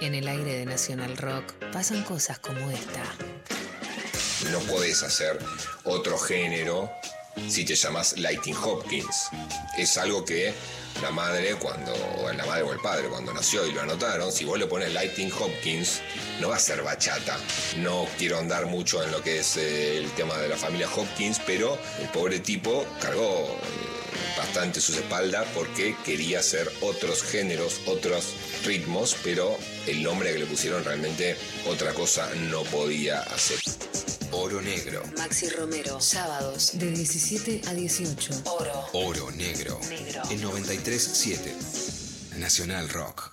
En 0.00 0.14
el 0.14 0.28
aire 0.28 0.54
de 0.54 0.66
Nacional 0.66 1.16
Rock 1.16 1.52
pasan 1.72 2.04
cosas 2.04 2.38
como 2.38 2.70
esta. 2.70 3.02
No 4.52 4.60
podés 4.60 5.02
hacer 5.02 5.36
otro 5.82 6.16
género 6.16 6.88
si 7.48 7.64
te 7.64 7.74
llamas 7.74 8.18
Lighting 8.18 8.56
Hopkins. 8.56 9.28
Es 9.76 9.96
algo 9.98 10.24
que 10.24 10.52
la 11.00 11.10
madre 11.10 11.54
cuando, 11.56 11.92
o 12.18 12.32
la 12.32 12.44
madre 12.44 12.62
o 12.62 12.72
el 12.72 12.80
padre 12.80 13.08
cuando 13.08 13.32
nació 13.32 13.66
y 13.66 13.72
lo 13.72 13.80
anotaron, 13.80 14.30
si 14.32 14.44
vos 14.44 14.58
le 14.58 14.66
pones 14.66 14.92
Lighting 14.92 15.32
Hopkins, 15.32 16.00
no 16.40 16.50
va 16.50 16.56
a 16.56 16.60
ser 16.60 16.82
bachata. 16.82 17.38
No 17.78 18.06
quiero 18.18 18.38
andar 18.38 18.66
mucho 18.66 19.02
en 19.02 19.10
lo 19.10 19.22
que 19.22 19.40
es 19.40 19.56
eh, 19.56 19.98
el 19.98 20.10
tema 20.12 20.36
de 20.38 20.48
la 20.48 20.56
familia 20.56 20.88
Hopkins, 20.94 21.40
pero 21.46 21.78
el 22.00 22.08
pobre 22.08 22.40
tipo 22.40 22.86
cargó 23.00 23.46
eh, 23.46 24.36
bastante 24.36 24.80
sus 24.80 24.96
espaldas 24.96 25.46
porque 25.54 25.96
quería 26.04 26.40
hacer 26.40 26.70
otros 26.82 27.22
géneros, 27.22 27.80
otros 27.86 28.34
ritmos, 28.64 29.16
pero 29.24 29.56
el 29.86 30.02
nombre 30.02 30.32
que 30.32 30.38
le 30.38 30.46
pusieron 30.46 30.84
realmente 30.84 31.36
otra 31.66 31.92
cosa 31.94 32.28
no 32.50 32.62
podía 32.64 33.20
hacer. 33.20 33.58
Oro 34.32 34.62
Negro. 34.62 35.02
Maxi 35.18 35.50
Romero, 35.50 36.00
sábados 36.00 36.78
de 36.78 36.90
17 36.90 37.62
a 37.68 37.74
18. 37.74 38.42
Oro. 38.46 38.86
Oro 38.94 39.30
Negro. 39.32 39.78
Negro. 39.90 40.22
En 40.30 40.42
93.7. 40.42 42.38
Nacional 42.38 42.88
Rock. 42.88 43.30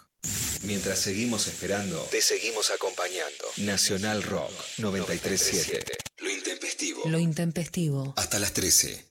Mientras 0.64 1.00
seguimos 1.00 1.48
esperando, 1.48 2.02
te 2.12 2.22
seguimos 2.22 2.70
acompañando. 2.70 3.46
Nacional 3.58 4.24
Rock 4.24 4.52
93.7. 4.78 5.86
Lo 6.18 6.30
intempestivo. 6.30 7.02
Lo 7.06 7.18
intempestivo. 7.18 8.14
Hasta 8.18 8.38
las 8.40 8.52
13. 8.52 9.06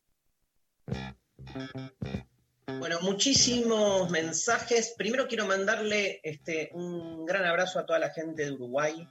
Bueno, 2.79 3.01
muchísimos 3.01 4.11
mensajes. 4.11 4.95
Primero 4.97 5.27
quiero 5.27 5.47
mandarle 5.47 6.21
este, 6.23 6.69
un 6.75 7.25
gran 7.25 7.47
abrazo 7.47 7.79
a 7.79 7.87
toda 7.87 7.99
la 7.99 8.11
gente 8.11 8.45
de 8.45 8.53
Uruguay. 8.53 9.09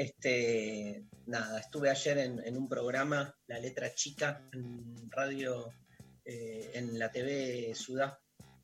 Este, 0.00 1.04
nada, 1.26 1.60
estuve 1.60 1.90
ayer 1.90 2.16
en, 2.16 2.56
un 2.56 2.70
programa, 2.70 3.36
La 3.48 3.58
Letra 3.58 3.94
Chica, 3.94 4.48
en 4.54 5.10
radio, 5.10 5.74
eh, 6.24 6.70
en 6.72 6.98
la 6.98 7.12
TV 7.12 7.74
Ciudad, 7.74 8.16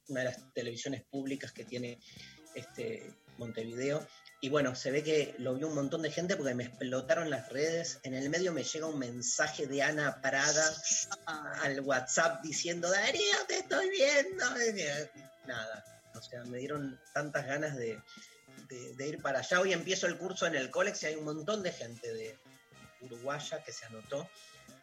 una 0.08 0.20
de 0.20 0.26
las 0.30 0.54
televisiones 0.54 1.04
públicas 1.04 1.52
que 1.52 1.66
tiene 1.66 2.00
este 2.54 3.12
Montevideo. 3.36 4.08
Y 4.40 4.48
bueno, 4.48 4.74
se 4.74 4.90
ve 4.90 5.02
que 5.02 5.34
lo 5.36 5.54
vio 5.56 5.68
un 5.68 5.74
montón 5.74 6.00
de 6.00 6.10
gente 6.10 6.36
porque 6.36 6.54
me 6.54 6.64
explotaron 6.64 7.28
las 7.28 7.50
redes. 7.50 8.00
En 8.02 8.14
el 8.14 8.30
medio 8.30 8.54
me 8.54 8.64
llega 8.64 8.86
un 8.86 8.98
mensaje 8.98 9.66
de 9.66 9.82
Ana 9.82 10.22
Prada 10.22 10.64
al 11.60 11.80
WhatsApp 11.80 12.42
diciendo, 12.42 12.90
Darío, 12.90 13.36
te 13.46 13.58
estoy 13.58 13.90
viendo. 13.90 14.46
Y 14.70 15.46
Nada, 15.46 15.84
o 16.14 16.22
sea, 16.22 16.44
me 16.44 16.56
dieron 16.56 16.98
tantas 17.12 17.44
ganas 17.46 17.76
de, 17.76 18.00
de- 18.68 18.94
de 18.94 19.06
ir 19.08 19.22
para 19.22 19.40
allá. 19.40 19.60
Hoy 19.60 19.72
empiezo 19.72 20.06
el 20.06 20.16
curso 20.16 20.46
en 20.46 20.54
el 20.56 20.70
Colex 20.70 21.02
y 21.02 21.06
hay 21.06 21.14
un 21.16 21.24
montón 21.24 21.62
de 21.62 21.72
gente 21.72 22.12
de 22.12 22.36
Uruguaya 23.00 23.62
que 23.64 23.72
se 23.72 23.84
anotó. 23.86 24.28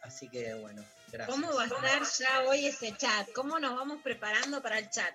Así 0.01 0.27
que 0.30 0.53
bueno, 0.55 0.84
gracias. 1.11 1.30
¿Cómo 1.30 1.53
va 1.55 1.64
a 1.64 1.65
estar 1.65 2.01
ya 2.19 2.41
hoy 2.47 2.65
ese 2.68 2.95
chat? 2.97 3.31
¿Cómo 3.34 3.60
nos 3.60 3.76
vamos 3.76 4.01
preparando 4.03 4.61
para 4.61 4.80
el 4.80 4.89
chat? 4.89 5.14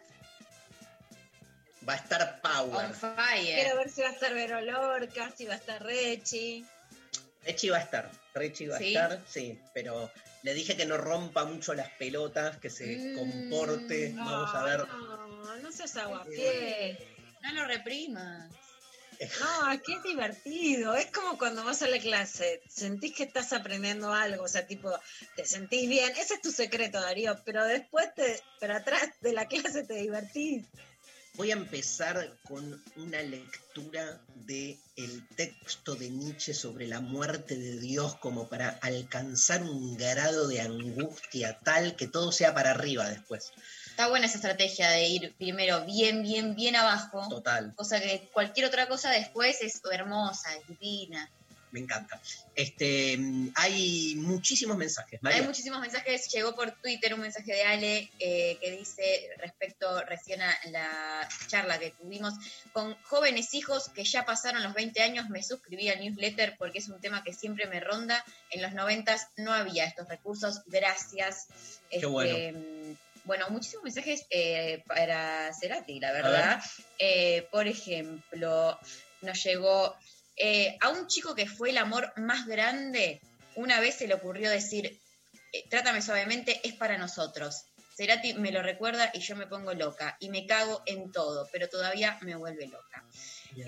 Va 1.89 1.95
a 1.95 1.97
estar 1.97 2.41
Power. 2.41 2.91
Quiero 3.35 3.77
ver 3.77 3.91
si 3.91 4.03
va 4.03 4.09
a 4.09 4.13
estar 4.13 4.35
Vero 4.35 4.61
Lorca, 4.61 5.33
si 5.37 5.47
va 5.47 5.55
a 5.55 5.57
estar 5.57 5.83
Rechi. 5.83 6.67
Rechi 7.45 7.69
va 7.71 7.79
a 7.79 7.81
estar, 7.81 8.11
Rechi 8.35 8.67
va 8.67 8.79
¿Sí? 8.79 8.85
a 8.97 9.03
estar, 9.05 9.23
sí, 9.27 9.59
pero 9.73 10.11
le 10.43 10.53
dije 10.55 10.77
que 10.77 10.85
no 10.85 10.99
rompa 10.99 11.45
mucho 11.45 11.73
las 11.75 11.89
pelotas, 11.91 12.59
que 12.59 12.69
se 12.69 13.15
comporte. 13.15 14.13
Vamos 14.17 14.55
a 14.55 14.65
ver. 14.65 14.87
No, 14.89 15.57
no 15.57 15.73
seas 15.73 15.97
aguapié. 15.97 17.18
No 17.43 17.53
lo 17.55 17.67
reprimas. 17.67 18.51
No, 19.41 19.73
es 19.73 19.83
que 19.83 19.95
es 19.95 20.03
divertido. 20.03 20.95
Es 20.95 21.11
como 21.11 21.39
cuando 21.39 21.65
vas 21.65 21.83
a 21.83 21.89
la 21.89 21.99
clase, 21.99 22.63
sentís 22.69 23.15
que 23.15 23.25
estás 23.25 23.53
aprendiendo 23.53 24.13
algo, 24.13 24.45
o 24.45 24.49
sea, 24.49 24.67
tipo, 24.67 24.91
te 25.35 25.45
sentís 25.45 25.89
bien. 25.89 26.11
Ese 26.17 26.35
es 26.35 26.43
tu 26.43 26.53
secreto, 26.53 27.01
Darío, 27.01 27.41
pero 27.45 27.65
después, 27.65 28.15
te, 28.15 28.41
pero 28.61 28.77
atrás 28.77 29.09
de 29.21 29.33
la 29.33 29.47
clase 29.47 29.85
te 29.85 29.95
divertís. 29.95 30.67
Voy 31.35 31.51
a 31.51 31.55
empezar 31.55 32.37
con 32.43 32.83
una 32.97 33.23
lectura 33.23 34.21
de 34.35 34.77
el 34.97 35.29
texto 35.37 35.95
de 35.95 36.11
Nietzsche 36.11 36.53
sobre 36.53 36.89
la 36.89 37.01
muerte 37.01 37.57
de 37.57 37.79
Dios 37.79 38.17
como 38.17 38.49
para 38.49 38.71
alcanzar 38.83 39.63
un 39.63 39.97
grado 39.97 40.49
de 40.49 40.61
angustia 40.61 41.61
tal 41.61 41.95
que 41.95 42.09
todo 42.09 42.33
sea 42.33 42.55
para 42.55 42.73
arriba 42.73 43.09
después. 43.09 43.53
Está 43.99 44.11
buena 44.11 44.27
esa 44.27 44.37
estrategia 44.37 44.91
de 44.91 45.09
ir 45.09 45.35
primero 45.39 45.85
bien, 45.85 46.23
bien, 46.23 46.55
bien 46.55 46.77
abajo. 46.77 47.27
Total. 47.29 47.75
Cosa 47.75 48.01
que 48.01 48.29
cualquier 48.33 48.67
otra 48.67 48.87
cosa 48.87 49.11
después 49.11 49.61
es 49.61 49.83
hermosa, 49.91 50.55
es 50.55 50.69
divina. 50.69 51.29
Me 51.73 51.81
encanta. 51.81 52.21
Este, 52.55 53.19
hay 53.57 54.15
muchísimos 54.15 54.77
mensajes. 54.77 55.21
María. 55.21 55.41
Hay 55.41 55.47
muchísimos 55.47 55.81
mensajes. 55.81 56.29
Llegó 56.33 56.55
por 56.55 56.71
Twitter 56.81 57.13
un 57.13 57.23
mensaje 57.23 57.53
de 57.53 57.63
Ale 57.65 58.09
eh, 58.21 58.57
que 58.61 58.71
dice 58.71 59.31
respecto 59.39 60.01
recién 60.05 60.43
a 60.43 60.57
la 60.71 61.29
charla 61.49 61.81
que 61.81 61.91
tuvimos 61.91 62.35
con 62.73 62.95
jóvenes 63.03 63.53
hijos 63.55 63.89
que 63.89 64.05
ya 64.05 64.25
pasaron 64.25 64.63
los 64.63 64.75
20 64.75 65.03
años. 65.03 65.29
Me 65.29 65.43
suscribí 65.43 65.89
al 65.89 65.99
newsletter 65.99 66.55
porque 66.57 66.79
es 66.79 66.89
un 66.89 67.01
tema 67.01 67.25
que 67.25 67.33
siempre 67.33 67.67
me 67.67 67.81
ronda. 67.81 68.25
En 68.53 68.63
los 68.63 68.75
90 68.75 69.17
no 69.39 69.53
había 69.53 69.87
estos 69.87 70.07
recursos. 70.07 70.63
Gracias. 70.67 71.49
Este, 71.91 72.07
bueno. 72.07 72.97
Bueno, 73.29 73.45
muchísimos 73.51 73.85
mensajes 73.85 74.25
eh, 74.31 74.83
para 74.87 75.53
Cerati, 75.53 76.01
la 76.01 76.13
verdad. 76.13 76.63
Eh, 76.99 77.47
por 77.53 77.69
ejemplo, 77.69 78.79
nos 79.21 79.45
llegó 79.45 79.95
eh, 80.35 80.79
a 80.81 80.89
un 80.89 81.07
chico 81.09 81.35
que 81.35 81.47
fue 81.47 81.69
el 81.69 81.77
amor 81.77 82.11
más 82.17 82.47
grande. 82.47 83.21
Una 83.55 83.81
vez 83.81 83.97
se 83.97 84.09
le 84.09 84.15
ocurrió 84.15 84.51
decir, 84.51 84.99
eh, 85.53 85.69
trátame 85.69 86.01
suavemente, 86.01 86.59
es 86.67 86.73
para 86.73 86.97
nosotros. 86.97 87.67
Cerati 87.95 88.33
me 88.33 88.51
lo 88.51 88.63
recuerda 88.63 89.11
y 89.13 89.21
yo 89.21 89.37
me 89.37 89.47
pongo 89.47 89.75
loca 89.75 90.17
y 90.21 90.31
me 90.31 90.47
cago 90.47 90.83
en 90.87 91.13
todo, 91.13 91.47
pero 91.53 91.69
todavía 91.69 92.17
me 92.23 92.35
vuelve 92.35 92.67
loca. 92.67 93.05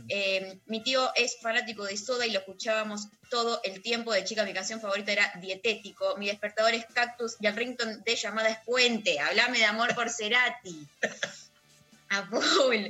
Eh, 0.08 0.58
mi 0.66 0.82
tío 0.82 1.10
es 1.14 1.38
fanático 1.40 1.84
de 1.84 1.96
Soda 1.96 2.26
y 2.26 2.30
lo 2.30 2.40
escuchábamos 2.40 3.08
todo 3.30 3.60
el 3.64 3.82
tiempo. 3.82 4.12
De 4.12 4.24
chica, 4.24 4.44
mi 4.44 4.52
canción 4.52 4.80
favorita 4.80 5.12
era 5.12 5.32
Dietético. 5.40 6.16
Mi 6.16 6.26
despertador 6.26 6.74
es 6.74 6.86
Cactus 6.86 7.36
y 7.40 7.46
el 7.46 7.56
rington 7.56 8.02
de 8.04 8.16
llamada 8.16 8.48
es 8.48 8.58
Puente. 8.64 9.18
Hablame 9.20 9.58
de 9.58 9.64
amor 9.64 9.94
por 9.94 10.10
Cerati. 10.10 10.86
A 12.10 12.26
full. 12.26 12.86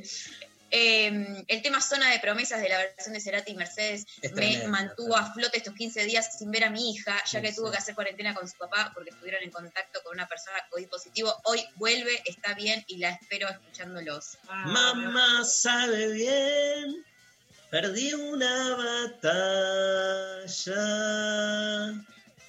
Eh, 0.72 1.44
el 1.48 1.62
tema 1.62 1.80
Zona 1.80 2.10
de 2.10 2.20
Promesas 2.20 2.60
de 2.62 2.68
la 2.68 2.78
versión 2.78 3.12
de 3.12 3.20
Cerati 3.20 3.52
y 3.52 3.56
Mercedes 3.56 4.06
Es 4.22 4.30
me 4.32 4.36
tremendo. 4.36 4.68
mantuvo 4.68 5.16
a 5.16 5.32
flote 5.32 5.58
estos 5.58 5.74
15 5.74 6.04
días 6.04 6.38
sin 6.38 6.50
ver 6.50 6.64
a 6.64 6.70
mi 6.70 6.92
hija, 6.92 7.16
ya 7.24 7.40
Sí, 7.40 7.42
que 7.46 7.52
tuvo 7.52 7.66
sí. 7.66 7.72
que 7.72 7.78
hacer 7.78 7.94
cuarentena 7.96 8.34
con 8.34 8.48
su 8.48 8.56
papá 8.56 8.90
porque 8.94 9.10
estuvieron 9.10 9.42
en 9.42 9.50
contacto 9.50 10.00
con 10.04 10.14
una 10.14 10.28
persona 10.28 10.56
COVID 10.70 10.88
positivo. 10.88 11.34
Hoy 11.44 11.64
vuelve, 11.76 12.22
está 12.24 12.54
bien 12.54 12.84
y 12.86 12.98
la 12.98 13.10
espero 13.10 13.48
escuchándolos. 13.48 14.38
Mamá 14.48 15.44
sabe 15.44 16.12
bien, 16.12 17.04
perdí 17.70 18.14
una 18.14 18.76
batalla. 20.70 22.04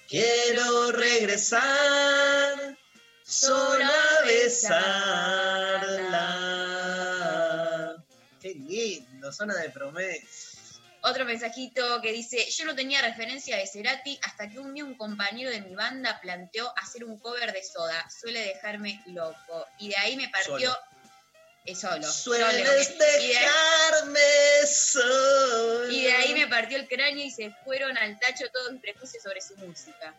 Quiero 0.07 0.91
regresar 0.91 2.77
solo 3.23 3.83
a 3.85 4.25
besarla. 5.71 6.70
Qué 8.41 8.53
lindo, 8.55 9.31
zona 9.31 9.55
de 9.57 9.69
promesa. 9.69 10.25
Otro 11.03 11.25
mensajito 11.25 12.01
que 12.01 12.11
dice, 12.11 12.45
yo 12.51 12.65
no 12.65 12.75
tenía 12.75 13.01
referencia 13.01 13.57
de 13.57 13.65
Cerati 13.65 14.19
hasta 14.23 14.47
que 14.49 14.59
un 14.59 14.73
día 14.73 14.83
un 14.85 14.95
compañero 14.95 15.49
de 15.49 15.61
mi 15.61 15.73
banda 15.73 16.19
planteó 16.21 16.71
hacer 16.77 17.03
un 17.05 17.17
cover 17.19 17.51
de 17.53 17.63
Soda. 17.63 18.07
Suele 18.09 18.39
dejarme 18.41 19.01
loco. 19.07 19.65
Y 19.79 19.89
de 19.89 19.97
ahí 19.97 20.15
me 20.15 20.29
partió... 20.29 20.57
Solo. 20.59 20.77
Eh, 21.65 21.75
solo. 21.75 22.11
Sueles 22.11 22.87
solo. 22.87 23.21
Y 23.21 23.27
de 23.27 23.37
ahí- 23.37 23.45
dejarme 23.45 24.67
solo. 24.67 25.91
Y 25.91 26.01
de 26.03 26.13
ahí 26.13 26.33
me 26.33 26.47
partió 26.47 26.77
el 26.77 26.87
cráneo 26.87 27.23
y 27.25 27.31
se 27.31 27.51
fueron 27.63 27.97
al 27.97 28.19
tacho 28.19 28.45
todos 28.51 28.71
mis 28.71 28.81
prejuicios 28.81 29.21
sobre 29.23 29.41
su 29.41 29.55
música. 29.57 30.13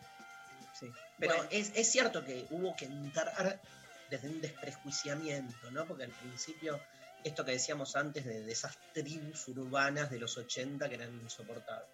Sí, 0.79 0.91
Pero 1.19 1.35
Bueno. 1.35 1.49
es, 1.51 1.71
es 1.75 1.91
cierto 1.91 2.23
que 2.25 2.45
hubo 2.49 2.75
que 2.75 2.85
entrar 2.85 3.59
desde 4.09 4.27
un 4.29 4.41
desprejuiciamiento, 4.41 5.71
¿no? 5.71 5.85
Porque 5.85 6.03
al 6.05 6.11
principio, 6.11 6.81
esto 7.23 7.45
que 7.45 7.51
decíamos 7.51 7.95
antes 7.95 8.25
de, 8.25 8.51
esas 8.51 8.77
tribus 8.93 9.47
urbanas 9.47 10.09
de 10.11 10.19
los 10.19 10.37
80 10.37 10.87
que 10.89 10.95
eran 10.95 11.13
insoportables. 11.21 11.89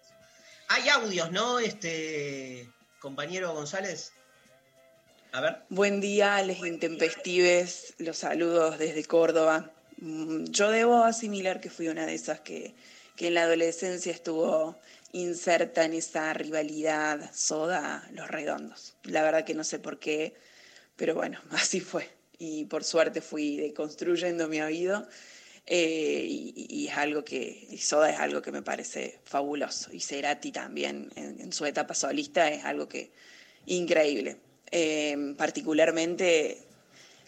Hay 0.68 0.88
audios, 0.88 1.30
¿no? 1.32 1.58
Este 1.58 2.68
compañero 3.00 3.52
González. 3.52 4.12
A 5.32 5.40
ver. 5.40 5.58
Buen 5.68 6.00
día, 6.00 6.42
les 6.42 6.58
intempestives, 6.58 7.94
los 7.98 8.18
saludos 8.18 8.78
desde 8.78 9.04
Córdoba. 9.04 9.70
Mm, 9.98 10.46
Yo 10.46 10.70
debo 10.70 11.04
asimilar 11.04 11.60
que 11.60 11.70
fui 11.70 11.88
una 11.88 12.06
de 12.06 12.14
esas 12.14 12.40
que, 12.40 12.74
que 13.16 13.28
en 13.28 13.34
la 13.34 13.42
adolescencia 13.42 14.12
estuvo 14.12 14.76
inserta 15.12 15.84
en 15.84 15.94
esa 15.94 16.32
rivalidad 16.32 17.30
soda 17.34 18.08
los 18.12 18.28
redondos. 18.28 18.94
La 19.04 19.22
verdad 19.22 19.44
que 19.44 19.54
no 19.54 19.64
sé 19.64 19.78
por 19.78 19.98
qué, 19.98 20.34
pero 20.96 21.14
bueno, 21.14 21.40
así 21.50 21.80
fue. 21.80 22.19
Y 22.40 22.64
por 22.64 22.84
suerte 22.84 23.20
fui 23.20 23.56
deconstruyendo 23.58 24.48
mi 24.48 24.62
oído 24.62 25.06
eh, 25.66 26.24
y, 26.26 26.66
y 26.70 26.88
es 26.88 26.96
algo 26.96 27.22
que, 27.22 27.66
y 27.70 27.76
Soda 27.76 28.10
es 28.10 28.18
algo 28.18 28.40
que 28.40 28.50
me 28.50 28.62
parece 28.62 29.18
fabuloso. 29.24 29.92
Y 29.92 30.00
Cerati 30.00 30.50
también 30.50 31.10
en, 31.16 31.38
en 31.38 31.52
su 31.52 31.66
etapa 31.66 31.92
solista 31.94 32.48
es 32.50 32.64
algo 32.64 32.88
que 32.88 33.10
increíble. 33.66 34.38
Eh, 34.72 35.34
particularmente 35.36 36.62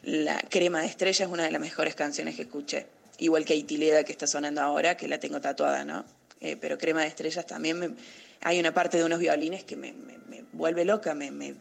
la 0.03 0.41
Crema 0.49 0.81
de 0.81 0.87
Estrella 0.87 1.27
es 1.27 1.31
una 1.31 1.45
de 1.45 1.51
las 1.51 1.61
mejores 1.61 1.95
canciones 1.95 2.35
que 2.37 2.43
escuché. 2.43 2.87
Igual 3.19 3.45
que 3.45 3.55
Itileda 3.55 4.05
que 4.05 4.13
está 4.13 4.27
sonando 4.27 4.63
ahora, 4.63 4.97
que 4.97 5.09
la 5.09 5.21
tengo 5.21 5.43
tatuada, 5.43 5.85
¿no? 5.85 6.07
Eh, 6.41 6.57
pero 6.59 6.79
Crema 6.79 7.03
de 7.03 7.09
Estrellas 7.09 7.47
también 7.47 7.79
me- 7.79 7.91
hay 8.41 8.59
una 8.59 8.73
parte 8.73 8.97
de 8.97 9.05
unos 9.05 9.19
violines 9.21 9.63
que 9.63 9.77
me, 9.77 9.93
me- 9.93 10.17
me 10.27 10.43
vuelve 10.53 10.87
loca, 10.87 11.15
me, 11.15 11.55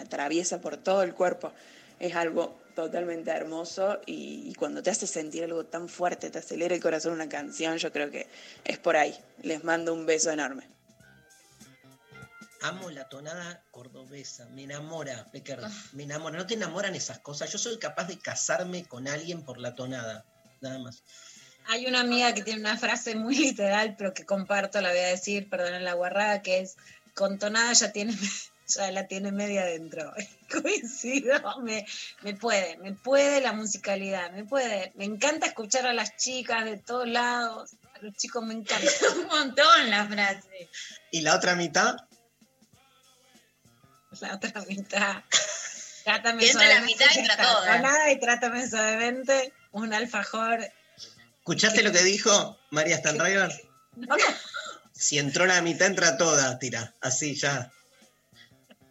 atraviesa 0.00 0.60
por 0.60 0.76
todo 0.76 1.04
el 1.04 1.14
cuerpo. 1.14 1.52
Es 2.00 2.16
algo 2.16 2.65
totalmente 2.76 3.30
hermoso 3.32 4.00
y, 4.06 4.48
y 4.48 4.54
cuando 4.54 4.82
te 4.82 4.90
hace 4.90 5.08
sentir 5.08 5.42
algo 5.42 5.64
tan 5.66 5.88
fuerte, 5.88 6.30
te 6.30 6.38
acelera 6.38 6.74
el 6.74 6.80
corazón 6.80 7.14
una 7.14 7.28
canción, 7.28 7.78
yo 7.78 7.90
creo 7.90 8.10
que 8.10 8.28
es 8.64 8.78
por 8.78 8.96
ahí. 8.96 9.18
Les 9.42 9.64
mando 9.64 9.92
un 9.92 10.06
beso 10.06 10.30
enorme. 10.30 10.68
Amo 12.62 12.90
la 12.90 13.08
tonada 13.08 13.62
cordobesa, 13.70 14.46
me 14.50 14.64
enamora, 14.64 15.26
Becker, 15.32 15.60
me 15.92 16.04
enamora. 16.04 16.36
No 16.36 16.46
te 16.46 16.54
enamoran 16.54 16.94
esas 16.94 17.18
cosas. 17.18 17.50
Yo 17.50 17.58
soy 17.58 17.78
capaz 17.78 18.04
de 18.04 18.18
casarme 18.18 18.84
con 18.84 19.08
alguien 19.08 19.42
por 19.42 19.58
la 19.58 19.74
tonada, 19.74 20.24
nada 20.60 20.78
más. 20.78 21.02
Hay 21.68 21.86
una 21.86 22.00
amiga 22.00 22.32
que 22.34 22.42
tiene 22.42 22.60
una 22.60 22.76
frase 22.76 23.14
muy 23.14 23.36
literal, 23.36 23.96
pero 23.96 24.14
que 24.14 24.24
comparto, 24.24 24.80
la 24.80 24.90
voy 24.90 25.00
a 25.00 25.08
decir, 25.08 25.48
perdonen 25.48 25.84
la 25.84 25.94
guarrada, 25.94 26.42
que 26.42 26.60
es, 26.60 26.76
con 27.14 27.38
tonada 27.38 27.72
ya 27.72 27.92
tiene, 27.92 28.14
ya 28.66 28.90
la 28.90 29.06
tiene 29.06 29.32
media 29.32 29.62
adentro. 29.62 30.12
Coincido, 30.50 31.60
me, 31.62 31.86
me 32.22 32.34
puede, 32.34 32.76
me 32.78 32.92
puede 32.92 33.40
la 33.40 33.52
musicalidad, 33.52 34.30
me 34.32 34.44
puede. 34.44 34.92
Me 34.96 35.04
encanta 35.04 35.46
escuchar 35.46 35.86
a 35.86 35.92
las 35.92 36.16
chicas 36.16 36.64
de 36.64 36.78
todos 36.78 37.08
lados, 37.08 37.74
a 37.94 38.04
los 38.04 38.14
chicos 38.14 38.44
me 38.44 38.54
encanta. 38.54 38.90
Un 39.16 39.26
montón 39.26 39.90
la 39.90 40.06
frase. 40.06 40.68
¿Y 41.10 41.20
la 41.20 41.36
otra 41.36 41.54
mitad? 41.54 41.96
La 44.20 44.34
otra 44.34 44.62
mitad. 44.68 45.22
Trátame 46.04 46.44
Y 46.44 46.48
entra 46.48 46.68
la 46.68 46.80
mitad 46.82 47.06
y. 47.14 47.22
Nada 47.82 48.12
y 48.12 48.20
trátame 48.20 48.68
suavemente, 48.68 49.52
un 49.72 49.92
alfajor. 49.92 50.60
¿Escuchaste 51.38 51.82
lo 51.82 51.92
que 51.92 52.02
dijo 52.02 52.58
María 52.70 52.98
Stanriver? 52.98 53.52
Si 54.98 55.18
entró 55.18 55.44
la 55.44 55.60
mitad, 55.60 55.88
entra 55.88 56.16
toda, 56.16 56.58
tira. 56.58 56.94
Así 57.02 57.34
ya. 57.34 57.70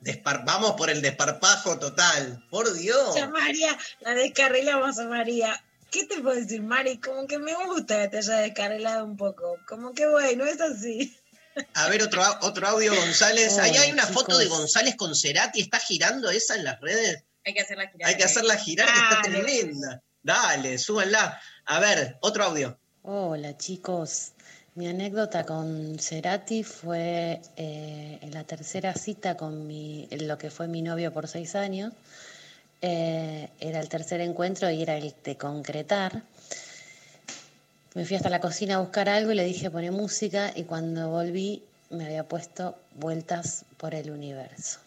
Despar- 0.05 0.45
Vamos 0.45 0.73
por 0.73 0.89
el 0.89 1.01
desparpajo 1.01 1.79
total. 1.79 2.45
Por 2.49 2.71
Dios. 2.73 3.15
Ya, 3.15 3.27
María, 3.27 3.77
la 4.01 4.13
descarrilamos 4.13 4.99
a 4.99 5.05
María. 5.07 5.61
¿Qué 5.91 6.05
te 6.05 6.21
puedo 6.21 6.35
decir, 6.35 6.61
Mari? 6.61 6.99
Como 6.99 7.25
que 7.25 7.39
me 7.39 7.53
gusta 7.65 8.01
que 8.01 8.07
te 8.09 8.17
haya 8.19 8.37
descarrilado 8.37 9.03
un 9.03 9.17
poco. 9.17 9.57
Como 9.67 9.93
que 9.93 10.07
bueno, 10.07 10.45
es 10.45 10.61
así. 10.61 11.17
A 11.73 11.87
ver, 11.87 12.03
otro, 12.03 12.21
otro 12.41 12.67
audio, 12.67 12.93
González. 12.93 13.57
Ahí 13.57 13.71
Hola, 13.71 13.81
hay 13.81 13.91
una 13.91 14.05
foto 14.05 14.37
de. 14.37 14.45
González 14.45 14.95
con 14.95 15.15
Cerati. 15.15 15.61
¿Está 15.61 15.79
girando 15.79 16.29
esa 16.29 16.55
en 16.55 16.65
las 16.65 16.79
redes? 16.81 17.23
Hay 17.45 17.53
que 17.53 17.61
hacerla 17.61 17.87
girar. 17.89 18.09
Hay 18.09 18.17
que 18.17 18.23
hacerla 18.23 18.57
girar, 18.57 18.87
que 18.87 18.99
está 18.99 19.21
tremenda. 19.23 20.03
Dale, 20.21 20.77
súbanla. 20.77 21.41
A 21.65 21.79
ver, 21.79 22.17
otro 22.21 22.43
audio. 22.43 22.77
Hola 23.03 23.55
chicos, 23.57 24.33
mi 24.75 24.87
anécdota 24.87 25.45
con 25.45 25.97
Cerati 25.99 26.63
fue 26.63 27.41
eh, 27.55 28.19
en 28.21 28.31
la 28.33 28.43
tercera 28.43 28.93
cita 28.93 29.37
con 29.37 29.65
mi, 29.65 30.05
lo 30.11 30.37
que 30.37 30.51
fue 30.51 30.67
mi 30.67 30.81
novio 30.81 31.13
por 31.13 31.29
seis 31.29 31.55
años. 31.55 31.93
Eh, 32.81 33.49
era 33.61 33.79
el 33.79 33.87
tercer 33.87 34.19
encuentro 34.19 34.69
y 34.69 34.81
era 34.81 34.97
el 34.97 35.13
de 35.23 35.37
concretar. 35.37 36.23
Me 37.93 38.05
fui 38.05 38.17
hasta 38.17 38.29
la 38.29 38.41
cocina 38.41 38.75
a 38.75 38.79
buscar 38.79 39.07
algo 39.07 39.31
y 39.31 39.35
le 39.35 39.45
dije 39.45 39.71
pone 39.71 39.91
música 39.91 40.51
y 40.53 40.63
cuando 40.63 41.09
volví 41.09 41.63
me 41.89 42.05
había 42.05 42.27
puesto 42.27 42.77
vueltas 42.95 43.63
por 43.77 43.95
el 43.95 44.11
universo. 44.11 44.79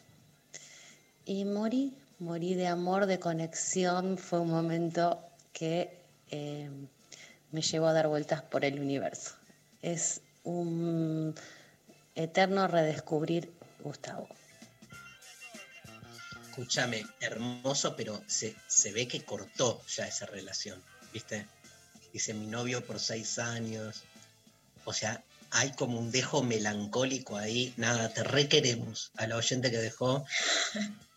Y 1.24 1.46
morí, 1.46 1.94
morí 2.18 2.52
de 2.52 2.66
amor, 2.66 3.06
de 3.06 3.18
conexión. 3.18 4.18
Fue 4.18 4.38
un 4.38 4.50
momento 4.50 5.18
que 5.54 5.96
eh, 6.30 6.68
me 7.52 7.62
llevó 7.62 7.86
a 7.86 7.94
dar 7.94 8.08
vueltas 8.08 8.42
por 8.42 8.66
el 8.66 8.80
universo. 8.80 9.37
Es 9.92 10.20
un 10.44 11.34
eterno 12.14 12.68
redescubrir 12.68 13.50
Gustavo. 13.80 14.28
Escúchame, 16.50 17.06
hermoso, 17.20 17.96
pero 17.96 18.22
se, 18.26 18.54
se 18.66 18.92
ve 18.92 19.08
que 19.08 19.24
cortó 19.24 19.80
ya 19.86 20.06
esa 20.06 20.26
relación, 20.26 20.82
¿viste? 21.14 21.46
Dice 22.12 22.34
mi 22.34 22.46
novio 22.46 22.84
por 22.84 23.00
seis 23.00 23.38
años. 23.38 24.02
O 24.84 24.92
sea, 24.92 25.24
hay 25.50 25.72
como 25.72 25.98
un 25.98 26.10
dejo 26.10 26.42
melancólico 26.42 27.38
ahí. 27.38 27.72
Nada, 27.78 28.10
te 28.10 28.24
requeremos 28.24 29.10
a 29.16 29.26
la 29.26 29.36
oyente 29.36 29.70
que 29.70 29.78
dejó. 29.78 30.26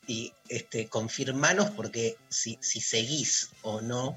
Y 0.07 0.31
este, 0.47 0.87
confirmanos 0.87 1.71
porque 1.71 2.15
si, 2.29 2.57
si 2.61 2.79
seguís 2.79 3.49
o 3.63 3.81
no. 3.81 4.15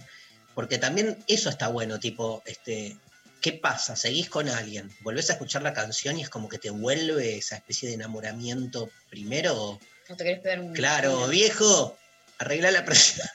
Porque 0.54 0.78
también 0.78 1.24
eso 1.26 1.50
está 1.50 1.66
bueno, 1.66 1.98
tipo, 1.98 2.40
este, 2.46 2.96
¿qué 3.44 3.52
pasa? 3.52 3.94
¿Seguís 3.94 4.30
con 4.30 4.48
alguien? 4.48 4.90
¿Volvés 5.00 5.28
a 5.28 5.34
escuchar 5.34 5.60
la 5.60 5.74
canción 5.74 6.18
y 6.18 6.22
es 6.22 6.30
como 6.30 6.48
que 6.48 6.56
te 6.56 6.70
vuelve 6.70 7.36
esa 7.36 7.56
especie 7.56 7.86
de 7.86 7.94
enamoramiento 7.96 8.90
primero? 9.10 9.78
No 10.08 10.16
te 10.16 10.24
querés 10.24 10.40
pegar 10.40 10.60
un. 10.60 10.72
Claro, 10.72 11.28
viejo, 11.28 11.94
arregla 12.38 12.70
la 12.70 12.86
presión. 12.86 13.28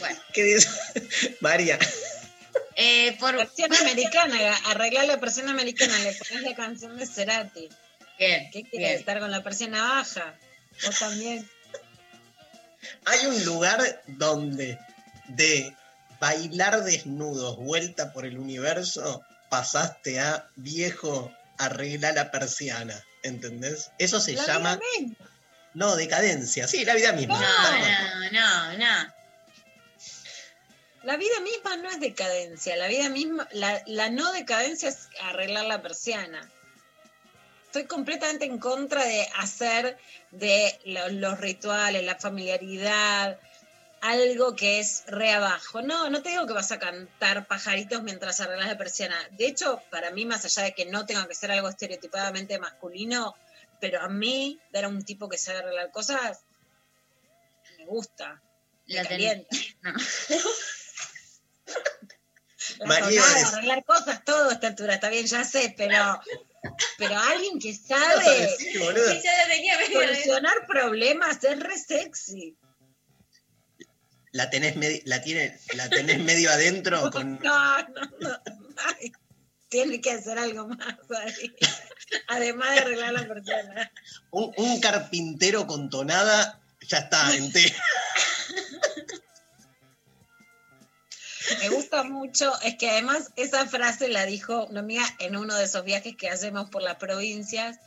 Bueno. 0.00 0.18
¿Qué 0.32 0.42
dice? 0.42 0.70
María. 1.40 1.78
Eh, 2.76 3.14
por 3.20 3.36
Versión 3.36 3.74
americana, 3.74 4.56
arreglar 4.68 5.04
la 5.04 5.20
presión 5.20 5.50
americana, 5.50 5.98
le 5.98 6.14
pones 6.14 6.44
la 6.44 6.54
canción 6.54 6.96
de 6.96 7.04
Cerati. 7.04 7.68
Bien. 8.18 8.48
¿Qué 8.50 8.62
quieres? 8.62 8.88
bien. 8.88 8.98
¿Estar 9.00 9.20
con 9.20 9.30
la 9.30 9.42
persiana 9.42 9.82
baja? 9.82 10.34
Vos 10.82 10.98
también. 10.98 11.46
Hay 13.04 13.26
un 13.26 13.44
lugar 13.44 14.02
donde 14.06 14.78
de 15.36 15.74
bailar 16.20 16.84
desnudos, 16.84 17.56
vuelta 17.56 18.12
por 18.12 18.24
el 18.26 18.38
universo, 18.38 19.22
pasaste 19.50 20.20
a 20.20 20.48
viejo, 20.56 21.32
arregla 21.58 22.12
la 22.12 22.30
persiana. 22.30 23.02
¿Entendés? 23.22 23.90
Eso 23.98 24.20
se 24.20 24.32
La 24.32 24.46
llama. 24.46 24.80
vida. 24.98 25.14
No, 25.74 25.94
decadencia. 25.96 26.66
Sí, 26.66 26.84
la 26.84 26.94
vida 26.94 27.12
misma. 27.12 27.38
No, 27.38 28.30
no, 28.30 28.30
no, 28.32 28.78
no. 28.78 29.12
La 31.04 31.16
vida 31.16 31.40
misma 31.42 31.76
no 31.76 31.90
es 31.90 31.98
decadencia, 31.98 32.76
la 32.76 32.86
vida 32.86 33.08
misma, 33.08 33.48
la, 33.52 33.82
la 33.86 34.08
no 34.10 34.32
decadencia 34.32 34.88
es 34.88 35.08
arreglar 35.20 35.64
la 35.64 35.82
persiana. 35.82 36.48
Estoy 37.66 37.86
completamente 37.86 38.44
en 38.44 38.58
contra 38.58 39.04
de 39.04 39.26
hacer 39.36 39.98
de 40.30 40.78
lo- 40.84 41.08
los 41.08 41.40
rituales, 41.40 42.04
la 42.04 42.16
familiaridad, 42.16 43.38
algo 44.02 44.54
que 44.56 44.80
es 44.80 45.04
re 45.06 45.32
abajo. 45.32 45.80
No, 45.80 46.10
no 46.10 46.22
te 46.22 46.30
digo 46.30 46.46
que 46.46 46.52
vas 46.52 46.72
a 46.72 46.78
cantar 46.80 47.46
pajaritos 47.46 48.02
mientras 48.02 48.40
arreglas 48.40 48.66
la 48.66 48.76
persiana. 48.76 49.16
De 49.30 49.46
hecho, 49.46 49.80
para 49.90 50.10
mí, 50.10 50.26
más 50.26 50.44
allá 50.44 50.64
de 50.64 50.74
que 50.74 50.86
no 50.86 51.06
tenga 51.06 51.26
que 51.28 51.34
ser 51.36 51.52
algo 51.52 51.68
estereotipadamente 51.68 52.58
masculino, 52.58 53.34
pero 53.80 54.00
a 54.02 54.08
mí, 54.08 54.60
ver 54.72 54.84
a 54.86 54.88
un 54.88 55.04
tipo 55.04 55.28
que 55.28 55.38
sabe 55.38 55.58
arreglar 55.60 55.90
cosas, 55.92 56.40
me 57.78 57.86
gusta. 57.86 58.42
Me 58.88 58.94
La 58.96 59.02
ten- 59.04 59.08
calienta. 59.10 59.56
No. 62.78 62.86
María 62.86 63.20
es- 63.20 63.52
arreglar 63.54 63.84
cosas, 63.84 64.24
todo 64.24 64.48
a 64.50 64.52
esta 64.52 64.68
altura, 64.68 64.94
está 64.94 65.08
bien, 65.08 65.26
ya 65.26 65.44
sé, 65.44 65.74
pero, 65.76 66.20
pero 66.98 67.18
alguien 67.18 67.58
que 67.58 67.72
¿Qué 67.72 67.92
vas 67.94 68.02
a 68.02 68.22
sabe? 68.22 68.56
Sí, 68.56 68.72
solucionar 69.92 70.66
problemas 70.66 71.42
es 71.44 71.58
re 71.60 71.76
sexy. 71.78 72.56
La 74.32 74.48
tenés, 74.48 74.74
la, 75.04 75.22
tiene, 75.22 75.58
la 75.74 75.88
tenés 75.90 76.18
medio 76.18 76.50
adentro 76.50 77.10
con. 77.12 77.38
No, 77.40 77.78
no, 77.78 78.00
no. 78.20 78.40
Ay, 78.98 79.12
tiene 79.68 80.00
que 80.00 80.12
hacer 80.12 80.38
algo 80.38 80.68
más 80.68 80.96
ahí. 81.18 81.54
Además 82.28 82.74
de 82.74 82.80
arreglar 82.80 83.12
la 83.12 83.26
persona. 83.28 83.92
Un, 84.30 84.52
un 84.56 84.80
carpintero 84.80 85.66
con 85.66 85.90
tonada, 85.90 86.60
ya 86.88 86.98
está, 86.98 87.34
entero. 87.36 87.74
Me 91.60 91.68
gusta 91.68 92.02
mucho, 92.02 92.52
es 92.62 92.76
que 92.76 92.90
además 92.90 93.30
esa 93.36 93.66
frase 93.66 94.08
la 94.08 94.24
dijo 94.24 94.66
una 94.66 94.80
amiga 94.80 95.04
en 95.18 95.36
uno 95.36 95.54
de 95.54 95.64
esos 95.64 95.84
viajes 95.84 96.16
que 96.16 96.28
hacemos 96.28 96.70
por 96.70 96.82
las 96.82 96.96
provincias. 96.96 97.78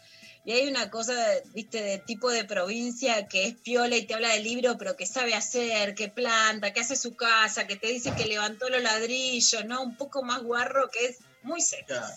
Y 0.45 0.51
hay 0.51 0.67
una 0.67 0.91
cosa, 0.91 1.13
viste, 1.53 1.81
de 1.81 1.97
tipo 1.97 2.29
de 2.29 2.45
provincia 2.45 3.27
que 3.27 3.47
es 3.47 3.55
piola 3.55 3.97
y 3.97 4.05
te 4.05 4.13
habla 4.13 4.29
del 4.29 4.43
libro, 4.43 4.77
pero 4.77 4.95
que 4.95 5.07
sabe 5.07 5.33
hacer, 5.33 5.95
que 5.95 6.07
planta, 6.07 6.71
que 6.71 6.81
hace 6.81 6.95
su 6.95 7.15
casa, 7.15 7.65
que 7.65 7.75
te 7.75 7.87
dice 7.87 8.13
que 8.15 8.27
levantó 8.27 8.69
los 8.69 8.83
ladrillos, 8.83 9.65
¿no? 9.65 9.81
Un 9.81 9.97
poco 9.97 10.21
más 10.21 10.43
guarro, 10.43 10.89
que 10.91 11.07
es 11.07 11.17
muy 11.41 11.61
seco. 11.61 11.87
Claro. 11.87 12.13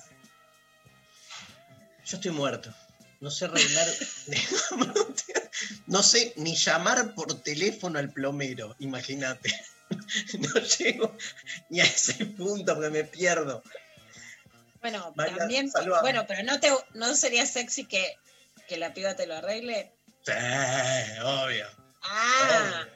Yo 2.05 2.17
estoy 2.17 2.33
muerto. 2.33 2.75
No 3.21 3.31
sé 3.31 3.47
arreglar. 3.47 3.89
no 5.87 6.03
sé 6.03 6.33
ni 6.37 6.55
llamar 6.55 7.15
por 7.15 7.43
teléfono 7.43 7.99
al 7.99 8.13
plomero, 8.13 8.77
imagínate. 8.79 9.53
No 10.39 10.61
llego 10.61 11.17
ni 11.71 11.81
a 11.81 11.85
ese 11.85 12.27
punto 12.27 12.75
porque 12.75 12.91
me 12.91 13.05
pierdo. 13.05 13.63
Bueno, 14.81 15.13
María, 15.17 15.37
también, 15.37 15.71
saludame. 15.71 16.03
bueno, 16.03 16.25
pero 16.27 16.43
no 16.45 16.61
te 16.61 16.71
no 16.95 17.15
sería 17.15 17.47
sexy 17.47 17.85
que, 17.85 18.17
que 18.69 18.77
la 18.77 18.93
piba 18.95 19.15
te 19.17 19.27
lo 19.27 19.37
arregle. 19.37 19.93
Sí, 20.25 20.33
obvio. 21.23 21.67
Ah, 22.03 22.87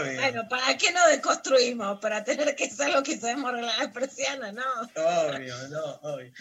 Obvio. 0.00 0.20
bueno, 0.20 0.48
¿para 0.48 0.76
qué 0.76 0.92
nos 0.92 1.06
deconstruimos? 1.08 1.98
Para 2.00 2.24
tener 2.24 2.54
que 2.56 2.68
ser 2.68 2.90
lo 2.90 3.02
que 3.02 3.18
sabemos 3.18 3.50
arreglar 3.50 3.78
las 3.78 3.88
persianas, 3.92 4.52
¿no? 4.54 4.64
Obvio, 4.96 5.56
no, 5.68 5.84
obvio. 6.02 6.32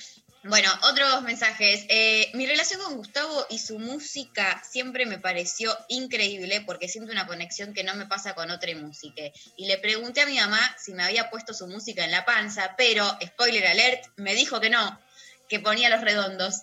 Bueno, 0.44 0.70
otros 0.90 1.22
mensajes. 1.24 1.86
Eh, 1.90 2.32
mi 2.34 2.46
relación 2.46 2.82
con 2.82 2.96
Gustavo 2.96 3.46
y 3.50 3.60
su 3.60 3.78
música 3.78 4.64
siempre 4.64 5.06
me 5.06 5.20
pareció 5.20 5.76
increíble 5.90 6.62
porque 6.66 6.88
siento 6.88 7.12
una 7.12 7.28
conexión 7.28 7.74
que 7.74 7.84
no 7.84 7.94
me 7.96 8.06
pasa 8.06 8.36
con 8.36 8.50
otra 8.50 8.74
música. 8.76 9.22
Y 9.58 9.66
le 9.66 9.78
pregunté 9.78 10.22
a 10.22 10.26
mi 10.26 10.38
mamá 10.38 10.60
si 10.78 10.94
me 10.94 11.04
había 11.04 11.30
puesto 11.30 11.54
su 11.54 11.68
música 11.68 12.06
en 12.06 12.12
la 12.12 12.24
panza, 12.24 12.76
pero, 12.78 13.06
spoiler 13.22 13.68
alert, 13.68 14.06
me 14.16 14.34
dijo 14.34 14.62
que 14.62 14.70
no, 14.70 14.98
que 15.50 15.60
ponía 15.60 15.90
los 15.90 16.02
redondos. 16.02 16.62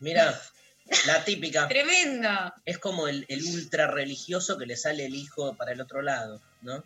Mira, 0.00 0.38
la 1.06 1.24
típica. 1.24 1.66
Tremendo. 1.66 2.52
Es 2.66 2.76
como 2.76 3.08
el, 3.08 3.24
el 3.30 3.42
ultra 3.42 3.86
religioso 3.86 4.58
que 4.58 4.66
le 4.66 4.76
sale 4.76 5.06
el 5.06 5.14
hijo 5.14 5.54
para 5.54 5.72
el 5.72 5.80
otro 5.80 6.02
lado, 6.02 6.42
¿no? 6.60 6.84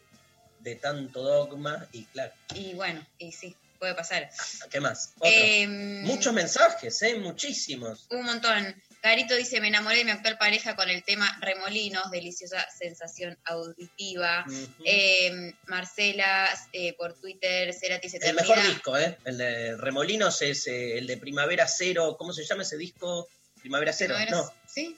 De 0.60 0.77
tanto 0.77 1.20
dogma 1.23 1.89
y 1.90 2.05
claro. 2.05 2.32
Y 2.55 2.74
bueno, 2.74 3.05
y 3.19 3.32
sí, 3.32 3.56
puede 3.78 3.94
pasar. 3.94 4.28
¿Qué 4.70 4.80
más? 4.80 5.14
Em, 5.22 6.02
Muchos 6.02 6.32
mensajes, 6.32 7.00
¿eh? 7.02 7.14
Muchísimos. 7.16 8.06
Un 8.10 8.24
montón. 8.24 8.74
Carito 9.00 9.36
dice, 9.36 9.60
me 9.60 9.68
enamoré 9.68 9.98
de 9.98 10.05
mi 10.06 10.10
actual 10.10 10.36
pareja 10.38 10.74
con 10.74 10.90
el 10.90 11.05
tema 11.05 11.38
Remolinos, 11.40 12.10
deliciosa 12.10 12.66
sensación 12.76 13.38
auditiva. 13.44 14.44
Eh, 14.84 15.55
Marcela, 15.66 16.48
eh, 16.72 16.94
por 16.94 17.14
Twitter, 17.14 17.72
Cerati 17.72 18.09
se 18.09 18.16
El 18.18 18.34
mejor 18.34 18.60
disco, 18.60 18.98
¿eh? 18.98 19.16
El 19.24 19.38
de 19.38 19.76
Remolinos 19.76 20.42
es 20.42 20.66
eh, 20.66 20.98
el 20.98 21.06
de 21.06 21.16
Primavera 21.16 21.68
Cero. 21.68 22.16
¿Cómo 22.18 22.32
se 22.32 22.44
llama 22.44 22.62
ese 22.62 22.76
disco? 22.76 23.28
Primavera 23.60 23.92
Cero, 23.92 24.14
Primavera- 24.16 24.36
no, 24.36 24.52
¿Sí? 24.66 24.96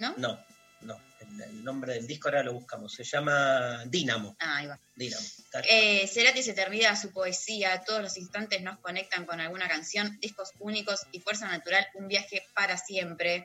No, 0.00 0.14
no. 0.16 0.44
El, 1.44 1.64
nombre 1.64 1.94
del 1.94 2.06
disco 2.06 2.28
ahora 2.28 2.42
lo 2.42 2.54
buscamos. 2.54 2.92
Se 2.92 3.04
llama 3.04 3.84
Dínamo. 3.86 4.36
Ah, 4.38 4.58
ahí 4.58 4.66
va. 4.66 4.78
Dínamo. 4.94 5.26
Eh, 5.68 6.06
Cerati 6.06 6.42
se 6.42 6.52
termina 6.52 6.96
su 6.96 7.12
poesía, 7.12 7.82
todos 7.84 8.02
los 8.02 8.16
instantes 8.16 8.62
nos 8.62 8.78
conectan 8.78 9.26
con 9.26 9.40
alguna 9.40 9.68
canción, 9.68 10.18
discos 10.20 10.52
únicos 10.58 11.06
y 11.12 11.20
fuerza 11.20 11.48
natural, 11.48 11.86
un 11.94 12.08
viaje 12.08 12.46
para 12.54 12.76
siempre. 12.76 13.44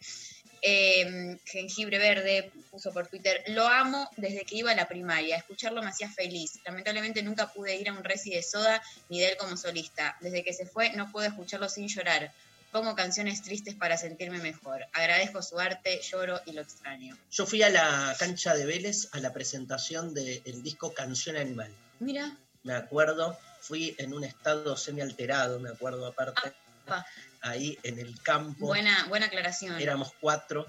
Eh, 0.63 1.37
Jengibre 1.45 1.97
Verde 1.97 2.51
puso 2.69 2.93
por 2.93 3.07
Twitter, 3.07 3.43
lo 3.47 3.67
amo 3.67 4.07
desde 4.17 4.45
que 4.45 4.57
iba 4.57 4.71
a 4.71 4.75
la 4.75 4.87
primaria, 4.87 5.35
escucharlo 5.35 5.81
me 5.81 5.89
hacía 5.89 6.09
feliz. 6.09 6.59
Lamentablemente 6.65 7.23
nunca 7.23 7.51
pude 7.51 7.75
ir 7.75 7.89
a 7.89 7.93
un 7.93 8.03
reci 8.03 8.29
de 8.29 8.43
soda 8.43 8.81
ni 9.09 9.19
de 9.19 9.29
él 9.29 9.37
como 9.37 9.57
solista. 9.57 10.17
Desde 10.21 10.43
que 10.43 10.53
se 10.53 10.67
fue 10.67 10.91
no 10.91 11.11
puedo 11.11 11.27
escucharlo 11.27 11.67
sin 11.67 11.87
llorar. 11.87 12.31
Pongo 12.71 12.95
canciones 12.95 13.41
tristes 13.41 13.75
para 13.75 13.97
sentirme 13.97 14.37
mejor. 14.39 14.85
Agradezco 14.93 15.41
su 15.41 15.59
arte, 15.59 15.99
lloro 16.09 16.39
y 16.45 16.53
lo 16.53 16.61
extraño. 16.61 17.17
Yo 17.31 17.45
fui 17.45 17.61
a 17.63 17.69
la 17.69 18.15
cancha 18.17 18.55
de 18.55 18.65
Vélez 18.65 19.09
a 19.11 19.19
la 19.19 19.33
presentación 19.33 20.13
del 20.13 20.63
disco 20.63 20.93
Canción 20.93 21.35
Animal. 21.35 21.71
Mira, 21.99 22.37
Me 22.63 22.73
acuerdo, 22.73 23.37
fui 23.59 23.93
en 23.97 24.13
un 24.13 24.23
estado 24.23 24.77
semi 24.77 25.01
alterado, 25.01 25.59
me 25.59 25.69
acuerdo 25.69 26.05
aparte, 26.07 26.53
pa, 26.85 27.05
ahí 27.41 27.77
en 27.83 27.99
el 27.99 28.21
campo. 28.21 28.67
buena, 28.67 29.05
buena 29.09 29.25
aclaración. 29.25 29.79
Éramos 29.81 30.13
cuatro, 30.21 30.65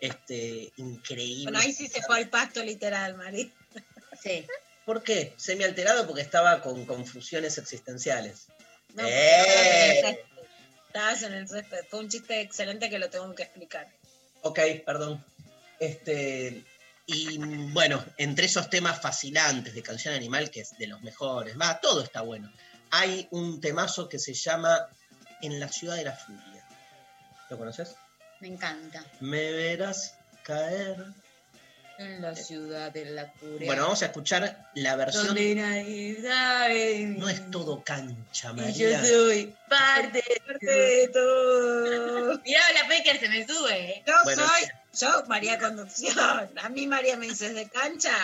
este, 0.00 0.70
increíble. 0.76 1.44
Bueno, 1.44 1.60
ahí 1.60 1.72
sí 1.72 1.88
se 1.88 2.02
fue 2.02 2.18
al 2.18 2.28
pasto 2.28 2.62
literal, 2.62 3.16
Mari. 3.16 3.52
Sí. 4.22 4.46
¿Por 4.84 5.02
qué? 5.02 5.34
Semi 5.36 5.64
alterado 5.64 6.06
porque 6.06 6.22
estaba 6.22 6.60
con 6.60 6.84
confusiones 6.84 7.56
existenciales. 7.56 8.48
No, 8.94 9.04
¡Eh! 9.06 10.24
Estabas 10.98 11.22
en 11.22 11.32
el 11.34 11.46
césped. 11.46 11.84
Fue 11.88 12.00
un 12.00 12.08
chiste 12.08 12.40
excelente 12.40 12.90
que 12.90 12.98
lo 12.98 13.08
tengo 13.08 13.32
que 13.32 13.44
explicar. 13.44 13.86
Ok, 14.42 14.58
perdón. 14.84 15.24
Este, 15.78 16.64
y 17.06 17.38
bueno, 17.72 18.04
entre 18.16 18.46
esos 18.46 18.68
temas 18.68 19.00
fascinantes 19.00 19.74
de 19.76 19.82
Canción 19.84 20.12
Animal, 20.12 20.50
que 20.50 20.62
es 20.62 20.76
de 20.76 20.88
los 20.88 21.00
mejores, 21.02 21.56
va, 21.56 21.78
todo 21.78 22.02
está 22.02 22.22
bueno. 22.22 22.52
Hay 22.90 23.28
un 23.30 23.60
temazo 23.60 24.08
que 24.08 24.18
se 24.18 24.34
llama 24.34 24.88
En 25.40 25.60
la 25.60 25.68
ciudad 25.68 25.94
de 25.94 26.02
la 26.02 26.16
furia. 26.16 26.66
¿Lo 27.48 27.56
conoces? 27.56 27.94
Me 28.40 28.48
encanta. 28.48 29.04
Me 29.20 29.52
verás 29.52 30.16
caer. 30.42 30.96
En 31.98 32.22
la 32.22 32.34
ciudad 32.36 32.92
de 32.92 33.06
la 33.06 33.26
furia. 33.32 33.66
Bueno, 33.66 33.82
vamos 33.82 34.02
a 34.02 34.06
escuchar 34.06 34.70
la 34.74 34.94
versión. 34.94 35.26
Donde 35.26 35.54
nadie 35.56 36.22
sabe. 36.22 37.06
No 37.18 37.28
es 37.28 37.50
todo 37.50 37.82
cancha, 37.82 38.52
Y 38.52 38.72
yo 38.72 38.86
María. 38.90 39.04
soy 39.04 39.54
parte, 39.68 40.22
de 40.60 41.10
todo. 41.12 42.38
Mirá, 42.44 42.60
la 42.80 42.88
Pecker 42.88 43.18
se 43.18 43.28
me 43.28 43.44
sube. 43.46 43.90
¿eh? 43.90 44.02
Yo 44.06 44.14
Bueno, 44.22 44.46
soy, 44.46 44.68
yo 45.00 45.24
María 45.26 45.58
Conducción. 45.58 46.16
A 46.62 46.68
mí 46.68 46.86
María 46.86 47.16
me 47.16 47.26
dices 47.26 47.52
de 47.54 47.68
cancha. 47.68 48.14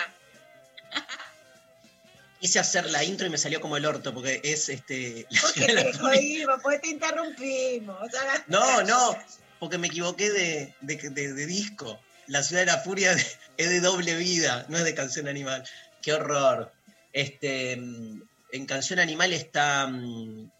Quise 2.39 2.59
hacer 2.59 2.89
la 2.91 3.03
intro 3.03 3.25
y 3.27 3.29
me 3.29 3.37
salió 3.37 3.59
como 3.59 3.75
el 3.77 3.85
orto, 3.85 4.13
porque 4.13 4.39
es 4.43 4.69
este. 4.69 5.25
de 5.55 5.73
la 5.73 6.79
te 6.81 6.87
interrumpimos. 6.87 8.13
Hagas- 8.13 8.43
No, 8.47 8.83
no, 8.83 9.17
porque 9.59 9.77
me 9.77 9.87
equivoqué 9.87 10.29
de, 10.31 10.73
de- 10.81 11.09
de- 11.09 11.33
de 11.33 11.45
disco. 11.45 11.99
La 12.27 12.41
ciudad 12.43 12.61
de 12.61 12.67
la 12.67 12.77
furia 12.79 13.13
de- 13.15 13.25
es 13.57 13.69
de 13.69 13.79
doble 13.79 14.15
vida, 14.15 14.65
no 14.69 14.77
es 14.77 14.83
de 14.83 14.95
canción 14.95 15.27
animal. 15.27 15.63
Qué 16.01 16.13
horror. 16.13 16.71
Este, 17.13 17.75
mm, 17.77 18.21
en 18.51 18.65
canción 18.65 18.99
animal 18.99 19.33
está. 19.33 19.87
mm, 19.87 20.51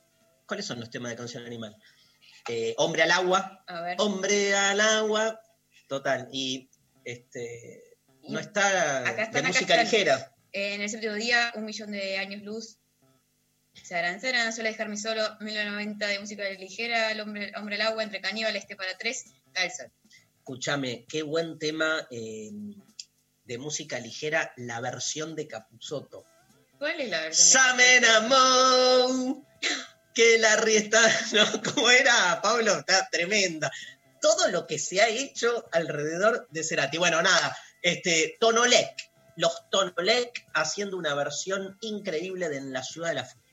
¿Cuáles 0.45 0.65
son 0.65 0.79
los 0.79 0.89
temas 0.89 1.11
de 1.11 1.17
canción 1.17 1.45
animal? 1.45 1.75
Eh, 2.47 2.73
Hombre 2.77 3.03
al 3.03 3.11
agua. 3.11 3.63
A 3.67 3.81
ver. 3.81 3.95
Hombre 3.99 4.55
al 4.55 4.79
agua. 4.79 5.39
Total. 5.87 6.27
Y 6.31 6.69
este. 7.03 7.97
No 8.27 8.39
está 8.39 8.99
Acá 8.99 9.23
están, 9.23 9.33
de 9.33 9.39
acá 9.39 9.47
música 9.49 9.73
están. 9.81 9.85
ligera. 9.85 10.31
En 10.51 10.81
el 10.81 10.89
séptimo 10.89 11.13
día, 11.13 11.51
un 11.55 11.65
millón 11.65 11.91
de 11.91 12.17
años 12.17 12.41
luz. 12.43 12.77
Se 13.73 13.93
arancera, 13.95 14.51
suele 14.51 14.69
dejarme 14.69 14.97
solo. 14.97 15.21
1990 15.41 16.07
de 16.07 16.19
música 16.19 16.43
ligera. 16.51 17.11
El 17.11 17.19
hombre, 17.21 17.51
hombre 17.57 17.75
al 17.75 17.81
agua, 17.81 18.03
entre 18.03 18.21
caníbales, 18.21 18.63
este 18.63 18.75
para 18.75 18.97
tres. 18.97 19.25
Sol. 19.77 19.91
Escúchame, 20.39 21.05
qué 21.09 21.23
buen 21.23 21.57
tema 21.59 22.07
eh, 22.11 22.51
de 23.45 23.57
música 23.57 23.99
ligera, 23.99 24.53
la 24.57 24.81
versión 24.81 25.35
de 25.35 25.47
Capuzotto. 25.47 26.25
¿Cuál 26.77 26.99
es 26.99 27.09
la 27.09 27.21
versión? 27.21 27.63
Samen 27.63 28.03
que 30.13 30.37
la 30.39 30.55
riesta, 30.55 31.01
no, 31.33 31.61
¿cómo 31.61 31.89
era, 31.89 32.41
Pablo? 32.41 32.79
Está 32.79 33.07
tremenda. 33.09 33.71
Todo 34.21 34.47
lo 34.49 34.65
que 34.65 34.79
se 34.79 35.01
ha 35.01 35.07
hecho 35.07 35.67
alrededor 35.71 36.47
de 36.49 36.63
Cerati. 36.63 36.97
Bueno, 36.97 37.21
nada, 37.21 37.55
este, 37.81 38.37
Tonolec, 38.39 39.11
los 39.35 39.69
Tonolec 39.69 40.47
haciendo 40.53 40.97
una 40.97 41.13
versión 41.13 41.77
increíble 41.81 42.49
de 42.49 42.57
En 42.57 42.73
la 42.73 42.83
ciudad 42.83 43.09
de 43.09 43.15
la 43.15 43.25
furia. 43.25 43.44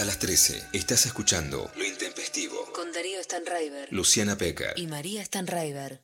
Hasta 0.00 0.12
las 0.12 0.18
13 0.18 0.68
estás 0.72 1.04
escuchando 1.04 1.70
Lo 1.76 1.84
Intempestivo 1.84 2.56
con 2.74 2.90
Darío 2.90 3.22
Stanraiver, 3.22 3.92
Luciana 3.92 4.34
Peca 4.34 4.72
y 4.74 4.86
María 4.86 5.22
Stanraiver. 5.22 6.00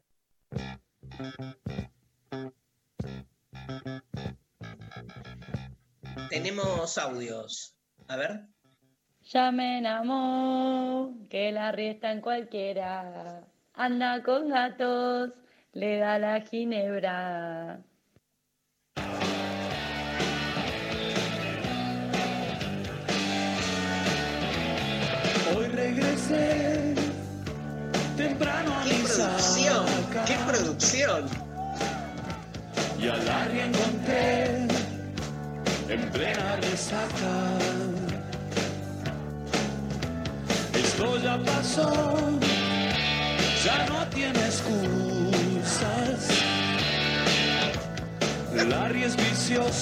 Tenemos 6.29 6.99
audios. 6.99 7.75
A 8.09 8.17
ver. 8.17 8.43
Ya 9.33 9.51
me 9.51 9.79
enamoró, 9.79 11.15
que 11.31 11.51
la 11.51 11.73
riestan 11.73 12.21
cualquiera. 12.21 13.49
Anda 13.73 14.23
con 14.23 14.51
gatos, 14.51 15.31
le 15.73 15.97
da 15.97 16.19
la 16.19 16.43
ginebra. 16.43 17.56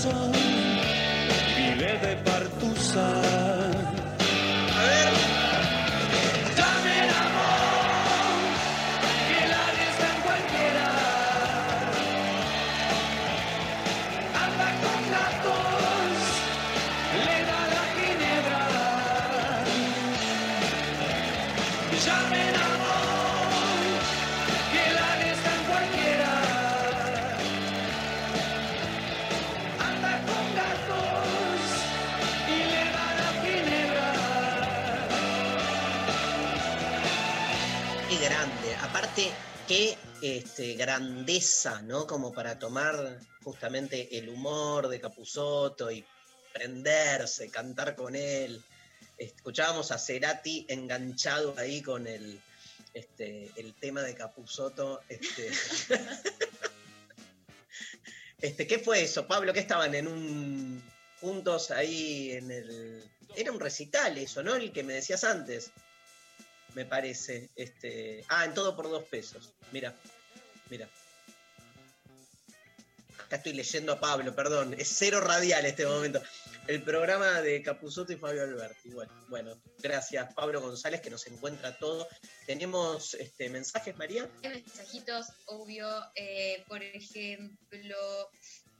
sun. 0.05 0.34
Grandeza, 40.94 41.82
¿no? 41.82 42.06
Como 42.06 42.32
para 42.32 42.58
tomar 42.58 43.18
justamente 43.42 44.16
el 44.16 44.28
humor 44.28 44.86
de 44.88 45.00
Capusotto 45.00 45.90
y 45.90 46.04
prenderse, 46.52 47.50
cantar 47.50 47.96
con 47.96 48.14
él. 48.14 48.62
Escuchábamos 49.18 49.90
a 49.90 49.98
Cerati 49.98 50.66
enganchado 50.68 51.54
ahí 51.58 51.82
con 51.82 52.06
el, 52.06 52.40
este, 52.92 53.50
el 53.56 53.74
tema 53.74 54.02
de 54.02 54.14
Capusotto. 54.14 55.00
Este. 55.08 55.50
este, 58.40 58.66
¿Qué 58.68 58.78
fue 58.78 59.02
eso, 59.02 59.26
Pablo? 59.26 59.52
¿Qué 59.52 59.60
estaban 59.60 59.96
en 59.96 60.06
un 60.06 60.82
juntos 61.20 61.72
ahí 61.72 62.32
en 62.32 62.52
el. 62.52 63.02
Era 63.34 63.50
un 63.50 63.58
recital 63.58 64.16
eso, 64.16 64.44
¿no? 64.44 64.54
El 64.54 64.70
que 64.72 64.84
me 64.84 64.94
decías 64.94 65.24
antes. 65.24 65.72
Me 66.74 66.84
parece. 66.84 67.50
Este. 67.56 68.24
Ah, 68.28 68.44
en 68.44 68.54
todo 68.54 68.76
por 68.76 68.88
dos 68.88 69.04
pesos. 69.04 69.52
Mira, 69.72 69.92
mira. 70.70 70.88
Acá 73.18 73.36
estoy 73.36 73.54
leyendo 73.54 73.92
a 73.92 74.00
Pablo, 74.00 74.34
perdón. 74.34 74.74
Es 74.78 74.88
cero 74.88 75.20
radial 75.20 75.64
este 75.64 75.86
momento. 75.86 76.22
El 76.66 76.82
programa 76.82 77.40
de 77.42 77.62
Capuzotto 77.62 78.12
y 78.12 78.16
Fabio 78.16 78.42
Alberti. 78.42 78.90
Bueno, 78.90 79.12
bueno, 79.28 79.62
gracias 79.78 80.32
Pablo 80.34 80.60
González 80.60 81.00
que 81.00 81.10
nos 81.10 81.26
encuentra 81.26 81.76
todo. 81.78 82.08
Tenemos 82.46 83.14
este, 83.14 83.48
mensajes, 83.48 83.96
María. 83.96 84.28
Hay 84.42 84.50
mensajitos, 84.50 85.26
obvio. 85.46 85.86
eh, 86.14 86.64
por 86.68 86.82
ejemplo, 86.82 87.96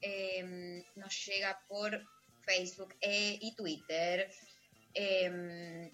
eh, 0.01 0.85
nos 0.97 1.27
llega 1.27 1.59
por 1.69 2.03
Facebook 2.47 2.95
eh, 3.01 3.39
y 3.41 3.55
Twitter. 3.55 4.31
Eh, 4.95 5.93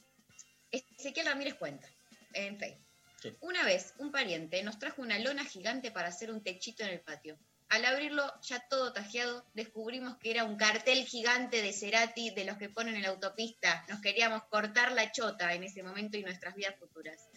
Ezequiel 0.70 1.26
Ramírez 1.26 1.54
cuenta 1.54 1.88
en 2.34 2.58
Facebook. 2.58 2.89
Sí. 3.20 3.32
Una 3.40 3.64
vez 3.64 3.94
un 3.98 4.10
pariente 4.10 4.62
nos 4.62 4.78
trajo 4.78 5.02
una 5.02 5.18
lona 5.18 5.44
gigante 5.44 5.90
para 5.90 6.08
hacer 6.08 6.30
un 6.30 6.42
techito 6.42 6.82
en 6.82 6.90
el 6.90 7.00
patio. 7.00 7.38
Al 7.70 7.84
abrirlo, 7.84 8.24
ya 8.42 8.66
todo 8.68 8.92
tajeado, 8.92 9.46
descubrimos 9.54 10.16
que 10.18 10.32
era 10.32 10.42
un 10.42 10.56
cartel 10.56 11.04
gigante 11.06 11.62
de 11.62 11.72
Cerati 11.72 12.30
de 12.30 12.44
los 12.44 12.58
que 12.58 12.68
ponen 12.68 12.96
en 12.96 13.02
la 13.02 13.10
autopista. 13.10 13.84
Nos 13.88 14.00
queríamos 14.00 14.42
cortar 14.50 14.90
la 14.90 15.12
chota 15.12 15.54
en 15.54 15.62
ese 15.62 15.84
momento 15.84 16.18
y 16.18 16.22
nuestras 16.22 16.56
vidas 16.56 16.74
futuras. 16.80 17.28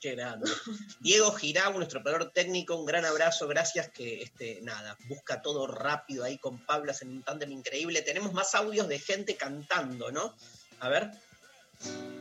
Qué 0.00 0.16
grande. 0.16 0.50
Diego 1.00 1.30
Girau, 1.32 1.74
nuestro 1.74 2.00
operador 2.00 2.32
técnico, 2.32 2.76
un 2.76 2.86
gran 2.86 3.04
abrazo, 3.04 3.46
gracias 3.46 3.90
que 3.90 4.22
este, 4.22 4.60
nada, 4.62 4.96
busca 5.06 5.42
todo 5.42 5.66
rápido 5.66 6.24
ahí 6.24 6.38
con 6.38 6.64
Pablo, 6.64 6.90
hacen 6.90 7.10
un 7.10 7.22
tándem 7.22 7.52
increíble. 7.52 8.00
Tenemos 8.00 8.32
más 8.32 8.54
audios 8.54 8.88
de 8.88 8.98
gente 8.98 9.36
cantando, 9.36 10.10
¿no? 10.10 10.34
A 10.80 10.88
ver. 10.88 11.10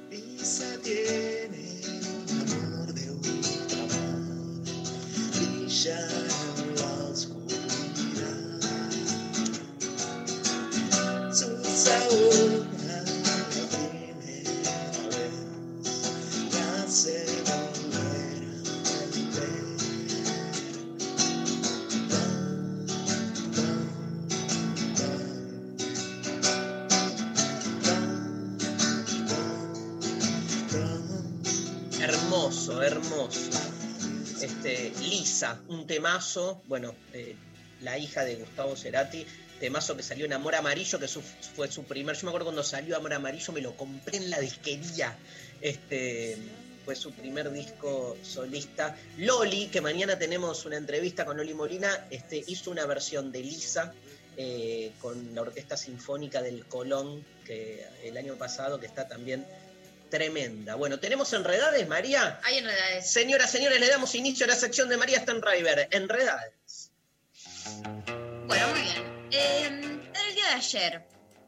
Lisa 0.10 0.78
tiene 0.84 1.82
saúde. 11.82 12.71
Un 35.68 35.88
temazo, 35.88 36.62
bueno, 36.68 36.96
eh, 37.14 37.36
la 37.82 37.98
hija 37.98 38.24
de 38.24 38.36
Gustavo 38.36 38.76
Cerati, 38.76 39.26
temazo 39.60 39.96
que 39.98 40.04
salió 40.04 40.26
en 40.26 40.34
Amor 40.34 40.56
Amarillo, 40.56 41.00
que 41.00 41.08
fue 41.08 41.72
su 41.72 41.84
primer, 41.84 42.16
yo 42.16 42.24
me 42.24 42.30
acuerdo 42.30 42.46
cuando 42.46 42.64
salió 42.64 42.96
Amor 42.96 43.14
Amarillo, 43.14 43.54
me 43.54 43.62
lo 43.62 43.76
compré 43.76 44.18
en 44.18 44.30
la 44.30 44.40
disquería. 44.40 45.18
Este, 45.62 46.38
fue 46.86 46.96
su 46.96 47.12
primer 47.12 47.52
disco 47.52 48.18
solista. 48.24 48.96
Loli, 49.18 49.68
que 49.68 49.82
mañana 49.82 50.18
tenemos 50.18 50.66
una 50.66 50.78
entrevista 50.78 51.26
con 51.26 51.38
Loli 51.38 51.54
Molina, 51.54 52.08
este, 52.10 52.44
hizo 52.48 52.72
una 52.72 52.86
versión 52.86 53.32
de 53.32 53.42
Lisa 53.42 53.94
eh, 54.38 54.92
con 55.02 55.36
la 55.36 55.42
Orquesta 55.42 55.78
Sinfónica 55.78 56.42
del 56.42 56.66
Colón, 56.66 57.24
que 57.46 57.86
el 58.04 58.18
año 58.18 58.36
pasado, 58.36 58.80
que 58.80 58.86
está 58.86 59.08
también 59.08 59.46
tremenda. 60.12 60.76
Bueno, 60.76 61.00
¿tenemos 61.00 61.34
enredades, 61.34 61.88
María? 61.88 62.40
Hay 62.44 62.60
enredades. 62.60 63.12
Señoras, 63.12 63.50
señores, 63.52 63.80
le 63.80 63.88
damos 63.90 64.14
inicio 64.14 64.46
a 64.46 64.50
la 64.50 64.56
sección 64.56 64.88
de 64.90 64.98
María 64.98 65.20
Stanriver. 65.22 65.88
Enredades. 65.90 66.92
Bueno, 68.46 68.68
muy 68.70 68.82
bien. 68.82 69.28
Eh, 69.32 69.64
en 69.66 69.84
el 70.14 70.36
día 70.36 70.46
de 70.50 70.54
ayer 70.54 71.02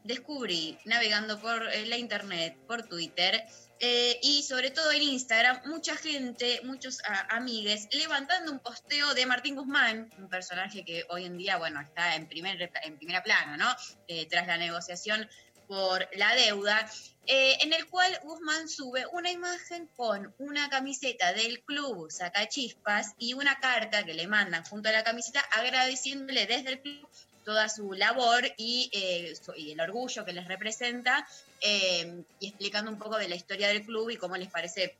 descubrí, 0.04 0.80
navegando 0.86 1.40
por 1.40 1.68
eh, 1.72 1.86
la 1.86 1.98
internet, 1.98 2.58
por 2.68 2.84
Twitter 2.88 3.44
eh, 3.80 4.20
y 4.22 4.44
sobre 4.44 4.72
todo 4.72 4.92
en 4.92 5.02
Instagram, 5.02 5.62
mucha 5.66 5.96
gente, 5.96 6.62
muchos 6.64 7.00
a- 7.06 7.36
amigues, 7.36 7.88
levantando 7.92 8.52
un 8.52 8.60
posteo 8.60 9.14
de 9.14 9.26
Martín 9.26 9.56
Guzmán, 9.56 10.10
un 10.18 10.30
personaje 10.30 10.84
que 10.86 11.06
hoy 11.10 11.26
en 11.26 11.38
día, 11.38 11.58
bueno, 11.58 11.82
está 11.82 12.16
en, 12.16 12.28
primer, 12.28 12.72
en 12.84 12.98
primera 12.98 13.22
plana, 13.24 13.58
¿no? 13.58 13.76
Eh, 14.08 14.26
tras 14.30 14.48
la 14.48 14.58
negociación 14.58 15.30
por 15.68 16.08
la 16.14 16.36
deuda, 16.36 16.90
eh, 17.26 17.58
en 17.62 17.74
el 17.74 17.86
cual 17.88 18.20
Guzmán 18.24 18.68
sube 18.68 19.06
una 19.12 19.32
imagen 19.32 19.88
con 19.96 20.34
una 20.40 20.70
camiseta 20.70 21.34
del 21.34 21.62
club 21.62 22.12
Sacachispas 22.12 23.14
y 23.18 23.34
una 23.34 23.60
carta 23.60 24.04
que 24.04 24.14
le 24.14 24.28
mandan 24.28 24.66
junto 24.66 24.90
a 24.90 24.92
la 24.92 25.04
camiseta 25.04 25.40
agradeciéndole 25.52 26.46
desde 26.46 26.70
el 26.70 26.82
club 26.82 27.08
toda 27.44 27.70
su 27.70 27.94
labor 27.94 28.44
y, 28.58 28.90
eh, 28.94 29.34
y 29.58 29.72
el 29.72 29.82
orgullo 29.82 30.26
que 30.26 30.34
les 30.34 30.48
representa 30.48 31.28
eh, 31.62 32.24
y 32.40 32.48
explicando 32.48 32.92
un 32.92 32.98
poco 32.98 33.18
de 33.18 33.28
la 33.28 33.36
historia 33.36 33.68
del 33.68 33.86
club 33.86 34.10
y 34.10 34.18
cómo 34.18 34.36
les 34.38 34.50
parece 34.50 34.96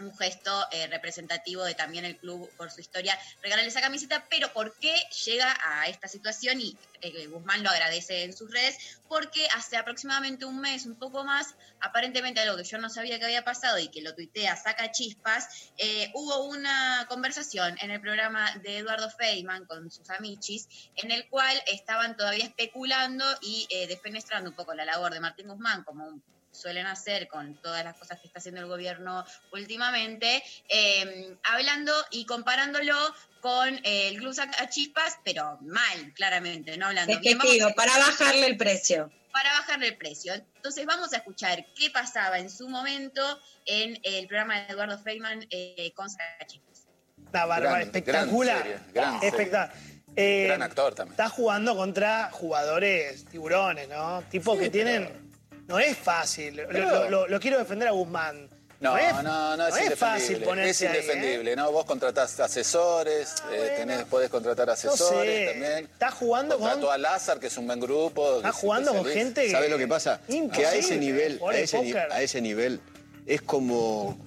un 0.00 0.14
gesto 0.16 0.66
eh, 0.72 0.86
representativo 0.88 1.64
de 1.64 1.74
también 1.74 2.04
el 2.04 2.16
club 2.16 2.50
por 2.56 2.70
su 2.70 2.80
historia, 2.80 3.18
regalarle 3.42 3.70
esa 3.70 3.80
camiseta, 3.80 4.26
pero 4.28 4.52
¿por 4.52 4.74
qué 4.78 4.94
llega 5.24 5.56
a 5.64 5.88
esta 5.88 6.08
situación? 6.08 6.60
Y 6.60 6.76
eh, 7.00 7.26
Guzmán 7.26 7.62
lo 7.62 7.70
agradece 7.70 8.24
en 8.24 8.36
sus 8.36 8.50
redes, 8.50 9.00
porque 9.08 9.46
hace 9.54 9.76
aproximadamente 9.76 10.44
un 10.44 10.60
mes, 10.60 10.86
un 10.86 10.96
poco 10.96 11.24
más, 11.24 11.54
aparentemente 11.80 12.40
algo 12.40 12.56
que 12.56 12.64
yo 12.64 12.78
no 12.78 12.90
sabía 12.90 13.18
que 13.18 13.24
había 13.24 13.44
pasado 13.44 13.78
y 13.78 13.88
que 13.88 14.02
lo 14.02 14.14
tuitea 14.14 14.56
Saca 14.56 14.90
Chispas, 14.92 15.70
eh, 15.78 16.10
hubo 16.14 16.44
una 16.44 17.06
conversación 17.08 17.76
en 17.80 17.90
el 17.90 18.00
programa 18.00 18.54
de 18.56 18.78
Eduardo 18.78 19.10
Feynman 19.10 19.64
con 19.66 19.90
sus 19.90 20.08
amichis, 20.10 20.68
en 20.96 21.10
el 21.10 21.28
cual 21.28 21.62
estaban 21.66 22.16
todavía 22.16 22.44
especulando 22.44 23.24
y 23.40 23.66
defenestrando 23.88 24.50
un 24.50 24.56
poco 24.56 24.74
la 24.74 24.84
labor 24.84 25.12
de 25.12 25.20
Martín 25.20 25.48
Guzmán 25.48 25.84
como 25.84 26.06
un 26.06 26.22
suelen 26.56 26.86
hacer 26.86 27.28
con 27.28 27.54
todas 27.62 27.84
las 27.84 27.96
cosas 27.96 28.18
que 28.20 28.26
está 28.26 28.38
haciendo 28.40 28.60
el 28.60 28.66
gobierno 28.66 29.24
últimamente, 29.52 30.42
eh, 30.68 31.36
hablando 31.44 31.92
y 32.10 32.24
comparándolo 32.26 32.94
con 33.40 33.68
eh, 33.84 34.08
el 34.08 34.18
Club 34.18 34.34
Saca 34.34 34.68
Chispas, 34.68 35.18
pero 35.24 35.58
mal, 35.62 36.12
claramente, 36.14 36.76
no 36.76 36.86
hablando 36.86 37.18
bien. 37.20 37.38
Vamos 37.38 37.54
a- 37.62 37.74
para 37.74 37.96
bajarle 37.98 38.46
el 38.46 38.56
precio. 38.56 39.10
para 39.32 39.52
bajarle 39.52 39.88
el 39.88 39.96
precio. 39.98 40.32
Entonces 40.32 40.86
vamos 40.86 41.12
a 41.12 41.18
escuchar 41.18 41.66
qué 41.78 41.90
pasaba 41.90 42.38
en 42.38 42.48
su 42.48 42.68
momento 42.70 43.20
en 43.66 43.98
el 44.02 44.26
programa 44.28 44.60
de 44.62 44.72
Eduardo 44.72 44.98
Feynman 44.98 45.46
eh, 45.50 45.92
con 45.94 46.08
Sacachispas. 46.08 46.86
Una 47.30 47.44
barba 47.44 47.82
espectacular. 47.82 48.62
gran 48.62 48.72
serie, 48.72 48.92
gran 48.94 49.12
serie. 49.20 49.28
Espectacular. 49.28 49.96
Eh, 50.18 50.44
Gran 50.46 50.62
actor 50.62 50.94
también. 50.94 51.12
Está 51.12 51.28
jugando 51.28 51.76
contra 51.76 52.30
jugadores 52.32 53.26
tiburones, 53.26 53.86
¿no? 53.90 54.22
Tipos 54.30 54.58
que 54.58 54.70
tienen. 54.70 55.25
No 55.68 55.78
es 55.78 55.96
fácil. 55.96 56.56
Lo- 56.56 56.68
Pero- 56.68 56.90
Lo, 56.90 57.10
lo- 57.10 57.28
lo 57.28 57.40
quiero 57.40 57.58
defender 57.58 57.88
a 57.88 57.92
Guzmán. 57.92 58.48
No, 58.78 58.96
es, 58.98 59.10
no, 59.22 59.56
no, 59.56 59.68
es, 59.68 59.74
no 59.74 59.80
es 59.80 59.94
fácil 59.98 60.36
indefendible. 60.36 60.46
ponerse 60.46 60.84
Es 60.84 60.90
ahí, 60.92 60.96
¿eh? 60.98 61.00
indefendible, 61.00 61.56
¿no? 61.56 61.72
Vos 61.72 61.86
contratás 61.86 62.38
asesores, 62.38 63.34
eh, 63.50 63.72
tenés, 63.78 64.04
podés 64.04 64.28
contratar 64.28 64.66
No 64.66 64.74
asesores 64.74 65.34
sé. 65.34 65.46
también. 65.52 65.84
Está 65.90 66.10
jugando 66.10 66.58
con. 66.58 66.68
Contrató 66.68 66.92
a 66.92 66.98
Lázaro, 66.98 67.40
que 67.40 67.46
es 67.46 67.56
un 67.56 67.66
buen 67.66 67.80
grupo. 67.80 68.36
Está 68.36 68.50
que 68.50 68.54
es 68.54 68.60
jugando 68.60 68.92
con 68.94 69.04
gente 69.06 69.50
¿Sabes 69.50 69.70
lo 69.70 69.78
que 69.78 69.88
pasa? 69.88 70.20
Que 70.52 70.66
a 70.66 70.74
ese 70.74 70.98
nivel, 70.98 71.40
ese, 71.54 71.80
ni- 71.82 71.92
a 71.94 72.20
ese 72.20 72.40
nivel, 72.42 72.80
es 73.26 73.40
como, 73.40 74.18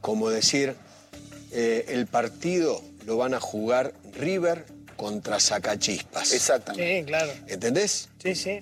como 0.00 0.28
decir, 0.28 0.74
eh, 1.52 1.84
el 1.88 2.08
partido 2.08 2.82
lo 3.06 3.16
van 3.16 3.32
a 3.34 3.38
jugar 3.40 3.92
River 4.12 4.64
contra 4.96 5.38
Sacachispas. 5.38 6.32
Exactamente. 6.32 6.98
Sí, 7.00 7.04
claro. 7.06 7.32
¿Entendés? 7.46 8.08
Sí, 8.20 8.34
sí. 8.34 8.58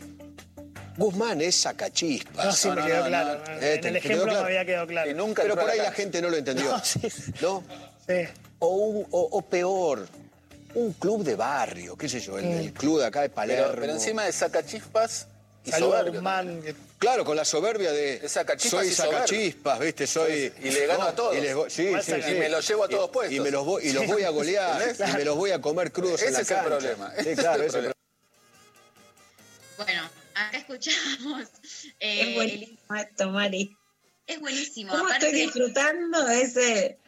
Guzmán 0.96 1.40
es 1.40 1.56
Sacachispas. 1.56 2.44
No, 2.46 2.52
sí, 2.52 2.68
me 2.70 2.84
quedó 2.84 3.06
claro. 3.06 3.42
Eh, 3.60 3.74
en 3.74 3.80
¿te 3.80 3.88
el 3.88 3.96
ejemplo 3.96 4.24
claro? 4.24 4.40
me 4.40 4.46
había 4.46 4.64
quedado 4.64 4.86
claro. 4.86 5.10
Y 5.10 5.14
nunca 5.14 5.42
Pero 5.42 5.56
por 5.56 5.68
ahí 5.70 5.78
la 5.78 5.92
gente 5.92 6.20
no 6.20 6.28
lo 6.30 6.36
entendió. 6.36 6.66
No, 6.70 6.84
sí. 6.84 7.00
¿No? 7.40 7.64
Sí. 8.06 8.28
O, 8.58 8.68
un- 8.68 9.06
o- 9.10 9.28
o 9.32 9.42
peor, 9.42 10.06
un 10.74 10.92
club 10.94 11.24
de 11.24 11.34
barrio, 11.34 11.96
qué 11.96 12.08
sé 12.08 12.20
yo, 12.20 12.38
el, 12.38 12.44
Mm. 12.46 12.52
el 12.58 12.72
club 12.72 13.00
de 13.00 13.06
acá 13.06 13.22
de 13.22 13.28
Palermo. 13.30 13.66
Pero, 13.70 13.80
pero 13.80 13.92
encima 13.94 14.24
de 14.24 14.32
Sacachispas 14.32 15.26
y 15.64 15.72
soberbio. 15.72 16.12
Guzmán. 16.14 16.62
Claro, 16.98 17.24
con 17.24 17.36
la 17.36 17.44
soberbia 17.44 17.90
de 17.90 18.28
sacachispas 18.28 18.80
soy 18.86 18.92
sacachispas, 18.92 19.78
¿viste? 19.80 20.06
Soy 20.06 20.52
Y 20.62 20.70
le 20.70 20.86
gano 20.86 21.02
a 21.04 21.12
todos. 21.14 21.36
Y, 21.36 21.40
les 21.40 21.56
sí, 21.72 21.92
sí, 22.00 22.12
y 22.30 22.34
me 22.34 22.48
los 22.48 22.66
llevo 22.68 22.84
a 22.84 22.88
todos 22.88 23.08
Y- 23.08 23.12
puestos. 23.12 23.36
Y, 23.36 23.40
me 23.40 23.50
los 23.50 23.64
voy, 23.66 23.84
y 23.88 23.92
los 23.92 24.06
voy 24.06 24.22
a 24.22 24.30
golear, 24.30 24.80
y 25.08 25.12
me 25.16 25.24
los 25.24 25.36
voy 25.36 25.50
a 25.50 25.60
comer 25.60 25.90
crudos 25.90 26.22
en 26.22 26.28
Ese 26.28 26.32
la 26.36 26.40
es 26.42 26.50
el 26.50 26.56
cancha. 26.56 26.68
problema, 26.70 27.10
Sí, 27.14 27.20
ese 27.20 27.32
es 27.32 27.38
claro, 27.40 27.62
el 27.62 27.68
ese 27.68 27.78
es 27.80 27.84
el 27.86 27.92
Bueno, 29.78 30.02
acá 30.34 30.58
escuchamos. 30.58 31.48
eh, 32.00 32.30
Es 32.30 32.34
buenísimo 32.34 32.94
esto, 32.96 33.30
Mari. 33.30 33.76
Es 34.26 34.40
buenísimo. 34.40 34.92
¿Cómo 34.92 35.06
aparte- 35.06 35.26
estoy 35.26 35.40
disfrutando 35.40 36.24
de 36.24 36.42
ese, 36.42 36.98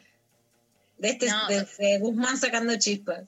de 0.97 1.09
este, 1.09 1.27
No, 1.27 1.47
de, 1.47 1.67
de 1.77 1.99
Guzmán 1.99 2.37
sacando 2.37 2.77
chispas? 2.77 3.23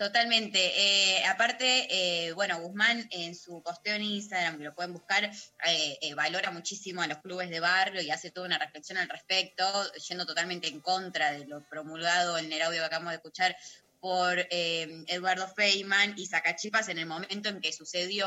Totalmente. 0.00 0.58
Eh, 0.58 1.26
aparte, 1.26 1.86
eh, 1.90 2.32
bueno, 2.32 2.58
Guzmán 2.60 3.06
en 3.10 3.34
su 3.34 3.62
posteo 3.62 3.96
en 3.96 4.02
Instagram, 4.02 4.56
que 4.56 4.64
lo 4.64 4.74
pueden 4.74 4.94
buscar, 4.94 5.30
eh, 5.66 6.14
valora 6.14 6.50
muchísimo 6.50 7.02
a 7.02 7.06
los 7.06 7.18
clubes 7.18 7.50
de 7.50 7.60
barrio 7.60 8.00
y 8.00 8.10
hace 8.10 8.30
toda 8.30 8.46
una 8.46 8.58
reflexión 8.58 8.96
al 8.96 9.10
respecto, 9.10 9.62
yendo 10.08 10.24
totalmente 10.24 10.68
en 10.68 10.80
contra 10.80 11.32
de 11.32 11.44
lo 11.46 11.60
promulgado 11.68 12.38
en 12.38 12.50
el 12.50 12.62
audio 12.62 12.80
que 12.80 12.86
acabamos 12.86 13.10
de 13.10 13.16
escuchar 13.16 13.54
por 14.00 14.38
eh, 14.50 15.04
Eduardo 15.08 15.46
Feynman 15.48 16.14
y 16.16 16.26
Sacachipas 16.26 16.88
en 16.88 16.98
el 16.98 17.06
momento 17.06 17.50
en 17.50 17.60
que 17.60 17.72
sucedió, 17.72 18.26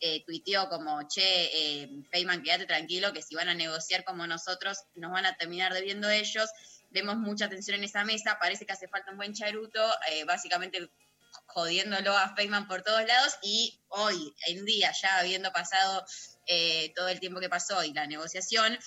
eh, 0.00 0.24
tuiteó 0.24 0.68
como, 0.68 1.06
che, 1.06 1.22
eh, 1.22 1.90
Feynman, 2.10 2.42
quédate 2.42 2.66
tranquilo, 2.66 3.12
que 3.12 3.22
si 3.22 3.34
van 3.34 3.48
a 3.48 3.54
negociar 3.54 4.02
como 4.04 4.26
nosotros, 4.26 4.78
nos 4.94 5.12
van 5.12 5.26
a 5.26 5.36
terminar 5.36 5.74
debiendo 5.74 6.08
ellos. 6.08 6.50
Vemos 6.90 7.16
mucha 7.18 7.48
tensión 7.48 7.76
en 7.76 7.84
esa 7.84 8.04
mesa, 8.04 8.38
parece 8.40 8.64
que 8.64 8.72
hace 8.72 8.88
falta 8.88 9.10
un 9.10 9.18
buen 9.18 9.34
charuto, 9.34 9.80
eh, 10.10 10.24
básicamente 10.24 10.90
jodiéndolo 11.46 12.16
a 12.16 12.34
Feynman 12.34 12.66
por 12.66 12.82
todos 12.82 13.04
lados 13.06 13.38
y 13.42 13.78
hoy 13.88 14.34
en 14.46 14.64
día, 14.64 14.92
ya 15.00 15.18
habiendo 15.18 15.52
pasado 15.52 16.04
eh, 16.46 16.92
todo 16.96 17.08
el 17.08 17.20
tiempo 17.20 17.40
que 17.40 17.48
pasó 17.48 17.84
y 17.84 17.92
la 17.92 18.06
negociación, 18.06 18.78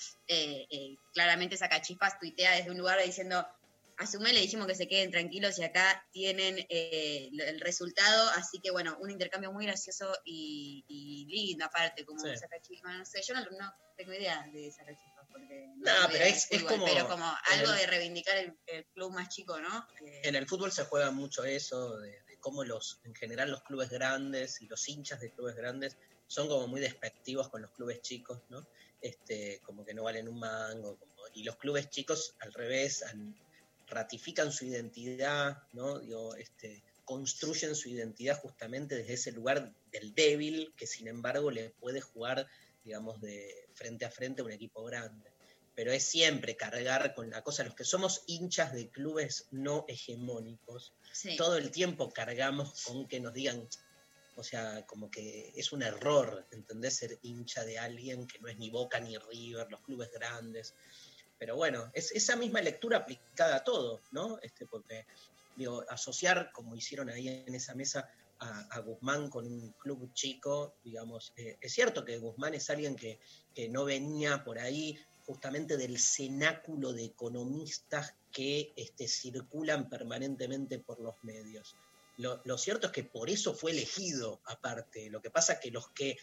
claramente 1.14 1.58
Sacachispas 1.58 2.20
tuitea 2.20 2.56
desde 2.56 2.72
un 2.72 2.78
lugar 2.78 3.02
diciendo, 3.02 3.48
a 4.04 4.08
Sumé 4.08 4.34
le 4.34 4.42
dijimos 4.42 4.68
que 4.68 4.76
se 4.76 4.88
queden 4.88 5.12
tranquilos 5.12 5.58
y 5.60 5.64
acá 5.64 6.06
tienen 6.12 6.58
eh, 6.70 7.30
el 7.32 7.60
resultado, 7.60 8.30
así 8.36 8.60
que 8.62 8.72
bueno, 8.72 8.98
un 9.00 9.10
intercambio 9.12 9.52
muy 9.52 9.66
gracioso 9.66 10.14
y, 10.26 10.84
y 10.88 11.26
lindo 11.28 11.66
aparte, 11.66 12.06
como 12.06 12.20
Sí. 12.20 12.36
Sacachispas, 12.38 12.98
no 12.98 13.06
sé, 13.06 13.22
yo 13.28 13.34
no, 13.34 13.42
no 13.60 13.74
tengo 13.98 14.14
idea 14.14 14.46
de 14.54 14.72
Sacachispas. 14.72 15.28
Porque 15.32 15.66
No, 15.78 15.92
soy 16.04 16.12
pero 16.12 16.26
es- 16.26 16.48
es 16.52 16.62
fútbol, 16.62 16.74
como 16.74 16.86
Pero 16.86 17.08
como 17.08 17.26
algo 17.52 17.72
el- 17.72 17.78
de 17.80 17.88
reivindicar 17.88 18.38
el, 18.38 18.58
el 18.68 18.86
club 18.94 19.12
más 19.14 19.30
chico, 19.30 19.60
¿no? 19.60 19.88
Eh, 20.06 20.22
En 20.26 20.36
el 20.36 20.48
fútbol 20.48 20.72
se 20.72 20.86
juega 20.86 21.10
mucho 21.12 21.44
eso, 21.44 21.98
de, 21.98 22.10
de 22.24 22.38
cómo 22.40 22.64
los, 22.64 23.00
en 23.04 23.16
general 23.16 23.50
los 23.52 23.64
clubes 23.64 23.90
grandes 23.90 24.62
y 24.62 24.68
los 24.68 24.88
hinchas 24.90 25.20
de 25.22 25.32
clubes 25.32 25.56
grandes 25.56 25.98
son 26.28 26.48
como 26.48 26.68
muy 26.68 26.82
despectivos 26.82 27.50
con 27.50 27.62
los 27.62 27.72
clubes 27.72 28.02
chicos, 28.02 28.42
¿no? 28.50 28.68
Este, 29.02 29.60
como 29.64 29.84
que 29.86 29.94
no 29.94 30.04
valen 30.04 30.28
un 30.28 30.40
mango, 30.40 30.98
como- 31.00 31.14
y 31.34 31.44
los 31.44 31.58
clubes 31.58 31.90
chicos 31.90 32.36
al 32.40 32.54
revés, 32.54 33.02
an- 33.04 33.36
ratifican 33.88 34.52
su 34.52 34.66
identidad, 34.66 35.64
¿no? 35.74 36.00
Digo, 36.00 36.36
este, 36.36 36.84
construyen 37.06 37.76
su 37.76 37.90
identidad 37.90 38.40
justamente 38.40 38.96
desde 38.96 39.14
ese 39.14 39.32
lugar 39.32 39.74
del 39.92 40.14
débil, 40.14 40.74
que 40.78 40.88
sin 40.88 41.08
embargo 41.08 41.52
le 41.52 41.72
puede 41.72 42.02
jugar, 42.02 42.48
digamos, 42.84 43.22
de 43.22 43.68
frente 43.74 44.06
a 44.06 44.12
frente 44.12 44.42
a 44.42 44.46
un 44.46 44.52
equipo 44.52 44.84
grande 44.84 45.34
pero 45.76 45.92
es 45.92 46.04
siempre 46.04 46.56
cargar 46.56 47.14
con 47.16 47.30
la 47.30 47.42
cosa. 47.42 47.64
Los 47.64 47.76
que 47.76 47.84
somos 47.84 48.24
hinchas 48.28 48.74
de 48.74 48.90
clubes 48.90 49.48
no 49.52 49.86
hegemónicos, 49.88 50.94
Sí. 51.12 51.36
todo 51.36 51.58
el 51.58 51.72
tiempo 51.72 52.12
cargamos 52.12 52.84
con 52.84 53.08
que 53.08 53.20
nos 53.20 53.34
digan, 53.34 53.68
o 54.36 54.44
sea, 54.44 54.86
como 54.86 55.10
que 55.12 55.52
es 55.56 55.72
un 55.72 55.84
error, 55.84 56.46
¿entendés? 56.52 56.98
Ser 56.98 57.20
hincha 57.22 57.64
de 57.64 57.78
alguien 57.80 58.28
que 58.28 58.40
no 58.40 58.48
es 58.48 58.58
ni 58.58 58.70
Boca 58.70 59.00
ni 59.00 59.18
River, 59.18 59.68
los 59.70 59.82
clubes 59.82 60.12
grandes. 60.12 60.74
Pero 61.44 61.58
bueno, 61.58 61.92
es 61.94 62.10
esa 62.14 62.38
misma 62.38 62.62
lectura 62.62 63.00
aplicada 63.00 63.58
a 63.58 63.64
todo, 63.66 64.00
¿no? 64.14 64.40
Este, 64.42 64.66
porque, 64.66 65.06
digo, 65.58 65.84
asociar, 65.90 66.54
como 66.54 66.74
hicieron 66.74 67.10
ahí 67.10 67.28
en 67.28 67.54
esa 67.54 67.76
mesa, 67.76 68.10
a, 68.40 68.80
Guzmán 68.80 69.30
con 69.30 69.46
un 69.46 69.74
club 69.74 70.14
chico, 70.14 70.76
digamos, 70.86 71.34
eh, 71.36 71.58
es 71.60 71.74
cierto 71.74 72.06
que 72.06 72.18
Guzmán 72.18 72.54
es 72.54 72.70
alguien 72.70 72.96
que, 72.96 73.20
que 73.54 73.68
no 73.68 73.84
venía 73.84 74.46
por 74.46 74.58
ahí 74.58 74.98
justamente 75.26 75.76
del 75.76 76.00
cenáculo 76.00 76.94
de 76.94 77.04
economistas 77.04 78.16
que 78.32 78.72
este, 78.78 79.10
circulan 79.10 79.90
permanentemente 79.90 80.80
por 80.80 81.02
los 81.02 81.16
medios. 81.24 81.76
Lo, 82.16 82.42
lo 82.46 82.58
cierto 82.58 82.88
es 82.88 82.94
que 82.94 83.04
por 83.04 83.30
eso 83.30 83.54
fue 83.54 83.72
elegido 83.72 84.40
aparte. 84.46 85.10
Lo 85.10 85.22
que 85.22 85.30
pasa 85.30 85.54
es 85.54 85.60
que 85.60 85.72
los 85.72 85.90
que 85.90 86.16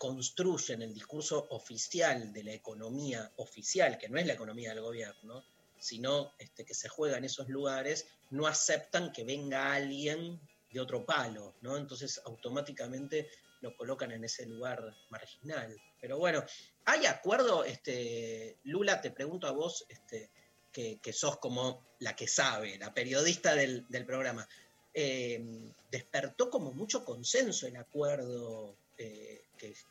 construyen 0.00 0.80
el 0.80 0.94
discurso 0.94 1.46
oficial 1.50 2.32
de 2.32 2.42
la 2.42 2.54
economía 2.54 3.30
oficial, 3.36 3.98
que 3.98 4.08
no 4.08 4.18
es 4.18 4.26
la 4.26 4.32
economía 4.32 4.70
del 4.70 4.80
gobierno, 4.80 5.44
sino 5.78 6.32
este, 6.38 6.64
que 6.64 6.72
se 6.72 6.88
juega 6.88 7.18
en 7.18 7.24
esos 7.24 7.50
lugares, 7.50 8.06
no 8.30 8.46
aceptan 8.46 9.12
que 9.12 9.24
venga 9.24 9.74
alguien 9.74 10.40
de 10.72 10.80
otro 10.80 11.04
palo, 11.04 11.54
¿no? 11.60 11.76
Entonces 11.76 12.18
automáticamente 12.24 13.28
lo 13.60 13.76
colocan 13.76 14.10
en 14.12 14.24
ese 14.24 14.46
lugar 14.46 14.82
marginal. 15.10 15.76
Pero 16.00 16.16
bueno, 16.16 16.42
¿hay 16.86 17.04
acuerdo, 17.04 17.62
este, 17.64 18.56
Lula, 18.64 19.02
te 19.02 19.10
pregunto 19.10 19.48
a 19.48 19.52
vos, 19.52 19.84
este, 19.90 20.30
que, 20.72 21.12
sos 21.12 21.36
como 21.40 21.84
la 21.98 22.16
que 22.16 22.26
sabe, 22.26 22.78
la 22.78 22.94
periodista 22.94 23.54
del, 23.54 23.86
del 23.90 24.06
programa, 24.06 24.48
eh, 24.94 25.70
despertó 25.90 26.48
como 26.48 26.72
mucho 26.72 27.04
consenso 27.04 27.66
el 27.66 27.76
acuerdo 27.76 28.78
eh, 28.96 29.44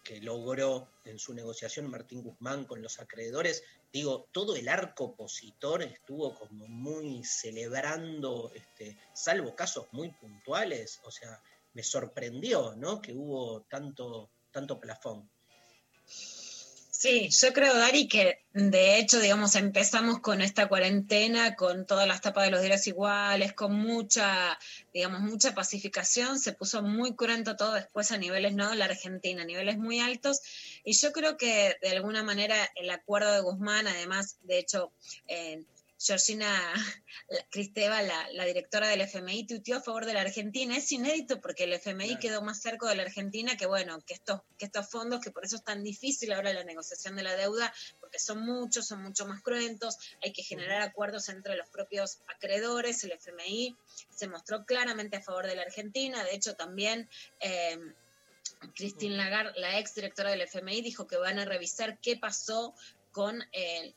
que, 0.03 0.21
logró 0.21 0.89
en 1.05 1.19
su 1.19 1.33
negociación 1.33 1.89
Martín 1.89 2.23
Guzmán 2.23 2.65
con 2.65 2.81
los 2.81 2.99
acreedores. 2.99 3.63
Digo, 3.91 4.27
todo 4.31 4.55
el 4.55 4.67
arco 4.67 5.05
opositor 5.05 5.83
estuvo 5.83 6.33
como 6.35 6.67
muy 6.67 7.23
celebrando, 7.23 8.51
este, 8.53 8.97
salvo 9.13 9.55
casos 9.55 9.87
muy 9.91 10.11
puntuales, 10.11 10.99
o 11.03 11.11
sea, 11.11 11.41
me 11.73 11.83
sorprendió, 11.83 12.75
¿no? 12.75 13.01
Que 13.01 13.13
hubo 13.13 13.61
tanto, 13.63 14.31
tanto 14.51 14.79
plafón. 14.79 15.29
Sí, 17.01 17.29
yo 17.29 17.53
creo, 17.53 17.75
Dari, 17.75 18.09
que 18.09 18.43
de 18.51 18.99
hecho, 18.99 19.21
digamos, 19.21 19.55
empezamos 19.55 20.19
con 20.19 20.41
esta 20.41 20.67
cuarentena, 20.67 21.55
con 21.55 21.85
todas 21.85 22.05
las 22.05 22.19
tapas 22.19 22.43
de 22.43 22.51
los 22.51 22.59
diarios 22.59 22.85
iguales, 22.87 23.53
con 23.53 23.73
mucha, 23.73 24.59
digamos, 24.93 25.21
mucha 25.21 25.55
pacificación, 25.55 26.39
se 26.39 26.51
puso 26.51 26.81
muy 26.83 27.15
cruento 27.15 27.55
todo 27.55 27.71
después 27.75 28.11
a 28.11 28.17
niveles, 28.17 28.53
¿no? 28.53 28.75
La 28.75 28.83
Argentina, 28.83 29.43
a 29.43 29.45
niveles 29.45 29.77
muy 29.77 30.01
altos, 30.01 30.41
y 30.83 30.91
yo 30.91 31.13
creo 31.13 31.37
que 31.37 31.77
de 31.81 31.89
alguna 31.91 32.21
manera 32.21 32.69
el 32.75 32.89
acuerdo 32.89 33.31
de 33.31 33.39
Guzmán, 33.39 33.87
además, 33.87 34.37
de 34.43 34.57
hecho, 34.57 34.91
eh, 35.29 35.63
Georgina 35.99 36.47
Cristeva, 37.51 38.01
la, 38.01 38.27
la, 38.31 38.45
directora 38.45 38.87
del 38.87 39.01
FMI, 39.01 39.45
tuiteó 39.45 39.77
a 39.77 39.81
favor 39.81 40.05
de 40.05 40.13
la 40.13 40.21
Argentina. 40.21 40.77
Es 40.77 40.91
inédito 40.91 41.41
porque 41.41 41.65
el 41.65 41.73
FMI 41.73 42.07
claro. 42.07 42.19
quedó 42.21 42.41
más 42.41 42.61
cerca 42.61 42.87
de 42.87 42.95
la 42.95 43.03
Argentina 43.03 43.57
que, 43.57 43.65
bueno, 43.65 43.99
que 44.05 44.13
estos, 44.13 44.41
que 44.57 44.65
estos 44.65 44.89
fondos, 44.89 45.19
que 45.21 45.31
por 45.31 45.43
eso 45.43 45.57
es 45.57 45.63
tan 45.63 45.83
difícil 45.83 46.31
ahora 46.31 46.53
la 46.53 46.63
negociación 46.63 47.17
de 47.17 47.23
la 47.23 47.35
deuda, 47.35 47.73
porque 47.99 48.17
son 48.17 48.45
muchos, 48.45 48.87
son 48.87 49.03
mucho 49.03 49.25
más 49.25 49.41
cruentos, 49.41 49.97
hay 50.23 50.31
que 50.31 50.43
generar 50.43 50.81
acuerdos 50.81 51.27
entre 51.27 51.57
los 51.57 51.67
propios 51.67 52.19
acreedores. 52.27 53.03
El 53.03 53.11
FMI 53.11 53.75
se 54.09 54.27
mostró 54.27 54.65
claramente 54.65 55.17
a 55.17 55.21
favor 55.21 55.47
de 55.47 55.55
la 55.55 55.63
Argentina. 55.63 56.23
De 56.23 56.33
hecho, 56.33 56.55
también... 56.55 57.09
Eh, 57.41 57.77
Christine 58.75 59.15
Lagarde, 59.15 59.53
la 59.57 59.79
ex 59.79 59.95
directora 59.95 60.31
del 60.31 60.41
FMI, 60.41 60.81
dijo 60.81 61.07
que 61.07 61.15
van 61.15 61.39
a 61.39 61.45
revisar 61.45 61.97
qué 61.99 62.17
pasó 62.17 62.75
con, 63.11 63.43
eh, 63.51 63.93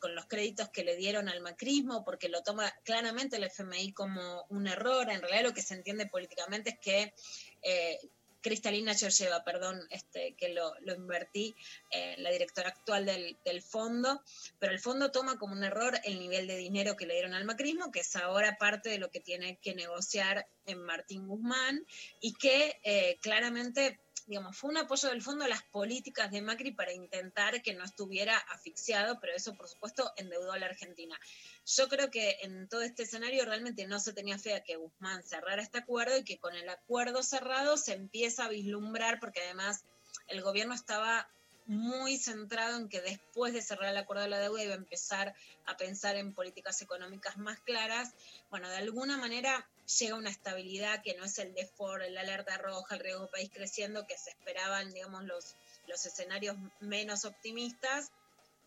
con 0.00 0.14
los 0.14 0.26
créditos 0.26 0.68
que 0.70 0.84
le 0.84 0.96
dieron 0.96 1.28
al 1.28 1.40
macrismo, 1.40 2.04
porque 2.04 2.28
lo 2.28 2.42
toma 2.42 2.72
claramente 2.84 3.36
el 3.36 3.44
FMI 3.44 3.92
como 3.92 4.44
un 4.48 4.66
error. 4.66 5.10
En 5.10 5.20
realidad 5.20 5.44
lo 5.44 5.54
que 5.54 5.62
se 5.62 5.74
entiende 5.74 6.06
políticamente 6.06 6.70
es 6.70 6.78
que 6.80 7.14
eh, 7.62 7.98
Cristalina 8.40 8.94
Georgieva, 8.94 9.42
perdón, 9.42 9.80
este, 9.90 10.34
que 10.34 10.50
lo, 10.50 10.72
invertí, 10.94 11.54
eh, 11.90 12.14
la 12.18 12.30
directora 12.30 12.68
actual 12.68 13.04
del, 13.04 13.36
del, 13.44 13.62
fondo, 13.62 14.22
pero 14.58 14.72
el 14.72 14.78
fondo 14.78 15.10
toma 15.10 15.38
como 15.38 15.54
un 15.54 15.64
error 15.64 15.98
el 16.04 16.18
nivel 16.18 16.46
de 16.46 16.56
dinero 16.56 16.96
que 16.96 17.06
le 17.06 17.14
dieron 17.14 17.34
al 17.34 17.44
macrismo, 17.44 17.90
que 17.90 18.00
es 18.00 18.16
ahora 18.16 18.56
parte 18.56 18.90
de 18.90 18.98
lo 18.98 19.10
que 19.10 19.20
tiene 19.20 19.58
que 19.60 19.74
negociar 19.74 20.46
en 20.66 20.82
Martín 20.82 21.26
Guzmán, 21.26 21.84
y 22.20 22.34
que 22.34 22.78
eh, 22.84 23.18
claramente 23.20 23.98
digamos, 24.28 24.58
fue 24.58 24.70
un 24.70 24.76
apoyo 24.76 25.08
del 25.08 25.22
fondo 25.22 25.46
a 25.46 25.48
las 25.48 25.62
políticas 25.62 26.30
de 26.30 26.42
Macri 26.42 26.72
para 26.72 26.92
intentar 26.92 27.62
que 27.62 27.72
no 27.72 27.82
estuviera 27.82 28.36
asfixiado, 28.36 29.18
pero 29.20 29.34
eso, 29.34 29.54
por 29.54 29.68
supuesto, 29.68 30.12
endeudó 30.16 30.52
a 30.52 30.58
la 30.58 30.66
Argentina. 30.66 31.18
Yo 31.64 31.88
creo 31.88 32.10
que 32.10 32.36
en 32.42 32.68
todo 32.68 32.82
este 32.82 33.04
escenario 33.04 33.46
realmente 33.46 33.86
no 33.86 33.98
se 33.98 34.12
tenía 34.12 34.38
fe 34.38 34.54
a 34.54 34.62
que 34.62 34.76
Guzmán 34.76 35.22
cerrara 35.22 35.62
este 35.62 35.78
acuerdo 35.78 36.18
y 36.18 36.24
que 36.24 36.38
con 36.38 36.54
el 36.54 36.68
acuerdo 36.68 37.22
cerrado 37.22 37.78
se 37.78 37.94
empieza 37.94 38.44
a 38.44 38.48
vislumbrar, 38.50 39.18
porque 39.18 39.40
además 39.40 39.84
el 40.28 40.42
gobierno 40.42 40.74
estaba 40.74 41.26
muy 41.64 42.18
centrado 42.18 42.76
en 42.76 42.88
que 42.88 43.00
después 43.00 43.52
de 43.54 43.62
cerrar 43.62 43.90
el 43.90 43.96
acuerdo 43.96 44.22
de 44.22 44.30
la 44.30 44.40
deuda 44.40 44.62
iba 44.62 44.74
a 44.74 44.78
empezar 44.78 45.34
a 45.66 45.76
pensar 45.76 46.16
en 46.16 46.34
políticas 46.34 46.80
económicas 46.82 47.38
más 47.38 47.60
claras. 47.60 48.14
Bueno, 48.50 48.68
de 48.68 48.76
alguna 48.76 49.16
manera 49.16 49.68
llega 49.98 50.16
una 50.16 50.30
estabilidad 50.30 51.02
que 51.02 51.14
no 51.16 51.24
es 51.24 51.38
el 51.38 51.54
default, 51.54 52.02
el 52.02 52.18
alerta 52.18 52.58
roja, 52.58 52.96
el 52.96 53.00
riesgo 53.00 53.28
país 53.28 53.50
creciendo, 53.52 54.06
que 54.06 54.16
se 54.16 54.30
esperaban, 54.30 54.92
digamos, 54.92 55.24
los, 55.24 55.56
los 55.86 56.04
escenarios 56.04 56.56
menos 56.80 57.24
optimistas. 57.24 58.12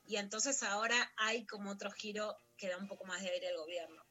Y 0.07 0.17
entonces 0.17 0.63
ahora 0.63 1.11
hay 1.17 1.45
como 1.45 1.71
otro 1.71 1.91
giro 1.91 2.37
que 2.57 2.69
da 2.69 2.77
un 2.77 2.87
poco 2.87 3.05
más 3.05 3.21
de 3.21 3.29
aire 3.29 3.49
al 3.49 3.57
gobierno. 3.57 4.03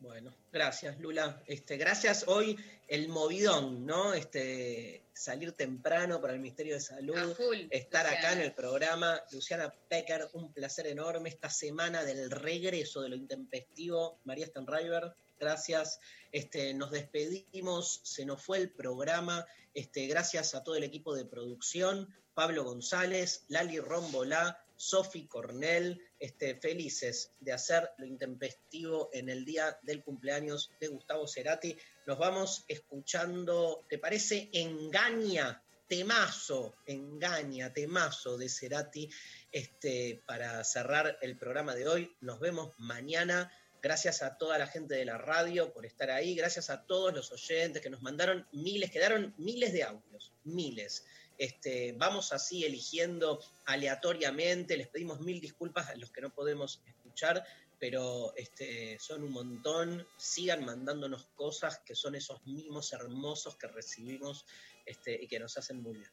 Bueno, 0.00 0.32
gracias 0.52 0.98
Lula. 1.00 1.42
Este, 1.46 1.76
gracias 1.76 2.24
hoy 2.28 2.56
el 2.86 3.08
movidón, 3.08 3.84
¿no? 3.84 4.14
Este, 4.14 5.02
salir 5.12 5.52
temprano 5.52 6.20
para 6.20 6.34
el 6.34 6.38
Ministerio 6.38 6.74
de 6.74 6.80
Salud, 6.80 7.34
full, 7.34 7.66
estar 7.70 8.06
acá 8.06 8.32
en 8.32 8.40
el 8.40 8.54
programa. 8.54 9.20
Luciana 9.32 9.74
Pecker, 9.88 10.28
un 10.34 10.52
placer 10.52 10.86
enorme 10.86 11.28
esta 11.28 11.50
semana 11.50 12.04
del 12.04 12.30
regreso 12.30 13.02
de 13.02 13.08
lo 13.08 13.16
intempestivo. 13.16 14.20
María 14.24 14.46
Stenreiber, 14.46 15.12
gracias. 15.38 16.00
Este, 16.32 16.74
nos 16.74 16.90
despedimos, 16.90 18.00
se 18.04 18.24
nos 18.24 18.42
fue 18.42 18.58
el 18.58 18.70
programa. 18.70 19.46
Este, 19.74 20.06
gracias 20.06 20.54
a 20.54 20.62
todo 20.62 20.76
el 20.76 20.84
equipo 20.84 21.14
de 21.14 21.24
producción, 21.24 22.12
Pablo 22.34 22.64
González, 22.64 23.44
Lali 23.48 23.80
Rombolá, 23.80 24.62
Sofi 24.76 25.26
Cornell, 25.26 26.00
este, 26.18 26.54
felices 26.54 27.32
de 27.40 27.52
hacer 27.52 27.90
lo 27.98 28.06
intempestivo 28.06 29.10
en 29.12 29.28
el 29.28 29.44
día 29.44 29.78
del 29.82 30.02
cumpleaños 30.02 30.70
de 30.80 30.88
Gustavo 30.88 31.26
Cerati. 31.26 31.76
Nos 32.06 32.18
vamos 32.18 32.64
escuchando, 32.68 33.84
¿te 33.88 33.98
parece? 33.98 34.48
Engaña, 34.52 35.62
temazo, 35.88 36.76
engaña, 36.86 37.72
temazo 37.72 38.38
de 38.38 38.48
Cerati, 38.48 39.10
este, 39.50 40.22
para 40.26 40.62
cerrar 40.62 41.18
el 41.22 41.36
programa 41.36 41.74
de 41.74 41.88
hoy. 41.88 42.16
Nos 42.20 42.38
vemos 42.38 42.74
mañana. 42.78 43.50
Gracias 43.80 44.22
a 44.22 44.36
toda 44.36 44.58
la 44.58 44.66
gente 44.66 44.94
de 44.94 45.04
la 45.04 45.18
radio 45.18 45.72
por 45.72 45.86
estar 45.86 46.10
ahí. 46.10 46.34
Gracias 46.34 46.70
a 46.70 46.84
todos 46.86 47.12
los 47.14 47.30
oyentes 47.32 47.80
que 47.82 47.90
nos 47.90 48.02
mandaron 48.02 48.46
miles, 48.52 48.90
quedaron 48.90 49.34
miles 49.38 49.72
de 49.72 49.84
audios, 49.84 50.32
miles. 50.44 51.04
Este, 51.38 51.92
vamos 51.96 52.32
así 52.32 52.64
eligiendo 52.64 53.40
aleatoriamente. 53.66 54.76
Les 54.76 54.88
pedimos 54.88 55.20
mil 55.20 55.40
disculpas 55.40 55.88
a 55.88 55.96
los 55.96 56.10
que 56.10 56.20
no 56.20 56.34
podemos 56.34 56.82
escuchar, 56.86 57.44
pero 57.78 58.34
este, 58.36 58.98
son 58.98 59.22
un 59.22 59.30
montón. 59.30 60.06
Sigan 60.16 60.64
mandándonos 60.64 61.26
cosas 61.36 61.78
que 61.86 61.94
son 61.94 62.16
esos 62.16 62.44
mimos 62.46 62.92
hermosos 62.92 63.56
que 63.56 63.68
recibimos 63.68 64.44
este, 64.84 65.22
y 65.22 65.28
que 65.28 65.38
nos 65.38 65.56
hacen 65.56 65.80
muy 65.80 65.98
bien. 65.98 66.10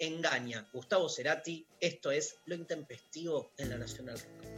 Engaña, 0.00 0.68
Gustavo 0.72 1.08
Cerati, 1.08 1.64
esto 1.78 2.10
es 2.10 2.36
Lo 2.46 2.56
Intempestivo 2.56 3.52
en 3.58 3.70
la 3.70 3.78
Nacional 3.78 4.18
Rock. 4.18 4.51